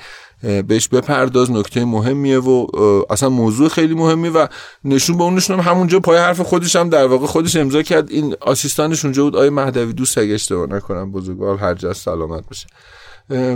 بهش 0.68 0.88
بپرداز 0.88 1.52
نکته 1.52 1.86
مهمیه 1.86 2.40
و 2.40 2.68
اصلا 3.10 3.30
موضوع 3.30 3.70
خیلی 3.70 3.94
مهمی 3.94 4.30
و 4.30 4.48
نشون 4.84 5.18
به 5.18 5.24
اون 5.24 5.36
نشونم 5.36 5.60
همونجا 5.60 6.00
پای 6.00 6.18
حرف 6.18 6.42
خودش 6.42 6.76
هم 6.76 6.90
در 6.90 7.06
واقع 7.06 7.28
خودش 7.28 7.56
امضا 7.56 7.82
کرد. 7.82 8.12
این 8.12 8.36
آسیستانش 8.42 9.06
اونجا 9.06 9.24
بود. 9.24 9.36
آیه 9.36 9.50
مهدوی 9.50 9.94
دوست 9.94 10.18
اگه 10.18 10.34
اشتباه 10.34 10.70
نکنم 10.70 11.12
بزرگوار 11.12 11.58
هر 11.58 11.74
جا 11.74 11.94
سلامت 11.94 12.48
باشه. 12.48 12.68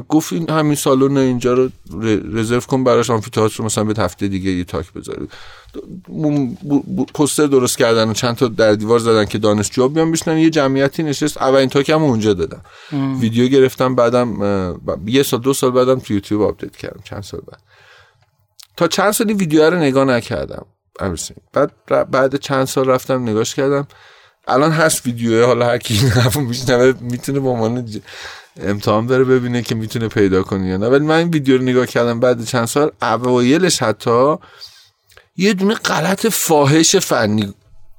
گفت 0.10 0.34
این 0.34 0.50
همین 0.50 0.76
سالن 0.76 1.18
اینجا 1.18 1.54
رو 1.54 1.70
رزرو 2.34 2.60
کن 2.60 2.84
براش 2.84 3.10
آمفی‌تئاتر 3.10 3.58
رو 3.58 3.66
مثلا 3.66 3.84
به 3.84 4.04
هفته 4.04 4.28
دیگه 4.28 4.52
یه 4.52 4.64
تاک 4.64 4.94
بذاری 4.94 5.28
پوستر 7.14 7.46
درست 7.48 7.78
کردن 7.78 8.10
و 8.10 8.14
چند 8.14 8.36
تا 8.36 8.48
در 8.48 8.74
دیوار 8.74 9.00
زدن 9.00 9.26
که 9.26 9.38
دانشجو 9.38 9.90
بیان 9.90 10.12
بشینن. 10.12 10.38
یه 10.38 10.50
جمعیتی 10.50 11.04
نشست. 11.04 11.38
اولین 11.38 11.70
talk 11.70 11.90
هم 11.90 12.04
اونجا 12.04 12.34
دادم 12.34 12.62
ویدیو 13.20 13.48
گرفتم. 13.48 13.96
بعدم 13.96 14.80
یه 15.06 15.24
سال 15.24 15.40
دو 15.40 15.54
سال 15.54 15.72
بعدم 15.72 16.00
تو 16.00 16.14
یوتیوب 16.14 16.42
update 16.42 16.76
کردم. 16.76 17.02
چند 17.04 17.24
سال 17.24 17.42
بعد. 17.52 17.62
تا 18.78 18.88
چند 18.88 19.12
سالی 19.12 19.34
ویدیو 19.34 19.70
رو 19.70 19.78
نگاه 19.78 20.06
نکردم. 20.06 20.66
بعد 21.54 21.72
بعد 22.12 22.36
چند 22.36 22.66
سال 22.66 22.90
رفتم 22.90 23.30
نگاش 23.30 23.56
کردم. 23.56 23.88
الان 24.48 24.72
هست 24.72 25.06
ویدیو 25.06 25.46
حالا 25.46 25.66
هر 25.66 25.78
کی 25.78 25.94
این 25.94 26.96
می‌تونه 27.00 27.40
با 27.40 27.50
عنوان 27.50 27.90
امتحان 28.60 29.08
بره 29.08 29.24
ببینه 29.24 29.62
که 29.62 29.76
می‌تونه 29.76 30.08
پیدا 30.08 30.44
کنه 30.44 30.68
یا 30.68 30.78
نه. 30.78 30.88
ولی 30.88 31.06
من 31.06 31.16
این 31.16 31.30
ویدیو 31.30 31.58
رو 31.58 31.64
نگاه 31.64 31.86
کردم 31.86 32.20
بعد 32.20 32.46
چند 32.46 32.66
سال 32.66 32.92
اوایلش 33.02 33.84
حتی 33.84 34.36
یه 35.38 35.54
دونه 35.54 35.74
غلط 35.74 36.28
فاحش 36.28 36.96
فنی 36.96 37.54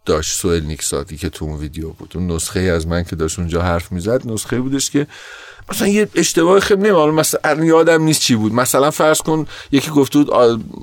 داشت 0.05 0.41
سوئل 0.41 0.65
نیکساتی 0.65 1.17
که 1.17 1.29
تو 1.29 1.45
اون 1.45 1.59
ویدیو 1.59 1.89
بود. 1.89 2.13
اون 2.15 2.31
نسخه 2.31 2.61
ای 2.61 2.71
از 2.71 2.87
من 2.87 3.05
که 3.05 3.17
داشت 3.17 3.39
اونجا 3.39 3.63
حرف 3.63 3.93
می‌زد 3.93 4.31
نسخه 4.31 4.61
بودش 4.61 4.91
که 4.91 5.07
مثلا 5.71 5.89
یه 5.89 6.09
اشتباه 6.15 6.61
خیلی 6.61 6.81
نمی‌دونم 6.81 7.15
مثلا 7.15 7.65
یادم 7.65 8.03
نیست 8.03 8.21
چی 8.21 8.35
بود. 8.35 8.53
مثلا 8.55 8.91
فرض 8.91 9.19
کن 9.19 9.47
یکی 9.73 9.91
گفته 9.91 10.19
بود 10.19 10.31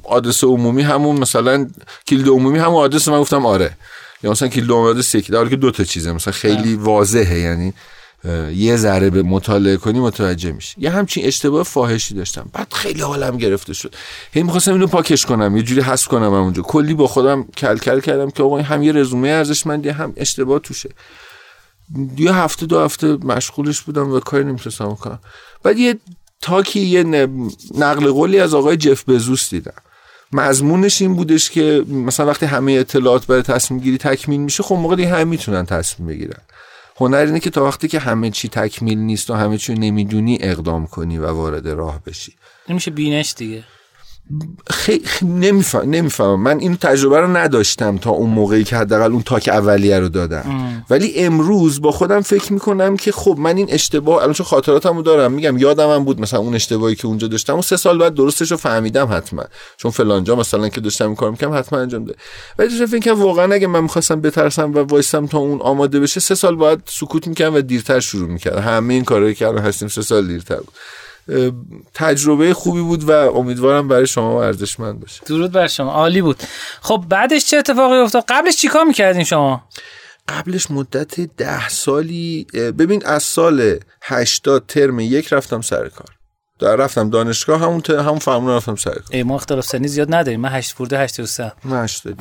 آدرس 0.03 0.43
عمومی 0.43 0.81
همون 0.81 1.19
مثلا 1.19 1.69
کلید 2.07 2.27
عمومی 2.27 2.59
همون 2.59 2.83
آدرس 2.83 3.07
من 3.07 3.19
گفتم 3.19 3.45
آره. 3.45 3.77
یا 4.23 4.31
مثلا 4.31 4.47
کلید 4.47 4.71
عمومی 4.71 4.89
آدرس 4.89 5.15
یکی 5.15 5.33
که 5.49 5.55
دو 5.55 5.71
تا 5.71 5.83
چیزه 5.83 6.11
مثلا 6.11 6.33
خیلی 6.33 6.75
واضحه 6.75 7.39
یعنی 7.39 7.73
یه 8.55 8.75
ذره 8.75 9.09
به 9.09 9.23
مطالعه 9.23 9.77
کنی 9.77 9.99
متوجه 9.99 10.51
میشه 10.51 10.75
یه 10.77 10.89
همچین 10.89 11.25
اشتباه 11.25 11.63
فاحشی 11.63 12.13
داشتم. 12.13 12.49
بعد 12.53 12.73
خیلی 12.73 13.01
حالم 13.01 13.37
گرفته 13.37 13.73
شد. 13.73 13.95
هی 14.31 14.43
می‌خواستم 14.43 14.73
اینو 14.73 14.87
پاکش 14.87 15.25
کنم 15.25 15.57
یه 15.57 15.63
جوری 15.63 15.81
حذف 15.81 16.07
کنم 16.07 16.33
اونجا. 16.33 16.61
کلی 16.61 16.93
با 16.93 17.07
خودم 17.07 17.43
کلکل 17.43 17.99
کردم 17.99 18.29
که 18.29 18.43
آقا 18.43 18.61
هم 18.61 18.83
یه 18.83 18.91
رزومه 18.91 19.27
ارزشمندی 19.27 19.89
هم 19.89 20.13
اشتباه 20.17 20.59
توشه. 20.59 20.89
یه 22.17 22.33
هفته 22.33 22.65
دو 22.65 22.79
هفته 22.79 23.07
مشغولش 23.07 23.81
بودم 23.81 24.11
و 24.11 24.19
کاری 24.19 24.43
نمی‌تونستم 24.43 24.95
کنم 24.95 25.19
بعد 25.63 25.77
یه 25.77 25.97
تاکی 26.41 26.79
یه 26.79 27.03
نقل 27.77 28.11
قولی 28.11 28.39
از 28.39 28.53
آقای 28.53 28.77
جف 28.77 29.09
بزوس 29.09 29.49
دیدم. 29.49 29.73
مضمونش 30.31 31.01
این 31.01 31.15
بودش 31.15 31.49
که 31.49 31.85
مثلا 31.87 32.25
وقتی 32.25 32.45
همه 32.45 32.71
اطلاعات 32.71 33.27
برای 33.27 33.41
تصمیم 33.41 33.79
گیری 33.79 33.97
تکمیل 33.97 34.39
میشه 34.39 34.63
خب 34.63 34.75
موقع 34.75 34.95
دیگه 34.95 35.09
هم 35.09 35.27
می‌تونن 35.27 35.65
تصمیم 35.65 36.07
بگیرن. 36.07 36.41
هنر 36.99 37.17
اینه 37.17 37.39
که 37.39 37.49
تا 37.49 37.65
وقتی 37.65 37.87
که 37.87 37.99
همه 37.99 38.29
چی 38.29 38.49
تکمیل 38.49 38.97
نیست 38.97 39.29
و 39.29 39.33
همه 39.33 39.57
چی 39.57 39.73
نمی‌دونی 39.73 40.37
اقدام 40.41 40.87
کنی 40.87 41.17
و 41.17 41.31
وارد 41.31 41.67
راه 41.67 42.01
بشی. 42.05 42.35
نمیشه 42.69 42.91
بینش 42.91 43.33
دیگه. 43.37 43.63
خیلی 44.69 45.03
نمیفهم 45.21 45.89
نمیفهم 45.89 46.39
من 46.39 46.59
این 46.59 46.77
تجربه 46.77 47.19
رو 47.19 47.37
نداشتم 47.37 47.97
تا 47.97 48.09
اون 48.09 48.29
موقعی 48.29 48.63
که 48.63 48.75
حداقل 48.75 49.11
اون 49.11 49.21
تاک 49.21 49.49
اولیه 49.53 49.99
رو 49.99 50.09
دادم. 50.09 50.83
ولی 50.89 51.13
امروز 51.15 51.81
با 51.81 51.91
خودم 51.91 52.21
فکر 52.21 52.53
می‌کنم 52.53 52.97
که 52.97 53.11
خب 53.11 53.35
من 53.39 53.57
این 53.57 53.67
اشتباه 53.69 54.21
الان 54.21 54.33
چون 54.33 54.45
خاطراتمو 54.45 55.01
دارم 55.01 55.31
میگم 55.31 55.57
یادم 55.57 55.89
هم 55.89 56.03
بود 56.03 56.21
مثلا 56.21 56.39
اون 56.39 56.55
اشتباهی 56.55 56.95
که 56.95 57.07
اونجا 57.07 57.27
داشتم. 57.27 57.57
و 57.57 57.61
سه 57.61 57.77
سال 57.77 57.97
بعد 57.97 58.13
درستش 58.13 58.51
رو 58.51 58.57
فهمیدم 58.57 59.07
حتما. 59.11 59.43
چون 59.77 59.91
فلانجا 59.91 60.35
مثلا 60.35 60.69
که 60.69 60.81
داشتم 60.81 61.15
کار 61.15 61.31
می‌کنم 61.31 61.53
حتما 61.53 61.79
انجام 61.79 62.05
ده. 62.05 62.15
ولی 62.59 62.69
داشتم 62.69 62.85
فکر 62.85 62.99
کنم 62.99 63.23
واقعا 63.23 63.53
اگه 63.53 63.67
من 63.67 63.81
می‌خواستم 63.81 64.21
بترسم 64.21 64.73
و 64.73 64.79
وایسم 64.79 65.27
تا 65.27 65.37
اون 65.37 65.61
آماده 65.61 65.99
بشه 65.99 66.19
سه 66.19 66.35
سال 66.35 66.55
بعد 66.55 66.81
سکوت 66.85 67.27
می‌کردم 67.27 67.55
و 67.55 67.61
دیرتر 67.61 67.99
شروع 67.99 68.29
می‌کردم. 68.29 68.61
همه 68.61 68.93
این 68.93 69.03
کارهایی 69.03 69.35
که 69.35 69.47
الان 69.47 69.63
هستیم 69.63 69.87
سه 69.87 70.01
سال 70.01 70.27
دیرتر 70.27 70.55
بود. 70.55 70.73
تجربه 71.93 72.53
خوبی 72.53 72.81
بود 72.81 73.03
و 73.03 73.11
امیدوارم 73.11 73.87
برای 73.87 74.07
شما 74.07 74.43
ارزشمند 74.43 74.99
باشه. 74.99 75.21
درود 75.25 75.51
بر 75.51 75.67
شما. 75.67 75.91
عالی 75.91 76.21
بود. 76.21 76.43
خب 76.81 77.05
بعدش 77.09 77.45
چه 77.45 77.57
اتفاقی 77.57 77.95
افتاد؟ 77.95 78.23
قبلش 78.27 78.55
چیکار 78.55 78.83
می‌کردین 78.83 79.23
شما؟ 79.23 79.63
قبلش 80.27 80.71
مدت 80.71 81.19
ده 81.19 81.69
سالی 81.69 82.47
ببین 82.53 83.05
از 83.05 83.23
سال 83.23 83.79
80 84.01 84.65
ترم 84.67 84.99
یک 84.99 85.33
رفتم 85.33 85.61
سر 85.61 85.89
کار. 85.89 86.07
در 86.59 86.75
رفتم 86.75 87.09
دانشگاه 87.09 87.61
همون 87.61 87.81
ت... 87.81 87.89
همون 87.89 88.19
فرمون 88.19 88.51
رفتم 88.51 88.75
سر 88.75 88.91
کار. 88.91 89.03
ای 89.11 89.23
ما 89.23 89.35
اختلاف 89.35 89.65
سنی 89.65 89.87
زیاد 89.87 90.13
نداریم. 90.13 90.41
من 90.41 90.49
8 90.49 90.79
ورودی 90.79 90.95
83 90.95 91.51
من 91.63 91.83
80 91.83 92.15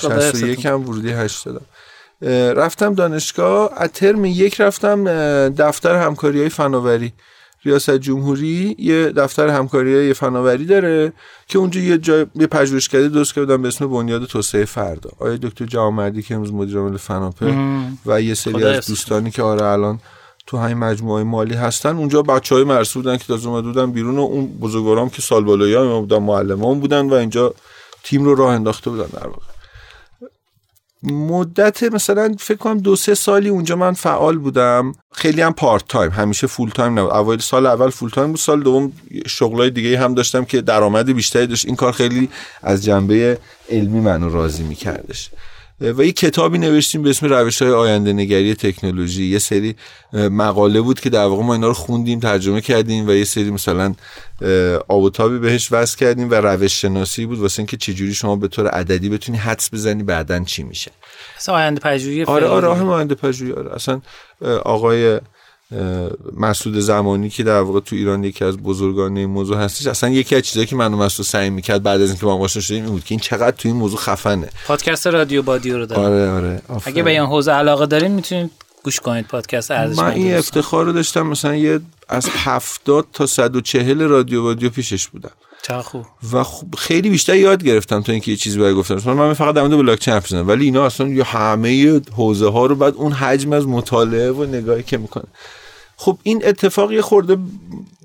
61 0.00 0.66
هم 0.66 0.88
ورودی 0.88 1.12
8 1.12 1.44
دادم 1.44 1.66
رفتم 2.60 2.94
دانشگاه. 2.94 3.70
از 3.76 3.88
ترم 3.88 4.24
یک 4.24 4.60
رفتم 4.60 5.04
دفتر 5.48 5.96
همکاری 5.96 6.40
های 6.40 6.48
فناوری. 6.48 7.12
ریاست 7.64 7.90
جمهوری 7.90 8.76
یه 8.78 9.12
دفتر 9.12 9.48
همکاری 9.48 10.06
یه 10.06 10.12
فناوری 10.12 10.66
داره 10.66 11.12
که 11.48 11.58
اونجا 11.58 11.80
یه 11.80 11.98
جای 11.98 12.26
یه 12.34 12.46
پژوهشکده 12.46 13.08
درست 13.08 13.34
کردن 13.34 13.62
به 13.62 13.68
اسم 13.68 13.86
بنیاد 13.86 14.24
توسعه 14.24 14.64
فردا. 14.64 15.10
آیا 15.18 15.36
دکتر 15.36 15.64
جوامردی 15.64 16.22
که 16.22 16.34
امروز 16.34 16.52
مدیر 16.52 16.78
عامل 16.78 16.96
فناپه 16.96 17.54
و 18.06 18.22
یه 18.22 18.34
سری 18.34 18.64
از 18.64 18.86
دوستانی 18.86 19.30
که 19.30 19.42
آره 19.42 19.66
الان 19.66 20.00
تو 20.46 20.58
همین 20.58 20.78
مجموعه 20.78 21.22
مالی 21.22 21.54
هستن 21.54 21.96
اونجا 21.96 22.22
بچه 22.22 22.54
های 22.54 22.64
مرسی 22.64 22.98
بودن 22.98 23.16
که 23.16 23.24
تازه 23.24 23.48
اومده 23.48 23.66
بودن 23.66 23.90
بیرون 23.90 24.18
و 24.18 24.20
اون 24.20 24.46
بزرگوارام 24.46 25.10
که 25.10 25.22
سال 25.22 25.44
بالایی 25.44 26.00
بودن 26.00 26.18
معلمان 26.18 26.80
بودن 26.80 27.08
و 27.08 27.14
اینجا 27.14 27.54
تیم 28.02 28.24
رو 28.24 28.34
راه 28.34 28.54
انداخته 28.54 28.90
بودن 28.90 29.06
در 29.06 29.26
واقع. 29.26 29.53
مدت 31.04 31.82
مثلا 31.82 32.34
فکر 32.38 32.56
کنم 32.58 32.78
دو 32.78 32.96
سه 32.96 33.14
سالی 33.14 33.48
اونجا 33.48 33.76
من 33.76 33.92
فعال 33.92 34.38
بودم. 34.38 34.92
خیلی 35.12 35.42
هم 35.42 35.52
part 35.52 35.84
time 35.88 36.10
همیشه 36.10 36.46
full 36.46 36.70
time 36.70 36.98
نبود. 36.98 37.10
اول 37.10 37.38
سال 37.38 37.66
اول 37.66 37.90
full 37.90 38.10
time 38.10 38.30
بود 38.30 38.40
سال 38.40 38.62
دوم 38.62 38.92
شغلای 39.26 39.70
دیگه 39.70 39.98
هم 39.98 40.14
داشتم 40.14 40.44
که 40.44 40.60
درآمد 40.60 41.12
بیشتری 41.12 41.46
داشت. 41.46 41.66
این 41.66 41.76
کار 41.76 41.92
خیلی 41.92 42.28
از 42.62 42.84
جنبه 42.84 43.38
علمی 43.70 44.00
منو 44.00 44.28
راضی 44.30 44.62
میکردش. 44.62 45.30
و 45.80 46.04
یه 46.04 46.12
کتابی 46.12 46.58
نوشتیم 46.58 47.02
به 47.02 47.10
اسم 47.10 47.26
روش 47.26 47.62
های 47.62 47.70
آینده 47.70 48.12
نگری 48.12 48.54
تکنولوژی. 48.54 49.24
یه 49.24 49.38
سری 49.38 49.76
مقاله 50.12 50.80
بود 50.80 51.00
که 51.00 51.10
در 51.10 51.24
واقع 51.24 51.42
ما 51.42 51.54
اینا 51.54 51.66
رو 51.66 51.74
خوندیم 51.74 52.20
ترجمه 52.20 52.60
کردیم 52.60 53.08
و 53.08 53.12
یه 53.12 53.24
سری 53.24 53.50
مثلا 53.50 53.94
آبوتابی 54.88 55.38
بهش 55.38 55.72
وصل 55.72 55.96
کردیم 55.96 56.30
و 56.30 56.34
روش 56.34 56.80
شناسی 56.82 57.26
بود. 57.26 57.38
واسه 57.38 57.60
اینکه 57.60 57.76
چجوری 57.76 58.14
شما 58.14 58.36
به 58.36 58.48
طور 58.48 58.68
عددی 58.68 59.08
بتونی 59.08 59.38
حدس 59.38 59.74
بزنی 59.74 60.02
بعدا 60.02 60.44
چی 60.44 60.62
میشه. 60.62 60.90
آینده 61.48 61.80
پژوهی 61.80 62.24
آره 62.24 62.46
آره 62.46 62.68
آینده 62.68 63.14
پژوهی 63.14 63.52
آره. 63.52 63.74
اصلا 63.74 64.00
آقای 64.64 65.20
مسعود 66.36 66.78
زمانی 66.78 67.30
که 67.30 67.42
در 67.42 67.60
واقع 67.60 67.80
تو 67.80 67.96
ایران 67.96 68.24
یکی 68.24 68.44
از 68.44 68.56
بزرگان 68.56 69.16
این 69.16 69.30
موضوع 69.30 69.56
هستش 69.56 69.86
اصلا 69.86 70.10
یکی 70.10 70.36
از 70.36 70.42
چیزایی 70.42 70.66
که 70.66 70.76
منو 70.76 70.96
مسعود 70.96 71.26
سعی 71.26 71.50
می‌کرد 71.50 71.82
بعد 71.82 72.00
از 72.00 72.10
اینکه 72.10 72.26
ما 72.26 72.38
آشنا 72.38 72.62
شدیم 72.62 72.84
این 72.84 72.92
بود 72.92 73.04
که 73.04 73.12
این 73.12 73.20
چقدر 73.20 73.56
تو 73.56 73.68
این 73.68 73.76
موضوع 73.76 73.98
خفنه. 73.98 74.48
پادکست 74.66 75.06
رادیو 75.06 75.42
بادیو 75.42 75.78
رو 75.78 75.86
دارم. 75.86 76.02
آره 76.02 76.30
آره 76.30 76.62
اگه 76.84 77.02
به 77.02 77.10
این 77.10 77.22
حوزه 77.22 77.52
علاقه 77.52 77.86
دارین 77.86 78.12
می‌تونید 78.12 78.50
گوش 78.84 79.00
کنید 79.00 79.26
پادکست 79.26 79.70
ارزش 79.70 79.98
من 79.98 80.10
این 80.10 80.34
افتخار 80.36 80.84
رو 80.84 80.92
داشتم 80.92 81.26
مثلا 81.26 81.56
یه 81.56 81.80
از 82.08 82.28
70 82.28 83.06
تا 83.12 83.26
140 83.26 84.02
رادیو 84.02 84.42
بادیو 84.42 84.70
پیشش 84.70 85.08
بودم. 85.08 85.30
خوب 85.72 86.06
و 86.32 86.42
خب 86.42 86.66
خیلی 86.78 87.10
بیشتر 87.10 87.36
یاد 87.36 87.64
گرفتم 87.64 88.02
تا 88.02 88.12
اینکه 88.12 88.30
یه 88.30 88.36
چیزی 88.36 88.58
برای 88.58 88.74
گفتم. 88.74 89.12
من 89.12 89.34
فقط 89.34 89.54
در 89.54 89.62
مورد 89.62 89.76
بلاک 89.76 89.98
چین 89.98 90.14
حرف 90.14 90.32
ولی 90.32 90.64
اینا 90.64 90.86
اصلا 90.86 91.08
یه 91.08 91.24
همه 91.24 92.00
حوزه 92.16 92.50
ها 92.50 92.66
رو 92.66 92.74
بعد 92.74 92.94
اون 92.94 93.12
حجم 93.12 93.52
از 93.52 93.66
مطالعه 93.66 94.30
و 94.30 94.44
نگاهی 94.44 94.82
که 94.82 94.98
می‌کنه. 94.98 95.24
خب 95.96 96.18
این 96.22 96.42
اتفاق 96.44 96.92
یه 96.92 97.02
خورده 97.02 97.36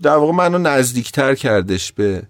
در 0.01 0.15
واقع 0.15 0.33
منو 0.33 0.57
نزدیکتر 0.57 1.35
کردش 1.35 1.91
به 1.91 2.23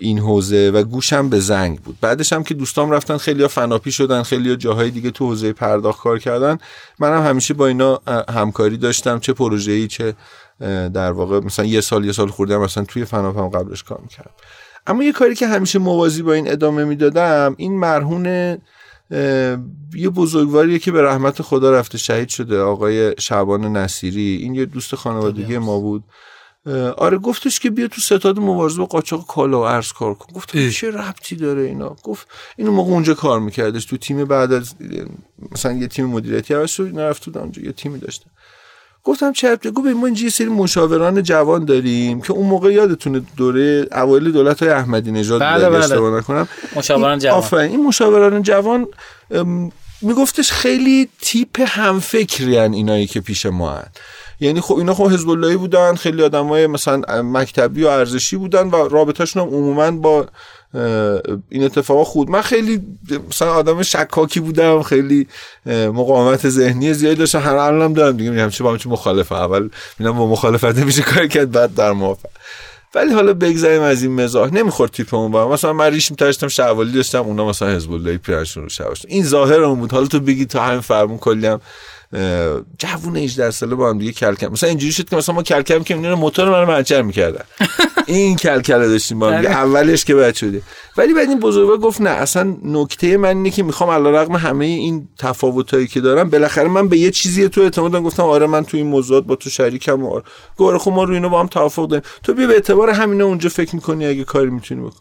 این 0.00 0.18
حوزه 0.18 0.70
و 0.70 0.82
گوشم 0.82 1.28
به 1.28 1.40
زنگ 1.40 1.80
بود. 1.80 1.96
بعدش 2.00 2.32
هم 2.32 2.44
که 2.44 2.54
دوستام 2.54 2.90
رفتن 2.90 3.16
خیلی 3.16 3.48
فناپی 3.48 3.92
شدن 3.92 4.22
خیلی 4.22 4.50
ها 4.50 4.56
جاهای 4.56 4.90
دیگه 4.90 5.10
تو 5.10 5.26
حوزه 5.26 5.52
پرداخت 5.52 6.00
کار 6.00 6.18
کردن. 6.18 6.58
منم 6.98 7.26
همیشه 7.26 7.54
با 7.54 7.66
اینا 7.66 8.00
همکاری 8.28 8.76
داشتم 8.76 9.18
چه 9.18 9.32
پروژه‌ای 9.32 9.88
چه 9.88 10.14
در 10.94 11.12
واقع 11.12 11.40
مثلا 11.40 11.64
یه 11.64 11.80
سال 11.80 12.04
یه 12.04 12.12
سال 12.12 12.28
خوردم 12.28 12.60
مثلا 12.60 12.84
توی 12.84 13.04
فناپ 13.04 13.38
هم 13.38 13.48
قبلش 13.48 13.82
کار 13.82 14.00
می‌کردم. 14.02 14.30
اما 14.86 15.04
یه 15.04 15.12
کاری 15.12 15.34
که 15.34 15.46
همیشه 15.46 15.78
موازی 15.78 16.22
با 16.22 16.32
این 16.32 16.52
ادامه 16.52 16.84
می‌دادم 16.84 17.54
این 17.58 17.78
مرهون 17.78 18.58
یه 19.94 20.08
بزرگواریه 20.14 20.78
که 20.78 20.92
به 20.92 21.02
رحمت 21.02 21.42
خدا 21.42 21.70
رفته 21.70 21.98
شهید 21.98 22.28
شده 22.28 22.60
آقای 22.60 23.14
شعبان 23.18 23.76
نصیری. 23.76 24.36
این 24.42 24.54
یه 24.54 24.66
دوست 24.66 24.94
خانوادگی 24.94 25.58
ما 25.58 25.80
بود. 25.80 26.04
آره 26.96 27.18
گفتش 27.18 27.60
که 27.60 27.70
بیا 27.70 27.88
تو 27.88 28.00
ستاد 28.00 28.38
مبارزه 28.38 28.78
با 28.78 28.86
قاچاق 28.86 29.26
کالا 29.26 29.60
و 29.60 29.62
ارز 29.62 29.92
کار 29.92 30.14
کن. 30.14 30.32
گفت 30.34 30.68
چه 30.68 30.90
ربطی 30.90 31.36
داره 31.36 31.62
اینا؟ 31.62 31.96
گفت 32.02 32.28
اینو 32.56 32.72
موقع 32.72 32.90
اونجا 32.90 33.14
کار 33.14 33.40
میکردش. 33.40 33.84
تو 33.84 33.96
تیم 33.96 34.24
بعد 34.24 34.52
از 34.52 34.74
مثلا 35.52 35.72
یه 35.72 35.86
تیم 35.86 36.06
مدیریتی 36.06 36.54
عوض 36.54 36.70
شد 36.70 36.94
نرفت 36.94 37.36
اونجا 37.36 37.62
یه 37.62 37.72
تیمی 37.72 37.98
داشته 37.98 38.26
گفتم 39.08 39.32
چه 39.32 39.52
ربطی 39.52 39.70
گفت 39.70 39.86
ما 39.88 40.06
اینجا 40.06 40.24
یه 40.24 40.30
سری 40.30 40.46
مشاوران 40.46 41.22
جوان 41.22 41.64
داریم 41.64 42.20
که 42.20 42.32
اون 42.32 42.46
موقع 42.46 42.72
یادتونه 42.72 43.22
دوره 43.36 43.86
اوایل 43.92 44.32
دولت 44.32 44.62
های 44.62 44.72
احمدی 44.72 45.12
نژاد 45.12 45.40
بله 45.40 45.70
بله. 45.70 46.18
نکنم 46.18 46.48
مشاوران 46.76 47.18
جوان 47.18 47.38
آفرین 47.38 47.70
این 47.70 47.84
مشاوران 47.84 48.42
جوان 48.42 48.86
میگفتش 50.02 50.52
خیلی 50.52 51.08
تیپ 51.20 51.60
همفکری 51.66 52.58
اینایی 52.58 53.06
که 53.06 53.20
پیش 53.20 53.46
ما 53.46 53.70
هن. 53.70 53.86
یعنی 54.40 54.60
خب 54.60 54.74
اینا 54.74 54.94
خب 54.94 55.10
حزب 55.10 55.30
اللهی 55.30 55.56
بودن 55.56 55.94
خیلی 55.94 56.22
آدمای 56.22 56.66
مثلا 56.66 57.22
مکتبی 57.22 57.84
و 57.84 57.88
ارزشی 57.88 58.36
بودن 58.36 58.70
و 58.70 58.88
رابطهشون 58.88 59.42
هم 59.42 59.48
عموما 59.48 59.90
با 59.90 60.26
این 61.48 61.64
اتفاقا 61.64 62.04
خود. 62.04 62.30
من 62.30 62.40
خیلی 62.40 62.82
مثلا 63.28 63.52
آدم 63.52 63.82
شکاکی 63.82 64.40
بودم 64.40 64.82
خیلی 64.82 65.26
مقاومت 65.66 66.48
ذهنی 66.48 66.94
زیادی 66.94 67.16
داشتم. 67.16 67.40
هر 67.40 67.56
الانم 67.56 67.92
دارم 67.92 68.16
دیگه 68.16 68.30
میگم 68.30 68.50
چه 68.50 68.64
با 68.64 68.78
چه 68.78 68.88
مخالفه. 68.88 69.34
اول 69.34 69.68
میگم 69.98 70.12
با 70.12 70.26
مخالفت 70.26 70.78
نمیشه 70.78 71.02
کار 71.02 71.26
کرد 71.26 71.50
بعد 71.50 71.74
در 71.74 71.92
موافق. 71.92 72.28
ولی 72.94 73.12
حالا 73.12 73.34
بگذاریم 73.34 73.82
از 73.82 74.02
این 74.02 74.12
مزاح. 74.12 74.54
نمی‌خورد 74.54 74.90
تیپ 74.90 75.14
اون 75.14 75.30
با 75.30 75.48
مثلا 75.48 75.72
من 75.72 75.86
ریشم 75.86 76.14
تاشتم 76.14 76.48
شوالی 76.48 76.92
داشتم 76.92 77.22
اونا 77.22 77.48
مثلا 77.48 77.68
حزب 77.68 77.92
اللهی 77.92 78.18
پیرشون 78.18 78.62
رو 78.62 78.68
شواش 78.68 79.06
این 79.08 79.24
ظاهر 79.24 79.60
اون 79.60 79.80
بود. 79.80 79.92
حالا 79.92 80.06
تو 80.06 80.20
بگی 80.20 80.46
تا 80.46 80.62
همین 80.62 80.80
فرمون 80.80 81.18
کلی 81.18 81.56
جوون 82.78 83.16
18 83.16 83.50
ساله 83.50 83.74
با 83.74 83.90
هم 83.90 83.98
دیگه 83.98 84.12
کلکم. 84.12 84.48
مثلا 84.48 84.68
اینجوری 84.68 84.92
شد 84.92 85.08
که 85.08 85.16
مثلا 85.16 85.34
ما 85.34 85.42
کلکم 85.42 85.82
که 85.82 85.94
میونه 85.94 86.14
موتور 86.14 86.50
منو 86.50 86.66
منچر 86.66 87.02
می‌کردن. 87.02 87.44
این 88.08 88.36
کلکله 88.36 88.88
داشتیم 88.88 89.18
با 89.18 89.30
هم. 89.30 89.36
بله. 89.36 89.50
اولش 89.50 90.04
که 90.04 90.14
بعد 90.14 90.34
شده. 90.34 90.62
ولی 90.96 91.14
بعد 91.14 91.28
این 91.28 91.40
بزرگوار 91.40 91.78
گفت 91.78 92.00
نه 92.00 92.10
اصلا 92.10 92.56
نکته 92.64 93.16
من 93.16 93.36
اینه 93.36 93.50
که 93.50 93.62
می‌خوام 93.62 93.90
علیرغم 93.90 94.36
همه 94.36 94.64
این 94.64 95.08
تفاوتایی 95.18 95.86
که 95.86 96.00
دارم 96.00 96.30
بالاخره 96.30 96.68
من 96.68 96.88
به 96.88 96.98
یه 96.98 97.10
چیزی 97.10 97.48
تو 97.48 97.60
اعتماد 97.60 98.02
گفتم 98.02 98.22
آره 98.22 98.46
من 98.46 98.64
تو 98.64 98.76
این 98.76 98.86
موضوعات 98.86 99.24
با 99.24 99.36
تو 99.36 99.50
شریکم 99.50 100.06
آره. 100.06 100.22
گوره 100.56 100.78
خب 100.78 100.90
ما 100.90 101.04
رو 101.04 101.14
اینو 101.14 101.28
با 101.28 101.40
هم 101.40 101.46
توافق 101.46 101.88
داریم. 101.88 102.04
تو 102.22 102.34
بیا 102.34 102.46
به 102.46 102.54
اعتبار 102.54 102.90
همینا 102.90 103.24
اونجا 103.24 103.48
فکر 103.48 103.74
می‌کنی 103.74 104.06
اگه 104.06 104.24
کاری 104.24 104.50
می‌تونی 104.50 104.80
بکن 104.80 105.00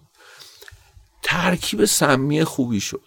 ترکیب 1.23 1.85
سمی 1.85 2.43
خوبی 2.43 2.79
شد. 2.79 3.01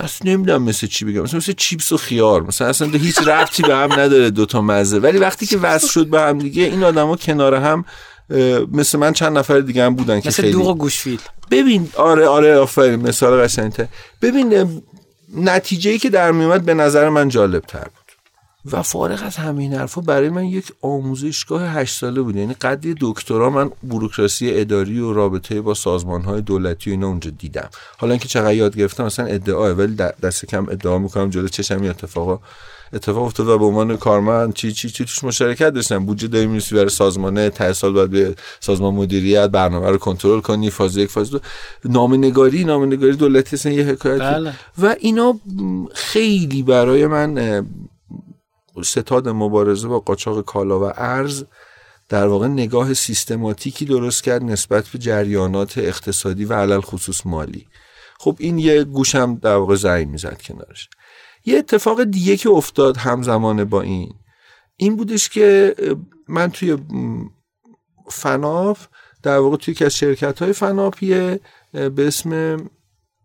مثلا 0.00 0.32
نمی‌دونم 0.32 0.62
مثل 0.62 0.86
چی 0.86 1.04
بگم. 1.04 1.20
مثلا 1.20 1.38
مثل 1.38 1.52
چیپس 1.52 1.92
و 1.92 1.96
خیار. 1.96 2.42
مثلا 2.42 2.68
اصلا 2.68 2.88
هیچ 2.88 3.18
ربطی 3.18 3.62
به 3.62 3.74
هم 3.74 3.92
نداره 3.92 4.30
دوتا 4.30 4.60
مزه. 4.60 4.98
ولی 4.98 5.18
وقتی 5.18 5.46
که 5.46 5.58
وصل 5.58 5.88
شد 5.88 6.06
به 6.06 6.20
هم 6.20 6.38
دیگه 6.38 6.62
این 6.62 6.84
آدما 6.84 7.16
کنار 7.16 7.54
هم 7.54 7.84
مثل 8.72 8.98
من 8.98 9.12
چند 9.12 9.38
نفر 9.38 9.60
دیگه 9.60 9.84
هم 9.84 9.94
بودن 9.94 10.20
که 10.20 10.28
مثل 10.28 10.42
خیلی 10.42 10.52
دوغ 10.52 10.68
و 10.68 10.74
گوشفیل. 10.74 11.20
ببین 11.50 11.88
آره 11.96 12.26
آره 12.26 12.56
آفرین 12.56 12.96
مثال 12.96 13.42
قشنگتر 13.44 13.86
ببین 14.22 14.82
نتیجه 15.36 15.90
ای 15.90 15.98
که 15.98 16.10
در 16.10 16.32
میومد 16.32 16.64
به 16.64 16.74
نظر 16.74 17.08
من 17.08 17.28
جالب 17.28 17.62
تر 17.62 17.84
بود. 17.84 17.92
و 18.72 18.82
فارغ 18.82 19.22
از 19.22 19.36
همین 19.36 19.74
حرفا 19.74 20.00
برای 20.00 20.28
من 20.28 20.44
یک 20.44 20.72
آموزشگاه 20.80 21.62
هشت 21.62 21.98
ساله 21.98 22.22
بود. 22.22 22.36
یعنی 22.36 22.54
قدری 22.54 22.94
دکترا 23.00 23.50
من 23.50 23.70
بوروکراسی 23.82 24.50
اداری 24.54 25.00
و 25.00 25.12
رابطه 25.12 25.60
با 25.60 25.74
سازمان 25.74 26.22
های 26.22 26.40
دولتی 26.40 26.90
و 26.90 26.92
اینا 26.92 27.06
اونجا 27.06 27.30
دیدم. 27.30 27.68
حالا 27.98 28.12
اینکه 28.12 28.28
چقدر 28.28 28.54
یاد 28.54 28.76
گرفتم 28.76 29.04
مثلا 29.04 29.26
ادعا 29.26 29.74
ولی 29.74 29.94
دست 29.94 30.46
کم 30.46 30.68
ادعا 30.68 30.98
می‌کنم 30.98 31.30
جلو 31.30 31.48
چشم 31.48 31.82
اتفاقا. 31.82 32.38
اتفاق 32.92 33.22
افتاد 33.22 33.48
و 33.48 33.58
به 33.58 33.64
عنوان 33.64 33.96
کارمند 33.96 34.54
چی 34.54 34.72
چی 34.72 34.90
چی 34.90 35.04
توش 35.04 35.24
مشارکت 35.24 35.70
داشتم 35.70 36.06
بودجه 36.06 36.28
داری 36.28 36.46
می‌رسی 36.46 36.74
برای 36.74 36.88
سازمانه 36.88 37.50
ته 37.50 37.72
سال 37.72 37.92
باید 37.92 38.10
به 38.10 38.34
سازمان 38.60 38.94
مدیریت 38.94 39.50
برنامه 39.50 39.90
رو 39.90 39.98
کنترل 39.98 40.40
کنی 40.40 40.70
فاز 40.70 40.96
یک 40.96 41.10
فاز 41.10 41.30
دو. 41.30 41.40
نامنگاری 41.84 42.64
نامنگاری 42.64 43.16
دولتی 43.16 43.56
اصلا 43.56 43.72
یه 43.72 43.84
حکایتی. 43.84 44.24
بله. 44.24 44.54
و 44.78 44.96
اینا 45.00 45.40
خیلی 45.94 46.62
برای 46.62 47.06
من 47.06 47.66
ستاد 48.84 49.28
مبارزه 49.28 49.88
با 49.88 50.00
قاچاق 50.00 50.44
کالا 50.44 50.80
و 50.80 50.92
ارز 50.96 51.44
در 52.08 52.26
واقع 52.26 52.46
نگاه 52.46 52.94
سیستماتیکی 52.94 53.84
درست 53.84 54.22
کرد 54.22 54.42
نسبت 54.42 54.88
به 54.88 54.98
جریانات 54.98 55.78
اقتصادی 55.78 56.44
و 56.44 56.52
علل 56.52 56.80
خصوص 56.80 57.26
مالی. 57.26 57.66
خب 58.18 58.36
این 58.38 58.58
یه 58.58 58.84
گوشم 58.84 59.34
در 59.34 59.56
واقع 59.56 59.74
زنگ 59.74 60.08
می‌زد 60.08 60.42
کنارش. 60.42 60.88
یه 61.44 61.58
اتفاق 61.58 62.04
دیگه 62.04 62.36
که 62.36 62.50
افتاد 62.50 62.96
همزمان 62.96 63.64
با 63.64 63.80
این. 63.82 64.14
این 64.76 64.96
بودش 64.96 65.28
که 65.28 65.74
من 66.28 66.50
توی 66.50 66.78
فناف 68.10 68.86
در 69.22 69.38
واقع 69.38 69.56
توی 69.56 69.74
که 69.74 69.84
از 69.84 69.96
شرکت 69.96 70.42
های 70.42 70.52
فناپیه 70.52 71.40
به 71.72 72.06
اسم 72.06 72.56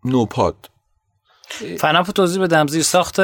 نوپاد 0.06 0.70
فناپ 1.80 2.12
توضیح 2.12 2.42
بدم. 2.42 2.68
زیر 2.68 2.84
ساخت 2.84 3.16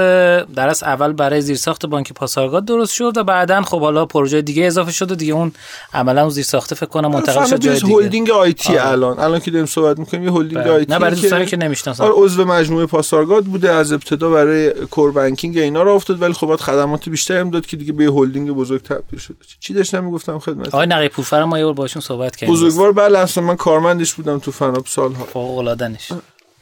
درس 0.55 0.83
اول 0.83 1.13
برای 1.13 1.41
زیر 1.41 1.55
ساخت 1.55 1.85
بانک 1.85 2.13
پاسارگاد 2.13 2.65
درست 2.65 2.93
شد 2.93 3.17
و 3.17 3.23
بعدا 3.23 3.61
خب 3.61 3.79
حالا 3.79 4.05
پروژه 4.05 4.41
دیگه 4.41 4.65
اضافه 4.65 4.91
شد 4.91 5.11
و 5.11 5.15
دیگه 5.15 5.33
اون 5.33 5.51
عملا 5.93 6.21
اون 6.21 6.29
زیر 6.29 6.43
ساخته 6.43 6.75
فکر 6.75 6.85
کنم 6.85 7.11
منتقل 7.11 7.45
شد 7.45 7.57
جای 7.57 7.79
دیگه. 7.79 7.95
هلدینگ 7.95 8.29
IT 8.29 8.77
الان. 8.77 9.19
الان 9.19 9.39
که 9.39 9.51
داریم 9.51 9.65
صحبت 9.65 9.99
می‌کنیم 9.99 10.23
یه 10.23 10.31
هلدینگ 10.31 10.67
IT 10.67 10.85
بله. 10.85 10.95
نه 10.95 10.99
برای 10.99 11.21
دوستانی 11.21 11.45
که 11.45 11.57
نمی‌شناسن. 11.57 12.03
آره 12.03 12.13
عضو 12.15 12.45
مجموعه 12.45 12.85
پاسارگاد 12.85 13.43
بوده 13.43 13.71
از 13.71 13.91
ابتدا 13.91 14.29
برای 14.29 14.69
core 14.69 15.11
banking 15.11 15.57
اینا 15.57 15.83
رو 15.83 15.91
افتاد 15.91 16.21
ولی 16.21 16.33
خب 16.33 16.55
خدمات 16.55 17.09
بیشتری 17.09 17.37
هم 17.37 17.49
داد 17.49 17.65
که 17.65 17.77
دیگه 17.77 17.93
به 17.93 18.05
هلدینگ 18.05 18.51
بزرگ 18.51 18.81
تبدیل 18.81 19.19
شد 19.19 19.35
چی 19.59 19.73
داشتم 19.73 20.03
می‌گفتم 20.03 20.39
خدمت 20.39 20.67
آقای 20.67 20.87
نقی 20.87 21.09
پوفر 21.09 21.43
ما 21.43 21.59
یه 21.59 21.65
بار 21.65 21.73
باشون 21.73 22.01
صحبت 22.01 22.35
کردیم. 22.35 22.55
بزرگوار 22.55 22.91
بله 22.91 23.19
اصلا 23.19 23.43
من 23.43 23.55
کارمندش 23.55 24.13
بودم 24.13 24.39
تو 24.39 24.51
فناپ 24.51 24.87
سالها. 24.87 25.23
فوق 25.23 25.57
العاده 25.57 25.97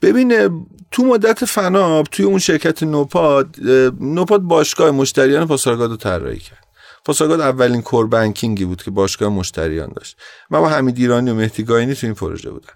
ببین 0.02 0.66
تو 0.91 1.06
مدت 1.06 1.45
فناب 1.45 2.08
توی 2.12 2.26
اون 2.26 2.39
شرکت 2.39 2.84
نوپاد 2.84 3.56
نوپاد 3.99 4.41
باشگاه 4.41 4.91
مشتریان 4.91 5.47
پاسارگاد 5.47 5.89
رو 5.89 5.97
طراحی 5.97 6.39
کرد. 6.39 6.68
پاسارگاد 7.06 7.39
اولین 7.39 7.82
کور 7.82 8.08
بانکینگی 8.08 8.66
بود 8.66 8.84
که 8.84 8.91
باشگاه 8.91 9.30
مشتریان 9.30 9.91
داشت. 9.95 10.18
من 10.49 10.60
با 10.60 10.70
حمید 10.70 10.97
ایرانی 10.97 11.32
و 11.32 11.34
مهدی 11.36 11.64
گاینی 11.64 11.95
تو 11.95 12.08
این 12.08 12.14
پروژه 12.14 12.49
بودم. 12.49 12.74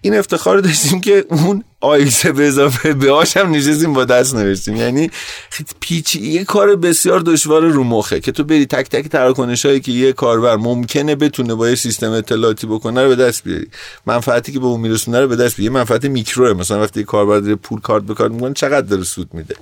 این 0.00 0.16
افتخار 0.16 0.60
داشتیم 0.60 1.00
که 1.00 1.24
اون 1.30 1.64
آیسه 1.84 2.32
به 2.32 2.46
اضافه 2.46 2.92
به 2.92 3.24
هم 3.36 3.50
نشستیم 3.50 3.92
با 3.92 4.04
دست 4.04 4.34
نوشتیم. 4.34 4.76
یعنی 4.76 5.10
پیچی 5.80 6.20
یه 6.20 6.44
کار 6.44 6.76
بسیار 6.76 7.20
دشوار 7.20 7.62
رو 7.62 7.84
مخه 7.84 8.20
که 8.20 8.32
تو 8.32 8.44
بری 8.44 8.66
تک 8.66 8.88
تک 8.88 9.08
تراکنش 9.08 9.66
هایی 9.66 9.80
که 9.80 9.92
یه 9.92 10.12
کاربر 10.12 10.56
ممکنه 10.56 11.16
بتونه 11.16 11.54
با 11.54 11.68
یه 11.68 11.74
سیستم 11.74 12.10
اطلاعاتی 12.10 12.66
بکنه 12.66 13.02
رو 13.02 13.08
به 13.08 13.16
دست 13.16 13.44
بیاری. 13.44 13.66
منفعتی 14.06 14.52
که 14.52 14.58
به 14.60 14.66
اون 14.66 14.80
میرسونه 14.80 15.20
رو 15.20 15.28
به 15.28 15.36
دست 15.36 15.56
بیاری. 15.56 15.74
منفعت 15.74 16.04
میکروه. 16.04 16.52
مثلا 16.52 16.82
وقتی 16.82 17.00
یه 17.00 17.06
کاربر 17.06 17.38
داره 17.38 17.54
پول 17.54 17.80
کارت 17.80 18.02
به 18.02 18.14
کارت 18.14 18.32
می‌کنه 18.32 18.54
چقدر 18.54 18.86
داره 18.86 19.04
سود 19.04 19.34
میده؟ 19.34 19.54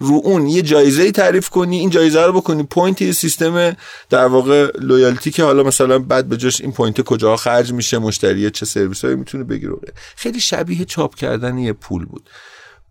رو 0.00 0.20
اون 0.24 0.46
یه 0.46 0.62
جایزه 0.62 1.02
ای 1.02 1.12
تعریف 1.12 1.48
کنی 1.48 1.78
این 1.78 1.90
جایزه 1.90 2.26
رو 2.26 2.32
بکنی. 2.32 2.62
point 2.62 3.02
یه 3.02 3.12
سیستم 3.12 3.76
در 4.10 4.26
واقع 4.26 4.70
loyalty 4.80 5.30
که 5.30 5.44
حالا 5.44 5.62
مثلا 5.62 5.98
بعد 5.98 6.28
به 6.28 6.36
جاش 6.36 6.60
این 6.60 6.72
point 6.72 7.00
کجا 7.00 7.36
خرج 7.36 7.72
میشه 7.72 7.98
مشتری 7.98 8.50
چه 8.50 8.66
سرویس 8.66 9.04
هایی 9.04 9.16
می‌تونه 9.16 9.44
بگیره. 9.44 9.72
خیلی 10.16 10.40
شبیه 10.40 10.84
چاپ 10.84 11.14
کردن 11.14 11.58
پول 11.72 12.04
بود. 12.04 12.30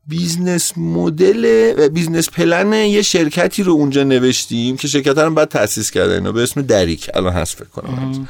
business 0.07 0.77
model 0.77 1.87
business 1.87 2.29
plan 2.29 2.73
یه 2.73 3.01
شرکتی 3.01 3.63
رو 3.63 3.71
اونجا 3.71 4.03
نوشتیم 4.03 4.77
که 4.77 4.87
شرکت 4.87 5.17
رو 5.17 5.33
بعد 5.33 5.47
تاسیس 5.47 5.91
کردن 5.91 6.31
به 6.31 6.43
اسم 6.43 6.61
دریک. 6.61 7.09
الان 7.13 7.33
هست 7.33 7.63
کنم. 7.63 8.27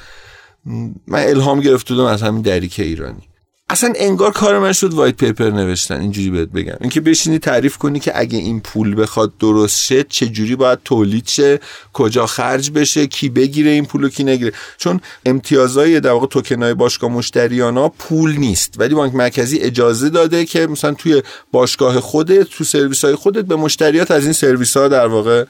من 1.07 1.23
الهام 1.23 1.59
گرفته 1.59 1.93
بودم 1.93 2.05
از 2.05 2.23
همین 2.23 2.41
دریک 2.41 2.79
ایرانی. 2.79 3.29
اصلا 3.69 3.93
انگار 3.95 4.31
کار 4.31 4.59
من 4.59 4.73
شد 4.73 4.93
وایت 4.93 5.15
پیپر 5.15 5.49
نوشتن 5.49 5.99
اینجوری 5.99 6.29
بهت 6.29 6.49
بگم. 6.49 6.77
اینکه 6.81 7.01
بشینی 7.01 7.39
تعریف 7.39 7.77
کنی 7.77 7.99
که 7.99 8.19
اگه 8.19 8.37
این 8.37 8.59
پول 8.61 9.01
بخواد 9.01 9.37
درست 9.37 9.81
شه 9.81 10.03
چه 10.03 10.27
جوری 10.27 10.55
باید 10.55 10.79
تولید 10.85 11.27
شه 11.27 11.59
کجا 11.93 12.25
خرج 12.25 12.71
بشه 12.71 13.07
کی 13.07 13.29
بگیره 13.29 13.71
این 13.71 13.85
پولو 13.85 14.09
کی 14.09 14.23
نگیره. 14.23 14.51
چون 14.77 15.01
امتیازهای 15.25 15.99
در 15.99 16.11
واقع 16.11 16.27
توکنای 16.27 16.73
باشگاه 16.73 17.11
مشتریانا 17.11 17.89
پول 17.89 18.35
نیست. 18.37 18.75
ولی 18.77 18.95
بانک 18.95 19.15
مرکزی 19.15 19.57
اجازه 19.59 20.09
داده 20.09 20.45
که 20.45 20.67
مثلا 20.67 20.93
توی 20.93 21.23
باشگاه 21.51 21.99
خودت 21.99 22.49
تو 22.49 22.63
سرویس 22.63 23.05
های 23.05 23.15
خودت 23.15 23.45
به 23.45 23.55
مشتریات 23.55 24.11
از 24.11 24.23
این 24.23 24.33
سرویس 24.33 24.77
ها 24.77 24.87
در 24.87 25.07
واقع 25.07 25.45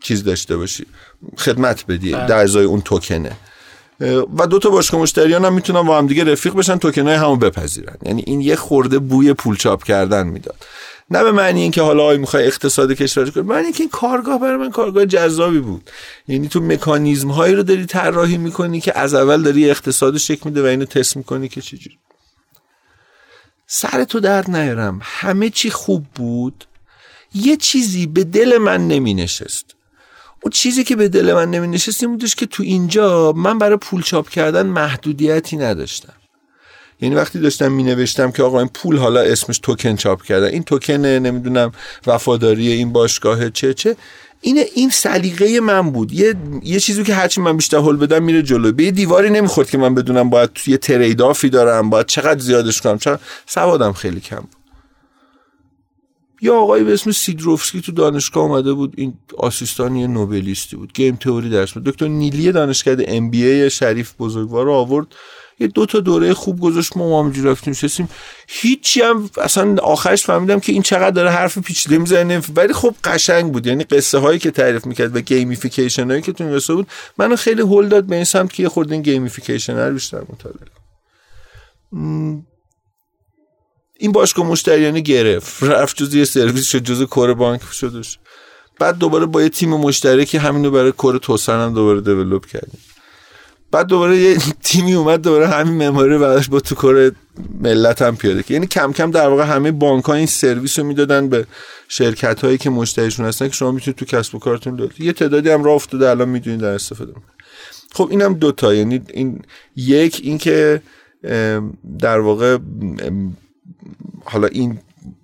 چیز 0.00 0.24
داشته 0.24 0.56
باشی. 0.56 0.86
خدمت 1.38 1.86
بدی. 1.86 2.12
بله. 2.12 2.26
در 2.26 2.36
ازای 2.36 2.64
اون 2.64 2.80
توکنه 2.80 3.36
و 4.38 4.46
دو 4.46 4.58
تا 4.58 4.70
باشگاه 4.70 5.00
مشتریان 5.00 5.44
هم 5.44 5.52
می‌تونن 5.52 5.82
با 5.82 5.98
هم 5.98 6.06
دیگه 6.06 6.24
رفیق 6.24 6.54
بشن 6.54 6.78
توکنای 6.78 7.14
همو 7.14 7.36
بپذیرن. 7.36 7.96
یعنی 8.02 8.24
این 8.26 8.40
یه 8.40 8.56
خورده 8.56 8.98
بوی 8.98 9.32
پول 9.32 9.56
چاپ 9.56 9.84
کردن 9.84 10.26
می‌داد. 10.26 10.56
نه 11.10 11.24
به 11.24 11.32
معنی 11.32 11.62
اینکه 11.62 11.82
حالا 11.82 12.04
آی 12.04 12.18
می‌خوای 12.18 12.46
اقتصاد 12.46 12.92
کشور 12.92 13.30
کنی 13.30 13.42
معنی 13.42 13.64
اینکه 13.64 13.80
این 13.80 13.90
کارگاه 13.90 14.40
برای 14.40 14.56
من 14.56 14.70
کارگاه 14.70 15.06
جذابی 15.06 15.58
بود. 15.58 15.90
یعنی 16.28 16.48
تو 16.48 16.60
مکانیزم 16.60 17.30
هایی 17.30 17.54
رو 17.54 17.62
داری 17.62 17.86
طراحی 17.86 18.38
می‌کنی 18.38 18.80
که 18.80 18.98
از 18.98 19.14
اول 19.14 19.42
داری 19.42 19.70
اقتصاد 19.70 20.18
شکل 20.18 20.40
میده 20.44 20.62
و 20.62 20.66
اینو 20.66 20.84
تست 20.84 21.16
می‌کنی 21.16 21.48
که 21.48 21.60
چجوری 21.60 21.98
سر 23.66 24.04
تو 24.04 24.20
درد 24.20 24.50
نیارم. 24.50 25.00
همه 25.02 25.50
چی 25.50 25.70
خوب 25.70 26.06
بود. 26.14 26.64
یه 27.34 27.56
چیزی 27.56 28.06
به 28.06 28.24
دل 28.24 28.58
من 28.58 28.88
نمی 28.88 29.14
نشست 29.14 29.64
اون 30.42 30.50
چیزی 30.50 30.84
که 30.84 30.96
به 30.96 31.08
دل 31.08 31.32
من 31.32 31.50
نمی 31.50 31.68
نشست 31.68 32.02
این 32.02 32.12
بودش 32.12 32.34
که 32.34 32.46
تو 32.46 32.62
اینجا 32.62 33.32
من 33.32 33.58
برای 33.58 33.76
پول 33.76 34.02
چاپ 34.02 34.28
کردن 34.28 34.66
محدودیتی 34.66 35.56
نداشتم. 35.56 36.12
یعنی 37.00 37.14
وقتی 37.14 37.38
داشتم 37.38 37.72
می 37.72 37.82
نوشتم 37.82 38.30
که 38.30 38.42
آقا 38.42 38.58
این 38.58 38.70
پول 38.74 38.96
حالا 38.96 39.20
اسمش 39.20 39.58
توکن 39.58 39.96
چاپ 39.96 40.22
کردن 40.22 40.46
این 40.46 40.62
توکن 40.62 40.92
نمی‌دونم 40.92 41.72
وفاداری 42.06 42.72
این 42.72 42.92
باشگاه 42.92 43.50
چه 43.50 43.74
چه 43.74 43.96
این 44.40 44.64
این 44.74 44.90
سلیقه 44.90 45.60
من 45.60 45.90
بود. 45.90 46.12
یه 46.12 46.34
یه 46.62 46.80
چیزی 46.80 47.04
که 47.04 47.14
هرچی 47.14 47.40
من 47.40 47.56
بیشتر 47.56 47.78
حل 47.78 47.96
بدم 47.96 48.22
میره 48.22 48.42
جلو. 48.42 48.72
به 48.72 48.84
یه 48.84 48.90
دیواری 48.90 49.30
نمی‌خورد 49.30 49.70
که 49.70 49.78
من 49.78 49.94
بدونم 49.94 50.30
باید 50.30 50.50
توی 50.52 50.76
ترید 50.76 51.22
آفی 51.22 51.48
دارم 51.48 51.90
باید 51.90 52.06
چقدر 52.06 52.40
زیادش 52.40 52.80
کنم. 52.80 52.98
چرا؟ 52.98 53.20
سوادم 53.46 53.92
خیلی 53.92 54.20
کم 54.20 54.36
بود. 54.36 54.59
یا 56.42 56.56
آقایی 56.56 56.84
به 56.84 56.92
اسم 56.92 57.10
سیدروفسکی 57.10 57.80
تو 57.80 57.92
دانشگاه 57.92 58.44
اومده 58.44 58.72
بود 58.72 58.94
این 58.96 59.14
آسیستانی 59.38 60.06
نوبلیستی 60.06 60.76
بود 60.76 60.92
game 60.92 61.16
theory 61.16 61.50
درس 61.50 61.72
بود 61.72 61.84
دکتر 61.84 62.08
نیلی 62.08 62.52
دانشکده 62.52 63.04
MBA 63.08 63.70
شریف 63.70 64.12
بزرگوار 64.18 64.64
رو 64.64 64.72
آورد. 64.72 65.06
یه 65.60 65.66
دو 65.66 65.86
تا 65.86 66.00
دوره 66.00 66.34
خوب 66.34 66.60
گذاشت 66.60 66.96
ما 66.96 67.20
همینجوری 67.20 67.48
رفتیم 67.48 67.70
نشستیم. 67.70 68.08
هیچی 68.48 69.00
هم 69.00 69.30
اصلا 69.42 69.76
آخرش 69.82 70.24
فهمیدم 70.24 70.60
که 70.60 70.72
این 70.72 70.82
چقدر 70.82 71.10
داره 71.10 71.30
حرف 71.30 71.58
پیچیده 71.58 71.98
می‌زنه. 71.98 72.42
ولی 72.56 72.72
خب 72.72 72.94
قشنگ 73.04 73.52
بود. 73.52 73.66
یعنی 73.66 73.84
قصه 73.84 74.18
هایی 74.18 74.38
که 74.38 74.50
تعریف 74.50 74.86
می‌کرد 74.86 75.16
و 75.16 75.20
gamification 75.20 76.10
هایی 76.10 76.22
که 76.22 76.32
تو 76.32 76.44
این 76.44 76.60
بود 76.68 76.86
منو 77.18 77.36
خیلی 77.36 77.60
هول 77.60 77.88
داد 77.88 78.04
به 78.04 78.16
این 78.16 78.24
سمت 78.24 78.52
که 78.52 78.62
یه 78.62 78.68
خورده 78.68 78.92
این 78.92 79.02
gamification 79.02 79.76
رو 79.76 79.92
بیشتر 79.92 80.20
مطالعه 80.20 80.66
این 84.00 84.12
باشگاه 84.12 84.46
مشتریانی 84.46 85.02
گرفت. 85.02 85.62
رفت 85.62 85.96
جز 85.96 86.14
یه 86.14 86.24
سرویس 86.24 86.66
شد 86.66 86.78
جز 86.78 87.02
کور 87.02 87.34
بانک 87.34 87.60
شدش. 87.72 88.18
بعد 88.78 88.98
دوباره 88.98 89.26
با 89.26 89.42
یه 89.42 89.48
تیم 89.48 89.70
مشترکی 89.70 90.38
همینو 90.38 90.70
برای 90.70 90.92
کور 90.92 91.18
توسن 91.18 91.60
هم 91.60 91.74
دوباره 91.74 92.00
دیولپ 92.00 92.46
کردیم. 92.46 92.80
بعد 93.70 93.86
دوباره 93.86 94.16
یه 94.18 94.38
تیمی 94.64 94.94
اومد 94.94 95.22
دوباره 95.22 95.48
همین 95.48 95.88
مموری 95.88 96.18
بعدش 96.18 96.48
با 96.48 96.60
تو 96.60 96.74
کار 96.74 97.12
ملت 97.60 98.02
هم 98.02 98.16
پیاده 98.16 98.42
که 98.42 98.54
یعنی 98.54 98.66
کم 98.66 98.92
کم 98.92 99.10
در 99.10 99.28
واقع 99.28 99.44
همه 99.44 99.72
بانک 99.72 100.04
ها 100.04 100.14
این 100.14 100.26
سرویس 100.26 100.78
رو 100.78 100.84
می‌دادن 100.84 101.28
به 101.28 101.46
شرکت 101.88 102.44
هایی 102.44 102.58
که 102.58 102.70
مشتریشون 102.70 103.26
هستن 103.26 103.48
که 103.48 103.54
شما 103.54 103.72
می‌تونید 103.72 103.98
تو 103.98 104.04
کسب 104.04 104.34
و 104.34 104.38
کارتون 104.38 104.76
داد 104.76 105.00
یه 105.00 105.12
تعدادی 105.12 105.50
هم 105.50 105.64
راه 105.64 105.74
افتاده 105.74 106.10
الان 106.10 106.28
می‌دونید 106.28 106.60
در 106.60 106.68
استفاده 106.68 107.12
می‌کنید. 107.16 107.40
خب 107.92 108.08
اینم 108.10 108.34
دوتا 108.34 108.74
یعنی 108.74 109.02
این 109.10 109.42
یک 109.76 110.20
اینکه 110.24 110.82
در 111.98 112.20
واقع 112.20 112.58
حالا 114.24 114.46
این 114.46 114.78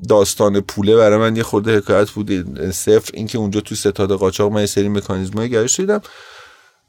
داستان 0.08 0.60
پوله 0.60 0.96
برای 0.96 1.18
من 1.18 1.36
یه 1.36 1.42
خورده 1.42 1.76
حکایت 1.76 2.10
بود. 2.10 2.70
صفر 2.70 3.10
اینکه 3.14 3.38
اونجا 3.38 3.60
تو 3.60 3.74
ستاد 3.74 4.12
قاچاق 4.12 4.52
من 4.52 4.60
یه 4.60 4.66
سری 4.66 4.88
مکانیزمای 4.88 5.50
گرش 5.50 5.80
دیدم. 5.80 6.00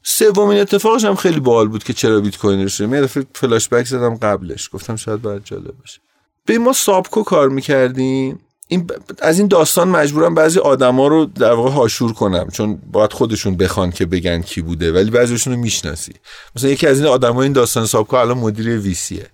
سومین 0.02 0.58
اتفاقش 0.58 1.04
هم 1.04 1.14
خیلی 1.14 1.40
باحال 1.40 1.68
بود 1.68 1.84
که 1.84 1.92
چرا 1.92 2.20
بیت 2.20 2.38
کوین 2.38 2.62
رو 2.62 2.68
شده 2.68 3.00
دفعه 3.00 3.26
فلاش 3.34 3.68
بک 3.68 3.86
زدم 3.86 4.14
قبلش. 4.14 4.70
گفتم 4.72 4.96
شاید 4.96 5.22
باید 5.22 5.44
جالب 5.44 5.78
باشه. 5.78 6.00
به 6.46 6.58
ما 6.58 6.72
سابکو 6.72 7.22
کار 7.22 7.48
می‌کردیم. 7.48 8.40
این 8.68 8.90
از 9.18 9.38
این 9.38 9.48
داستان 9.48 9.88
مجبورم 9.88 10.34
بعضی 10.34 10.58
آدما 10.58 11.08
رو 11.08 11.24
در 11.24 11.52
واقع 11.52 11.70
هاشور 11.70 12.12
کنم. 12.12 12.48
چون 12.52 12.78
باید 12.92 13.12
خودشون 13.12 13.56
بخوان 13.56 13.90
که 13.90 14.06
بگن 14.06 14.42
کی 14.42 14.62
بوده 14.62 14.92
ولی 14.92 15.10
بعضیشون 15.10 15.52
رو 15.52 15.58
می‌شناسی. 15.58 16.12
مثلا 16.56 16.70
یکی 16.70 16.86
از 16.86 16.98
این 16.98 17.08
آدمای 17.08 17.42
این 17.42 17.52
داستان 17.52 17.86
سابکو 17.86 18.16
الان 18.16 18.38
مدیر 18.38 18.78
ویسیه 18.78 19.26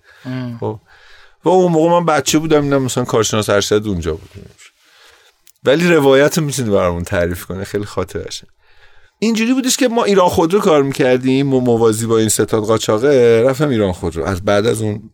خب. 0.59 0.79
و 1.45 1.49
اون 1.49 1.71
موقع 1.71 1.89
من 1.89 2.05
بچه 2.05 2.39
بودم 2.39 2.63
اینا 2.63 2.79
مثلا 2.79 3.03
کارشناس 3.03 3.49
ارشد 3.49 3.83
اونجا 3.85 4.13
بود. 4.13 4.29
ولی 5.63 5.87
روایت 5.87 6.39
می‌تونی 6.39 6.69
برامون 6.69 7.03
تعریف 7.03 7.45
کنه 7.45 7.63
خیلی 7.63 7.85
خاطرشه 7.85 8.47
اینجوری 9.19 9.53
بودش 9.53 9.77
که 9.77 9.87
ما 9.87 10.03
ایران 10.03 10.29
خودرو 10.29 10.59
کار 10.59 10.83
می‌کردیم 10.83 11.53
و 11.53 11.59
موازی 11.59 12.05
با 12.05 12.17
این 12.17 12.29
ستاد 12.29 12.63
قاچاقه 12.63 13.43
رفتم 13.47 13.69
ایران 13.69 13.91
خودرو 13.91 14.23
از 14.23 14.41
بعد 14.41 14.65
از 14.65 14.81
اون 14.81 15.09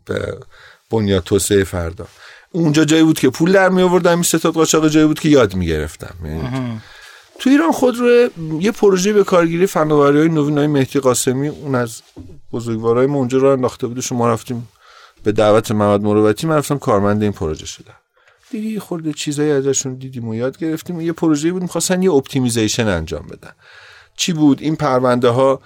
بنیاد 0.91 1.23
توسعه 1.23 1.63
فردا. 1.63 2.07
اونجا 2.51 2.85
جایی 2.85 3.03
بود 3.03 3.19
که 3.19 3.29
پول 3.29 3.51
در 3.51 3.69
می 3.69 3.81
آوردم 3.81 4.13
این 4.13 4.23
ستاد 4.23 4.53
قاچاقه 4.53 4.89
جایی 4.89 5.05
بود 5.05 5.19
که 5.19 5.29
یاد 5.29 5.55
می‌گرفتم. 5.55 6.15
یعنی 6.25 6.49
تو 7.39 7.49
ایران 7.49 7.71
خودرو 7.71 8.29
یه 8.59 8.71
پروژه 8.71 9.13
به 9.13 9.23
کارگیری 9.23 9.67
فناوری 9.67 10.19
های 10.19 10.29
نوین 10.29 10.57
های 10.57 10.67
مهدی 10.67 10.99
قاسمی 10.99 11.47
اون 11.47 11.75
از 11.75 12.01
بزرگوارای 12.53 13.07
ما 13.07 13.17
اونجا 13.17 13.37
رو 13.37 13.47
انداخته 13.47 13.87
بود 13.87 13.99
شما 13.99 14.29
رفتیم 14.29 14.67
به 15.23 15.31
دعوت 15.31 15.71
محمد 15.71 16.01
مروتی 16.01 16.47
من 16.47 16.55
رفتم 16.55 16.77
کارمند 16.77 17.23
این 17.23 17.31
پروژه 17.31 17.65
شدم. 17.65 17.93
دیگه 18.51 18.79
خورده 18.79 19.13
چیزایی 19.13 19.51
ازشون 19.51 19.95
دیدیم 19.95 20.27
و 20.27 20.35
یاد 20.35 20.57
گرفتیم. 20.57 21.01
یه 21.01 21.13
پروژه 21.13 21.51
بود 21.51 21.61
می‌خواستن 21.61 22.01
یه 22.01 22.11
optimization 22.11 22.87
انجام 22.87 23.27
بدن. 23.27 23.51
چی 24.17 24.33
بود؟ 24.33 24.61
این 24.61 24.75
پرونده 24.75 25.29
ها 25.29 25.61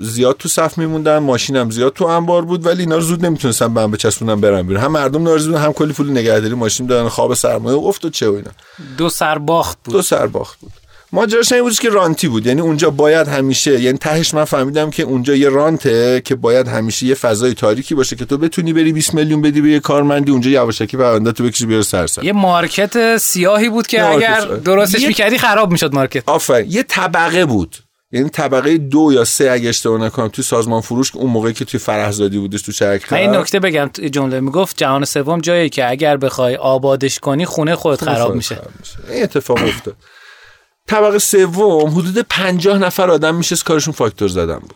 زیاد 0.00 0.36
تو 0.36 0.48
صف 0.48 0.78
میموندن 0.78 1.18
ماشینم 1.18 1.70
زیاد 1.70 1.92
تو 1.92 2.04
انبار 2.04 2.44
بود 2.44 2.66
ولی 2.66 2.80
اینا 2.80 2.94
رو 2.94 3.00
زود 3.00 3.26
نمی‌تونستن 3.26 3.74
بهم 3.74 3.90
بچسبونن 3.90 4.40
برن 4.40 4.62
بیرون. 4.62 4.82
هم 4.82 4.92
مردم 4.92 5.22
ناراضی 5.22 5.48
بودن 5.48 5.60
هم 5.60 5.72
کلی 5.72 5.92
پول 5.92 6.10
نگهداری 6.10 6.54
ماشین 6.54 6.86
دادن 6.86 7.08
خواب 7.08 7.34
سرمایه 7.34 7.76
افت 7.76 8.04
و 8.04 8.10
چه 8.10 8.28
و 8.28 8.32
اینا. 8.32 8.50
دو 8.98 9.08
سرباخت 9.08 9.78
بود. 9.84 9.94
دو 9.94 10.02
سرباخت 10.02 10.60
بود. 10.60 10.72
ماجراش 11.14 11.52
این 11.52 11.62
بود 11.62 11.78
که 11.78 11.90
رانتی 11.90 12.28
بود. 12.28 12.46
یعنی 12.46 12.60
اونجا 12.60 12.90
باید 12.90 13.28
همیشه 13.28 13.80
یعنی 13.80 13.98
تهش 13.98 14.34
من 14.34 14.44
فهمیدم 14.44 14.90
که 14.90 15.02
اونجا 15.02 15.34
یه 15.34 15.48
رانته 15.48 16.22
که 16.24 16.34
باید 16.34 16.68
همیشه 16.68 17.06
یه 17.06 17.14
فضای 17.14 17.54
تاریکی 17.54 17.94
باشه 17.94 18.16
که 18.16 18.24
تو 18.24 18.38
بتونی 18.38 18.72
بری 18.72 18.92
20 18.92 19.14
میلیون 19.14 19.42
بدی 19.42 19.60
به 19.60 19.68
یه 19.68 19.80
کارمندی 19.80 20.32
اونجا 20.32 20.50
یواشکی 20.50 20.96
پرونده 20.96 21.32
تو 21.32 21.44
بکشی 21.44 21.66
بیاره 21.66 21.82
سر 21.82 22.06
یه 22.22 22.32
مارکت 22.32 23.16
سیاهی 23.16 23.68
بود 23.68 23.86
که 23.86 24.10
اگر 24.10 24.40
درستش 24.40 25.00
یه... 25.00 25.08
می‌کردی 25.08 25.38
خراب 25.38 25.70
می‌شد 25.72 25.94
مارکت. 25.94 26.22
آفرین. 26.26 26.70
یه 26.70 26.82
طبقه 26.82 27.44
بود. 27.44 27.76
یعنی 28.12 28.28
طبقه 28.28 28.78
دو 28.78 29.10
یا 29.12 29.24
سه 29.24 29.50
اگه 29.50 29.68
اشتباه 29.68 30.00
نکنم 30.00 30.28
توی 30.28 30.44
سازمان 30.44 30.80
فروش 30.80 31.10
که 31.10 31.18
اون 31.18 31.30
موقعی 31.30 31.52
که 31.52 31.64
توی 31.64 31.80
فرهزادی 31.80 32.38
بودش 32.38 32.62
تو 32.62 32.72
چرک 32.72 33.12
این 33.12 33.30
نکته 33.30 33.60
بگم. 33.60 33.90
جمله 34.12 34.40
می‌گفت 34.40 34.76
جهان 34.76 35.04
سوم 35.04 35.40
جایی 35.40 35.68
که 35.68 35.90
اگر 35.90 36.16
بخوای 36.16 36.56
آبادش 36.56 37.18
کنی 37.18 37.46
خونه 37.46 37.74
خودت 37.74 38.04
خراب 38.04 38.34
میشه. 38.34 38.58
این 39.10 39.22
اتفاق 39.22 39.58
افتاد. 39.62 39.94
طبقه 40.88 41.18
سوم 41.18 41.90
حدود 41.90 42.18
پنجاه 42.18 42.78
نفر 42.78 43.10
آدم 43.10 43.34
میشه 43.34 43.56
کارشون 43.56 43.94
فاکتور 43.94 44.28
زدن 44.28 44.58
بود. 44.58 44.74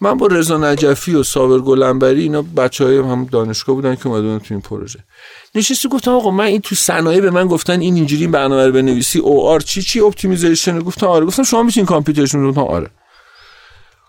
من 0.00 0.18
با 0.18 0.26
رضا 0.26 0.58
نجفی 0.58 1.14
و 1.14 1.22
صابر 1.22 1.58
گلنبری 1.58 2.22
اینا 2.22 2.42
بچه 2.42 2.84
های 2.84 2.98
هم 2.98 3.24
دانشگاه 3.24 3.76
بودن 3.76 3.94
که 3.94 4.06
اومدن 4.06 4.38
تو 4.38 4.54
این 4.54 4.60
پروژه. 4.60 4.98
نشستی 5.54 5.88
گفتم 5.88 6.10
آقا 6.10 6.30
من 6.30 6.44
این 6.44 6.60
تو 6.60 6.74
صنایع 6.74 7.20
به 7.20 7.30
من 7.30 7.46
گفتن 7.46 7.80
این 7.80 7.94
اینجوری 7.94 8.26
برنامه 8.26 8.66
رو 8.66 8.72
بنویسی 8.72 9.18
OR 9.18 9.60
چی 9.60 9.82
چی 9.82 10.00
optimization 10.00 10.78
گفتم 10.78 11.06
آره. 11.06 11.26
گفتم 11.26 11.42
شما 11.42 11.62
می‌تونین 11.62 11.86
کامپیوترشون 11.86 12.50
گفتم 12.50 12.60
آره. 12.60 12.90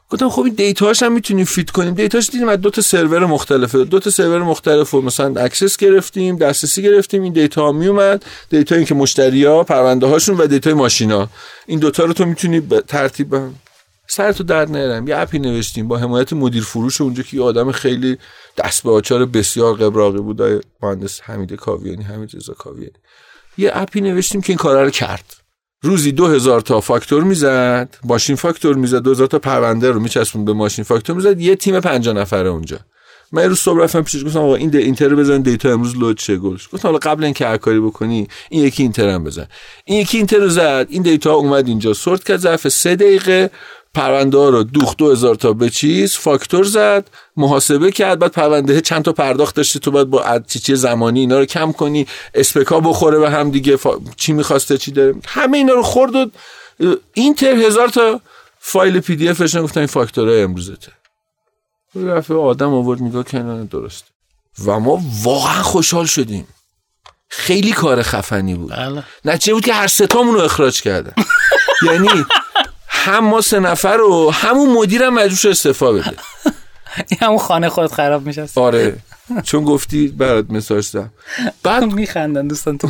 گفتم 0.09 0.29
خب 0.29 0.41
این 0.41 0.53
data 0.53 0.82
هاش 0.82 1.03
هم 1.03 1.13
می‌تونیم 1.13 1.45
fit 1.45 1.69
کنیم. 1.69 1.93
data 1.93 2.17
ش 2.17 2.29
دیدیم 2.29 2.49
از 2.49 2.61
دو 2.61 2.69
تا 2.69 2.81
سرور 2.81 3.25
مختلفه. 3.25 3.83
دو 3.83 3.99
تا 3.99 4.09
سرور 4.09 4.43
مختلف 4.43 4.93
و 4.93 5.01
مثلا 5.01 5.41
access 5.41 5.77
گرفتیم 5.77 6.37
دسترسی 6.37 6.81
گرفتیم 6.83 7.21
این 7.23 7.33
data 7.33 7.61
ها 7.61 7.71
میومد. 7.71 8.25
data 8.49 8.75
این 8.75 8.85
که 8.85 8.95
مشتری 8.95 9.45
ها 9.45 9.63
پرونده 9.63 10.07
هاشون 10.07 10.37
و 10.37 10.47
data 10.47 10.68
ی 10.68 10.73
ماشینا. 10.73 11.29
این 11.65 11.79
دوتا 11.79 12.05
رو 12.05 12.13
تو 12.13 12.25
می‌تونی 12.25 12.61
ترتیب 12.87 13.35
سرتو 14.07 14.43
درد 14.43 14.71
نیارم 14.71 15.07
یه 15.07 15.17
app 15.17 15.34
ی 15.34 15.39
نوشتیم 15.39 15.87
با 15.87 15.97
حمایت 15.97 16.33
مدیر 16.33 16.63
فروش 16.63 17.01
اونجا 17.01 17.23
که 17.23 17.37
یه 17.37 17.43
آدم 17.43 17.71
خیلی 17.71 18.17
دست 18.57 18.83
به 18.83 18.91
آچار 18.91 19.25
بسیار 19.25 19.73
قبراقی 19.73 20.19
بود. 20.19 20.63
مهندس 20.81 21.21
حمید 21.23 21.53
کاویانی 21.53 22.03
حمید 22.03 22.35
رضا 22.35 22.53
کاویانی. 22.53 22.93
یه 23.57 23.71
app 23.73 23.94
ی 23.94 24.01
نوشتیم 24.01 24.41
که 24.41 24.49
این 24.49 24.57
کارا 24.57 24.83
رو 24.83 24.89
کرد. 24.89 25.44
روزی 25.81 26.11
دو 26.11 26.27
هزار 26.27 26.61
تا 26.61 26.81
فاکتور 26.81 27.23
می‌زد 27.23 27.95
ماشین 28.03 28.35
فاکتور 28.35 28.75
می‌زد 28.75 29.01
دو 29.01 29.11
هزار 29.11 29.27
تا 29.27 29.39
پرونده 29.39 29.91
رو 29.91 29.99
میچسبوند 29.99 30.45
به 30.45 30.53
ماشین 30.53 30.83
فاکتور 30.85 31.15
می‌زد 31.15 31.41
یه 31.41 31.55
تیم 31.55 31.79
50 31.79 32.13
نفره 32.13 32.49
اونجا. 32.49 32.79
من 33.31 33.43
روز 33.43 33.59
صبح 33.59 33.79
رفتم 33.83 34.01
پیشش 34.01 34.25
گفتم 34.25 34.39
آقا 34.39 34.55
این 34.55 34.75
enter 34.75 35.07
رو 35.07 35.17
بزن 35.17 35.41
data 35.41 35.71
امروز 35.71 35.97
load 35.97 36.17
شه 36.17 36.37
گفتش 36.37 36.69
گفتم 36.73 36.87
حالا 36.87 36.97
قبل 36.97 37.23
اینکه 37.23 37.47
هر 37.47 37.57
کاری 37.57 37.79
بکنی 37.79 38.27
این 38.49 38.63
یکی 38.63 38.83
enter 38.83 39.09
هم 39.09 39.23
بزن. 39.23 39.47
این 39.85 40.01
یکی 40.01 40.17
enter 40.17 40.37
رو 40.37 40.49
زد 40.49 40.87
این 40.89 41.01
data 41.01 41.33
اومد 41.33 41.67
اینجا 41.67 41.93
sort 41.93 42.23
کرد 42.23 42.37
ظرف 42.37 42.67
سه 42.67 42.95
دقیقه 42.95 43.49
پرونده 43.95 44.37
ها 44.37 44.49
رو 44.49 44.63
دوخت 44.63 44.97
دو 44.97 45.11
هزار 45.11 45.35
تا 45.35 45.53
به 45.53 45.69
چیز 45.69 46.15
فاکتور 46.15 46.63
زد 46.63 47.09
محاسبه 47.37 47.91
کرد 47.91 48.19
بعد 48.19 48.31
پرونده 48.31 48.81
چند 48.81 49.03
تا 49.03 49.13
پرداخت 49.13 49.55
داشته 49.55 49.79
تو 49.79 49.91
باید 49.91 50.09
با 50.09 50.39
چی 50.39 50.75
زمانی 50.75 51.19
اینا 51.19 51.39
رو 51.39 51.45
کم 51.45 51.71
کنی 51.71 52.07
spec 52.33 52.70
ا 52.70 52.79
بخوره 52.79 53.19
به 53.19 53.29
هم 53.29 53.51
دیگه 53.51 53.79
چی 54.17 54.33
می‌خواسته 54.33 54.77
چی 54.77 54.91
داره؟ 54.91 55.15
همه 55.27 55.57
اینا 55.57 55.73
رو 55.73 55.83
خورد 55.83 56.15
و 56.15 56.25
enter 57.13 57.55
هزار 57.55 57.87
تا 57.87 58.21
فایل 58.59 58.99
PDF 58.99 59.29
ش 59.29 59.57
گفتن 59.57 59.79
این 59.79 59.87
فاکتورهای 59.87 60.41
امروزته. 60.41 60.91
رفع 61.95 62.33
آدم 62.33 62.73
آورد 62.73 63.01
نگاه 63.01 63.23
کنن 63.23 63.65
درست 63.65 64.03
و 64.65 64.79
ما 64.79 65.01
واقعا 65.23 65.63
خوشحال 65.63 66.05
شدیم. 66.05 66.47
خیلی 67.29 67.71
کار 67.71 68.01
خفنی 68.01 68.55
بود. 68.55 68.71
بله. 68.71 69.03
نتیجه 69.25 69.53
بود 69.53 69.65
که 69.65 69.73
هر 69.73 69.87
ستامون 69.87 70.33
رو 70.33 70.41
اخراج 70.41 70.81
کردن. 70.81 71.13
یعنی 71.87 72.25
هم 73.05 73.25
ما 73.25 73.41
سه 73.41 73.59
نفر 73.59 73.97
رو 73.97 74.31
همون 74.31 74.69
مدیرم 74.69 75.13
مجبور 75.13 75.35
شد 75.37 75.49
استعفا 75.49 75.91
بده. 75.91 76.05
این 77.09 77.19
همون 77.21 77.37
خانه 77.37 77.69
خودت 77.69 77.93
خراب 77.93 78.25
میشه 78.25 78.47
آره. 78.55 78.97
چون 79.43 79.63
گفتی 79.63 80.07
برات 80.07 80.45
مساج 80.49 80.91
دادم. 80.91 81.11
بعد 81.63 81.83
میخندن 81.99 82.47
دوستان 82.47 82.77
تو 82.77 82.87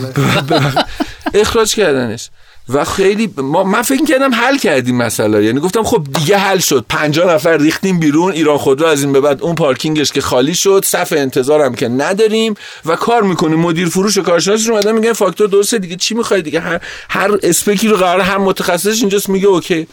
اخراج 1.34 1.76
کردنش. 1.76 2.30
و 2.74 2.84
خیلی 2.86 3.34
ما 3.38 3.64
من 3.64 3.82
فکر 3.82 4.06
کردم 4.06 4.34
حل 4.34 4.58
کردیم 4.58 4.96
مسئله 4.96 5.46
یعنی 5.46 5.60
گفتم 5.60 5.84
خب 5.84 6.08
دیگه 6.14 6.38
حل 6.38 6.58
شد. 6.58 6.86
50 6.90 7.34
نفر 7.34 7.58
ریختیم 7.58 8.00
بیرون 8.00 8.32
ایران 8.32 8.58
خودرو 8.58 8.88
از 8.88 9.04
این 9.04 9.14
به 9.14 9.22
بعد 9.22 9.42
اون 9.44 9.56
پارکینگش 9.56 10.12
که 10.12 10.22
خالی 10.22 10.56
شد 10.56 10.86
صف 10.86 11.14
انتظارم 11.18 11.76
که 11.76 11.88
نداریم 11.88 12.54
و 12.86 12.96
کار 12.96 13.24
می‌کنیم. 13.24 13.60
مدیر 13.60 13.90
فروش 13.90 14.18
و 14.18 14.22
کارشناس 14.22 14.70
اومدن 14.70 14.92
میگن 14.92 15.14
فاکتور 15.14 15.48
درسته 15.48 15.78
دیگه 15.78 15.96
چی 15.96 16.16
می‌خوای؟ 16.16 16.42
دیگه 16.42 16.60
هر 16.60 16.82
هر 17.10 17.32
اسپکی 17.44 17.88
رو 17.88 17.98
قرار 17.98 18.22
هر 18.22 18.38
متخصصش 18.38 19.00
اینجاست. 19.00 19.30
میگه 19.30 19.48
اوکی. 19.48 19.88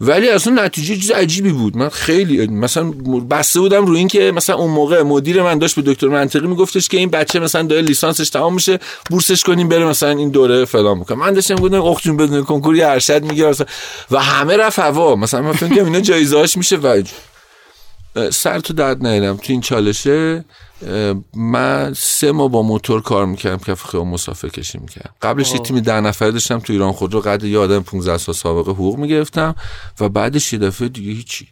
ولی 0.00 0.28
اصلا 0.28 0.64
نتیجه 0.64 0.96
چیز 0.96 1.10
عجیبی 1.10 1.52
بود. 1.52 1.76
من 1.76 1.88
خیلی 1.88 2.46
مثلا 2.46 2.90
بسته 3.30 3.60
بودم 3.60 3.86
روی 3.86 3.98
این 3.98 4.08
که 4.08 4.32
مثلا 4.34 4.56
اون 4.56 4.70
موقع 4.70 5.02
مدیر 5.02 5.42
من 5.42 5.58
داشت 5.58 5.76
به 5.80 5.82
دکتر 5.92 6.08
منطقی 6.08 6.46
میگفتش 6.46 6.88
که 6.88 6.96
این 6.96 7.10
بچه 7.10 7.40
مثلا 7.40 7.62
داره 7.62 7.82
لیسانسش 7.82 8.30
تمام 8.30 8.54
میشه 8.54 8.78
بورسش 9.10 9.42
کنیم 9.42 9.68
بره 9.68 9.84
مثلا 9.84 10.10
این 10.10 10.30
دوره 10.30 10.64
فلان 10.64 10.98
می‌کنه 10.98 11.18
من 11.18 11.32
داشتم 11.32 11.54
گفتم 11.54 11.82
اخ 11.82 12.02
جون 12.02 12.16
بدون 12.16 12.44
کنکوری 12.44 12.82
ارشد 12.82 13.22
می‌گیره 13.22 13.54
و 14.10 14.22
همه 14.22 14.56
رفت 14.56 14.78
هوا. 14.78 15.16
مثلا 15.16 15.42
من 15.42 15.52
فکر 15.52 15.74
کنم 15.74 15.84
اینا 15.84 16.00
جایزه 16.00 16.44
میشه 16.56 16.76
و 16.76 17.02
سر 18.32 18.60
تو 18.60 18.74
درد 18.74 19.06
نیدم 19.06 19.36
تو 19.36 19.52
این 19.52 19.60
چالشه 19.60 20.44
من 21.34 21.92
سه 21.96 22.32
ماه 22.32 22.48
با 22.48 22.62
موتور 22.62 23.02
کار 23.02 23.26
می‌کردم 23.26 23.56
کف 23.56 23.84
خیابون 23.84 24.10
مسافر 24.10 24.48
کشی 24.48 24.78
می‌کردم. 24.78 25.10
قبلش 25.22 25.52
یه 25.52 25.58
تیمی 25.58 25.80
ده 25.80 26.00
نفره 26.00 26.30
داشتم 26.30 26.58
تو 26.58 26.72
ایران 26.72 26.92
خودرو 26.92 27.20
قد 27.20 27.44
یه 27.44 27.58
آدم 27.58 27.82
15 27.82 28.18
سال 28.18 28.34
سابقه 28.34 28.72
حقوق 28.72 28.98
می‌گرفتم 28.98 29.54
و 30.00 30.08
بعدش 30.08 30.52
یه 30.52 30.58
دفعه 30.58 30.88
دیگه 30.88 31.12
هیچی. 31.12 31.48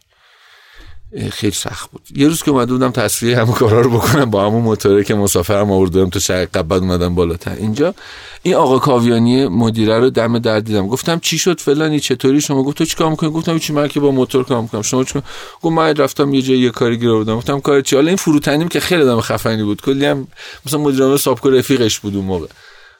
خیلی 1.31 1.53
سخت 1.53 1.91
بود. 1.91 2.01
یه 2.15 2.27
روز 2.27 2.43
که 2.43 2.51
اومده 2.51 2.73
بودم 2.73 2.91
تصفیه 2.91 3.37
همون 3.37 3.53
کارا 3.53 3.81
رو 3.81 3.89
بکنم 3.89 4.25
با 4.25 4.45
همون 4.45 4.61
موتوره 4.61 5.03
که 5.03 5.15
مسافرم 5.15 5.71
آوردم 5.71 6.09
تو 6.09 6.19
شرق 6.19 6.61
بعد 6.61 6.81
اومدم 6.81 7.15
بالاتر. 7.15 7.55
اینجا 7.55 7.95
این 8.43 8.55
آقا 8.55 8.79
کاویانی 8.79 9.47
مدیره 9.47 9.99
رو 9.99 10.09
دم 10.09 10.39
در 10.39 10.59
دیدم. 10.59 10.87
گفتم 10.87 11.19
چی 11.19 11.37
شد 11.37 11.59
فلانی؟ 11.59 11.99
چطوری؟ 11.99 12.41
شما 12.41 12.63
گفت 12.63 12.77
تو 12.77 12.85
چیکار 12.85 13.09
می‌کنی؟ 13.09 13.29
گفتم 13.29 13.59
چی 13.59 13.73
من 13.73 13.87
که 13.87 13.99
با 13.99 14.11
موتور 14.11 14.43
کار 14.43 14.61
می‌کنم. 14.61 14.81
شما 14.81 15.03
چیکار 15.03 15.23
گفت 15.61 15.75
من 15.75 15.95
رفتم 15.95 16.33
یه 16.33 16.41
جای 16.41 16.57
یه 16.57 16.69
کاری 16.69 16.97
گیر 16.97 17.09
آوردم. 17.09 17.35
گفتم 17.37 17.59
کار 17.59 17.81
چی؟ 17.81 17.95
حالا 17.95 18.07
این 18.07 18.17
فروتنیم 18.17 18.67
که 18.67 18.79
خیلی 18.79 19.03
دم 19.03 19.21
خفنی 19.21 19.63
بود. 19.63 19.81
کلی 19.81 20.05
هم 20.05 20.27
مثلا 20.65 20.79
مدیر 20.79 21.17
سابکو 21.17 21.49
رفیقش 21.49 21.99
بود 21.99 22.15
اون 22.15 22.25
موقع. 22.25 22.47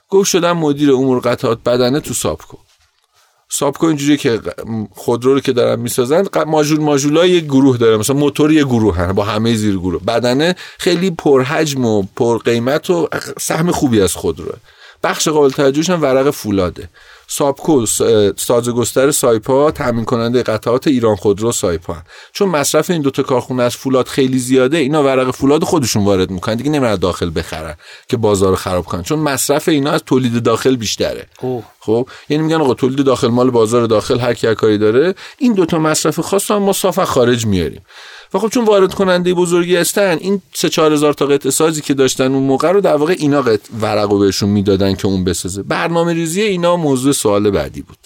گفت 0.10 0.30
شدم 0.30 0.58
مدیر 0.58 0.92
امور 0.92 1.20
قطعات 1.20 1.64
بدنه 1.64 2.00
تو 2.00 2.14
سابکو. 2.14 2.58
سابکو 3.58 3.86
اینجوری 3.86 4.18
که 4.18 4.42
خودرو 4.92 5.34
رو 5.34 5.40
که 5.40 5.54
دارن 5.54 5.80
می‌سازن 5.80 6.24
ماژول 6.48 6.80
ماژولای 6.80 7.30
یک 7.30 7.44
گروه 7.46 7.78
داره 7.78 7.98
مثلا 7.98 8.16
موتور 8.16 8.52
یه 8.52 8.64
گروه 8.64 8.98
هن 8.98 9.14
با 9.14 9.24
همه 9.24 9.56
زیر 9.56 9.78
گروه. 9.78 10.02
بدنه 10.04 10.56
خیلی 10.78 11.12
پرحجم 11.12 11.86
و 11.86 12.04
پرقیمت 12.16 12.90
و 12.90 13.10
سهم 13.40 13.72
خوبی 13.72 14.02
از 14.02 14.16
خودروه. 14.16 14.56
بخش 15.04 15.28
قابل 15.28 15.50
توجهش 15.50 15.90
هم 15.90 16.02
ورق 16.02 16.30
فولاده 16.30 16.90
سابکو 17.28 17.86
سازگستر 18.38 19.12
سایپا 19.12 19.72
تامین 19.72 20.06
کننده 20.06 20.44
قطعات 20.44 20.88
ایران 20.88 21.16
خودرو 21.16 21.52
سایپا 21.52 21.96
چون 22.34 22.50
مصرف 22.50 22.90
این 22.90 23.02
دوتا 23.02 23.24
کارخونه 23.24 23.64
از 23.64 23.76
فولاد 23.76 24.08
خیلی 24.08 24.40
زیاده 24.40 24.78
اینا 24.78 25.04
ورق 25.04 25.32
فولاد 25.32 25.64
خودشون 25.64 26.06
وارد 26.06 26.30
می‌کنن 26.30 26.56
دیگه 26.56 26.70
نمیرن 26.70 26.96
داخل 26.96 27.32
بخرن 27.36 27.76
که 28.08 28.18
بازار 28.18 28.50
رو 28.50 28.56
خراب 28.56 28.86
کنن. 28.86 29.04
چون 29.04 29.20
مصرف 29.20 29.68
اینا 29.68 29.92
از 29.92 30.02
تولید 30.06 30.44
داخل 30.44 30.76
بیشتره. 30.76 31.28
خب 31.80 32.08
یعنی 32.30 32.44
میگن 32.44 32.62
آقا 32.62 32.74
تولید 32.74 33.06
داخل 33.06 33.28
مال 33.28 33.50
بازار 33.50 33.86
داخل 33.86 34.20
هر 34.20 34.34
کی 34.34 34.56
کاری 34.56 34.78
داره 34.78 35.16
این 35.38 35.54
دوتا 35.54 35.80
مصرف 35.80 36.20
خاص 36.20 36.52
هم 36.52 36.58
ما 36.58 36.74
صاف 36.74 37.00
خارج 37.00 37.46
میاریم. 37.46 37.82
و 38.34 38.40
خب 38.40 38.48
چون 38.48 38.66
وارد 38.66 38.94
کننده 38.94 39.34
بزرگی 39.34 39.76
هستن 39.76 40.18
این 40.22 40.42
سه 40.54 40.70
چهار 40.70 40.94
هزار 40.94 41.14
تا 41.14 41.26
قطعه 41.26 41.52
سازی 41.52 41.82
که 41.82 41.94
داشتن 41.94 42.34
اون 42.34 42.44
موقع 42.44 42.72
رو 42.72 42.82
در 42.82 42.96
واقع 42.96 43.16
اینا 43.18 43.42
قطع 43.42 43.74
ورقو 43.82 44.20
بهشون 44.20 44.50
می‌دادن 44.50 44.96
که 44.96 45.08
اون 45.08 45.24
بسازه. 45.24 45.64
برنامه 45.64 46.14
ریزی 46.14 46.42
اینا 46.42 46.76
موضوع 46.76 47.14
سوال 47.16 47.52
بعدی 47.52 47.82
بود. 47.82 47.98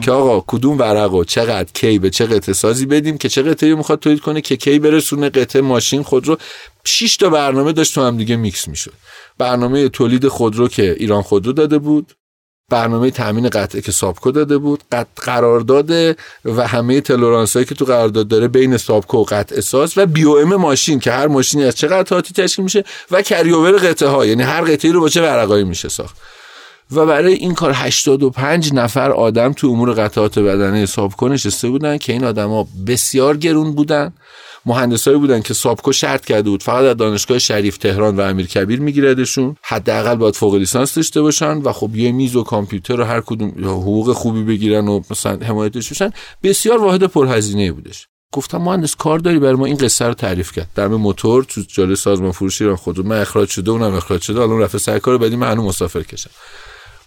که 0.00 0.12
آقا 0.12 0.44
کدوم 0.46 0.78
ورقو 0.78 1.24
چقدر 1.24 1.68
کی 1.74 1.98
به 1.98 2.10
چه 2.10 2.26
قطعه 2.26 2.54
سازی 2.54 2.86
بدیم 2.86 3.18
که 3.18 3.28
چه 3.28 3.42
قطعه 3.42 3.74
می‌خواد 3.74 4.00
تولید 4.00 4.20
کنه 4.20 4.40
که 4.40 4.56
کی 4.56 4.78
برسونه 4.78 5.28
قطعه 5.28 5.62
ماشین 5.62 6.02
خودرو 6.02 6.36
6 6.84 7.16
تا 7.16 7.30
برنامه 7.30 7.72
داشت 7.72 7.94
تو 7.94 8.02
هم 8.02 8.16
دیگه 8.16 8.36
میکس 8.36 8.68
می‌شد. 8.68 8.92
برنامه 9.38 9.88
تولید 9.88 10.28
خودرو 10.28 10.68
که 10.68 10.96
ایران 10.98 11.22
خودرو 11.22 11.52
داده 11.52 11.78
بود. 11.78 12.12
برنامه 12.70 13.10
تامین 13.10 13.48
قطعه 13.48 13.80
که 13.80 13.92
ساپکو 13.92 14.30
داده 14.30 14.58
بود. 14.58 14.82
قرارداد 15.16 15.90
و 16.44 16.68
همه 16.68 17.00
تلورانس 17.00 17.52
هایی 17.52 17.66
که 17.66 17.74
تو 17.74 17.84
قرارداد 17.84 18.28
داره 18.28 18.48
بین 18.48 18.76
ساپکو 18.76 19.18
و 19.18 19.24
قطعه 19.24 19.60
ساز 19.60 19.92
و 19.96 20.06
BOM 20.06 20.54
ماشین 20.56 21.00
که 21.00 21.12
هر 21.12 21.26
ماشینی 21.26 21.64
از 21.64 21.76
چه 21.76 21.86
قطعاتی 21.86 22.34
تشکیل 22.34 22.62
میشه 22.62 22.84
و 23.10 23.22
کریوور 23.22 23.72
قطعه 23.76 24.08
ها 24.08 24.26
یعنی 24.26 24.42
هر 24.42 24.60
قطعه 24.60 24.92
رو 24.92 25.00
با 25.00 25.08
چه 25.08 25.22
ورقایی 25.22 25.64
میشه 25.64 25.88
ساخت. 25.88 26.16
و 26.90 27.06
برای 27.06 27.34
این 27.34 27.54
کار 27.54 27.72
85 27.74 28.72
نفر 28.74 29.10
آدم 29.10 29.52
تو 29.52 29.66
امور 29.66 29.92
قطعات 29.92 30.38
بدنه 30.38 30.86
سابکو 30.86 31.28
نشسته 31.28 31.68
بودن 31.68 31.98
که 31.98 32.12
این 32.12 32.24
آدما 32.24 32.68
بسیار 32.86 33.36
گرون 33.36 33.72
بودن. 33.72 34.12
مهندسایی 34.66 35.18
بودن 35.18 35.40
که 35.40 35.54
سابکو 35.54 35.92
شرط 35.92 36.24
کرده 36.24 36.50
بود. 36.50 36.62
فقط 36.62 36.84
از 36.84 36.96
دانشگاه 36.96 37.38
شریف 37.38 37.76
تهران 37.76 38.16
و 38.16 38.20
امیر 38.20 38.46
کبیر 38.46 38.80
میگیردشون. 38.80 39.56
حداقل 39.62 40.14
باید 40.14 40.36
فوق 40.36 40.54
لیسانس 40.54 40.94
داشته 40.94 41.22
باشن 41.22 41.58
و 41.58 41.72
خب 41.72 41.96
یه 41.96 42.12
میز 42.12 42.36
و 42.36 42.42
کامپیوتر 42.42 43.00
و 43.00 43.04
هر 43.04 43.20
کدوم 43.20 43.48
حقوق 43.64 44.12
خوبی 44.12 44.42
بگیرن 44.42 44.88
و 44.88 45.00
مثلا 45.10 45.38
حمایتش 45.46 45.90
بشن. 45.90 46.10
بسیار 46.42 46.78
واحد 46.78 47.04
پرهزینه 47.04 47.72
بودش. 47.72 48.08
گفتم 48.32 48.58
مهندس 48.58 48.94
کار 48.94 49.18
داری 49.18 49.38
برای 49.38 49.54
ما 49.54 49.66
این 49.66 49.76
قصه 49.76 50.04
رو 50.04 50.14
تعریف 50.14 50.52
کرد. 50.52 50.68
در 50.74 50.88
موتور 50.88 51.44
تو 51.44 51.60
جلوی 51.60 51.96
سازمان 51.96 52.32
فروشی 52.32 52.64
رو 52.64 52.76
خود 52.76 53.06
من 53.06 53.20
اخراج 53.20 53.48
شده 53.48 53.70
اونم 53.70 53.94
اخراج 53.94 54.20
شده. 54.20 54.40
الان 54.40 54.60
رفته 54.60 54.78
سر 54.78 54.98
کار 54.98 55.18
بعدی 55.18 55.36
من 55.36 55.58
مسافر 55.58 56.02
کشم. 56.02 56.30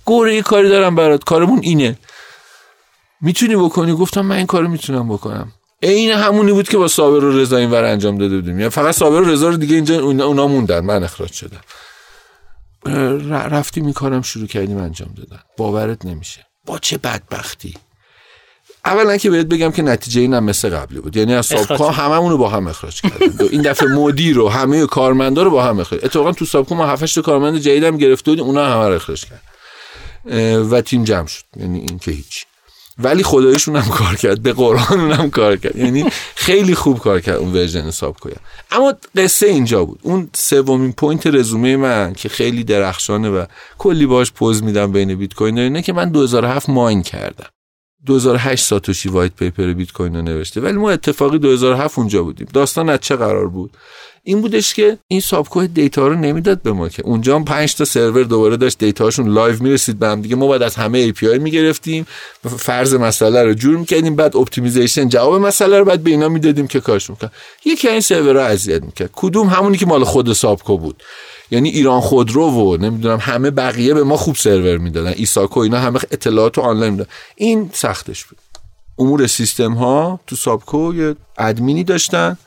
گوره 0.06 0.36
یه 0.36 0.42
کاری 0.42 0.70
دارم 0.70 0.96
برات. 0.96 1.24
کارمون 1.24 1.60
اینه. 1.64 2.00
می‌تونی 3.22 3.56
بکنی؟ 3.56 3.94
گفتم 3.94 4.22
من 4.22 4.36
این 4.36 4.46
کارو 4.46 4.68
می‌تونم 4.68 5.10
بکنم. 5.10 5.52
عین 5.84 6.12
همونی 6.12 6.52
بود 6.52 6.70
که 6.70 6.78
با 6.78 6.88
صابر 6.88 7.24
و 7.24 7.38
رضا 7.40 7.58
اینور 7.58 7.84
انجام 7.84 8.18
داده 8.18 8.36
بودیم. 8.36 8.60
یعنی 8.60 8.70
فقط 8.70 8.96
صابر 8.96 9.22
و 9.22 9.26
رضا 9.26 9.50
رو 9.50 9.58
دیگه 9.58 9.76
اینجا 9.76 10.02
اونا 10.02 10.48
موندن. 10.48 10.80
من 10.80 11.04
اخراج 11.04 11.32
شدم. 11.32 11.62
رفتیم 13.30 13.84
این 13.84 13.94
کارم 13.94 14.22
شروع 14.22 14.48
کردیم 14.48 14.78
انجام 14.78 15.10
دادن. 15.18 15.40
باورت 15.58 16.06
نمیشه. 16.06 16.46
با 16.66 16.80
چه 16.80 16.98
بدبختی. 16.98 17.74
اولا 18.86 19.18
که 19.18 19.30
بهت 19.30 19.46
بگم 19.46 19.72
که 19.72 19.82
نتیجه 19.82 20.22
اینم 20.22 20.44
مثل 20.44 20.70
قبلی 20.70 21.00
بود. 21.00 21.18
یعنی 21.18 21.34
از 21.34 21.46
سابکا 21.46 21.92
هممون 21.92 22.32
رو 22.32 22.38
با 22.38 22.50
هم 22.50 22.68
اخراج 22.68 23.02
کردن 23.02 23.48
این 23.52 23.62
دفعه 23.62 23.88
مدیر 23.88 24.36
رو 24.36 24.50
همه 24.50 24.86
کارمندا 24.86 25.44
رو 25.44 25.50
با 25.50 25.64
هم 25.64 25.80
اخراج 25.80 26.06
اتفاقا 26.06 26.32
تو 26.32 26.46
سابکا 26.46 26.76
ما 26.76 26.88
7 26.88 27.16
تا 27.16 27.22
کارمند 27.22 27.58
جدیدم 27.58 27.98
گرفته 27.98 28.32
بودیم 28.32 28.46
اونا 28.46 28.66
همه 28.66 28.88
رو 28.88 28.96
اخراج 28.96 29.26
کرد 29.26 29.42
و 30.72 30.82
تیم 30.82 31.04
جمع 31.04 31.28
شد. 31.28 31.44
یعنی 31.58 31.80
این 31.80 32.00
که 32.00 32.12
هیچ 32.12 32.46
ولی 32.98 33.24
خدایشون 33.24 33.76
هم 33.76 33.90
کار 33.90 34.16
کرد 34.16 34.44
به 34.44 34.54
قرآن 34.54 35.00
اونم 35.00 35.30
کار 35.30 35.58
کرد. 35.58 35.76
یعنی 35.76 36.06
خیلی 36.36 36.76
خوب 36.76 37.00
کار 37.00 37.22
کرد 37.22 37.36
اون 37.36 37.54
version 37.54 37.92
ساپکویا 37.92 38.36
اما 38.72 38.94
قصه 39.16 39.48
اینجا 39.48 39.86
بود. 39.86 40.00
اون 40.02 40.30
سومین 40.34 40.94
point 40.94 41.28
رزومه 41.28 41.78
من 41.78 42.14
که 42.14 42.30
خیلی 42.30 42.64
درخشانه 42.64 43.30
و 43.30 43.46
کلی 43.78 44.06
باش 44.06 44.32
پوز 44.32 44.64
میدم 44.64 44.92
بین 44.92 45.16
بیت 45.16 45.34
کوین 45.34 45.60
اینه 45.60 45.82
که 45.82 45.94
من 45.94 46.10
2007 46.10 46.70
mine 46.70 47.04
کردم. 47.04 47.50
2008 48.06 48.66
ساتوشی 48.66 49.10
white 49.10 49.32
paper 49.36 49.74
بیت 49.74 49.92
کوین 49.92 50.16
رو 50.16 50.22
نوشته. 50.22 50.62
ولی 50.62 50.78
ما 50.78 50.92
اتفاقی 50.92 51.38
2007 51.40 52.00
اونجا 52.00 52.24
بودیم. 52.24 52.48
داستان 52.54 52.90
از 52.90 53.00
چه 53.02 53.16
قرار 53.16 53.48
بود؟ 53.48 53.72
این 54.24 54.42
بودش 54.42 54.74
که 54.74 54.98
این 55.08 55.20
ساپکو 55.20 55.68
data 55.68 56.08
رو 56.08 56.16
نمی‌داد 56.16 56.62
به 56.62 56.72
ما 56.72 56.90
که. 56.90 57.04
اونجا 57.04 57.36
هم 57.36 57.46
5 57.46 57.76
تا 57.76 57.86
سرور 57.86 58.24
دوباره 58.24 58.58
داشت 58.58 58.80
data 58.80 59.04
شون 59.04 59.28
live 59.28 59.64
می‌رسید 59.64 60.00
به 60.00 60.08
هم 60.08 60.22
دیگه. 60.22 60.36
ما 60.36 60.48
بعد 60.48 60.62
از 60.62 60.76
همه 60.76 60.98
API 60.98 61.40
می‌گرفتیم. 61.40 62.08
فرض 62.58 62.94
مسئله 62.94 63.44
رو 63.44 63.54
جور 63.54 63.78
می‌کردیم 63.78 64.16
بعد 64.16 64.38
optimization 64.38 65.10
جواب 65.10 65.42
مسئله 65.42 65.80
رو 65.80 65.86
بعد 65.86 66.04
به 66.04 66.10
اینا 66.10 66.30
می‌دادیم 66.30 66.68
که 66.68 66.80
کارش 66.80 67.10
می‌کرد 67.10 67.32
یکی 67.66 67.88
این 67.88 68.02
سرورها 68.02 68.44
اذیت 68.44 68.84
می‌کرد. 68.84 69.10
کدوم؟ 69.14 69.48
همونی 69.48 69.78
که 69.78 69.86
مال 69.86 70.04
خود 70.04 70.34
ساپکو 70.34 70.78
بود. 70.78 71.04
یعنی 71.52 71.70
ایران 71.70 72.02
خودرو 72.02 72.50
و 72.50 72.78
نمی‌دونم 72.78 73.18
همه 73.22 73.52
بقیه 73.52 73.94
به 73.94 74.04
ما 74.04 74.18
خوب 74.18 74.36
سرور 74.36 74.78
می‌دادن. 74.78 75.14
ایساکو 75.16 75.60
اینا 75.60 75.80
همه 75.80 76.00
اطلاعات 76.12 76.60
آنلاین 76.60 76.92
می‌دادن. 76.92 77.10
این 77.36 77.70
سختش 77.74 78.26
بود. 78.26 78.38
امور 79.00 79.28
سیستم 79.28 79.74
ها 79.74 80.20
تو 80.28 80.36
ساپکو 80.36 80.94
یه 80.96 81.16
ادمینی 81.38 81.84
داشتن. 81.84 82.38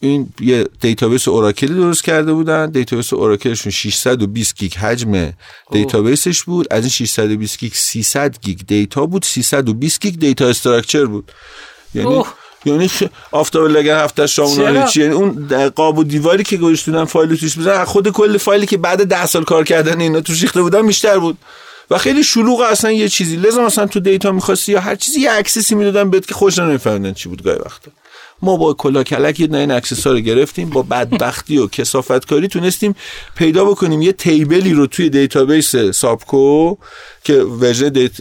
این 0.00 0.28
یه 0.40 0.68
database 0.80 1.28
Oracle 1.28 1.67
ی 1.67 1.74
درست 1.74 2.04
کرده 2.04 2.32
بودن. 2.32 2.70
database 2.70 3.12
Oracle 3.12 3.48
شون 3.48 3.72
620 3.72 4.56
گیگ 4.56 4.74
حجم 4.74 5.32
database 5.72 6.28
ش 6.28 6.42
بود. 6.42 6.72
از 6.72 6.82
این 6.82 6.90
620 6.90 7.58
گیگ 7.58 7.72
300 7.72 8.38
گیگ 8.42 8.58
data 8.66 9.06
بود. 9.06 9.24
320 9.24 10.00
گیگ 10.00 10.18
data 10.18 10.48
structure 10.48 11.04
بود. 11.04 11.32
یعنی 11.94 12.22
یعنی. 12.64 12.90
آفتابه 13.32 13.66
لگن 13.66 13.96
هفت 13.96 14.11
دست 14.11 14.26
شام 14.26 14.86
هیچی 14.86 15.00
یعنی 15.00 15.14
اون 15.14 15.48
قاب 15.68 15.98
و 15.98 16.04
دیواری 16.04 16.42
که 16.42 16.56
گذاشتن 16.56 17.04
فایل 17.04 17.36
توش 17.36 17.58
بزن 17.58 17.84
خود 17.84 18.08
کل 18.08 18.38
فایلی 18.38 18.66
که 18.66 18.76
بعد 18.76 19.04
ده 19.04 19.26
سال 19.26 19.44
کار 19.44 19.64
کردن 19.64 20.00
اینا 20.00 20.20
توش 20.20 20.42
ریخته 20.42 20.62
بودن 20.62 20.86
بیشتر 20.86 21.18
بود. 21.18 21.38
و 21.90 21.98
خیلی 21.98 22.24
شلوغ 22.24 22.60
اصلا 22.60 22.92
یه 22.92 23.08
چیزی. 23.08 23.36
لازم 23.36 23.64
اصلا 23.64 23.86
تو 23.86 24.00
data 24.00 24.32
می‌خواستی 24.32 24.72
یا 24.72 24.80
هر 24.80 24.94
چیزی 24.94 25.20
یه 25.20 25.30
access 25.32 25.68
ی 25.68 25.74
می‌دادن 25.74 26.10
بهت 26.10 26.26
که 26.26 26.34
خودشون 26.34 26.58
نمیفهمیدن 26.58 27.12
چی 27.12 27.28
بود 27.28 27.42
گاهی 27.42 27.58
وقتا. 27.58 27.90
ما 28.42 28.56
با 28.56 28.74
کلا 28.74 29.02
کلک 29.02 29.40
یه 29.40 29.54
این 29.54 29.70
access 29.70 30.06
ا 30.06 30.12
رو 30.12 30.18
گرفتیم 30.18 30.70
با 30.70 30.82
بدبختی 30.82 31.58
و 31.58 31.66
کثافتکاری 31.66 32.48
تونستیم 32.48 32.94
پیدا 33.36 33.64
بکنیم. 33.64 34.02
یه 34.02 34.12
table 34.12 34.62
ی 34.62 34.72
رو 34.72 34.86
توی 34.86 35.10
database 35.10 35.76
ساپکو 35.76 36.76
که 37.24 37.34
version 37.34 37.88
date... 37.88 38.12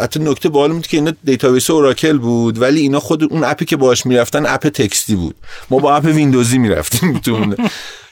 حتی 0.00 0.20
نکته 0.20 0.48
باحال 0.48 0.72
بود 0.72 0.86
که 0.86 0.96
اینا 0.96 1.12
database 1.24 1.70
Oracle 1.70 2.18
بود 2.18 2.62
ولی 2.62 2.80
اینا 2.80 3.00
خود 3.00 3.32
اون 3.32 3.44
app 3.44 3.59
ی 3.59 3.64
که 3.64 3.76
باش 3.76 4.06
می‌رفتن 4.06 4.46
app 4.46 4.68
text 4.68 5.05
ی 5.05 5.14
بود. 5.14 5.34
ما 5.70 5.78
با 5.78 5.96
app 5.96 6.04
ویندوزی 6.04 6.58
می‌رفتیم 6.58 7.18
تو 7.18 7.54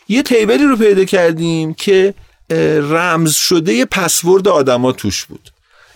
یه 0.08 0.22
table 0.22 0.57
ی 0.57 0.64
رو 0.64 0.76
پیدا 0.76 1.04
کردیم 1.04 1.74
که 1.74 2.14
رمز 2.90 3.34
شده 3.34 3.84
پسورد 3.84 4.48
آدما 4.48 4.92
توش 4.92 5.24
بود. 5.24 5.51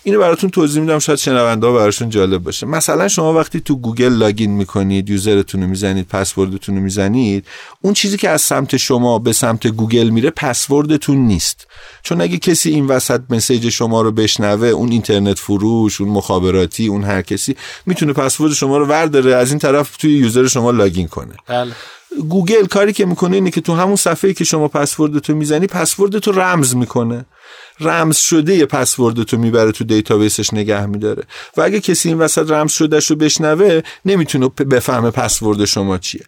اینو 0.07 0.19
براتون 0.19 0.51
توضیح 0.51 0.83
میدم 0.83 0.99
شاید 0.99 1.19
شنونده 1.19 1.67
ها 1.67 1.73
براشون 1.73 2.11
جالب 2.11 2.43
باشه. 2.43 2.67
مثلا 2.67 3.09
شما 3.09 3.35
وقتی 3.35 3.61
تو 3.61 3.77
گوگل 3.77 4.13
login 4.12 4.51
می‌کنید 4.51 5.11
user 5.11 5.40
تون 5.40 5.62
رو 5.63 5.69
می‌زنید 5.69 6.09
پسوردتون 6.09 6.77
رو 6.77 6.83
می‌زنید 6.83 7.47
اون 7.81 7.95
چیزی 7.95 8.17
که 8.17 8.29
از 8.29 8.43
سمت 8.43 8.77
شما 8.77 9.19
به 9.19 9.33
سمت 9.33 9.67
گوگل 9.67 10.09
میره 10.09 10.31
پسوردتون 10.31 11.17
نیست. 11.17 11.67
چون 12.03 12.21
اگه 12.21 12.39
کسی 12.39 12.71
این 12.71 12.87
وسط 12.87 13.21
message 13.31 13.69
شما 13.69 14.03
رو 14.03 14.13
بشنوه 14.13 14.69
اون 14.69 14.93
اینترنت 14.93 15.39
فروش 15.39 16.01
اون 16.01 16.11
مخابراتی 16.11 16.87
اون 16.87 17.05
هر 17.05 17.23
کسی 17.23 17.57
می‌تونه 17.87 18.13
پسورد 18.13 18.53
شما 18.53 18.79
رو 18.79 18.87
ورداره 18.87 19.35
از 19.35 19.51
این 19.51 19.59
طرف 19.59 19.97
توی 19.97 20.13
user 20.12 20.47
شما 20.47 20.71
login 20.71 21.09
کنه. 21.09 21.35
بله. 21.47 21.73
گوگل 22.29 22.67
کاری 22.67 22.93
که 22.93 23.07
می‌کنه 23.07 23.37
اینه 23.37 23.51
که 23.51 23.61
تو 23.61 23.75
همون 23.75 23.97
صفحه 23.97 24.33
که 24.33 24.45
شما 24.45 24.69
پسوردتو 24.69 25.35
می‌زنی 25.35 25.67
پسوردتو 25.67 26.33
رمز 26.33 26.77
می‌کنه. 26.77 27.27
رمز 27.81 28.17
شده 28.17 28.55
یه 28.55 28.67
پسورد 28.67 29.23
تو 29.23 29.39
می‌بره 29.39 29.73
تو 29.73 29.85
database 29.85 30.41
ش 30.41 30.55
نگه 30.55 30.87
میداره. 30.87 31.23
و 31.57 31.62
اگه 31.62 31.81
کسی 31.81 32.09
این 32.09 32.19
وسط 32.19 32.51
رمز 32.51 32.73
شده 32.73 32.99
رو 32.99 33.17
بشنوه 33.17 33.81
نمی‌تونه 34.05 34.49
بفهمه 34.49 35.11
پسورد 35.11 35.64
شما 35.64 35.99
چیه. 35.99 36.25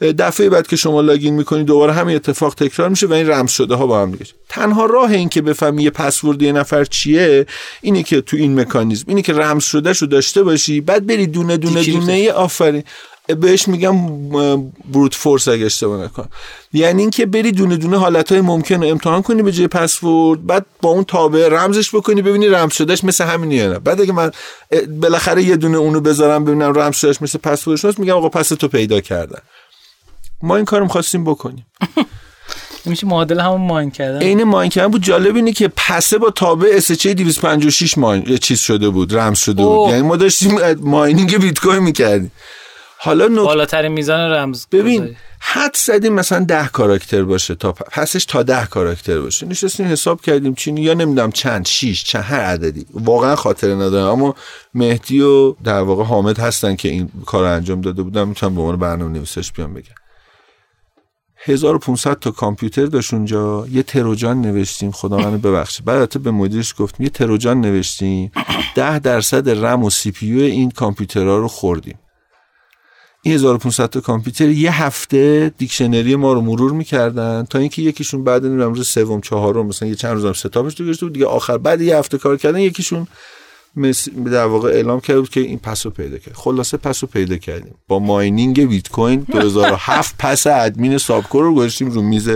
دفعه 0.00 0.48
بعد 0.48 0.66
که 0.66 0.76
شما 0.76 1.00
لاگین 1.00 1.34
می‌کنی 1.34 1.64
دوباره 1.64 1.92
همین 1.92 2.16
اتفاق 2.16 2.54
تکرار 2.54 2.88
میشه 2.88 3.06
و 3.06 3.12
این 3.12 3.30
رمز 3.30 3.50
شده 3.50 3.74
ها 3.74 3.86
با 3.86 4.02
هم 4.02 4.10
دیگه. 4.10 4.24
تنها 4.48 4.86
راه 4.86 5.10
این 5.10 5.28
که 5.28 5.42
بفهمی 5.42 5.82
یه 5.82 5.90
پسورد 5.90 6.42
یه 6.42 6.52
نفر 6.52 6.84
چیه 6.84 7.46
اینه 7.80 8.02
که 8.02 8.20
تو 8.20 8.36
این 8.36 8.60
مکانیزم 8.60 9.04
اینه 9.08 9.22
که 9.22 9.32
رمز 9.32 9.64
شده 9.64 9.92
رو 9.92 10.06
داشته 10.06 10.42
باشی 10.42 10.80
بعد 10.80 11.06
بری 11.06 11.26
دونه 11.26 11.56
دونه 11.56 11.84
دونه 11.84 12.32
آفرین. 12.32 12.82
بهش 13.40 13.68
میگم 13.68 14.28
بروت 14.92 15.14
فورس 15.14 15.48
اگه 15.48 15.66
اشتباه 15.66 16.04
نکنم. 16.04 16.28
یعنی 16.72 17.02
اینکه 17.02 17.26
بری 17.26 17.52
دونه 17.52 17.76
دونه 17.76 17.98
حالتهای 17.98 18.40
ممکن 18.40 18.82
رو 18.82 18.88
امتحان 18.88 19.22
کنی 19.22 19.42
به 19.42 19.52
جای 19.52 19.66
پسورد 19.66 20.46
بعد 20.46 20.66
با 20.82 20.90
اون 20.90 21.04
تابع 21.04 21.48
رمزش 21.48 21.94
بکنی 21.94 22.22
ببینی 22.22 22.48
رمز 22.48 22.72
شدهش 22.72 23.04
مثل 23.04 23.24
همین 23.24 23.50
یا 23.50 23.72
نه. 23.72 23.78
بعد 23.78 24.00
اگه 24.00 24.12
من 24.12 24.30
بالاخره 25.00 25.42
یه 25.42 25.56
دونه 25.56 25.78
اونو 25.78 26.00
بذارم 26.00 26.44
ببینم 26.44 26.72
رمز 26.72 26.96
شدهش 26.96 27.22
مثل 27.22 27.38
پسوردش 27.38 27.84
هست 27.84 27.98
میگم 27.98 28.14
آقا 28.14 28.28
پس 28.28 28.48
تو 28.48 28.68
پیدا 28.68 29.00
کردن. 29.00 29.40
ما 30.42 30.56
این 30.56 30.64
کارو 30.64 30.88
خواستیم 30.88 31.24
بکنیم. 31.24 31.66
میشه 32.84 33.06
معادل 33.06 33.40
همون 33.40 33.60
ماین 33.60 33.90
کردن؟ 33.90 34.22
عین 34.22 34.44
ماین 34.44 34.70
کردن 34.70 34.88
بود. 34.88 35.02
جالب 35.02 35.36
اینه 35.36 35.52
که 35.52 35.68
پسه 35.76 36.18
با 36.18 36.30
تابع 36.30 36.80
SH 36.80 37.06
256 37.06 37.98
ماین 37.98 38.36
چیز 38.36 38.60
شده 38.60 38.88
بود 38.88 39.16
رمز 39.16 39.38
شده 39.38 39.64
بود. 39.64 39.90
یعنی 39.90 40.02
ما 40.02 40.16
داشتیم 40.16 40.72
ماینینگ 40.72 41.38
بیت 41.38 41.58
کوین 41.58 41.78
می‌کردیم. 41.78 42.32
حالا 43.00 43.26
نک... 43.28 43.38
بالاترین 43.38 43.92
میزان 43.92 44.32
رمز 44.32 44.66
ببین 44.72 45.16
حد 45.40 45.76
زدیم 45.76 46.12
مثلا 46.12 46.44
ده 46.44 46.68
کاراکتر 46.68 47.22
باشه 47.22 47.54
تا 47.54 47.72
پسش 47.72 48.24
تا 48.24 48.42
ده 48.42 48.66
کاراکتر 48.66 49.20
باشه. 49.20 49.46
نشستیم 49.46 49.86
حساب 49.86 50.20
کردیم 50.20 50.54
چینی 50.54 50.80
یا 50.80 50.94
نمی‌دونم 50.94 51.32
چند 51.32 51.66
شیش 51.66 52.04
چند 52.04 52.24
هر 52.24 52.40
عددی. 52.40 52.86
واقعا 52.94 53.36
خاطر 53.36 53.74
ندارم. 53.74 54.08
اما 54.08 54.34
مهدی 54.74 55.20
و 55.20 55.52
در 55.52 55.80
واقع 55.80 56.04
حامد 56.04 56.38
هستن 56.38 56.76
که 56.76 56.88
این 56.88 57.10
کار 57.26 57.44
انجام 57.44 57.80
داده 57.80 58.02
بودم 58.02 58.28
می‌تونم 58.28 58.54
به 58.54 58.60
عنوان 58.60 58.76
برنامه 58.76 59.12
نویسش 59.12 59.52
بیام 59.52 59.74
بگم. 59.74 59.94
1500 61.48 62.18
تا 62.18 62.30
کامپیوتر 62.30 62.86
داشت 62.86 63.14
اونجا. 63.14 63.66
یه 63.72 63.82
trojan 63.82 64.40
نوشتیم. 64.40 64.90
خدا 64.90 65.16
منو 65.16 65.38
ببخشه 65.38 65.82
بعد 65.82 66.22
به 66.22 66.30
مدیرش 66.30 66.74
گفتیم 66.78 67.04
یه 67.04 67.10
trojan 67.10 67.60
نوشتیم. 67.60 68.32
ده 68.74 68.98
درصد 68.98 69.64
رم 69.64 69.84
و 69.84 69.90
CPU 69.90 70.40
این 70.42 70.70
کامپیوترها 70.70 71.36
رو 71.38 71.48
خوردیم. 71.48 71.98
این 73.22 73.34
1500 73.34 73.86
تا 73.90 74.00
کامپیوتر 74.00 74.48
یه 74.48 74.82
هفته 74.82 75.52
dictionary 75.58 76.16
ما 76.16 76.32
رو 76.32 76.40
مرور 76.40 76.72
می‌کردن 76.72 77.46
تا 77.50 77.58
اینکه 77.58 77.82
یکیشون 77.82 78.24
بعد 78.24 78.44
نمی‌دونم 78.44 78.72
روز 78.72 78.88
سوم 78.88 79.20
چهارم 79.20 79.66
مثلا 79.66 79.88
یه 79.88 79.94
چند 79.94 80.12
روزم 80.12 80.32
setup 80.32 80.62
ش 80.62 80.74
تو 80.74 80.84
گذاشته 80.84 81.06
بود. 81.06 81.12
دیگه 81.12 81.26
آخر 81.26 81.58
بعد 81.58 81.80
یه 81.80 81.96
هفته 81.96 82.18
کار 82.18 82.36
کردن 82.36 82.58
یکیشون 82.58 83.06
در 84.26 84.44
واقع 84.44 84.68
اعلام 84.68 85.00
کرد 85.00 85.16
بود 85.16 85.28
که 85.28 85.40
این 85.40 85.58
pass 85.58 85.84
و 85.84 85.90
پیدا 85.90 86.18
کرد. 86.18 86.34
خلاصه 86.34 86.76
pass 86.76 87.00
و 87.00 87.06
پیدا 87.06 87.36
کردیم. 87.36 87.74
با 87.88 87.98
mining 87.98 88.68
بیت 88.68 88.88
کوین 88.88 89.20
2007 89.20 90.14
pass 90.18 90.46
admin 90.46 90.98
ساپکو 90.98 91.42
رو 91.42 91.54
گذاشتیم 91.54 91.90
رو 91.90 92.02
میز 92.02 92.28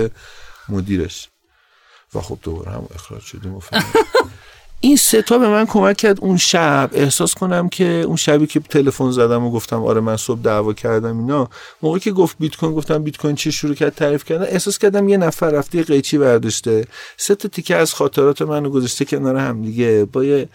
مدیرش. 0.68 1.28
و 2.14 2.20
خب 2.20 2.38
دوباره 2.42 2.70
هم 2.70 2.86
اخراج 2.94 3.22
شدیم 3.22 3.54
و 3.54 3.60
این 4.84 4.96
ستا 4.96 5.38
به 5.38 5.48
من 5.48 5.66
کمک 5.66 5.96
کرد 5.96 6.20
اون 6.20 6.36
شب. 6.36 6.90
احساس 6.92 7.34
کنم 7.34 7.68
که 7.68 7.84
اون 7.84 8.16
شبی 8.16 8.46
که 8.46 8.60
تلفن 8.60 9.10
زدم 9.10 9.44
و 9.44 9.50
گفتم 9.50 9.84
آره 9.84 10.00
من 10.00 10.16
صبح 10.16 10.40
دعوا 10.40 10.72
کردم 10.72 11.18
اینا 11.18 11.48
موقعی 11.82 12.00
که 12.00 12.12
گفت 12.12 12.36
بیت 12.40 12.56
کوین 12.56 12.72
گفتم 12.72 13.02
بیت 13.02 13.16
کوین 13.16 13.34
چی 13.34 13.52
شروع 13.52 13.74
کرد 13.74 13.94
تعریف 13.94 14.24
کردن 14.24 14.44
احساس 14.44 14.78
کردم 14.78 15.08
یه 15.08 15.16
نفر 15.16 15.50
رفته 15.50 15.82
قیچی 15.82 16.18
برداشته. 16.18 16.86
سه 17.16 17.34
تا 17.34 17.48
تیکه 17.48 17.76
از 17.76 17.94
خاطرات 17.94 18.42
منو 18.42 18.70
گذاشته 18.70 19.04
کنار 19.04 19.36
هم 19.36 19.62
دیگه. 19.62 20.04
با 20.12 20.24
یه 20.24 20.48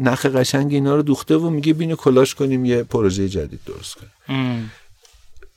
نخ 0.00 0.26
قشنگ 0.26 0.72
اینا 0.72 0.96
رو 0.96 1.02
دوخته 1.02 1.36
و 1.36 1.50
میگه 1.50 1.72
بینو 1.72 1.96
کلاش 1.96 2.34
کنیم 2.34 2.64
یه 2.64 2.82
پروژه 2.82 3.28
جدید 3.28 3.60
درست 3.66 3.94
کنیم. 3.94 4.72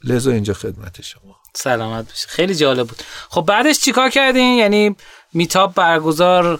لذا 0.03 0.31
اینجا 0.31 0.53
خدمت 0.53 1.01
شما. 1.01 1.35
سلامت 1.55 2.07
باشی. 2.07 2.27
خیلی 2.27 2.55
جالب 2.55 2.87
بود. 2.87 2.97
خب 3.29 3.41
بعدش 3.41 3.79
چیکار 3.79 4.09
کردین؟ 4.09 4.57
یعنی 4.57 4.95
میتاب 5.33 5.73
برگزار 5.73 6.59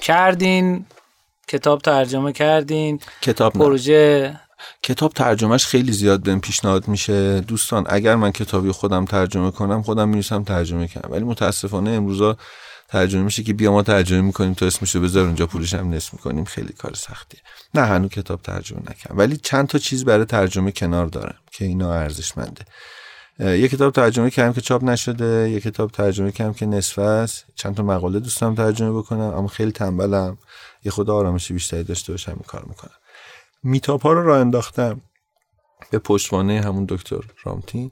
کردین 0.00 0.86
کتاب 1.48 1.80
ترجمه 1.80 2.32
کردین 2.32 3.00
کتاب 3.22 3.52
پروژه. 3.52 4.40
کتاب 4.82 5.12
ترجمهش 5.12 5.66
خیلی 5.66 5.92
زیاد 5.92 6.22
بهم 6.22 6.40
پیشنهاد 6.40 6.88
میشه. 6.88 7.40
دوستان 7.40 7.86
اگر 7.88 8.16
من 8.16 8.32
کتابی 8.32 8.70
خودم 8.70 9.04
ترجمه 9.04 9.50
کنم 9.50 9.82
خودم 9.82 10.08
می‌رسم 10.08 10.42
ترجمه 10.42 10.88
کنم 10.88 11.12
ولی 11.12 11.24
متاسفانه 11.24 11.90
امروزا 11.90 12.36
ترجمه 12.88 13.22
میشه 13.22 13.42
که 13.42 13.52
بیا 13.52 13.72
ما 13.72 13.82
ترجمه 13.82 14.20
می‌کنیم 14.20 14.54
تو 14.54 14.64
اسمشو 14.64 15.00
بذار 15.00 15.24
اونجا 15.24 15.46
پولش 15.46 15.74
هم 15.74 15.94
نصف 15.94 16.12
می‌کنیم. 16.12 16.44
خیلی 16.44 16.72
کار 16.72 16.94
سختیه 16.94 17.40
نه 17.74 17.82
هنوز 17.82 18.10
کتاب 18.10 18.42
ترجمه 18.42 18.80
نکنم 18.80 19.18
ولی 19.18 19.36
چند 19.36 19.68
تا 19.68 19.78
چیز 19.78 20.04
برای 20.04 20.24
ترجمه 20.24 20.72
کنار 20.72 21.06
دارم 21.06 21.38
که 21.52 21.64
اینا 21.64 21.94
ارزشمنده. 21.94 22.64
یه 23.38 23.68
کتاب 23.68 23.92
ترجمه 23.92 24.30
کردم 24.30 24.52
که 24.52 24.60
چاپ 24.60 24.84
نشده 24.84 25.50
یه 25.50 25.60
کتاب 25.60 25.90
ترجمه 25.90 26.32
کردم 26.32 26.52
که 26.52 26.66
نصفه 26.66 27.02
است. 27.02 27.44
چند 27.54 27.74
تا 27.74 27.82
مقاله 27.82 28.20
دوستم 28.20 28.54
ترجمه 28.54 28.92
بکنم 28.92 29.20
اما 29.20 29.48
خیلی 29.48 29.72
تنبلم. 29.72 30.38
یه 30.84 30.92
خود 30.92 31.10
آرامش 31.10 31.52
بیشتری 31.52 31.84
داشته 31.84 32.12
باشم 32.12 32.32
این 32.32 32.42
کار 32.46 32.64
می‌کنم. 32.64 32.94
میتاپ 33.62 34.02
ها 34.02 34.12
رو 34.12 34.22
راه 34.22 34.40
انداختم 34.40 35.00
به 35.90 35.98
پشتوانه 35.98 36.60
همون 36.60 36.84
دکتر 36.88 37.20
رامتین. 37.44 37.90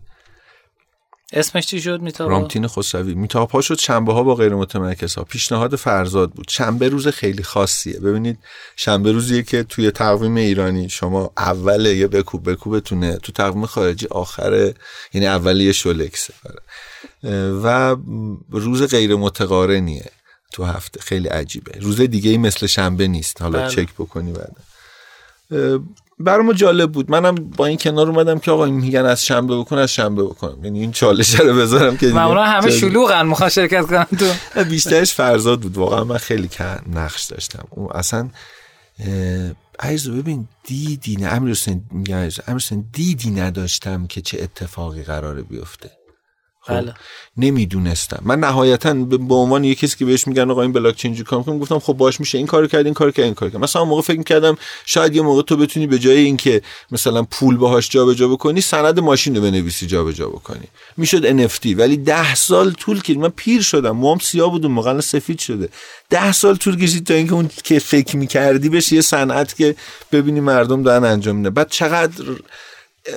اسمش 1.32 1.66
چی 1.66 1.80
شد؟ 1.80 2.00
میتاپ 2.00 2.30
رامتین 2.30 2.66
خسروی. 2.66 3.14
میتاپ 3.14 3.52
ها 3.52 3.60
شد 3.60 3.78
شنبه 3.78 4.12
ها 4.12 4.22
با 4.22 4.34
غیر 4.34 4.54
متمرکز 4.54 5.14
ها. 5.14 5.24
پیشنهاد 5.24 5.76
فرزاد 5.76 6.30
بود. 6.30 6.46
شنبه 6.48 6.88
روز 6.88 7.08
خیلی 7.08 7.42
خاصیه. 7.42 8.00
ببینید 8.00 8.38
شنبه 8.76 9.12
روزیه 9.12 9.42
که 9.42 9.62
توی 9.62 9.90
تقویم 9.90 10.34
ایرانی 10.34 10.88
شما 10.88 11.32
اول 11.36 11.86
یه 11.86 12.06
بکوب 12.06 12.50
بکوبتونه. 12.50 13.16
تو 13.16 13.32
تقویم 13.32 13.66
خارجی 13.66 14.06
آخره 14.10 14.74
یعنی 15.12 15.26
اول 15.26 15.60
یه 15.60 15.72
شولکسه 15.72 16.34
و 17.62 17.96
روز 18.50 18.82
غیر 18.82 19.16
متقارنیه 19.16 20.10
تو 20.52 20.64
هفته. 20.64 21.00
خیلی 21.00 21.28
عجیبه. 21.28 21.72
روز 21.80 22.00
دیگه 22.00 22.30
ای 22.30 22.38
مثل 22.38 22.66
شنبه 22.66 23.08
نیست. 23.08 23.42
حالا 23.42 23.58
بله. 23.58 23.70
چک 23.70 23.94
بکنی 23.94 24.32
بعد. 24.32 24.56
برای 26.20 26.46
ما 26.46 26.52
جالب 26.52 26.92
بود. 26.92 27.10
منم 27.10 27.34
با 27.34 27.66
این 27.66 27.78
کنار 27.78 28.08
اومدم 28.08 28.38
که 28.38 28.50
آقا 28.50 28.66
میگن 28.66 29.04
از 29.04 29.26
شنبه 29.26 29.58
بکن 29.58 29.78
از 29.78 29.92
شنبه 29.94 30.22
بکنم. 30.22 30.64
یعنی 30.64 30.80
این 30.80 30.92
چالش 30.92 31.40
رو 31.40 31.54
بذارم 31.54 31.96
که 31.96 32.06
معمولا 32.06 32.44
همه 32.44 32.70
شلوغن 32.70 33.26
می‌خوان 33.26 33.50
شرکت 33.50 33.86
کنن 33.86 34.04
تو. 34.04 34.64
بیشترش 34.64 35.14
فرزاد 35.14 35.60
بود. 35.60 35.76
واقعا 35.76 36.04
من 36.04 36.18
خیلی 36.18 36.48
نقش 36.94 37.24
داشتم. 37.24 37.64
اون 37.70 37.88
اصلا 37.94 38.28
عیزو 39.80 40.16
ببین 40.16 40.48
دیدی 40.64 41.16
نه 41.16 41.26
امیر 41.26 41.56
حسین 42.48 42.84
دیدی 42.92 43.30
نداشتم 43.30 44.06
که 44.06 44.20
چه 44.20 44.42
اتفاقی 44.42 45.02
قراره 45.02 45.42
بیفته. 45.42 45.90
بله. 46.70 46.94
نمی‌دونستم. 47.36 48.22
من 48.24 48.40
نهایتا 48.40 48.94
به 48.94 49.34
عنوان 49.34 49.64
یه 49.64 49.74
کسی 49.74 49.96
که 49.98 50.04
بهش 50.04 50.26
میگن 50.26 50.50
آقا 50.50 50.62
این 50.62 50.72
بلاک 50.72 50.96
چین 50.96 51.22
کار 51.22 51.38
می‌کنه 51.38 51.58
گفتم 51.58 51.78
خب 51.78 51.92
باش 51.92 52.20
میشه 52.20 52.38
این 52.38 52.46
کارو 52.46 52.66
کرد 52.66 52.84
این 52.84 52.94
کارو 52.94 53.10
کرد 53.10 53.24
این 53.24 53.34
کارو 53.34 53.52
کرد. 53.52 53.60
مثلا 53.60 53.84
موقع 53.84 54.02
فکر 54.02 54.18
می‌کردم 54.18 54.58
شاید 54.86 55.16
یه 55.16 55.22
موقع 55.22 55.42
تو 55.42 55.56
بتونی 55.56 55.86
به 55.86 55.98
جای 55.98 56.18
اینکه 56.18 56.62
مثلا 56.90 57.22
پول 57.22 57.56
باهاش 57.56 57.88
جابجا 57.88 58.28
بکنی 58.28 58.60
سند 58.60 59.00
ماشین 59.00 59.36
رو 59.36 59.42
بنویسی 59.42 59.86
جابجا 59.86 60.28
بکنی. 60.28 60.66
می‌شد 60.96 61.48
NFT 61.48 61.66
ولی 61.66 61.96
ده 61.96 62.34
سال 62.34 62.72
طول 62.72 63.00
کشید. 63.00 63.18
من 63.18 63.28
پیر 63.28 63.62
شدم. 63.62 63.90
موام 63.90 64.18
سیاه 64.18 64.50
بود 64.50 64.66
موقع 64.66 65.00
سفید 65.00 65.38
شده. 65.38 65.68
ده 66.10 66.32
سال 66.32 66.56
طول 66.56 66.76
کشید 66.76 67.06
تا 67.06 67.14
اینکه 67.14 67.32
اون 67.32 67.50
که 67.64 67.78
فکر 67.78 68.16
می‌کردی 68.16 68.68
بشه 68.68 68.96
یه 68.96 69.02
صنعت 69.02 69.56
که 69.56 69.74
ببینی 70.12 70.40
مردم 70.40 70.82
دارن 70.82 71.04
انجام 71.04 71.36
میدن. 71.36 71.50
بعد 71.50 71.70
چقدر 71.70 72.24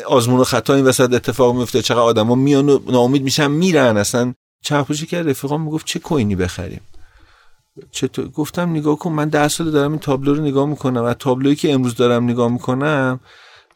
آزمون 0.08 0.40
و 0.40 0.44
خطا 0.44 0.74
این 0.74 0.86
وسط 0.86 1.14
اتفاق 1.14 1.56
میفته 1.56 1.82
چقدر 1.82 2.00
آدما 2.00 2.36
میان 2.36 2.70
و 2.70 2.92
ناامید 2.92 3.24
میشن 3.24 3.52
میرن. 3.52 3.98
اصلا 3.98 4.34
چند 4.64 4.86
پوشی 4.86 5.06
که 5.06 5.24
رفیقام 5.24 5.62
می‌گفت 5.62 5.86
چه 5.86 6.00
کوینی 6.00 6.36
بخریم؟ 6.36 6.82
چطور 7.92 8.28
گفتم 8.28 8.70
نگاه 8.70 8.96
کن 8.96 9.12
من 9.12 9.30
ده 9.30 9.48
سال 9.48 9.72
دارم 9.72 9.92
این 9.92 10.00
تابلو 10.00 10.34
رو 10.34 10.44
نگاه 10.44 10.66
می‌کنم 10.66 11.04
و 11.04 11.14
تابلویی 11.14 11.56
که 11.56 11.74
امروز 11.74 11.96
دارم 11.96 12.24
نگاه 12.24 12.52
می‌کنم 12.52 13.20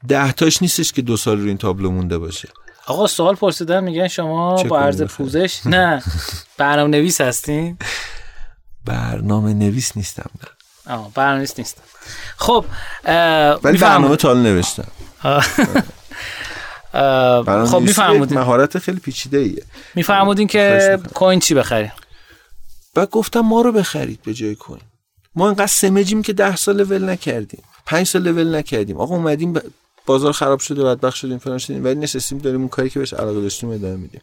ده 0.08 0.32
تاش 0.32 0.62
نیستش 0.62 0.94
که 0.94 1.02
دو 1.02 1.18
سال 1.18 1.40
رو 1.40 1.48
این 1.48 1.58
تابلو 1.58 1.92
مونده 1.92 2.18
باشه. 2.18 2.50
آقا 2.86 3.08
سوال 3.08 3.36
پرسیدن 3.36 3.84
میگن 3.84 4.08
شما 4.08 4.64
با 4.64 4.80
عرض؟ 4.80 5.02
پوزش؟ 5.02 5.66
نه. 5.66 6.04
برنامه 6.58 6.98
نویس 6.98 7.22
هستین؟ 7.22 7.78
برنامه 8.86 9.54
نویس 9.54 9.98
نیستم 9.98 10.30
نه. 10.42 10.98
برنامه 11.16 11.38
نویس 11.38 11.60
نیستم. 11.60 11.82
خب 12.38 12.66
ولی 13.64 13.78
برنامه 13.78 14.16
تال 14.16 14.38
نوشتم. 14.38 14.88
خب 17.66 17.80
میفرمودین. 17.82 18.38
مهارت 18.38 18.80
خیلی 18.80 19.00
پیچیده 19.00 19.38
ایه 19.38 19.64
میفرمودین 19.96 20.48
که. 20.48 21.00
کوین 21.14 21.40
چی 21.40 21.54
بخریم 21.54 21.92
بعد 22.96 23.10
گفتم 23.10 23.40
ما 23.40 23.62
رو 23.62 23.72
بخرید 23.72 24.20
به 24.26 24.34
جای 24.34 24.56
کوین. 24.56 24.82
ما 25.36 25.48
انقدر 25.48 25.68
سمجیم 25.68 26.22
که 26.22 26.34
ده 26.34 26.56
سال 26.56 26.92
ول 26.92 27.10
نکردیم. 27.10 27.64
پنج 27.86 28.08
سال 28.08 28.28
ول 28.28 28.56
نکردیم. 28.56 28.98
آقا 28.98 29.16
اومدیم 29.16 29.54
ب- 29.54 29.62
بازار 30.06 30.32
خراب 30.32 30.60
شده 30.60 30.84
بدبخت 30.84 31.16
شدیم 31.16 31.38
فلان 31.38 31.58
شدیم 31.58 31.84
ولی 31.84 31.96
نشستیم 31.96 32.38
داریم 32.38 32.60
اون 32.60 32.70
کاری 32.70 32.90
که 32.90 33.00
بهش 33.00 33.14
علاقه 33.14 33.42
داشتیم 33.42 33.70
ادامه 33.70 33.96
میدیم. 33.96 34.22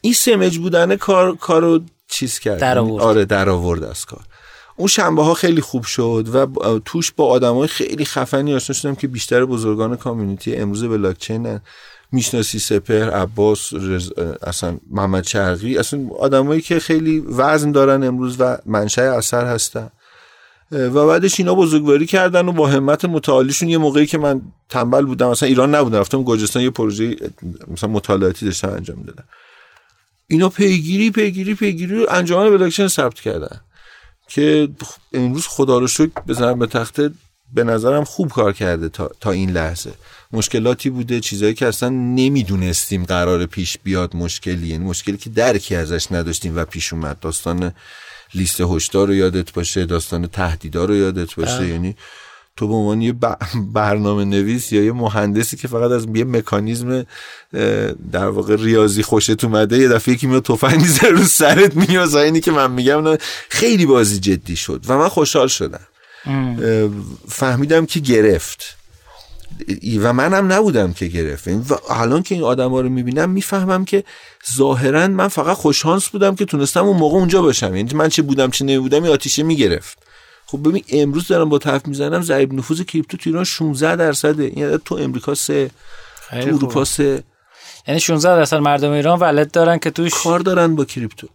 این 0.00 0.12
سمج 0.12 0.58
بودن 0.58 0.96
کار 0.96 1.36
کارو 1.36 1.80
چیز 2.08 2.38
کرد 2.38 2.60
در 2.60 2.78
آورد. 2.78 3.04
آره 3.04 3.24
در 3.24 3.48
آورد 3.48 3.84
از 3.84 4.04
کار. 4.04 4.20
اون 4.78 4.88
شنبه 4.88 5.22
ها 5.22 5.34
خیلی 5.34 5.60
خوب 5.60 5.84
شد 5.84 6.28
و 6.32 6.46
توش 6.84 7.12
با 7.12 7.26
آدمای 7.26 7.68
خیلی 7.68 8.04
خفنی 8.04 8.54
آشنا 8.54 8.74
شدم 8.74 8.94
که 8.94 9.08
بیشتر 9.08 9.44
بزرگان 9.44 9.96
کامیونیتی 9.96 10.56
امروز 10.56 10.84
بلاکچین 10.84 11.60
می‌شناسی 12.12 12.58
سپر 12.58 13.10
عباس 13.10 13.72
رز... 13.72 14.12
اصلا 14.42 14.76
محمد 14.90 15.24
شرقی 15.24 15.78
اصلا 15.78 16.08
آدمایی 16.18 16.60
که 16.60 16.78
خیلی 16.78 17.18
وزن 17.20 17.72
دارن 17.72 18.02
امروز 18.02 18.36
و 18.38 18.58
منشأ 18.66 19.02
اثر 19.02 19.46
هستن. 19.46 19.90
و 20.72 21.06
بعدش 21.06 21.40
اینا 21.40 21.54
بزرگواری 21.54 22.06
کردن 22.06 22.48
و 22.48 22.52
با 22.52 22.68
همت 22.68 23.04
متعالیشون 23.04 23.68
یه 23.68 23.78
موقعی 23.78 24.06
که 24.06 24.18
من 24.18 24.42
تنبل 24.68 25.04
بودم 25.04 25.30
مثلا 25.30 25.48
ایران 25.48 25.74
نبودم 25.74 25.98
رفتم 25.98 26.22
گرجستان 26.22 26.62
یه 26.62 26.70
پروژه 26.70 27.16
مثلا 27.68 27.90
مطالعاتی 27.90 28.46
داشتم 28.46 28.68
انجام 28.68 29.02
دادم 29.02 29.24
اینا 30.26 30.48
پیگیری 30.48 31.10
پیگیری 31.10 31.54
پیگیری 31.54 32.04
رو 32.04 32.50
بلاکچین 32.50 32.88
ثبت 32.88 33.20
کردن. 33.20 33.60
که 34.28 34.68
امروز 35.12 35.46
خدا 35.46 35.78
رو 35.78 35.86
شکر 35.86 36.20
بزنم 36.28 36.58
به 36.58 36.66
تخته 36.66 37.10
به 37.54 37.64
نظرم 37.64 38.04
خوب 38.04 38.28
کار 38.28 38.52
کرده 38.52 38.88
تا, 38.88 39.10
تا 39.20 39.30
این 39.30 39.50
لحظه. 39.50 39.92
مشکلاتی 40.32 40.90
بوده 40.90 41.20
چیزایی 41.20 41.54
که 41.54 41.66
اصلا 41.66 41.88
نمی‌دونستیم 41.88 43.04
قرار 43.04 43.46
پیش 43.46 43.78
بیاد 43.78 44.16
مشکلی. 44.16 44.68
یعنی 44.68 44.84
مشکلی 44.84 45.16
که 45.16 45.30
درکی 45.30 45.74
ازش 45.74 46.12
نداشتیم 46.12 46.56
و 46.56 46.64
پیش 46.64 46.92
اومد. 46.92 47.20
داستان 47.20 47.72
لیست 48.34 48.60
هشدار 48.60 49.06
رو 49.06 49.14
یادت 49.14 49.52
باشه 49.52 49.86
داستان 49.86 50.26
تهدیدار 50.26 50.88
رو 50.88 50.96
یادت 50.96 51.34
باشه. 51.34 51.68
یعنی 51.68 51.96
تو 52.58 52.68
به 52.68 52.74
عنوان 52.74 53.02
یه 53.02 53.14
برنامه 53.72 54.24
نویس 54.24 54.72
یا 54.72 54.84
یه 54.84 54.92
مهندسی 54.92 55.56
که 55.56 55.68
فقط 55.68 55.90
از 55.90 56.06
یه 56.14 56.24
مکانیزم 56.24 57.06
در 58.12 58.28
واقع 58.28 58.56
ریاضی 58.56 59.02
خوشت 59.02 59.44
اومده 59.44 59.78
یه 59.78 59.88
دفعه 59.88 60.14
یکی 60.14 60.26
میاد 60.26 60.44
تفنگ 60.44 60.80
می‌زنه 60.80 61.10
رو 61.10 61.24
سرت 61.24 61.76
میاد 61.76 62.16
اینی 62.16 62.40
که 62.40 62.52
من 62.52 62.70
میگم 62.70 63.16
خیلی 63.48 63.86
بازی 63.86 64.18
جدی 64.20 64.56
شد 64.56 64.84
و 64.88 64.98
من 64.98 65.08
خوشحال 65.08 65.48
شدم. 65.48 65.86
فهمیدم 67.28 67.86
که 67.86 68.00
گرفت. 68.00 68.76
و 70.00 70.12
منم 70.12 70.52
نبودم 70.52 70.92
که 70.92 71.06
گرفت. 71.06 71.48
و 71.48 71.74
الان 71.90 72.22
که 72.22 72.34
این 72.34 72.44
آدم 72.44 72.70
ها 72.70 72.80
رو 72.80 72.88
می‌بینم 72.88 73.30
می‌فهمم 73.30 73.84
که 73.84 74.04
ظاهرا 74.56 75.08
من 75.08 75.28
فقط 75.28 75.56
خوششانس 75.56 76.08
بودم 76.08 76.34
که 76.34 76.44
تونستم 76.44 76.84
اون 76.84 76.96
موقع 76.96 77.16
اونجا 77.16 77.42
باشم. 77.42 77.76
یعنی 77.76 77.94
من 77.94 78.08
چه 78.08 78.22
بودم 78.22 78.50
چه 78.50 78.64
نمیبودم 78.64 79.02
این 79.02 79.12
آتیشه 79.12 79.42
می‌گرفت. 79.42 80.07
خب 80.50 80.68
ببین 80.68 80.84
امروز 80.88 81.28
دارم 81.28 81.48
با 81.48 81.60
حرف 81.64 81.86
می‌زنم 81.86 82.22
ضریب 82.22 82.52
نفوذ 82.52 82.82
کریپتو 82.82 83.16
تو 83.16 83.30
ایران 83.30 83.44
16 83.44 83.96
درصده. 83.96 84.44
این 84.44 84.64
عدد 84.64 84.82
تو 84.84 84.94
امریکا 84.94 85.34
سه 85.34 85.70
تو 86.30 86.36
اروپا. 86.36 86.84
سه. 86.84 87.24
یعنی 87.88 88.00
16 88.00 88.36
درصد 88.36 88.56
مردم 88.56 88.90
ایران 88.90 89.18
ولد 89.18 89.50
دارن 89.50 89.78
که 89.78 89.90
توش 89.90 90.14
کار 90.14 90.40
دارن 90.40 90.76
با 90.76 90.84
کریپتو. 90.84 91.26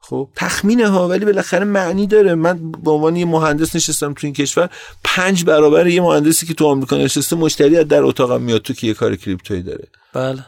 خب 0.00 0.28
تخمینه 0.36 0.88
ها 0.88 1.08
ولی 1.08 1.24
بالاخره 1.24 1.64
معنی 1.64 2.06
داره. 2.06 2.34
من 2.34 2.72
به 2.72 2.90
عنوان 2.90 3.16
یه 3.16 3.24
مهندس 3.24 3.76
نشستم 3.76 4.14
تو 4.14 4.26
این 4.26 4.34
کشور 4.34 4.70
پنج 5.04 5.44
برابر 5.44 5.86
یه 5.86 6.00
مهندسی 6.00 6.46
که 6.46 6.54
تو 6.54 6.66
آمریکا 6.66 6.96
نشسته 6.96 7.36
مشتری 7.36 7.76
از 7.76 7.88
در 7.88 8.02
اتاقم 8.02 8.42
میاد 8.42 8.62
تو 8.62 8.74
که 8.74 8.86
یه 8.86 8.94
کار 8.94 9.16
کریپتویی 9.16 9.62
داره. 9.62 9.88
بله. 10.12 10.46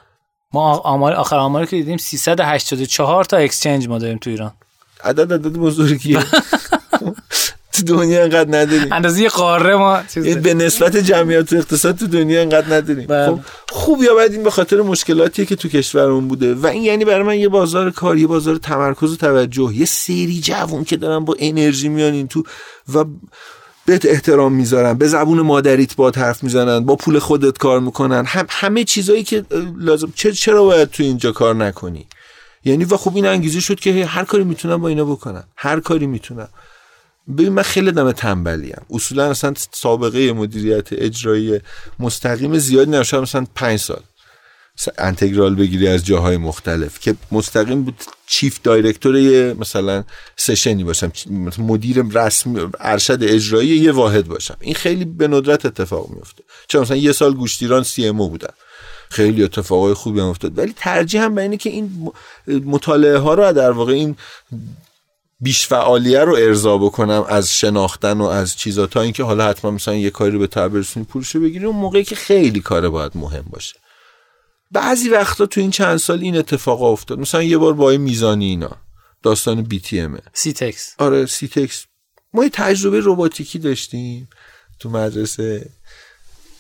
ما 0.52 0.76
آمار 0.76 1.12
آخر 1.12 1.36
آماری 1.36 1.66
که 1.66 1.76
دیدیم 1.76 1.96
384 1.96 3.24
تا 3.24 3.36
اکسچنج 3.36 3.88
ما 3.88 3.98
داریم 3.98 4.18
تو 4.18 4.30
ایران. 4.30 4.52
عدد 5.04 5.32
عدد 5.32 5.52
بزرگیه. 5.52 6.24
تو 7.76 7.82
دنیا 7.82 8.22
انقدر 8.22 8.58
نداریم. 8.58 8.92
اندازه 8.92 9.22
یه 9.22 9.28
قاره 9.28 9.76
ما 9.76 10.02
چیز 10.14 10.36
به 10.36 10.54
نسبت 10.54 10.96
جمعیت 10.96 11.52
و 11.52 11.56
اقتصاد 11.56 11.96
تو 11.96 12.06
دنیا 12.06 12.42
انقدر 12.42 12.76
نداریم. 12.76 13.06
بله. 13.06 13.26
خب 13.26 13.40
خوب 13.68 14.02
یا 14.02 14.14
بد 14.14 14.32
این 14.32 14.42
به 14.42 14.50
خاطر 14.50 14.80
مشکلاتیه 14.80 15.44
که 15.44 15.56
تو 15.56 15.68
کشورمون 15.68 16.28
بوده. 16.28 16.54
و 16.54 16.66
این 16.66 16.82
یعنی 16.82 17.04
برای 17.04 17.22
من 17.22 17.38
یه 17.38 17.48
بازار 17.48 17.90
کار 17.90 18.18
یه 18.18 18.26
بازار 18.26 18.56
تمرکز 18.56 19.12
و 19.12 19.16
توجه 19.16 19.74
یه 19.74 19.84
سری 19.84 20.40
جوون 20.42 20.84
که 20.84 20.96
دارن 20.96 21.24
با 21.24 21.36
انرژی 21.38 21.88
میان 21.88 22.12
این 22.12 22.28
تو 22.28 22.42
و 22.94 23.04
بهت 23.86 24.06
احترام 24.06 24.52
می‌ذارن 24.52 24.94
به 24.94 25.08
زبون 25.08 25.40
مادریت 25.40 25.96
با 25.96 26.12
حرف 26.16 26.42
می‌زنن 26.42 26.80
با 26.80 26.96
پول 26.96 27.18
خودت 27.18 27.58
کار 27.58 27.80
می‌کنن. 27.80 28.24
هم 28.24 28.46
همه 28.48 28.84
چیزایی 28.84 29.24
که 29.24 29.44
لازم 29.78 30.12
چرا 30.16 30.64
باید 30.64 30.90
تو 30.90 31.02
اینجا 31.02 31.32
کار 31.32 31.54
نکنی؟ 31.54 32.06
یعنی 32.64 32.84
و 32.84 32.96
خب 32.96 33.16
این 33.16 33.26
انگیزه 33.26 33.60
شد 33.60 33.80
که 33.80 34.06
هر 34.06 34.24
کاری 34.24 34.44
می‌تونم 34.44 34.80
با 34.80 34.88
اینا 34.88 35.04
بکنم 35.04 35.44
هر 35.56 35.80
کاری 35.80 36.06
می‌تونم 36.06 36.48
ببین 37.28 37.48
من 37.48 37.62
خیلی 37.62 37.92
دم 37.92 38.12
تنبلیم 38.12 38.80
اصولا 38.90 39.30
اصلا 39.30 39.54
سابقه 39.72 40.32
مدیریت 40.32 40.92
اجرایی 40.92 41.60
مستقیم 41.98 42.58
زیاد 42.58 42.88
نداشتم 42.88 43.20
مثلا 43.20 43.46
پنج 43.54 43.80
سال. 43.80 44.02
س- 44.78 44.88
انتگرال 44.98 45.54
بگیری 45.54 45.88
از 45.88 46.06
جاهای 46.06 46.36
مختلف 46.36 47.00
که 47.00 47.14
مستقیم 47.32 47.82
بود 47.82 47.94
چیف 48.26 48.60
دایرکتور 48.62 49.16
یه 49.18 49.54
مثلا 49.58 50.04
سشنی 50.36 50.84
باشم. 50.84 51.12
مدیر 51.58 52.02
رسمی 52.12 52.60
ارشد 52.80 53.18
اجرایی 53.22 53.68
یه 53.68 53.92
واحد 53.92 54.26
باشم. 54.26 54.56
این 54.60 54.74
خیلی 54.74 55.04
به 55.04 55.28
ندرت 55.28 55.66
اتفاق 55.66 56.10
میفته 56.10 56.44
چون 56.68 56.80
مثلا 56.80 56.96
یه 56.96 57.12
سال 57.12 57.34
گوشتیران 57.34 57.82
سی 57.82 58.06
ام 58.06 58.16
بودم 58.16 58.54
خیلی 59.10 59.44
اتفاقای 59.44 59.94
خوبی 59.94 60.20
هم 60.20 60.26
افتاد. 60.26 60.58
ولی 60.58 60.74
ترجیح 60.76 61.22
هم 61.22 61.34
به 61.34 61.42
اینه 61.42 61.56
که 61.56 61.70
این 61.70 62.12
مطالعه 62.64 63.18
ها 63.18 63.34
رو 63.34 63.52
در 63.52 63.70
واقع 63.70 63.92
این 63.92 64.16
بیش 65.40 65.66
فعالیه 65.66 66.20
رو 66.20 66.34
ارضا 66.34 66.78
بکنم 66.78 67.24
از 67.28 67.54
شناختن 67.54 68.18
و 68.18 68.24
از 68.24 68.56
چیزا 68.56 68.86
تا 68.86 69.00
اینکه 69.00 69.22
حالا 69.22 69.48
حتما 69.48 69.70
مثلا 69.70 69.94
یه 69.94 70.10
کاری 70.10 70.30
رو 70.30 70.38
به 70.38 70.46
تبر 70.46 70.68
برسونی 70.68 71.06
پولشو 71.06 71.40
بگیری 71.40 71.64
اون 71.64 71.76
موقعی 71.76 72.04
که 72.04 72.14
خیلی 72.14 72.60
کار 72.60 72.88
باید 72.88 73.12
مهم 73.14 73.44
باشه. 73.50 73.76
بعضی 74.70 75.08
وقتا 75.08 75.46
تو 75.46 75.60
این 75.60 75.70
چند 75.70 75.96
سال 75.96 76.20
این 76.20 76.36
اتفاق 76.36 76.82
افتاد. 76.82 77.18
مثلا 77.18 77.42
یه 77.42 77.58
بار 77.58 77.72
با 77.72 77.90
این 77.90 78.00
میزانی 78.00 78.44
اینا 78.44 78.76
داستان 79.22 79.62
بی 79.62 79.80
تی 79.80 80.00
امه 80.00 80.20
سی 80.32 80.52
تکس 80.52 80.94
آره 80.98 81.26
سیتکس 81.26 81.86
ما 82.32 82.44
یه 82.44 82.50
تجربه 82.50 83.00
رباتیکی 83.04 83.58
داشتیم 83.58 84.28
تو 84.78 84.90
مدرسه. 84.90 85.70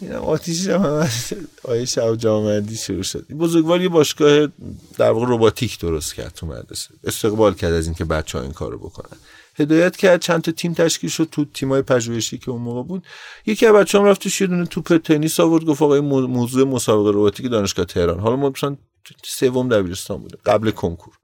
از 0.00 1.32
آیه 1.64 1.84
شب 1.84 2.16
جامعندی 2.16 2.76
شروع 2.76 3.02
شد. 3.02 3.26
بزرگوار 3.28 3.82
یه 3.82 3.88
باشگاه 3.88 4.48
در 4.98 5.10
واقع 5.10 5.26
رباتیک 5.28 5.78
درست 5.78 6.14
کرد 6.14 6.34
تو 6.34 6.46
مدرسه. 6.46 6.88
استقبال 7.04 7.54
کرد 7.54 7.72
از 7.72 7.86
اینکه 7.86 8.04
بچه 8.04 8.38
ها 8.38 8.44
این 8.44 8.52
کارو 8.52 8.78
بکنن. 8.78 9.16
هدایت 9.58 9.96
کرد 9.96 10.20
چند 10.20 10.42
تا 10.42 10.52
تیم 10.52 10.74
تشکیل 10.74 11.10
شد 11.10 11.28
تو 11.32 11.44
تیمای 11.44 11.82
پژوهشی 11.82 12.38
که 12.38 12.50
اون 12.50 12.62
موقع 12.62 12.82
بود. 12.82 13.02
یکی 13.46 13.66
از 13.66 13.74
بچه‌ام 13.74 14.04
رفت 14.04 14.20
توش 14.20 14.40
یه 14.40 14.46
دونه 14.46 14.66
توپ 14.66 14.96
تنیس 14.96 15.40
آورد 15.40 15.64
گفت 15.64 15.82
آقا 15.82 16.00
موضوع 16.00 16.68
مسابقه 16.68 17.10
رباتیک 17.10 17.50
دانشگاه 17.50 17.86
تهران. 17.86 18.20
حالا 18.20 18.36
ما 18.36 18.50
مثلا 18.50 18.76
سوم 19.24 19.68
دبیرستان 19.68 20.18
بوده 20.18 20.38
قبل 20.46 20.70
کنکور. 20.70 21.14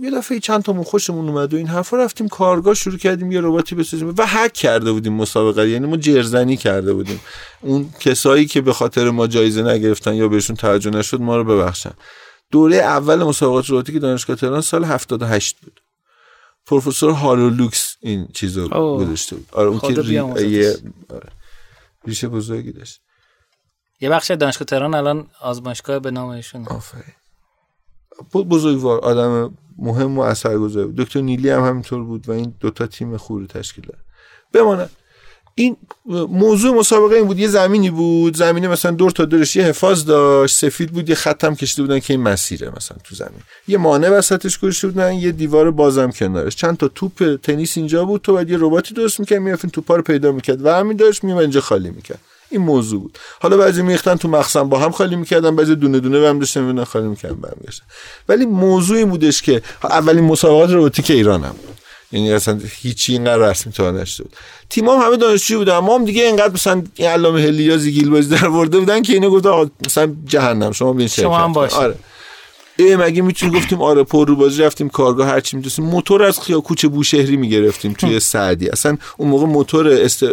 یه 0.00 0.10
دفعه 0.10 0.40
چند 0.40 0.62
تا 0.62 0.82
خوشمون 0.82 1.28
اومد 1.28 1.54
و 1.54 1.56
این 1.56 1.66
حرفا 1.66 1.96
رفتیم 1.96 2.28
کارگاه 2.28 2.74
شروع 2.74 2.98
کردیم 2.98 3.32
یه 3.32 3.40
رباتی 3.40 3.74
بسازیم 3.74 4.14
و 4.18 4.24
هک 4.26 4.52
کرده 4.52 4.92
بودیم 4.92 5.12
مسابقه. 5.12 5.68
یعنی 5.68 5.86
ما 5.86 5.96
جرزنی 5.96 6.56
کرده 6.56 6.92
بودیم. 6.92 7.20
اون 7.60 7.90
کسایی 8.00 8.46
که 8.46 8.60
به 8.60 8.72
خاطر 8.72 9.10
ما 9.10 9.26
جایزه 9.26 9.62
نگرفتن 9.62 10.14
یا 10.14 10.28
بهشون 10.28 10.56
توجه 10.56 10.90
نشد 10.90 11.20
ما 11.20 11.36
رو 11.36 11.44
ببخشن. 11.44 11.92
دوره 12.50 12.76
اول 12.76 13.24
مسابقات 13.24 13.70
رباتیک 13.70 14.00
دانشگاه 14.00 14.36
تهران 14.36 14.60
سال 14.60 14.84
78 14.84 15.56
بود. 15.60 15.80
پروفسور 16.66 17.12
هالولوکس 17.12 17.96
این 18.00 18.28
چیزو 18.34 18.68
گذاشته 18.68 19.36
بود. 19.36 19.48
آره 19.52 19.68
اون 19.68 19.78
که 19.78 20.02
یه 20.02 20.22
آره. 21.08 21.32
ریشه 22.06 22.28
بزرگی 22.28 22.72
داشت. 22.72 23.00
یه 24.00 24.10
بخش 24.10 24.30
دانشگاه 24.30 24.66
تهران 24.66 24.94
الان 24.94 25.26
آزمایشگاه 25.40 25.98
به 25.98 26.10
نام 26.10 26.28
ایشون 26.28 26.66
آفرین. 26.68 27.14
بزرگوار 28.34 28.98
آدم 28.98 29.54
مهم 29.78 30.18
و 30.18 30.20
اثرگذار 30.20 30.86
بود. 30.86 30.96
دکتر 30.96 31.20
نیلی 31.20 31.50
هم 31.50 31.64
همینطور 31.64 32.04
بود 32.04 32.28
و 32.28 32.32
این 32.32 32.54
دوتا 32.60 32.86
تیم 32.86 33.16
خوری 33.16 33.46
تشکیل 33.46 33.84
داد. 33.86 33.98
بماند. 34.52 34.90
این 35.54 35.76
موضوع 36.28 36.78
مسابقه 36.78 37.14
این 37.14 37.26
بود. 37.26 37.38
یه 37.38 37.48
زمینی 37.48 37.90
بود. 37.90 38.36
زمینه 38.36 38.68
مثلا 38.68 38.90
دور 38.90 39.10
تا 39.10 39.24
دورش 39.24 39.56
یه 39.56 39.64
حفاظ 39.64 40.04
داشت. 40.04 40.56
سفید 40.56 40.92
بود 40.92 41.08
یه 41.08 41.14
خط 41.14 41.54
کشیده 41.54 41.82
بودن 41.82 41.98
که 41.98 42.14
این 42.14 42.22
مسیره 42.22 42.72
مثلا 42.76 42.98
تو 43.04 43.14
زمین. 43.14 43.40
یه 43.68 43.78
مانع 43.78 44.08
وسطش 44.08 44.58
گذاشته 44.58 44.88
بودن 44.88 45.12
یه 45.12 45.32
دیوار 45.32 45.70
بازم 45.70 46.10
کنارش. 46.10 46.56
چند 46.56 46.76
تا 46.76 46.88
توپ 46.88 47.36
تنیس 47.42 47.76
اینجا 47.78 48.04
بود. 48.04 48.20
تو 48.20 48.34
بعد 48.34 48.50
یه 48.50 48.56
رباتی 48.60 48.94
درست 48.94 49.20
می‌کرد 49.20 49.42
می‌رفت 49.42 49.66
توپا 49.66 49.96
رو 49.96 50.02
پیدا 50.02 50.32
می‌کرد. 50.32 50.64
و 50.64 50.68
همین 50.68 50.96
داشت 50.96 51.24
میومد 51.24 51.40
اینجا 51.40 51.60
خالی 51.60 51.90
می‌کرد. 51.90 52.20
این 52.50 52.60
موضوع 52.60 53.00
بود. 53.00 53.18
حالا 53.40 53.56
بعضی 53.56 53.82
میختن 53.82 54.14
تو 54.14 54.28
مخزن 54.28 54.68
با 54.68 54.78
هم 54.78 54.90
خالی 54.90 55.16
می‌کردن 55.16 55.56
بعضی 55.56 55.74
دونه 55.74 56.00
دونه 56.00 56.28
هم 56.28 56.38
داشتن 56.38 56.84
خالی 56.84 57.06
می‌کردن 57.06 57.36
برمیگشتن 57.36 57.84
ولی 58.28 58.46
موضوع 58.46 58.96
این 58.96 59.10
بودش 59.10 59.42
که 59.42 59.62
اولین 59.84 60.24
مسابقات 60.24 60.70
رباتیک 60.70 61.10
ایران 61.10 61.44
هم. 61.44 61.50
بود 61.50 61.80
یعنی 62.12 62.32
اصلا 62.32 62.60
هیچی 62.82 63.12
اینقدر 63.12 63.50
رسمی 63.50 63.72
تا 63.72 63.90
نشده 63.90 64.24
بود. 64.24 64.36
تیم 64.70 64.88
هم 64.88 64.98
همه 64.98 65.16
دانشجوی 65.16 65.56
بودن 65.56 65.78
ما 65.78 65.94
هم 65.94 66.04
دیگه 66.04 66.22
اینقدر 66.22 66.52
مثلا 66.52 66.82
این 66.94 67.08
علامه 67.08 67.42
هلی 67.42 67.62
یا 67.62 67.76
زیگیل 67.76 68.10
بازی 68.10 68.36
در 68.36 68.48
ورده 68.48 68.78
بودن 68.78 69.02
که 69.02 69.12
اینو 69.12 69.30
گفت 69.30 69.46
آقا 69.46 69.70
مثلا 69.86 70.14
جهنم 70.26 70.72
شما 70.72 70.92
بین 70.92 71.08
شما 71.08 71.38
هم 71.38 71.52
باشه 71.52 71.76
آره. 71.76 71.94
ای 72.82 72.96
مگه 72.96 73.22
می‌تونیم 73.22 73.58
گفتیم 73.58 73.82
آره 73.82 74.02
پر 74.02 74.28
رو 74.28 74.36
بازی 74.36 74.62
رفتیم 74.62 74.88
کارگاه 74.88 75.28
هر 75.28 75.40
چی 75.40 75.56
می‌تونیم 75.56 75.90
موتور 75.90 76.22
از 76.22 76.40
خیا 76.40 76.60
کوچه 76.60 76.88
بوشهری 76.88 77.36
می‌گرفتیم 77.36 77.92
توی 77.92 78.20
سعدی. 78.20 78.68
اصلا 78.68 78.96
اون 79.16 79.28
موقع 79.28 79.46
موتور 79.46 79.88
است 79.88 80.24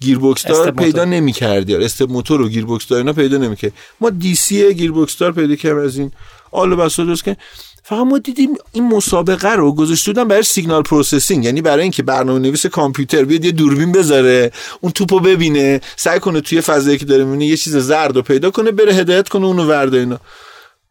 گیربکس 0.00 0.46
دار 0.46 0.70
پیدا 0.70 1.04
نمی‌کردی. 1.04 1.74
است 1.74 2.02
موتور 2.02 2.40
و 2.40 2.48
گیربکس 2.48 2.86
دار 2.86 2.98
اینا 2.98 3.12
پیدا 3.12 3.38
نمی‌کرد 3.38 3.72
ما 4.00 4.10
دی 4.10 4.34
سی 4.34 4.74
گیربکس 4.74 5.18
دار 5.18 5.32
پیدا 5.32 5.54
کردیم 5.54 5.78
از 5.78 5.98
این. 5.98 6.10
آلو 6.52 6.76
بسا 6.76 7.04
درست 7.04 7.24
که 7.24 7.36
فقط 7.82 8.06
ما 8.06 8.18
دیدیم 8.18 8.50
این 8.72 8.88
مسابقه 8.88 9.52
رو 9.52 9.72
گذاشته 9.72 10.12
بودن 10.12 10.28
برای 10.28 10.42
signal 10.42 10.82
processing. 10.82 11.44
یعنی 11.44 11.62
برای 11.62 11.82
اینکه 11.82 12.02
برنامه 12.02 12.38
نویس 12.38 12.66
کامپیوتر 12.66 13.24
بیاد 13.24 13.44
یه 13.44 13.52
دوربین 13.52 13.92
بذاره 13.92 14.52
اون 14.80 14.92
توپو 14.92 15.20
ببینه 15.20 15.80
سعی 15.96 16.20
کنه 16.20 16.40
توی 16.40 16.60
فضایی 16.60 16.98
که 16.98 17.04
داره 17.04 17.24
می‌بینه 17.24 17.46
یه 17.46 17.56
چیز 17.56 17.76
زرد 17.76 18.16
رو 18.16 18.22
پیدا 18.22 18.50
کنه 18.50 18.70
بره 18.70 18.94
هدایت 18.94 19.28
کنه 19.28 19.46
اونو 19.46 19.64
ورده 19.64 19.96
اینا. 19.96 20.20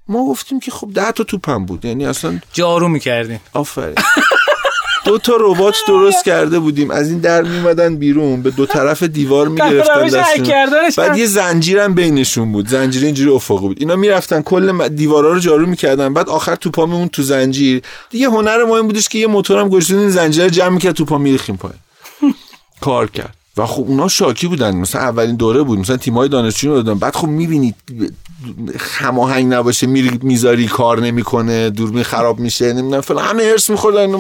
ما 0.08 0.26
گفتیم 0.26 0.60
که 0.60 0.72
خب 0.72 0.90
ده 0.94 1.12
تا 1.12 1.24
توپم 1.24 1.66
بود. 1.66 1.86
یعنی 1.86 2.06
اصلا 2.06 2.40
جارو 2.54 2.88
می‌کردیم 2.88 3.40
آفرین. 3.54 3.96
دو 5.06 5.18
تا 5.18 5.34
ربات 5.40 5.76
درست 5.88 6.26
کرده 6.26 6.60
بودیم. 6.60 6.92
از 6.92 7.10
این 7.10 7.20
در 7.20 7.42
میمدن 7.42 7.96
بیرون. 7.96 8.42
به 8.42 8.52
دو 8.52 8.66
طرف 8.66 9.04
دیوار 9.04 9.48
می‌گرفتن 9.48 10.08
دستشون 10.08 10.90
بعد 10.98 11.18
یه 11.18 11.26
زنجیرم 11.26 11.94
بینشون 11.94 12.52
بود. 12.52 12.68
زنجیر 12.68 13.06
اینجوری 13.06 13.36
افقی 13.36 13.60
بود. 13.60 13.78
اینا 13.80 13.96
می‌رفتن 13.96 14.42
کل 14.42 14.88
دیوارا 14.88 15.34
رو 15.34 15.40
جارو 15.40 15.66
می‌کردن. 15.66 16.14
بعد 16.14 16.30
آخر 16.30 16.56
توپا 16.56 16.86
میمون 16.86 17.08
تو 17.08 17.24
زنجیر. 17.24 17.82
دیگه 18.10 18.28
هنر 18.28 18.64
مهم 18.64 18.88
بودش 18.88 19.10
که 19.10 19.20
یه 19.20 19.28
موتورم 19.28 19.74
این 19.74 20.10
زنجیر 20.10 20.50
جمع 20.50 20.70
می‌کرد 20.70 20.96
توپا 20.96 21.18
میریخیم 21.18 21.58
پایین. 21.58 21.80
کار 22.82 23.12
کرد. 23.12 23.36
و 23.58 23.66
خب 23.66 23.84
اونا 23.88 24.08
شاکی 24.08 24.48
بودن. 24.48 24.76
مثلا 24.76 25.02
اولین 25.02 25.36
دوره 25.36 25.64
بود. 25.64 25.80
مثلا 25.80 25.98
تیمای 25.98 26.30
دانشجویی 26.30 26.76
رو 26.76 26.82
دادن. 26.82 27.00
بعد 27.00 27.16
خب 27.16 27.28
می‌بینید 27.28 27.76
هماهنگ 28.80 29.54
نباشه. 29.54 29.88
میری 29.88 30.20
می‌ذاری 30.24 30.68
کار 30.68 31.00
نمی‌کنه. 31.00 31.70
دوربین 31.70 32.04
خراب 32.04 32.40
میشه. 32.40 32.74
نمی‌دونم 32.74 33.02
فلان. 33.02 33.26
همه 33.26 33.44
هرس 33.44 33.70
میخوردن. 33.70 34.14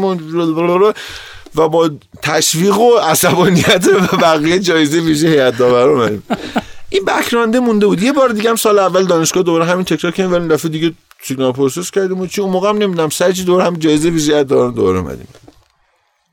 و 1.55 1.69
با 1.69 1.89
تشویق 2.21 2.77
و 2.77 2.97
عصبانیت 2.97 3.87
و 4.11 4.17
بقیه 4.17 4.59
جایزه 4.59 4.99
ویژه 4.99 5.27
هیئت 5.27 5.57
داور 5.57 6.19
این 6.89 7.05
بکرانده 7.05 7.59
مونده 7.59 7.87
بود. 7.87 8.03
یه 8.03 8.11
بار 8.11 8.29
دیگه 8.29 8.49
هم 8.49 8.55
سال 8.55 8.79
اول 8.79 9.05
دانشگاه 9.05 9.43
دوباره 9.43 9.65
همین 9.65 9.85
تکرار 9.85 10.11
کردیم. 10.11 10.33
ولی 10.33 10.47
دفعه 10.47 10.71
دیگه 10.71 10.93
سیگنال 11.23 11.51
پروسس 11.51 11.91
کردیم 11.91 12.19
و 12.19 12.27
چی؟ 12.27 12.41
اون 12.41 12.51
موقع 12.51 12.69
هم 12.69 12.77
نمی‌دونم. 12.77 13.09
سرچی 13.09 13.43
دوباره 13.43 13.65
هم 13.65 13.75
جایزه 13.75 14.09
ویژه 14.09 14.33
هیئت 14.33 14.47
داور 14.47 14.71
دوباره 14.71 14.99
اومدیم. 14.99 15.27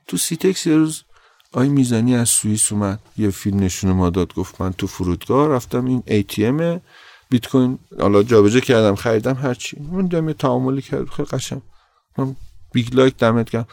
تو 0.09 0.17
سیتکس 0.17 0.67
یه 0.67 0.77
روز 0.77 1.03
آی 1.53 1.69
می‌زنی 1.69 2.17
از 2.17 2.29
سوئیس 2.29 2.73
اومد. 2.73 2.99
یه 3.17 3.31
فیلم 3.31 3.61
نشون 3.61 3.93
ما 3.93 4.11
داد 4.11 4.35
گفت 4.35 4.61
من 4.61 4.73
تو 4.73 4.87
فرودگاه 4.87 5.49
رفتم 5.49 5.85
این 5.85 6.03
ATM 6.07 6.81
بیت 7.31 7.49
کوین. 7.49 7.79
حالا 8.01 8.23
جابجا 8.23 8.61
کردم 8.61 8.95
خریدم 8.95 9.35
هر 9.35 9.55
چی. 9.55 9.77
من 9.93 10.29
یه 10.29 10.35
تعاملی 10.35 10.83
کرد 10.83 11.09
خیلی 11.09 11.29
قشنگ. 11.29 11.63
من 12.19 12.37
بیگ 12.73 12.95
لایک 12.95 13.17
دمت 13.17 13.51
گرم. 13.51 13.67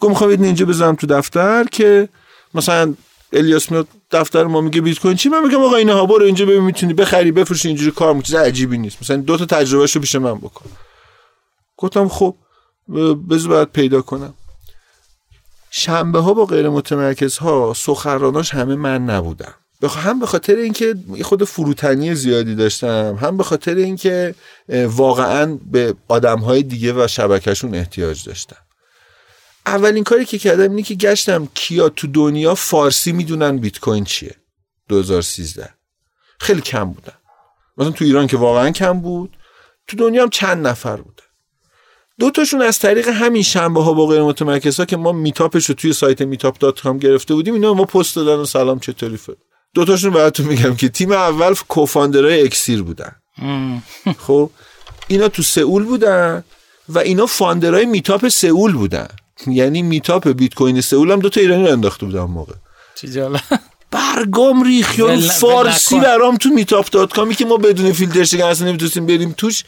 گفت 0.00 0.10
می‌خوام 0.10 0.30
اینجا 0.30 0.66
بزنم 0.66 0.94
تو 0.94 1.06
دفتر 1.06 1.64
که 1.64 2.08
مثلا 2.54 2.94
الیاس 3.32 3.70
میاد 3.70 3.88
دفتر 4.10 4.44
ما 4.44 4.60
میگه 4.60 4.80
بیت 4.80 4.98
کوین 4.98 5.16
چی؟ 5.16 5.28
من 5.28 5.46
میگم 5.46 5.62
آقا 5.62 5.76
اینها 5.76 6.06
برو 6.06 6.24
اینجا 6.24 6.46
ببین 6.46 6.60
می‌تونی 6.60 6.94
بخری 6.94 7.32
بفروشی 7.32 7.68
اینجوری 7.68 7.90
کار 7.90 8.14
می‌کنی. 8.14 8.36
عجیبی 8.36 8.78
نیست. 8.78 9.02
مثلا 9.02 9.16
دو 9.16 9.36
تا 9.36 9.46
تجربهشو 9.46 10.00
پیش 10.00 10.14
من 10.14 10.34
بکن. 10.34 10.70
گفتم 11.76 12.08
خب 12.08 12.34
بذار 13.30 13.50
باید 13.50 13.68
پیدا 13.68 14.02
کنم. 14.02 14.34
شنبه 15.76 16.18
ها 16.18 16.34
با 16.34 16.46
غیر 16.46 16.68
متمرکز 16.68 17.38
ها 17.38 17.72
سخراناش 17.76 18.54
همه 18.54 18.74
من 18.74 19.04
نبودم. 19.04 19.54
هم 19.88 20.20
به 20.20 20.26
خاطر 20.26 20.56
اینکه 20.56 20.94
خود 21.22 21.44
فروتنی 21.44 22.14
زیادی 22.14 22.54
داشتم 22.54 23.18
هم 23.20 23.36
به 23.36 23.44
خاطر 23.44 23.74
اینکه 23.74 24.34
واقعا 24.86 25.58
به 25.70 25.94
آدم 26.08 26.38
های 26.38 26.62
دیگه 26.62 26.92
و 26.92 27.08
شبکهشون 27.08 27.74
احتیاج 27.74 28.24
داشتم. 28.24 28.56
اولین 29.66 30.04
کاری 30.04 30.24
که 30.24 30.38
کردم 30.38 30.70
اینه 30.70 30.82
که 30.82 30.94
گشتم 30.94 31.48
کیا 31.54 31.88
تو 31.88 32.06
دنیا 32.06 32.54
فارسی 32.54 33.12
می‌دونن 33.12 33.58
بیت 33.58 33.78
کوین 33.78 34.04
چیه 34.04 34.34
2013 34.88 35.74
خیلی 36.40 36.60
کم 36.60 36.84
بودن. 36.84 37.16
مثلا 37.76 37.90
تو 37.90 38.04
ایران 38.04 38.26
که 38.26 38.36
واقعا 38.36 38.70
کم 38.70 39.00
بود. 39.00 39.36
تو 39.86 39.96
دنیا 39.96 40.22
هم 40.22 40.30
چند 40.30 40.66
نفر 40.66 40.96
بود. 40.96 41.13
دو 42.20 42.30
تاشون 42.30 42.62
از 42.62 42.78
طریق 42.78 43.08
همین 43.08 43.42
شنبه 43.42 43.82
ها 43.82 43.92
با 43.92 44.06
غیر 44.06 44.22
متمرکز 44.22 44.76
ها 44.76 44.84
که 44.84 44.96
ما 44.96 45.12
meetup 45.12 45.53
ش 45.53 45.66
رو 45.66 45.74
توی 45.74 45.92
سایت 45.92 46.22
meetup 46.22 46.58
dot 46.58 46.80
com 46.80 46.98
گرفته 46.98 47.34
بودیم 47.34 47.54
اینا 47.54 47.74
ما 47.74 47.84
پست 47.84 48.16
دادن 48.16 48.34
و 48.34 48.44
سلام 48.44 48.78
چطوری 48.78 49.16
فد 49.16 49.36
دو 49.74 49.84
تاشون 49.84 50.10
براتون 50.10 50.46
میگم 50.46 50.76
که 50.76 50.88
تیم 50.88 51.12
اول 51.12 51.54
co-founder 51.68 52.35
ای 52.35 52.42
اکسیر 52.42 52.82
بودن. 52.82 53.12
خب 54.18 54.50
اینا 55.08 55.28
تو 55.28 55.42
سئول 55.42 55.84
بودن 55.84 56.44
و 56.88 56.98
اینا 56.98 57.26
founder 57.26 57.86
ای 57.86 57.92
meetup 57.92 58.28
سئول 58.28 58.72
بودن. 58.72 59.08
یعنی 59.46 59.82
meetup 59.82 60.28
بیت 60.28 60.54
کوین 60.54 60.80
سئول 60.80 61.10
هم 61.10 61.20
دو 61.20 61.28
تا 61.28 61.40
ایرانی 61.40 61.62
رو 61.62 61.72
انداخته 61.72 62.06
بودن 62.06 62.20
موقع. 62.20 62.54
چی 62.94 63.08
جالا 63.08 63.38
برگام 63.90 64.62
ریخیان 64.62 65.20
فارسی 65.20 66.00
برام 66.00 66.36
تو 66.36 66.48
meetup 66.48 66.90
dot 66.90 67.12
com 67.12 67.28
ی 67.28 67.34
که 67.34 67.44
ما 67.44 67.56
بدون 67.56 67.92
فیلتر 67.92 68.24
شکن 68.24 68.42
اصلا 68.42 68.68
نمی‌تونستیم 68.68 69.06
بریم 69.06 69.34
توش 69.36 69.64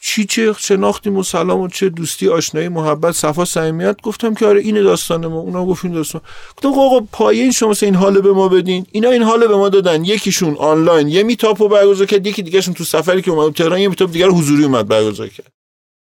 چی 0.00 0.24
چه 0.24 0.54
شناختیم 0.58 1.16
و 1.16 1.22
سلام 1.22 1.60
و 1.60 1.68
چه 1.68 1.88
دوستی 1.88 2.28
آشنایی 2.28 2.68
محبت 2.68 3.12
صفا 3.12 3.44
صمیمیت؟ 3.44 3.96
گفتم 4.02 4.34
که 4.34 4.46
آره 4.46 4.60
این 4.60 4.82
داستان 4.82 5.26
ما. 5.26 5.38
اونا 5.38 5.66
گفتیم 5.66 5.92
داستان. 5.92 6.20
گفتم 6.56 6.68
آقا 6.68 7.00
پایه 7.12 7.42
این 7.42 7.52
شما 7.52 7.74
این 7.82 7.94
حاله 7.94 8.20
به 8.20 8.32
ما 8.32 8.48
بدین. 8.48 8.86
اینا 8.92 9.10
این 9.10 9.22
حاله 9.22 9.46
به 9.46 9.56
ما 9.56 9.68
دادن. 9.68 10.04
یکیشون 10.04 10.54
آنلاین. 10.54 11.08
یه 11.08 11.22
meetup 11.22 11.61
و 11.61 11.68
برگزار 11.68 12.06
کرد. 12.06 12.26
یکی 12.26 12.42
دیگهشون 12.42 12.74
تو 12.74 12.84
سفری 12.84 13.22
که 13.22 13.30
اومد 13.30 13.54
تهران 13.54 13.80
یه 13.80 13.88
meetup 13.88 14.12
دیگر 14.12 14.28
حضوری 14.28 14.64
اومد 14.64 14.88
برگزار 14.88 15.28
کرد. 15.28 15.52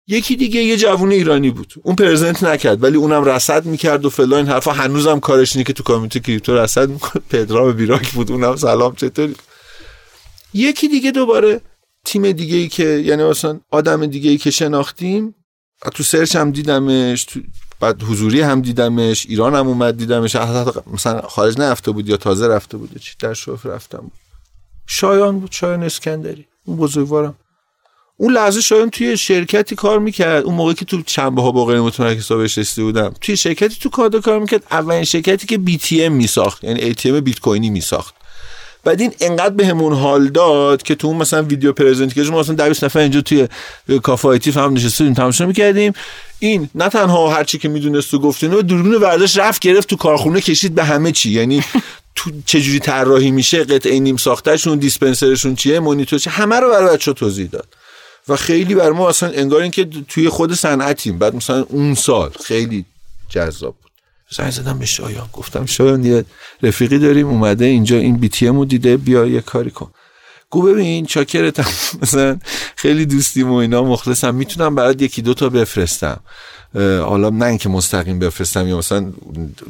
یکی 0.07 0.35
دیگه 0.35 0.63
یه 0.63 0.77
جوون 0.77 1.11
ایرانی 1.11 1.49
بود. 1.49 1.73
اون 1.83 1.95
present 1.95 2.43
نکرد 2.43 2.83
ولی 2.83 2.97
اونم 2.97 3.23
رصد 3.23 3.65
می‌کرد 3.65 4.05
و 4.05 4.09
فلان 4.09 4.47
حرفا. 4.47 4.71
هنوزم 4.71 5.19
کارش 5.19 5.55
اینه 5.55 5.63
که 5.63 5.73
تو 5.73 5.83
community 5.83 6.19
crypto 6.19 6.55
رصد 6.55 6.89
می‌کنه. 6.89 7.23
پدرام 7.29 7.71
بیراک 7.71 8.11
بود. 8.11 8.31
اونم 8.31 8.55
سلام 8.55 8.95
چطوری؟ 8.95 9.35
یکی 10.53 10.87
دیگه 10.87 11.11
دوباره 11.11 11.61
تیم 12.05 12.31
دیگه 12.31 12.57
ای 12.57 12.67
که 12.67 12.83
یعنی 12.83 13.23
مثلا 13.23 13.59
آدم 13.71 14.05
دیگه 14.05 14.29
ای 14.29 14.37
که 14.37 14.51
شناختیم 14.51 15.35
تو 15.93 16.03
سرچ 16.03 16.35
هم 16.35 16.51
دیدمش 16.51 17.23
تو 17.23 17.39
بعد 17.79 18.03
حضوری 18.03 18.41
هم 18.41 18.61
دیدمش 18.61 19.25
ایران 19.29 19.55
هم 19.55 19.67
اومد 19.67 19.97
دیدمش 19.97 20.35
مثلا 20.93 21.21
خارج 21.21 21.59
نرفته 21.59 21.91
بود 21.91 22.09
یا 22.09 22.17
تازه 22.17 22.47
رفته 22.47 22.77
بود 22.77 22.97
چی 22.97 23.15
در 23.19 23.33
شوف 23.33 23.65
رفتم. 23.65 24.11
شایان 24.87 25.39
بود 25.39 25.51
شایان 25.51 25.83
اسکندری 25.83 26.45
اون 26.65 26.77
بزرگوارم. 26.77 27.35
اون 28.17 28.33
لحظه 28.33 28.61
شایان 28.61 28.89
توی 28.89 29.17
شرکتی 29.17 29.75
کار 29.75 29.99
می‌کرد. 29.99 30.43
اون 30.43 30.55
موقعی 30.55 30.73
که 30.73 30.85
تو 30.85 31.01
چنبه 31.01 31.41
ها 31.41 31.51
با 31.51 31.65
غیر 31.65 31.79
متمرکز 31.79 32.31
بهش 32.31 32.79
بودم. 32.79 33.13
توی 33.21 33.37
شرکتی 33.37 33.75
تو 33.79 33.89
کادا 33.89 34.19
کار 34.21 34.39
می‌کرد. 34.39 34.63
اولین 34.71 35.03
شرکتی 35.03 35.47
که 35.47 35.57
بی 35.57 35.77
تی 35.77 36.03
ام 36.03 36.13
میساخت 36.13 36.63
یعنی 36.63 36.81
ای 36.81 36.93
تی 36.93 37.09
ام 37.09 37.19
بیت 37.19 37.39
کوینی 37.39 37.69
میساخت. 37.69 38.15
بعد 38.83 39.01
این 39.01 39.13
انقدر 39.19 39.55
بهمون 39.55 39.93
حال 39.93 40.27
داد 40.27 40.83
که 40.83 40.95
تو 40.95 41.07
اون 41.07 41.17
مثلا 41.17 41.43
ویدیو 41.43 41.73
پرزنتیشن 41.73 42.31
ما 42.31 42.39
مثلا 42.39 42.67
20 42.67 42.83
نفر 42.83 42.99
اینجا 42.99 43.21
توی 43.21 43.47
کافه 44.03 44.27
آیتی 44.27 44.51
هم 44.51 44.73
نشستیم 44.73 45.13
تماشا 45.13 45.45
می‌کردیم. 45.45 45.93
این 46.39 46.69
نه 46.75 46.89
تنها 46.89 47.29
هر 47.29 47.43
چی 47.43 47.57
که 47.57 47.69
می‌دونست 47.69 48.13
و 48.13 48.19
گفت 48.19 48.43
اینو 48.43 48.61
دوربین 48.61 48.95
ورزش 48.95 49.37
رفت 49.37 49.61
گرفت 49.61 49.89
تو 49.89 49.95
کارخونه 49.95 50.41
کشید 50.41 50.75
به 50.75 50.83
همه 50.83 51.11
چی. 51.11 51.31
یعنی 51.31 51.63
تو 52.15 52.31
چجوری 52.45 52.79
طراحی 52.79 53.31
میشه 53.31 53.63
قطعه 53.63 53.99
نیم 53.99 54.17
ساختهشون 54.17 54.77
دیسپنسرشون 54.77 55.55
چیه 55.55 55.79
مونیتور 55.79 56.19
چیه 56.19 56.33
همه 56.33 56.59
رو 56.59 56.69
برای 56.69 56.93
بچه 56.93 57.13
توضیح 57.13 57.47
داد. 57.47 57.67
و 58.27 58.35
خیلی 58.35 58.75
بر 58.75 58.91
ما 58.91 59.09
اصلا 59.09 59.29
انگار 59.29 59.61
اینکه 59.61 59.87
توی 60.07 60.29
خود 60.29 60.53
صنعتیم. 60.53 61.19
بعد 61.19 61.35
مثلا 61.35 61.65
اون 61.69 61.95
سال 61.95 62.31
خیلی 62.43 62.85
جذاب 63.29 63.75
بود. 63.83 63.90
زنگ 64.31 64.49
زدم 64.49 64.79
به 64.79 64.85
شایان. 64.85 65.29
گفتم 65.33 65.65
شایان 65.65 66.05
یه 66.05 66.25
رفیقی 66.63 66.99
داریم 66.99 67.27
اومده 67.27 67.65
اینجا 67.65 67.97
این 67.97 68.17
بی 68.17 68.29
تی 68.29 68.47
رو 68.47 68.65
دیده 68.65 68.97
بیا 68.97 69.25
یه 69.25 69.41
کاری 69.41 69.71
کن. 69.71 69.91
گو 70.49 70.61
ببین 70.61 71.05
چاکرتم 71.05 71.67
مثلا 72.01 72.39
خیلی 72.75 73.05
دوستیم 73.05 73.51
و 73.51 73.55
اینا 73.55 73.83
مخلصم. 73.83 74.35
می‌تونم 74.35 74.75
برات 74.75 75.01
یکی 75.01 75.21
دوتا 75.21 75.49
بفرستم. 75.49 76.19
حالا 76.75 77.29
نه 77.29 77.45
اینکه 77.45 77.69
مستقیم 77.69 78.19
بفرستم 78.19 78.67
یا 78.67 78.77
مثلا 78.77 79.11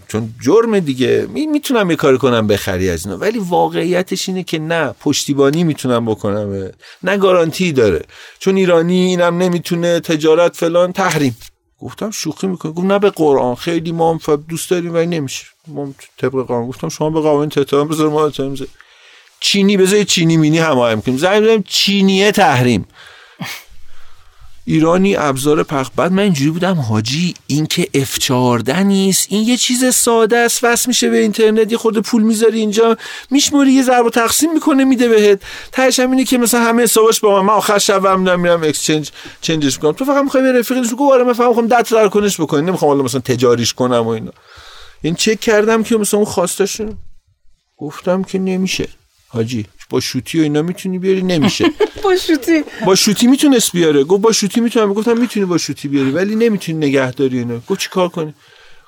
چون 0.08 0.34
جرم 0.42 0.80
دیگه. 0.80 1.28
می‌تونم 1.34 1.90
یه 1.90 1.96
کاری 1.96 2.18
کنم 2.18 2.48
بخری 2.48 2.90
از 2.90 3.06
اینا. 3.06 3.18
ولی 3.18 3.40
واقعیتش 3.40 4.30
اینه 4.30 4.44
که 4.44 4.60
نه 4.60 4.96
پشتیبانی 5.00 5.64
می‌تونم 5.64 6.06
بکنم. 6.06 6.72
نه 7.04 7.18
گارانتی 7.18 7.72
داره. 7.72 8.02
چون 8.40 8.56
ایرانی 8.56 9.06
اینم 9.06 9.38
نمی‌تونه 9.38 10.00
تجارت 10.00 10.56
فلان 10.56 10.92
تحریم. 10.92 11.38
گفتم 11.82 12.12
شوخی 12.12 12.48
می‌کنه 12.48 12.72
گفت 12.72 12.86
نه 12.86 13.00
به 13.00 13.10
قرآن. 13.10 13.56
خیلی 13.56 13.92
ما 13.92 14.12
هم 14.12 14.36
دوست 14.36 14.70
داریم 14.70 14.94
ولی 14.94 15.06
نمیشه. 15.06 15.46
ما 15.68 15.94
طبق 16.18 16.32
قانون 16.32 16.68
گفتم 16.68 16.90
شما 16.90 17.10
به 17.10 17.22
قوانین 17.22 17.52
احترام 17.58 17.88
بذار 17.88 18.10
ما 18.10 18.32
چینی 19.40 19.78
بذار 19.78 20.04
چینی 20.04 20.38
مینی 20.38 20.58
هماهنگ 20.58 21.04
کنیم 21.04 21.18
زنگ 21.18 21.64
چینیه 21.64 22.32
تحریم. 22.32 22.86
ایرانی 24.66 25.16
ابزار 25.16 25.64
پخ 25.64 25.90
بعد 25.96 26.12
من 26.12 26.24
اینجوری 26.24 26.52
بودم 26.52 26.76
حاجی 26.76 27.34
این 27.48 27.66
که 27.66 27.88
F14 27.96 28.70
نیست 28.70 29.28
این 29.30 29.48
یه 29.48 29.58
چیز 29.58 29.96
ساده 29.96 30.38
است 30.38 30.64
وصل 30.64 30.88
میشه 30.88 31.10
به 31.10 31.18
اینترنت 31.18 31.72
یه 31.72 31.78
خورده 31.78 32.02
پول 32.02 32.24
می‌ذاری 32.24 32.60
اینجا 32.60 32.98
میشموری 33.32 33.72
یه 33.72 33.84
ضرب 33.84 34.10
تقسیم 34.10 34.54
می‌کنه 34.54 34.84
میده 34.84 35.08
بهت. 35.08 35.42
تهش 35.72 36.00
هم 36.00 36.12
اینه 36.12 36.24
که 36.24 36.38
مثلا 36.38 36.64
همه 36.64 36.84
حسابش 36.84 37.20
با 37.20 37.42
من. 37.42 37.48
من 37.48 37.54
آخر 37.54 37.80
شب 37.80 38.06
هم 38.06 38.40
میرم 38.40 38.64
اکسچنج 38.64 39.12
چنجش 39.42 39.76
می‌کنم. 39.76 39.92
تو 39.92 40.06
فقط 40.06 40.24
می‌خوای 40.24 40.44
به 40.44 40.60
رفیقش 40.60 40.94
بگو 40.94 41.14
آره 41.14 41.24
من 41.24 41.34
فقط 41.34 41.48
می‌خوام 41.48 41.68
دت 41.68 41.94
در 41.94 42.08
کنش 42.08 42.42
بکنی. 42.42 42.62
نمی‌خوام 42.62 43.02
مثلا 43.02 43.22
تجاریش 43.22 43.74
کنم 43.74 44.02
و 44.02 44.08
اینا. 44.08 44.32
این 45.02 45.16
چک 45.16 45.40
کردم 45.40 45.84
که 45.84 45.98
مثلا 45.98 46.18
اون 46.20 46.30
خواستشون 46.30 46.98
گفتم 47.78 48.24
که 48.24 48.40
نمیشه. 48.40 48.88
حاجی 49.28 49.66
با 49.92 50.00
شوتی 50.00 50.40
و 50.40 50.44
اینا 50.44 50.62
می‌تونی 50.62 51.00
بیاری؟ 51.00 51.22
نمیشه. 51.22 51.66
با 52.04 52.16
شوتی. 52.16 52.64
با 52.86 52.96
شوتی 52.96 53.28
می‌تونست 53.28 53.72
بیاره. 53.72 54.04
گفت 54.04 54.22
با 54.22 54.32
شوتی 54.32 54.62
می‌تونم. 54.62 54.94
گفتم 54.94 55.18
می‌تونی 55.18 55.46
با 55.46 55.58
شوتی 55.58 55.88
بیاری 55.88 56.12
ولی 56.12 56.36
نمی‌تونی 56.36 56.88
نگهداری 56.88 57.38
اینا 57.38 57.60
گفت 57.68 57.80
چیکار 57.80 58.10
کنی 58.10 58.34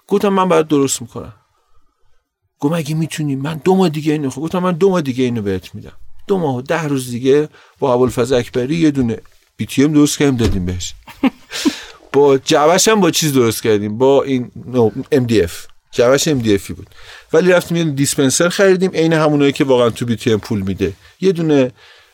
گفتم 0.07 0.29
من 0.29 0.49
بعد 0.49 0.67
درست 0.67 1.01
می‌کنم. 1.01 1.33
گفت 2.59 2.73
مگه 2.73 2.95
می‌تونی؟ 2.95 3.35
من 3.35 3.61
دو 3.63 3.75
ماه 3.75 3.89
دیگه 3.89 4.13
اینو 4.13 4.29
گفتم 4.29 4.59
من 4.59 4.71
دو 4.71 4.89
ماه 4.89 5.01
دیگه 5.01 5.23
اینو 5.23 5.41
بهت 5.41 5.75
میدم. 5.75 5.97
دو 6.27 6.37
ماه 6.37 6.61
ده 6.61 6.83
روز 6.83 7.09
دیگه 7.11 7.49
با 7.79 7.93
ابوالفضل 7.93 8.35
اکبری 8.35 8.75
یه 8.75 8.91
دونه 8.91 9.17
بی 9.57 9.65
تی 9.65 9.83
ام 9.83 9.93
درست 9.93 10.17
کردیم 10.17 10.37
دادیم 10.37 10.65
بهش. 10.65 10.93
با 12.13 12.37
جوش 12.37 12.87
هم 12.87 13.01
با 13.01 13.11
چیز 13.11 13.33
درست 13.33 13.63
کردیم. 13.63 13.97
با 13.97 14.23
این 14.23 14.51
ام 15.11 15.25
دی 15.25 15.41
اف 15.41 15.67
جوش 15.93 16.27
ام 16.27 16.39
دی 16.39 16.53
افی 16.53 16.73
بود. 16.73 16.87
ولی 17.33 17.51
رفتیم 17.51 17.77
یه 17.77 17.83
دیسپنسر 17.83 18.49
خریدیم 18.49 18.91
عین 18.91 19.13
همونایی 19.13 19.51
که 19.51 19.63
واقعا 19.63 19.89
تو 19.89 20.05
بی 20.05 20.15
تی 20.15 20.35
پول 20.35 20.61
میده. 20.61 20.93
یه 21.21 21.31
دونه 21.31 21.71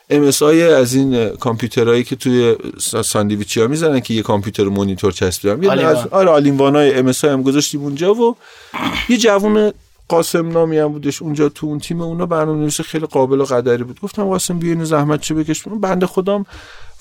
ام 0.09 0.23
از 0.23 0.93
این 0.93 1.29
کامپیوترهایی 1.29 2.03
که 2.03 2.15
توی 2.15 2.55
ساندویچی 3.03 3.61
ها 3.61 3.67
می‌زنن 3.67 3.99
که 3.99 4.13
یه 4.13 4.21
کامپیوتر 4.21 4.63
مونیتور 4.63 5.11
چسبیدم 5.11 5.63
یه 5.63 5.71
از 5.71 6.07
آره 6.07 6.29
آلینوانای 6.29 6.93
ام 6.93 7.11
هم 7.23 7.43
گذاشتیم 7.43 7.81
اونجا 7.81 8.13
و 8.13 8.35
یه 9.09 9.17
جوون 9.17 9.71
قاسم 10.07 10.51
نامی 10.51 10.77
هم 10.77 10.87
بودش 10.87 11.21
اونجا 11.21 11.49
تو 11.49 11.67
اون 11.67 11.79
تیم 11.79 12.01
اونا 12.01 12.25
برنامه‌نویس 12.25 12.81
خیلی 12.81 13.05
قابل 13.05 13.41
و 13.41 13.45
قدری 13.45 13.83
بود. 13.83 13.99
گفتم 14.01 14.23
قاسم 14.23 14.59
بیا 14.59 14.71
اینو 14.71 14.85
زحمت 14.85 15.21
چه 15.21 15.33
بکش 15.33 15.63
بنده 15.67 16.05
خودم 16.05 16.45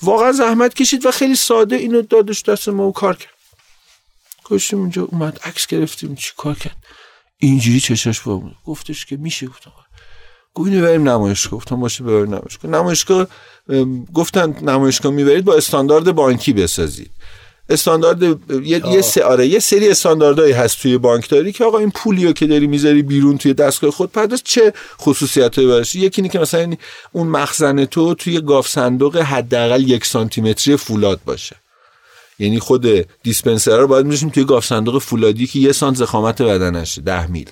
واقعا 0.01 0.31
زحمت 0.31 0.73
کشید 0.73 1.05
و 1.05 1.11
خیلی 1.11 1.35
ساده 1.35 1.75
اینو 1.75 2.01
دادش 2.01 2.43
دست 2.43 2.69
ما 2.69 2.87
و 2.87 2.91
کار 2.91 3.15
کرد. 3.15 3.38
کشیم 4.51 4.79
اونجا 4.79 5.03
اومد 5.03 5.39
عکس 5.43 5.67
گرفتیم 5.67 6.15
چی 6.15 6.31
کار 6.37 6.55
کرد؟ 6.55 6.77
اینجوری 7.37 7.79
چشاش 7.79 8.21
با 8.21 8.41
گفتش 8.65 9.05
که 9.05 9.17
میشه 9.17 9.47
گفتم 9.47 9.71
گفت 10.53 10.69
اینو 10.69 10.81
بریم 10.81 11.09
نمایشگاه. 11.09 11.59
گفتم 11.59 11.79
باشه 11.79 12.03
ببریم 12.03 12.35
نمایشگاه. 12.35 12.71
نمایشگاه 12.71 13.27
گفتن 14.13 14.55
نمایشگاه 14.61 15.11
می‌برید 15.11 15.45
با 15.45 15.55
استاندارد 15.55 16.11
بانکی 16.11 16.53
بسازید. 16.53 17.11
استاندارد 17.69 18.23
یه, 18.23 18.87
یه 18.87 19.01
سه 19.01 19.23
آره 19.23 19.47
یه 19.47 19.59
سری 19.59 19.89
استانداردهایی 19.89 20.53
هست 20.53 20.81
توی 20.81 20.97
بانکداری 20.97 21.51
که 21.51 21.63
آقا 21.63 21.77
این 21.77 21.91
پولیو 21.91 22.33
که 22.33 22.47
داری 22.47 22.67
می‌ذاری 22.67 23.01
بیرون 23.01 23.37
توی 23.37 23.53
دستگاه 23.53 23.91
خود 23.91 24.11
پرداز 24.11 24.41
چه 24.43 24.73
خصوصیتایی 25.01 25.67
باشه 25.67 25.99
یکی 25.99 26.21
اینه 26.21 26.33
که 26.33 26.39
مثلا 26.39 26.73
اون 27.11 27.27
مخزن 27.27 27.85
تو 27.85 28.13
توی 28.13 28.41
گاوصندوق 28.41 29.17
حداقل 29.17 29.89
یک 29.89 30.05
سانتی 30.05 30.77
فولاد 30.77 31.19
باشه. 31.25 31.55
یعنی 32.39 32.59
خود 32.59 32.85
dispenser 33.23 33.77
رو 33.77 33.87
باید 33.87 34.05
میذاشیم 34.05 34.29
توی 34.29 34.43
گاوصندوق 34.43 35.01
فولادی 35.01 35.47
که 35.47 35.59
یه 35.59 35.71
سانت 35.71 35.97
ضخامت 35.97 36.41
بدنشه 36.41 37.01
ده 37.01 37.31
میل. 37.31 37.49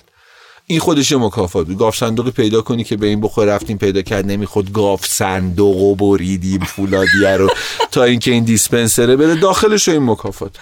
این 0.70 0.80
خودش 0.80 1.12
مکافات 1.12 1.66
بود. 1.66 1.78
گاوصندوق 1.78 2.30
پیدا 2.30 2.62
کنی 2.62 2.84
که 2.84 2.96
به 2.96 3.06
این 3.06 3.20
بخور 3.20 3.46
رفتیم 3.46 3.78
پیدا 3.78 4.02
کرد 4.02 4.26
نمیخود 4.26 4.72
گاوصندوق 4.72 5.76
و 5.76 5.94
بریدیم 5.94 6.60
فولادیه 6.60 7.36
رو 7.36 7.50
تا 7.90 8.04
اینکه 8.04 8.30
این 8.30 8.44
dispenser 8.44 9.09
ه 9.09 9.16
بره 9.16 9.34
داخلش 9.34 9.88
این 9.88 10.02
مکافات. 10.02 10.56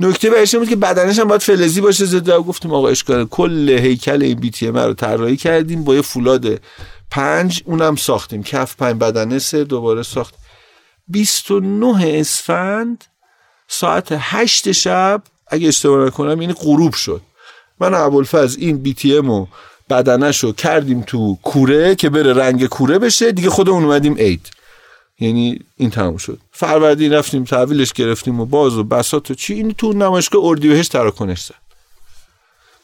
نکته 0.00 0.30
بهش 0.30 0.54
بود 0.54 0.68
که 0.68 0.76
بدنش 0.76 1.18
هم 1.18 1.28
باید 1.28 1.42
فلزی 1.42 1.80
باشه 1.80 2.04
زده 2.04 2.38
گفتیم 2.38 2.72
آقا 2.72 2.88
اشکال 2.88 3.24
کل 3.24 3.68
هیکل 3.68 4.22
این 4.22 4.40
BTM 4.40 4.66
رو 4.66 4.94
طراحی 4.94 5.36
کردیم 5.36 5.84
با 5.84 5.94
یه 5.94 6.02
فولاد 6.02 6.60
پنج 7.10 7.62
اونم 7.64 7.96
ساختیم. 7.96 8.42
کف 8.42 8.76
پنج 8.76 8.96
بدنه 8.96 9.38
سه 9.38 9.64
دوباره 9.64 10.02
ساخت. 10.02 10.34
29 11.08 12.18
اسفند 12.20 13.04
ساعت 13.68 14.08
هشت 14.10 14.72
شب 14.72 15.22
اگه 15.48 15.68
اشتباه 15.68 16.06
نکنم 16.06 16.42
یعنی 16.42 16.54
غروب 16.54 16.94
شد. 16.94 17.20
من 17.80 17.94
ابوالفضل 17.94 18.56
این 18.60 18.78
بی 18.78 18.94
تی 18.94 19.16
ام 19.16 19.48
بدنش 19.90 20.44
رو 20.44 20.52
کردیم 20.52 21.02
تو 21.02 21.38
کوره 21.42 21.94
که 21.94 22.10
بره 22.10 22.32
رنگ 22.32 22.66
کوره 22.66 22.98
بشه 22.98 23.32
دیگه 23.32 23.50
خودمون 23.50 23.84
اومدیم 23.84 24.14
عید. 24.14 24.50
یعنی 25.20 25.58
این 25.76 25.90
تموم 25.90 26.16
شد. 26.16 26.38
فروردین 26.52 27.12
رفتیم 27.12 27.44
تحویلش 27.44 27.92
گرفتیم 27.92 28.40
و 28.40 28.44
باز 28.44 28.76
و 28.76 28.84
بسات 28.84 29.30
و 29.30 29.34
چی 29.34 29.54
این 29.54 29.72
تو 29.72 29.92
نمایشگاه 29.92 30.44
اردیبهشت 30.44 30.92
تراکنش 30.92 31.42
زد. 31.44 31.54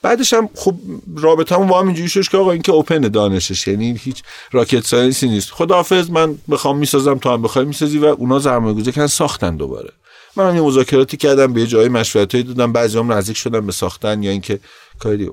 بعدش 0.02 0.32
هم 0.32 0.48
خب 0.54 0.74
رابطه 1.16 1.54
هم 1.54 1.66
با 1.66 1.80
هم 1.80 1.86
اینجوری 1.86 2.08
شد 2.08 2.28
که 2.28 2.38
آقا 2.38 2.52
این 2.52 2.62
که 2.62 2.72
اوپن 2.72 3.00
دانشش 3.00 3.68
یعنی 3.68 4.00
هیچ 4.02 4.22
راکت 4.52 4.86
ساینسی 4.86 5.28
نیست. 5.28 5.50
خداحافظ 5.50 6.10
من 6.10 6.38
بخوام 6.50 6.78
می‌سازم 6.78 7.18
تو 7.18 7.30
هم 7.30 7.42
بخوای 7.42 7.64
می‌سازی 7.64 7.98
و 7.98 8.04
اونا 8.04 8.38
زرمایه‌گذاری 8.38 8.92
کردن 8.92 9.06
ساختن 9.06 9.56
دوباره. 9.56 9.92
من 10.36 10.54
یه 10.54 10.62
مذاکراتی 10.62 11.16
کردم 11.16 11.52
به 11.52 11.66
جای 11.66 11.88
مشورتی 11.88 12.42
دادم. 12.42 12.72
بعضی 12.72 12.98
هم 12.98 13.12
نزدیک 13.12 13.36
شدن 13.36 13.66
به 13.66 13.72
ساختن 13.72 14.22
یا 14.22 14.30
اینکه 14.30 14.60
کاری 14.98 15.30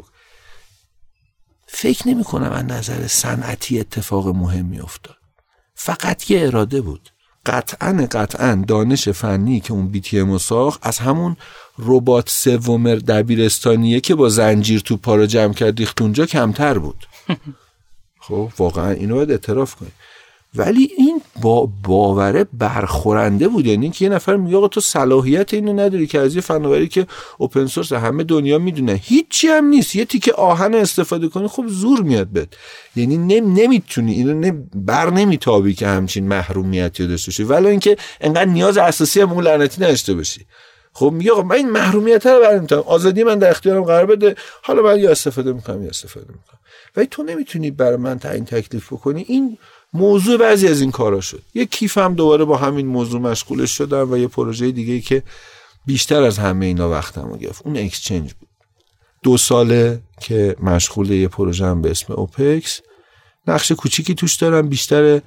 فکر 1.68 2.08
نمی 2.08 2.24
کنم 2.24 2.52
از 2.52 2.66
نظر 2.66 3.08
صنعتی 3.08 3.80
اتفاق 3.80 4.28
مهمی 4.28 4.80
افتاد. 4.80 5.16
فقط 5.76 6.32
یه 6.32 6.48
اراده 6.48 6.82
بود. 6.82 7.10
قطعا 7.46 8.08
قطعا 8.12 8.64
دانش 8.68 9.10
فنی 9.10 9.60
که 9.60 9.74
اون 9.74 9.88
بی 9.88 10.02
تی 10.02 10.40
ساخت 10.40 10.80
از 10.84 10.98
همون 10.98 11.38
ربات 11.80 12.30
سوم 12.30 12.96
دبیرستانیه 12.96 14.00
که 14.00 14.16
با 14.16 14.30
زنجیر 14.30 14.80
تو 14.80 14.98
پا 14.98 15.16
رو 15.16 15.26
جمع 15.26 15.54
کرد 15.54 15.80
ریخت 15.80 16.02
اونجا 16.02 16.26
کمتر 16.26 16.80
بود. 16.80 17.08
خب 18.28 18.52
واقعا 18.58 18.92
اینو 18.92 19.16
باید 19.16 19.32
اعتراف 19.32 19.76
کنید 19.76 19.94
ولی 20.56 20.92
این 20.98 21.22
با 21.42 21.70
باوره 21.88 22.46
برخورنده 22.54 23.48
بود. 23.48 23.66
یعنی 23.66 23.90
که 23.90 24.06
یه 24.06 24.12
نفر 24.12 24.36
میگه 24.36 24.58
آقا 24.58 24.68
تو 24.68 24.82
صلاحیت 24.82 25.54
اینو 25.54 25.74
نداری 25.74 26.08
که 26.08 26.20
از 26.20 26.36
یه 26.36 26.42
فناوری 26.42 26.88
که 26.88 27.08
اوپن 27.38 27.66
سورس 27.66 27.94
همه 27.94 28.24
دنیا 28.24 28.60
می‌دونه. 28.60 29.00
هیچی 29.04 29.48
هم 29.48 29.66
نیست. 29.66 29.96
یه 29.96 30.06
تیکه 30.06 30.34
آهن 30.34 30.76
استفاده 30.76 31.28
کنی 31.28 31.48
خب 31.48 31.68
زور 31.68 32.02
میاد 32.02 32.28
بهت. 32.28 32.48
یعنی 32.96 33.18
نم 33.18 33.54
نمی‌تونی 33.54 34.14
اینو 34.14 34.34
نم 34.34 34.70
بر 34.76 35.10
نمیتابی 35.10 35.74
که 35.74 35.88
همچین 35.88 36.28
محرومیتی 36.28 37.08
داشته 37.08 37.32
باشی. 37.32 37.44
ولی 37.44 37.68
اینکه 37.68 37.98
انقدر 38.22 38.46
نیاز 38.46 38.78
اساسی 38.78 39.22
هم 39.22 39.32
اون 39.32 39.44
لعنتی 39.44 39.84
نداشته 39.84 40.14
باشی. 40.14 40.46
خب 40.94 41.12
میگه 41.12 41.32
آقا 41.32 41.42
من 41.42 41.56
این 41.56 41.70
محرومیت 41.70 42.26
رو 42.26 42.42
برمیتونم 42.42 42.82
آزادی 42.82 43.24
من 43.24 43.40
در 43.40 43.50
اختیارم 43.50 43.84
قرار 43.84 44.06
بده. 44.06 44.36
حالا 44.64 44.82
من 44.82 45.00
یا 45.00 45.12
استفاده 45.12 45.54
می‌کنم 45.54 45.84
یا 45.84 45.90
استفاده 45.90 46.28
می‌کنم 46.28 46.60
ولی 46.96 47.08
تو 47.12 47.24
نمی‌تونی 47.24 47.72
برای 47.72 47.98
من 47.98 48.20
تعیین 48.20 48.46
تکلیف 48.46 48.94
بکنی. 48.94 49.26
این 49.28 49.58
موضوع 49.94 50.38
بعضی 50.38 50.68
از 50.68 50.82
این 50.82 50.92
کارا 50.92 51.22
شد. 51.22 51.42
یه 51.54 51.66
کیف 51.66 51.98
هم 51.98 52.14
دوباره 52.14 52.46
با 52.46 52.58
همین 52.58 52.88
موضوع 52.88 53.22
مشغولش 53.22 53.78
شدم 53.78 54.12
و 54.12 54.18
یه 54.18 54.28
پروژه 54.28 54.72
دیگه 54.72 55.00
که 55.00 55.24
بیشتر 55.86 56.24
از 56.24 56.38
همه 56.38 56.66
اینا 56.66 56.90
وقتمو 56.90 57.38
گرفت. 57.38 57.62
اون 57.66 57.78
اکسچنج 57.78 58.34
بود. 58.34 58.50
دو 59.24 59.38
ساله 59.38 60.02
که 60.22 60.56
مشغول 60.60 61.12
یه 61.12 61.28
پروژه 61.28 61.66
هم 61.66 61.82
به 61.82 61.92
اسم 61.92 62.14
اوپکس. 62.14 62.82
نقش 63.48 63.72
کوچیکی 63.72 64.16
توش 64.16 64.36
دارم. 64.36 64.70
بیشتر 64.70 65.22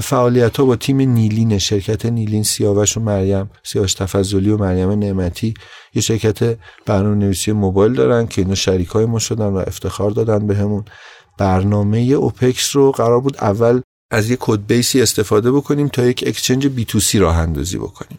فعالیت 0.00 0.56
ها 0.56 0.64
با 0.64 0.76
تیم 0.76 1.00
نیلین 1.00 1.58
شرکت 1.58 2.06
نیلین 2.06 2.42
سیاوش 2.42 2.96
و 2.96 3.00
مریم 3.00 3.50
سیاوش 3.62 3.94
تفضلی 3.94 4.50
و 4.50 4.56
مریم 4.56 4.90
نعمتی 4.90 5.54
یه 5.94 6.02
شرکت 6.02 6.58
برنامه 6.86 7.14
نویسی 7.14 7.52
موبایل 7.52 7.92
دارن 7.92 8.26
که 8.26 8.42
اینا 8.42 8.54
شریک 8.54 8.88
های 8.88 9.06
ما 9.06 9.18
شدن 9.18 9.46
و 9.46 9.56
افتخار 9.56 10.10
دادن 10.10 10.46
بهمون. 10.46 10.82
به 10.82 10.90
برنامه 11.38 11.98
Opex 11.98 12.76
رو 12.76 12.92
قرار 12.92 13.20
بود 13.20 13.36
اول 13.36 13.80
از 14.12 14.30
یک 14.30 14.38
code 14.40 14.66
base 14.66 14.95
ی 14.95 15.02
استفاده 15.02 15.52
بکنیم 15.52 15.88
تا 15.88 16.06
یک 16.06 16.24
exchange 16.26 16.66
B2C 16.66 17.18
راه 17.18 17.38
اندازی 17.38 17.78
بکنیم. 17.78 18.18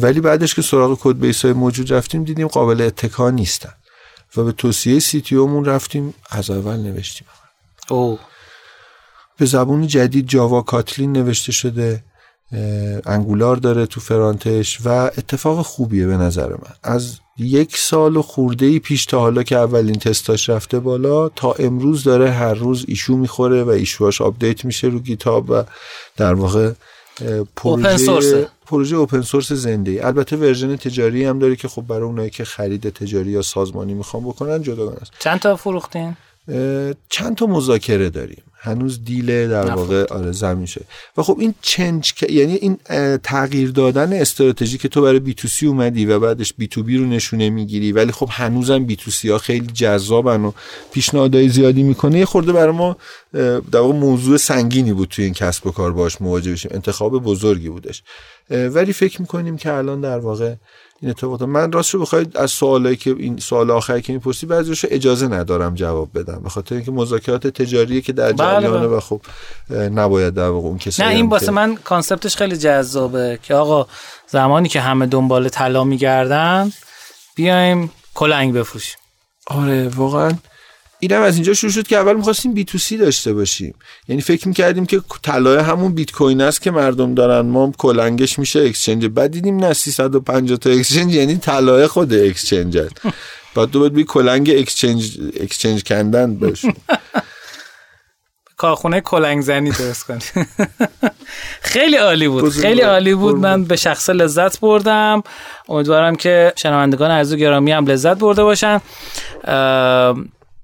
ولی 0.00 0.20
بعدش 0.20 0.54
که 0.54 0.62
سراغ 0.62 0.98
code 1.02 1.18
base 1.18 1.44
های 1.44 1.52
موجود 1.52 1.92
رفتیم 1.92 2.24
دیدیم 2.24 2.48
قابل 2.48 2.80
اتکا 2.80 3.30
نیستن. 3.30 3.72
و 4.36 4.44
به 4.44 4.52
توصیه 4.52 4.98
CTO 4.98 5.36
مون 5.36 5.64
رفتیم 5.64 6.14
از 6.30 6.50
اول 6.50 6.76
نوشتیم. 6.76 7.28
او 7.88 8.18
به 9.38 9.46
زبون 9.46 9.86
جدید 9.86 10.28
Java 10.28 10.62
Kotlin 10.62 11.12
نوشته 11.12 11.52
شده 11.52 12.04
Angular 13.06 13.56
داره 13.56 13.86
تو 13.86 14.00
front 14.00 14.56
ش 14.56 14.78
و 14.84 14.88
اتفاق 14.88 15.62
خوبیه 15.62 16.06
به 16.06 16.16
نظر 16.16 16.48
من. 16.48 16.74
از 16.82 17.18
یک 17.38 17.76
سال 17.76 18.16
و 18.16 18.22
خورده 18.22 18.66
ای 18.66 18.78
پیش 18.78 19.06
تا 19.06 19.20
حالا 19.20 19.42
که 19.42 19.56
اولین 19.56 19.98
تستاش 19.98 20.48
رفته 20.48 20.80
بالا 20.80 21.28
تا 21.28 21.52
امروز 21.52 22.04
داره 22.04 22.30
هر 22.30 22.54
روز 22.54 22.84
issue 22.88 23.16
می‌خوره 23.16 23.64
و 23.64 23.68
issue 23.68 24.05
اش 24.05 24.20
update 24.20 24.64
میشه 24.64 24.86
رو 24.86 24.98
GitHub 24.98 25.50
و 25.50 25.62
در 26.16 26.34
واقع 26.34 26.72
پروژه 27.56 28.48
پروژه 28.66 28.96
open 28.96 29.20
source 29.20 29.52
زنده 29.52 29.90
ای 29.90 30.00
البته 30.00 30.36
version 30.36 30.76
تجاری 30.76 31.24
هم 31.24 31.38
داره 31.38 31.56
که 31.56 31.68
خب 31.68 31.82
برای 31.82 32.02
اونایی 32.02 32.30
که 32.30 32.44
خرید 32.44 32.90
تجاری 32.90 33.30
یا 33.30 33.42
سازمانی 33.42 33.94
می‌خوان 33.94 34.24
بکنن 34.24 34.62
جداگانه 34.62 34.98
است. 35.00 35.12
چند 35.18 35.40
تا 35.40 35.56
فروختین؟ 35.56 36.16
چند 37.08 37.36
تا 37.36 37.46
مذاکره 37.46 38.10
داریم. 38.10 38.42
هنوز 38.58 39.04
deal 39.04 39.48
در 39.48 39.74
واقع 39.74 40.06
آره 40.10 40.32
زمین 40.32 40.66
شده 40.66 40.84
و 41.16 41.22
خب 41.22 41.36
این 41.40 41.54
چنج 41.62 42.12
یعنی 42.28 42.54
این 42.54 42.78
تغییر 43.22 43.70
دادن 43.70 44.12
استراتژی 44.12 44.78
که 44.78 44.88
تو 44.88 45.02
برای 45.02 45.18
بی 45.18 45.34
تو 45.34 45.48
سی 45.48 45.66
اومدی 45.66 46.06
و 46.06 46.18
بعدش 46.18 46.52
بی 46.58 46.66
تو 46.66 46.82
بی 46.82 46.96
رو 46.96 47.06
نشونه 47.06 47.50
می‌گیری 47.50 47.92
ولی 47.92 48.12
خب 48.12 48.28
هنوزم 48.30 48.84
بی 48.84 48.96
تو 48.96 49.10
سی 49.10 49.28
ها 49.28 49.38
خیلی 49.38 49.66
جذابن 49.66 50.44
و 50.44 50.52
پیشنهادهای 50.92 51.48
زیادی 51.48 51.82
می‌کنه. 51.82 52.18
یه 52.18 52.24
خورده 52.24 52.52
برای 52.52 52.72
ما 52.72 52.96
در 53.72 53.78
واقع 53.80 53.94
موضوع 53.94 54.36
سنگینی 54.36 54.92
بود 54.92 55.08
توی 55.08 55.24
این 55.24 55.34
کسب 55.34 55.66
و 55.66 55.70
کار 55.70 55.92
باش 55.92 56.22
مواجه 56.22 56.52
بشیم. 56.52 56.70
انتخاب 56.74 57.22
بزرگی 57.22 57.68
بودش. 57.68 58.02
ولی 58.50 58.92
فکر 58.92 59.20
می‌کنیم 59.20 59.56
که 59.56 59.72
الان 59.72 60.00
در 60.00 60.18
واقع 60.18 60.54
این 61.00 61.10
اتفاقات 61.10 61.42
من 61.42 61.72
راست 61.72 61.94
رو 61.94 62.00
بخواید 62.00 62.36
از 62.36 62.50
سوالایی 62.50 62.96
که 62.96 63.10
این 63.18 63.38
سوال 63.38 63.70
آخری 63.70 64.02
که 64.02 64.12
می‌پرسی 64.12 64.46
بعضیش 64.46 64.86
اجازه 64.88 65.28
ندارم 65.28 65.74
جواب 65.74 66.18
بدم 66.18 66.40
به 66.42 66.48
خاطر 66.48 66.74
اینکه 66.74 66.90
مذاکرات 66.90 67.46
تجاریه 67.46 68.00
که 68.00 68.12
در 68.12 68.32
بله، 68.32 68.36
جریانه 68.36 68.86
بله. 68.86 68.96
و 68.96 69.00
خب 69.00 69.20
نباید 69.70 70.34
در 70.34 70.48
واقع 70.48 70.68
اون 70.68 70.78
کسی 70.78 71.02
نه 71.02 71.08
این 71.08 71.28
واسه 71.28 71.50
من 71.50 71.74
concept 71.74 72.22
ش 72.22 72.36
خیلی 72.36 72.56
جذابه 72.56 73.38
که 73.42 73.54
آقا 73.54 73.86
زمانی 74.26 74.68
که 74.68 74.80
همه 74.80 75.06
دنبال 75.06 75.48
طلا 75.48 75.84
میگردن 75.84 76.72
بیایم 77.34 77.90
کلنگ 78.14 78.54
بفروشیم 78.54 78.98
آره 79.46 79.88
واقعا 79.88 80.32
اینم 81.00 81.22
از 81.22 81.34
اینجا 81.34 81.54
شروع 81.54 81.72
شد 81.72 81.86
که 81.86 81.96
اول 81.96 82.16
می‌خواستیم 82.16 82.54
B2C 82.54 82.96
داشته 82.96 83.32
باشیم. 83.32 83.74
یعنی 84.08 84.22
فکر 84.22 84.48
می‌کردیم 84.48 84.86
که 84.86 85.00
طلای 85.22 85.58
همون 85.58 85.94
بیت 85.94 86.12
کوین 86.12 86.40
است 86.40 86.62
که 86.62 86.70
مردم 86.70 87.14
دارن. 87.14 87.46
ما 87.46 87.72
کلنگش 87.78 88.38
میشه 88.38 88.60
exchange. 88.60 89.06
بعد 89.06 89.30
دیدیم 89.30 89.56
نه 89.64 89.72
350 89.72 90.58
تا 90.58 90.70
exchange 90.70 91.14
یعنی 91.14 91.36
طلای 91.36 91.86
خود 91.86 92.14
exchange 92.14 92.78
هست 92.78 92.92
بعد 93.54 93.70
تو 93.70 93.80
باید 93.80 93.94
بی 93.94 94.04
کلنگ 94.04 94.50
exchange 94.50 95.18
exchange 95.40 95.84
کندن 95.84 96.34
باشیم 96.36 96.76
کارخونه 98.56 99.00
کلنگ 99.00 99.42
زنی 99.42 99.70
درست 99.70 100.04
کنی. 100.06 100.18
خیلی 101.72 101.96
عالی 101.96 102.28
بود. 102.28 102.52
خیلی. 102.52 102.80
عالی 102.80 103.14
بود. 103.14 103.36
من 103.36 103.64
به 103.64 103.76
شخص 103.76 104.10
لذت 104.10 104.60
بردم. 104.60 105.22
امیدوارم 105.68 106.16
که 106.16 106.52
شنوندگان 106.56 107.10
عزیز 107.10 107.32
و 107.32 107.36
گرامی 107.36 107.72
هم 107.72 107.86
لذت 107.86 108.18
برده 108.18 108.42
باشن. 108.42 108.80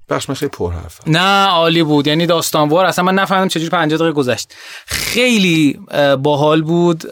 بخش 0.09 0.29
من 0.29 0.35
خیلی 0.35 0.49
پر 0.49 0.73
حرف 0.73 0.99
نه 1.07 1.45
عالی 1.45 1.83
بود. 1.83 2.07
یعنی 2.07 2.25
داستانوار 2.25 2.85
اصلا 2.85 3.05
من 3.05 3.15
نفهمیدم 3.15 3.47
چجوری 3.47 3.69
50 3.69 3.97
دقیقه 3.97 4.11
گذشت. 4.11 4.53
خیلی 4.85 5.79
باحال 6.19 6.61
بود. 6.61 7.03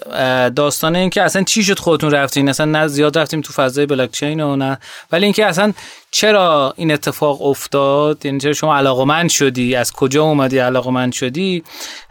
داستان 0.56 0.96
این 0.96 1.10
که 1.10 1.22
اصلا 1.22 1.44
چی 1.44 1.64
شد 1.64 1.80
خودتون 1.80 2.12
رفتین؟ 2.12 2.50
اصلا 2.50 2.66
نه 2.66 2.88
زیاد 2.88 3.18
رفتیم 3.18 3.42
تو 3.42 3.54
فضای 3.54 3.86
بلاک 3.86 4.12
چین 4.12 4.40
و 4.40 4.56
نه. 4.56 4.80
ولی 5.12 5.24
اینکه 5.24 5.46
اصلا 5.46 5.74
چرا 6.12 6.74
این 6.78 6.92
اتفاق 6.92 7.42
افتاد؟ 7.42 8.26
یعنی 8.26 8.40
چرا 8.40 8.54
شما 8.54 8.78
علاقمند 8.78 9.30
شدی؟ 9.30 9.76
از 9.76 9.92
کجا 9.92 10.24
اومدی 10.24 10.58
علاقمند 10.58 11.14
شدی؟ 11.14 11.64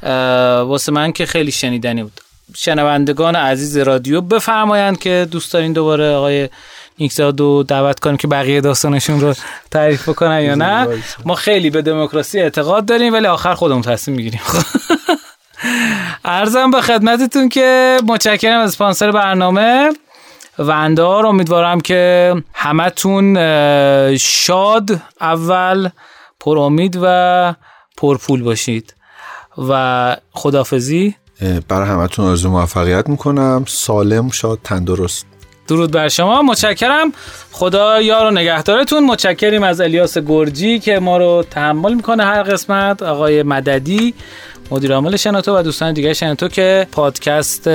واسه 0.03 0.93
من 0.93 1.13
که 1.13 1.27
خیلی 1.27 1.53
شنیدنی 1.53 2.03
بود. 2.03 2.21
شنوندگان 2.57 3.37
عزیز 3.37 3.77
رادیو 3.77 4.21
بفرمایند 4.21 4.99
که 4.99 5.29
دوست 5.31 5.53
دارین 5.53 5.73
دوباره 5.73 6.15
آقای 6.15 6.49
نیکزادو 7.01 7.63
دعوت 7.63 8.01
کنیم 8.01 8.17
که 8.17 8.29
بقیه 8.29 8.61
داستانشون 8.61 9.21
رو 9.21 9.35
تعریف 9.71 10.09
بکنن 10.09 10.41
یا 10.41 10.55
نه. 10.55 10.89
ما 11.25 11.35
خیلی 11.35 11.71
به 11.71 11.83
دموکراسی 11.83 12.41
اعتقاد 12.41 12.87
داریم 12.87 13.13
ولی 13.13 13.27
آخر 13.27 13.55
خودمون 13.55 13.83
تصمیم 13.83 14.17
می‌گیریم. 14.17 14.41
ارزم 16.25 16.71
به 16.75 16.81
خدمتتون 16.81 17.49
که 17.49 17.99
متشکرم 18.07 18.61
از 18.61 18.71
اسپانسر 18.71 19.11
برنامه. 19.11 19.91
وندار 20.59 21.27
امیدوارم 21.27 21.81
که 21.81 22.35
همتون 22.55 23.37
شاد 24.17 24.91
اول 25.21 25.89
پر 26.41 26.59
امید 26.59 26.99
و 27.03 27.55
پر 27.97 28.19
پول 28.19 28.43
باشید. 28.43 28.95
و 29.69 30.17
خدافزی 30.33 31.15
برای 31.69 31.89
همتون 31.89 32.25
آرزو 32.25 32.51
موفقیت 32.51 33.09
می‌کنم. 33.09 33.65
سالم 33.69 34.31
شاد 34.31 34.59
تندرست. 34.65 35.27
درود 35.71 35.91
بر 35.91 36.09
شما. 36.09 36.43
متشکرم. 36.43 37.13
خدا 37.53 38.03
یار 38.03 38.27
و 38.27 38.31
نگهدارتون. 38.31 39.07
متشکریم 39.07 39.63
از 39.63 39.81
الیاس 39.81 40.19
گرجی 40.19 40.79
که 40.79 40.99
ما 40.99 41.17
رو 41.17 41.45
تحمل 41.51 41.95
می‌کنه 41.95 42.25
هر 42.25 42.43
قسمت. 42.43 43.03
آقای 43.03 43.43
مددی 43.43 44.15
مدیر 44.71 44.95
عامل 44.95 45.17
شنوتو 45.17 45.59
و 45.59 45.63
دوستان 45.63 45.93
دیگه 45.95 46.15
شنوتو 46.15 46.49
که 46.49 46.87
پادکست 46.93 47.69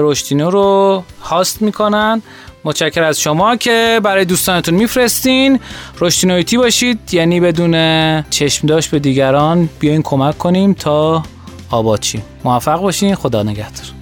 رشدینو 0.00 0.50
رو 0.50 1.02
هاست 1.22 1.62
می‌کنن. 1.62 2.22
متشکر 2.64 3.02
از 3.02 3.20
شما 3.20 3.56
که 3.56 4.00
برای 4.02 4.24
دوستانتون 4.24 4.74
میفرستین. 4.74 5.60
رشدینویتی 6.00 6.56
باشید. 6.56 7.14
یعنی 7.14 7.40
بدون 7.40 8.22
چشم 8.22 8.66
داشت 8.66 8.90
به 8.90 8.98
دیگران 8.98 9.68
بیاین 9.78 10.02
کمک 10.02 10.38
کنیم 10.38 10.72
تا 10.72 11.22
آباد 11.70 12.02
شیم. 12.02 12.22
موفق 12.44 12.80
باشین. 12.80 13.14
خدا 13.14 13.42
نگهدار. 13.42 14.01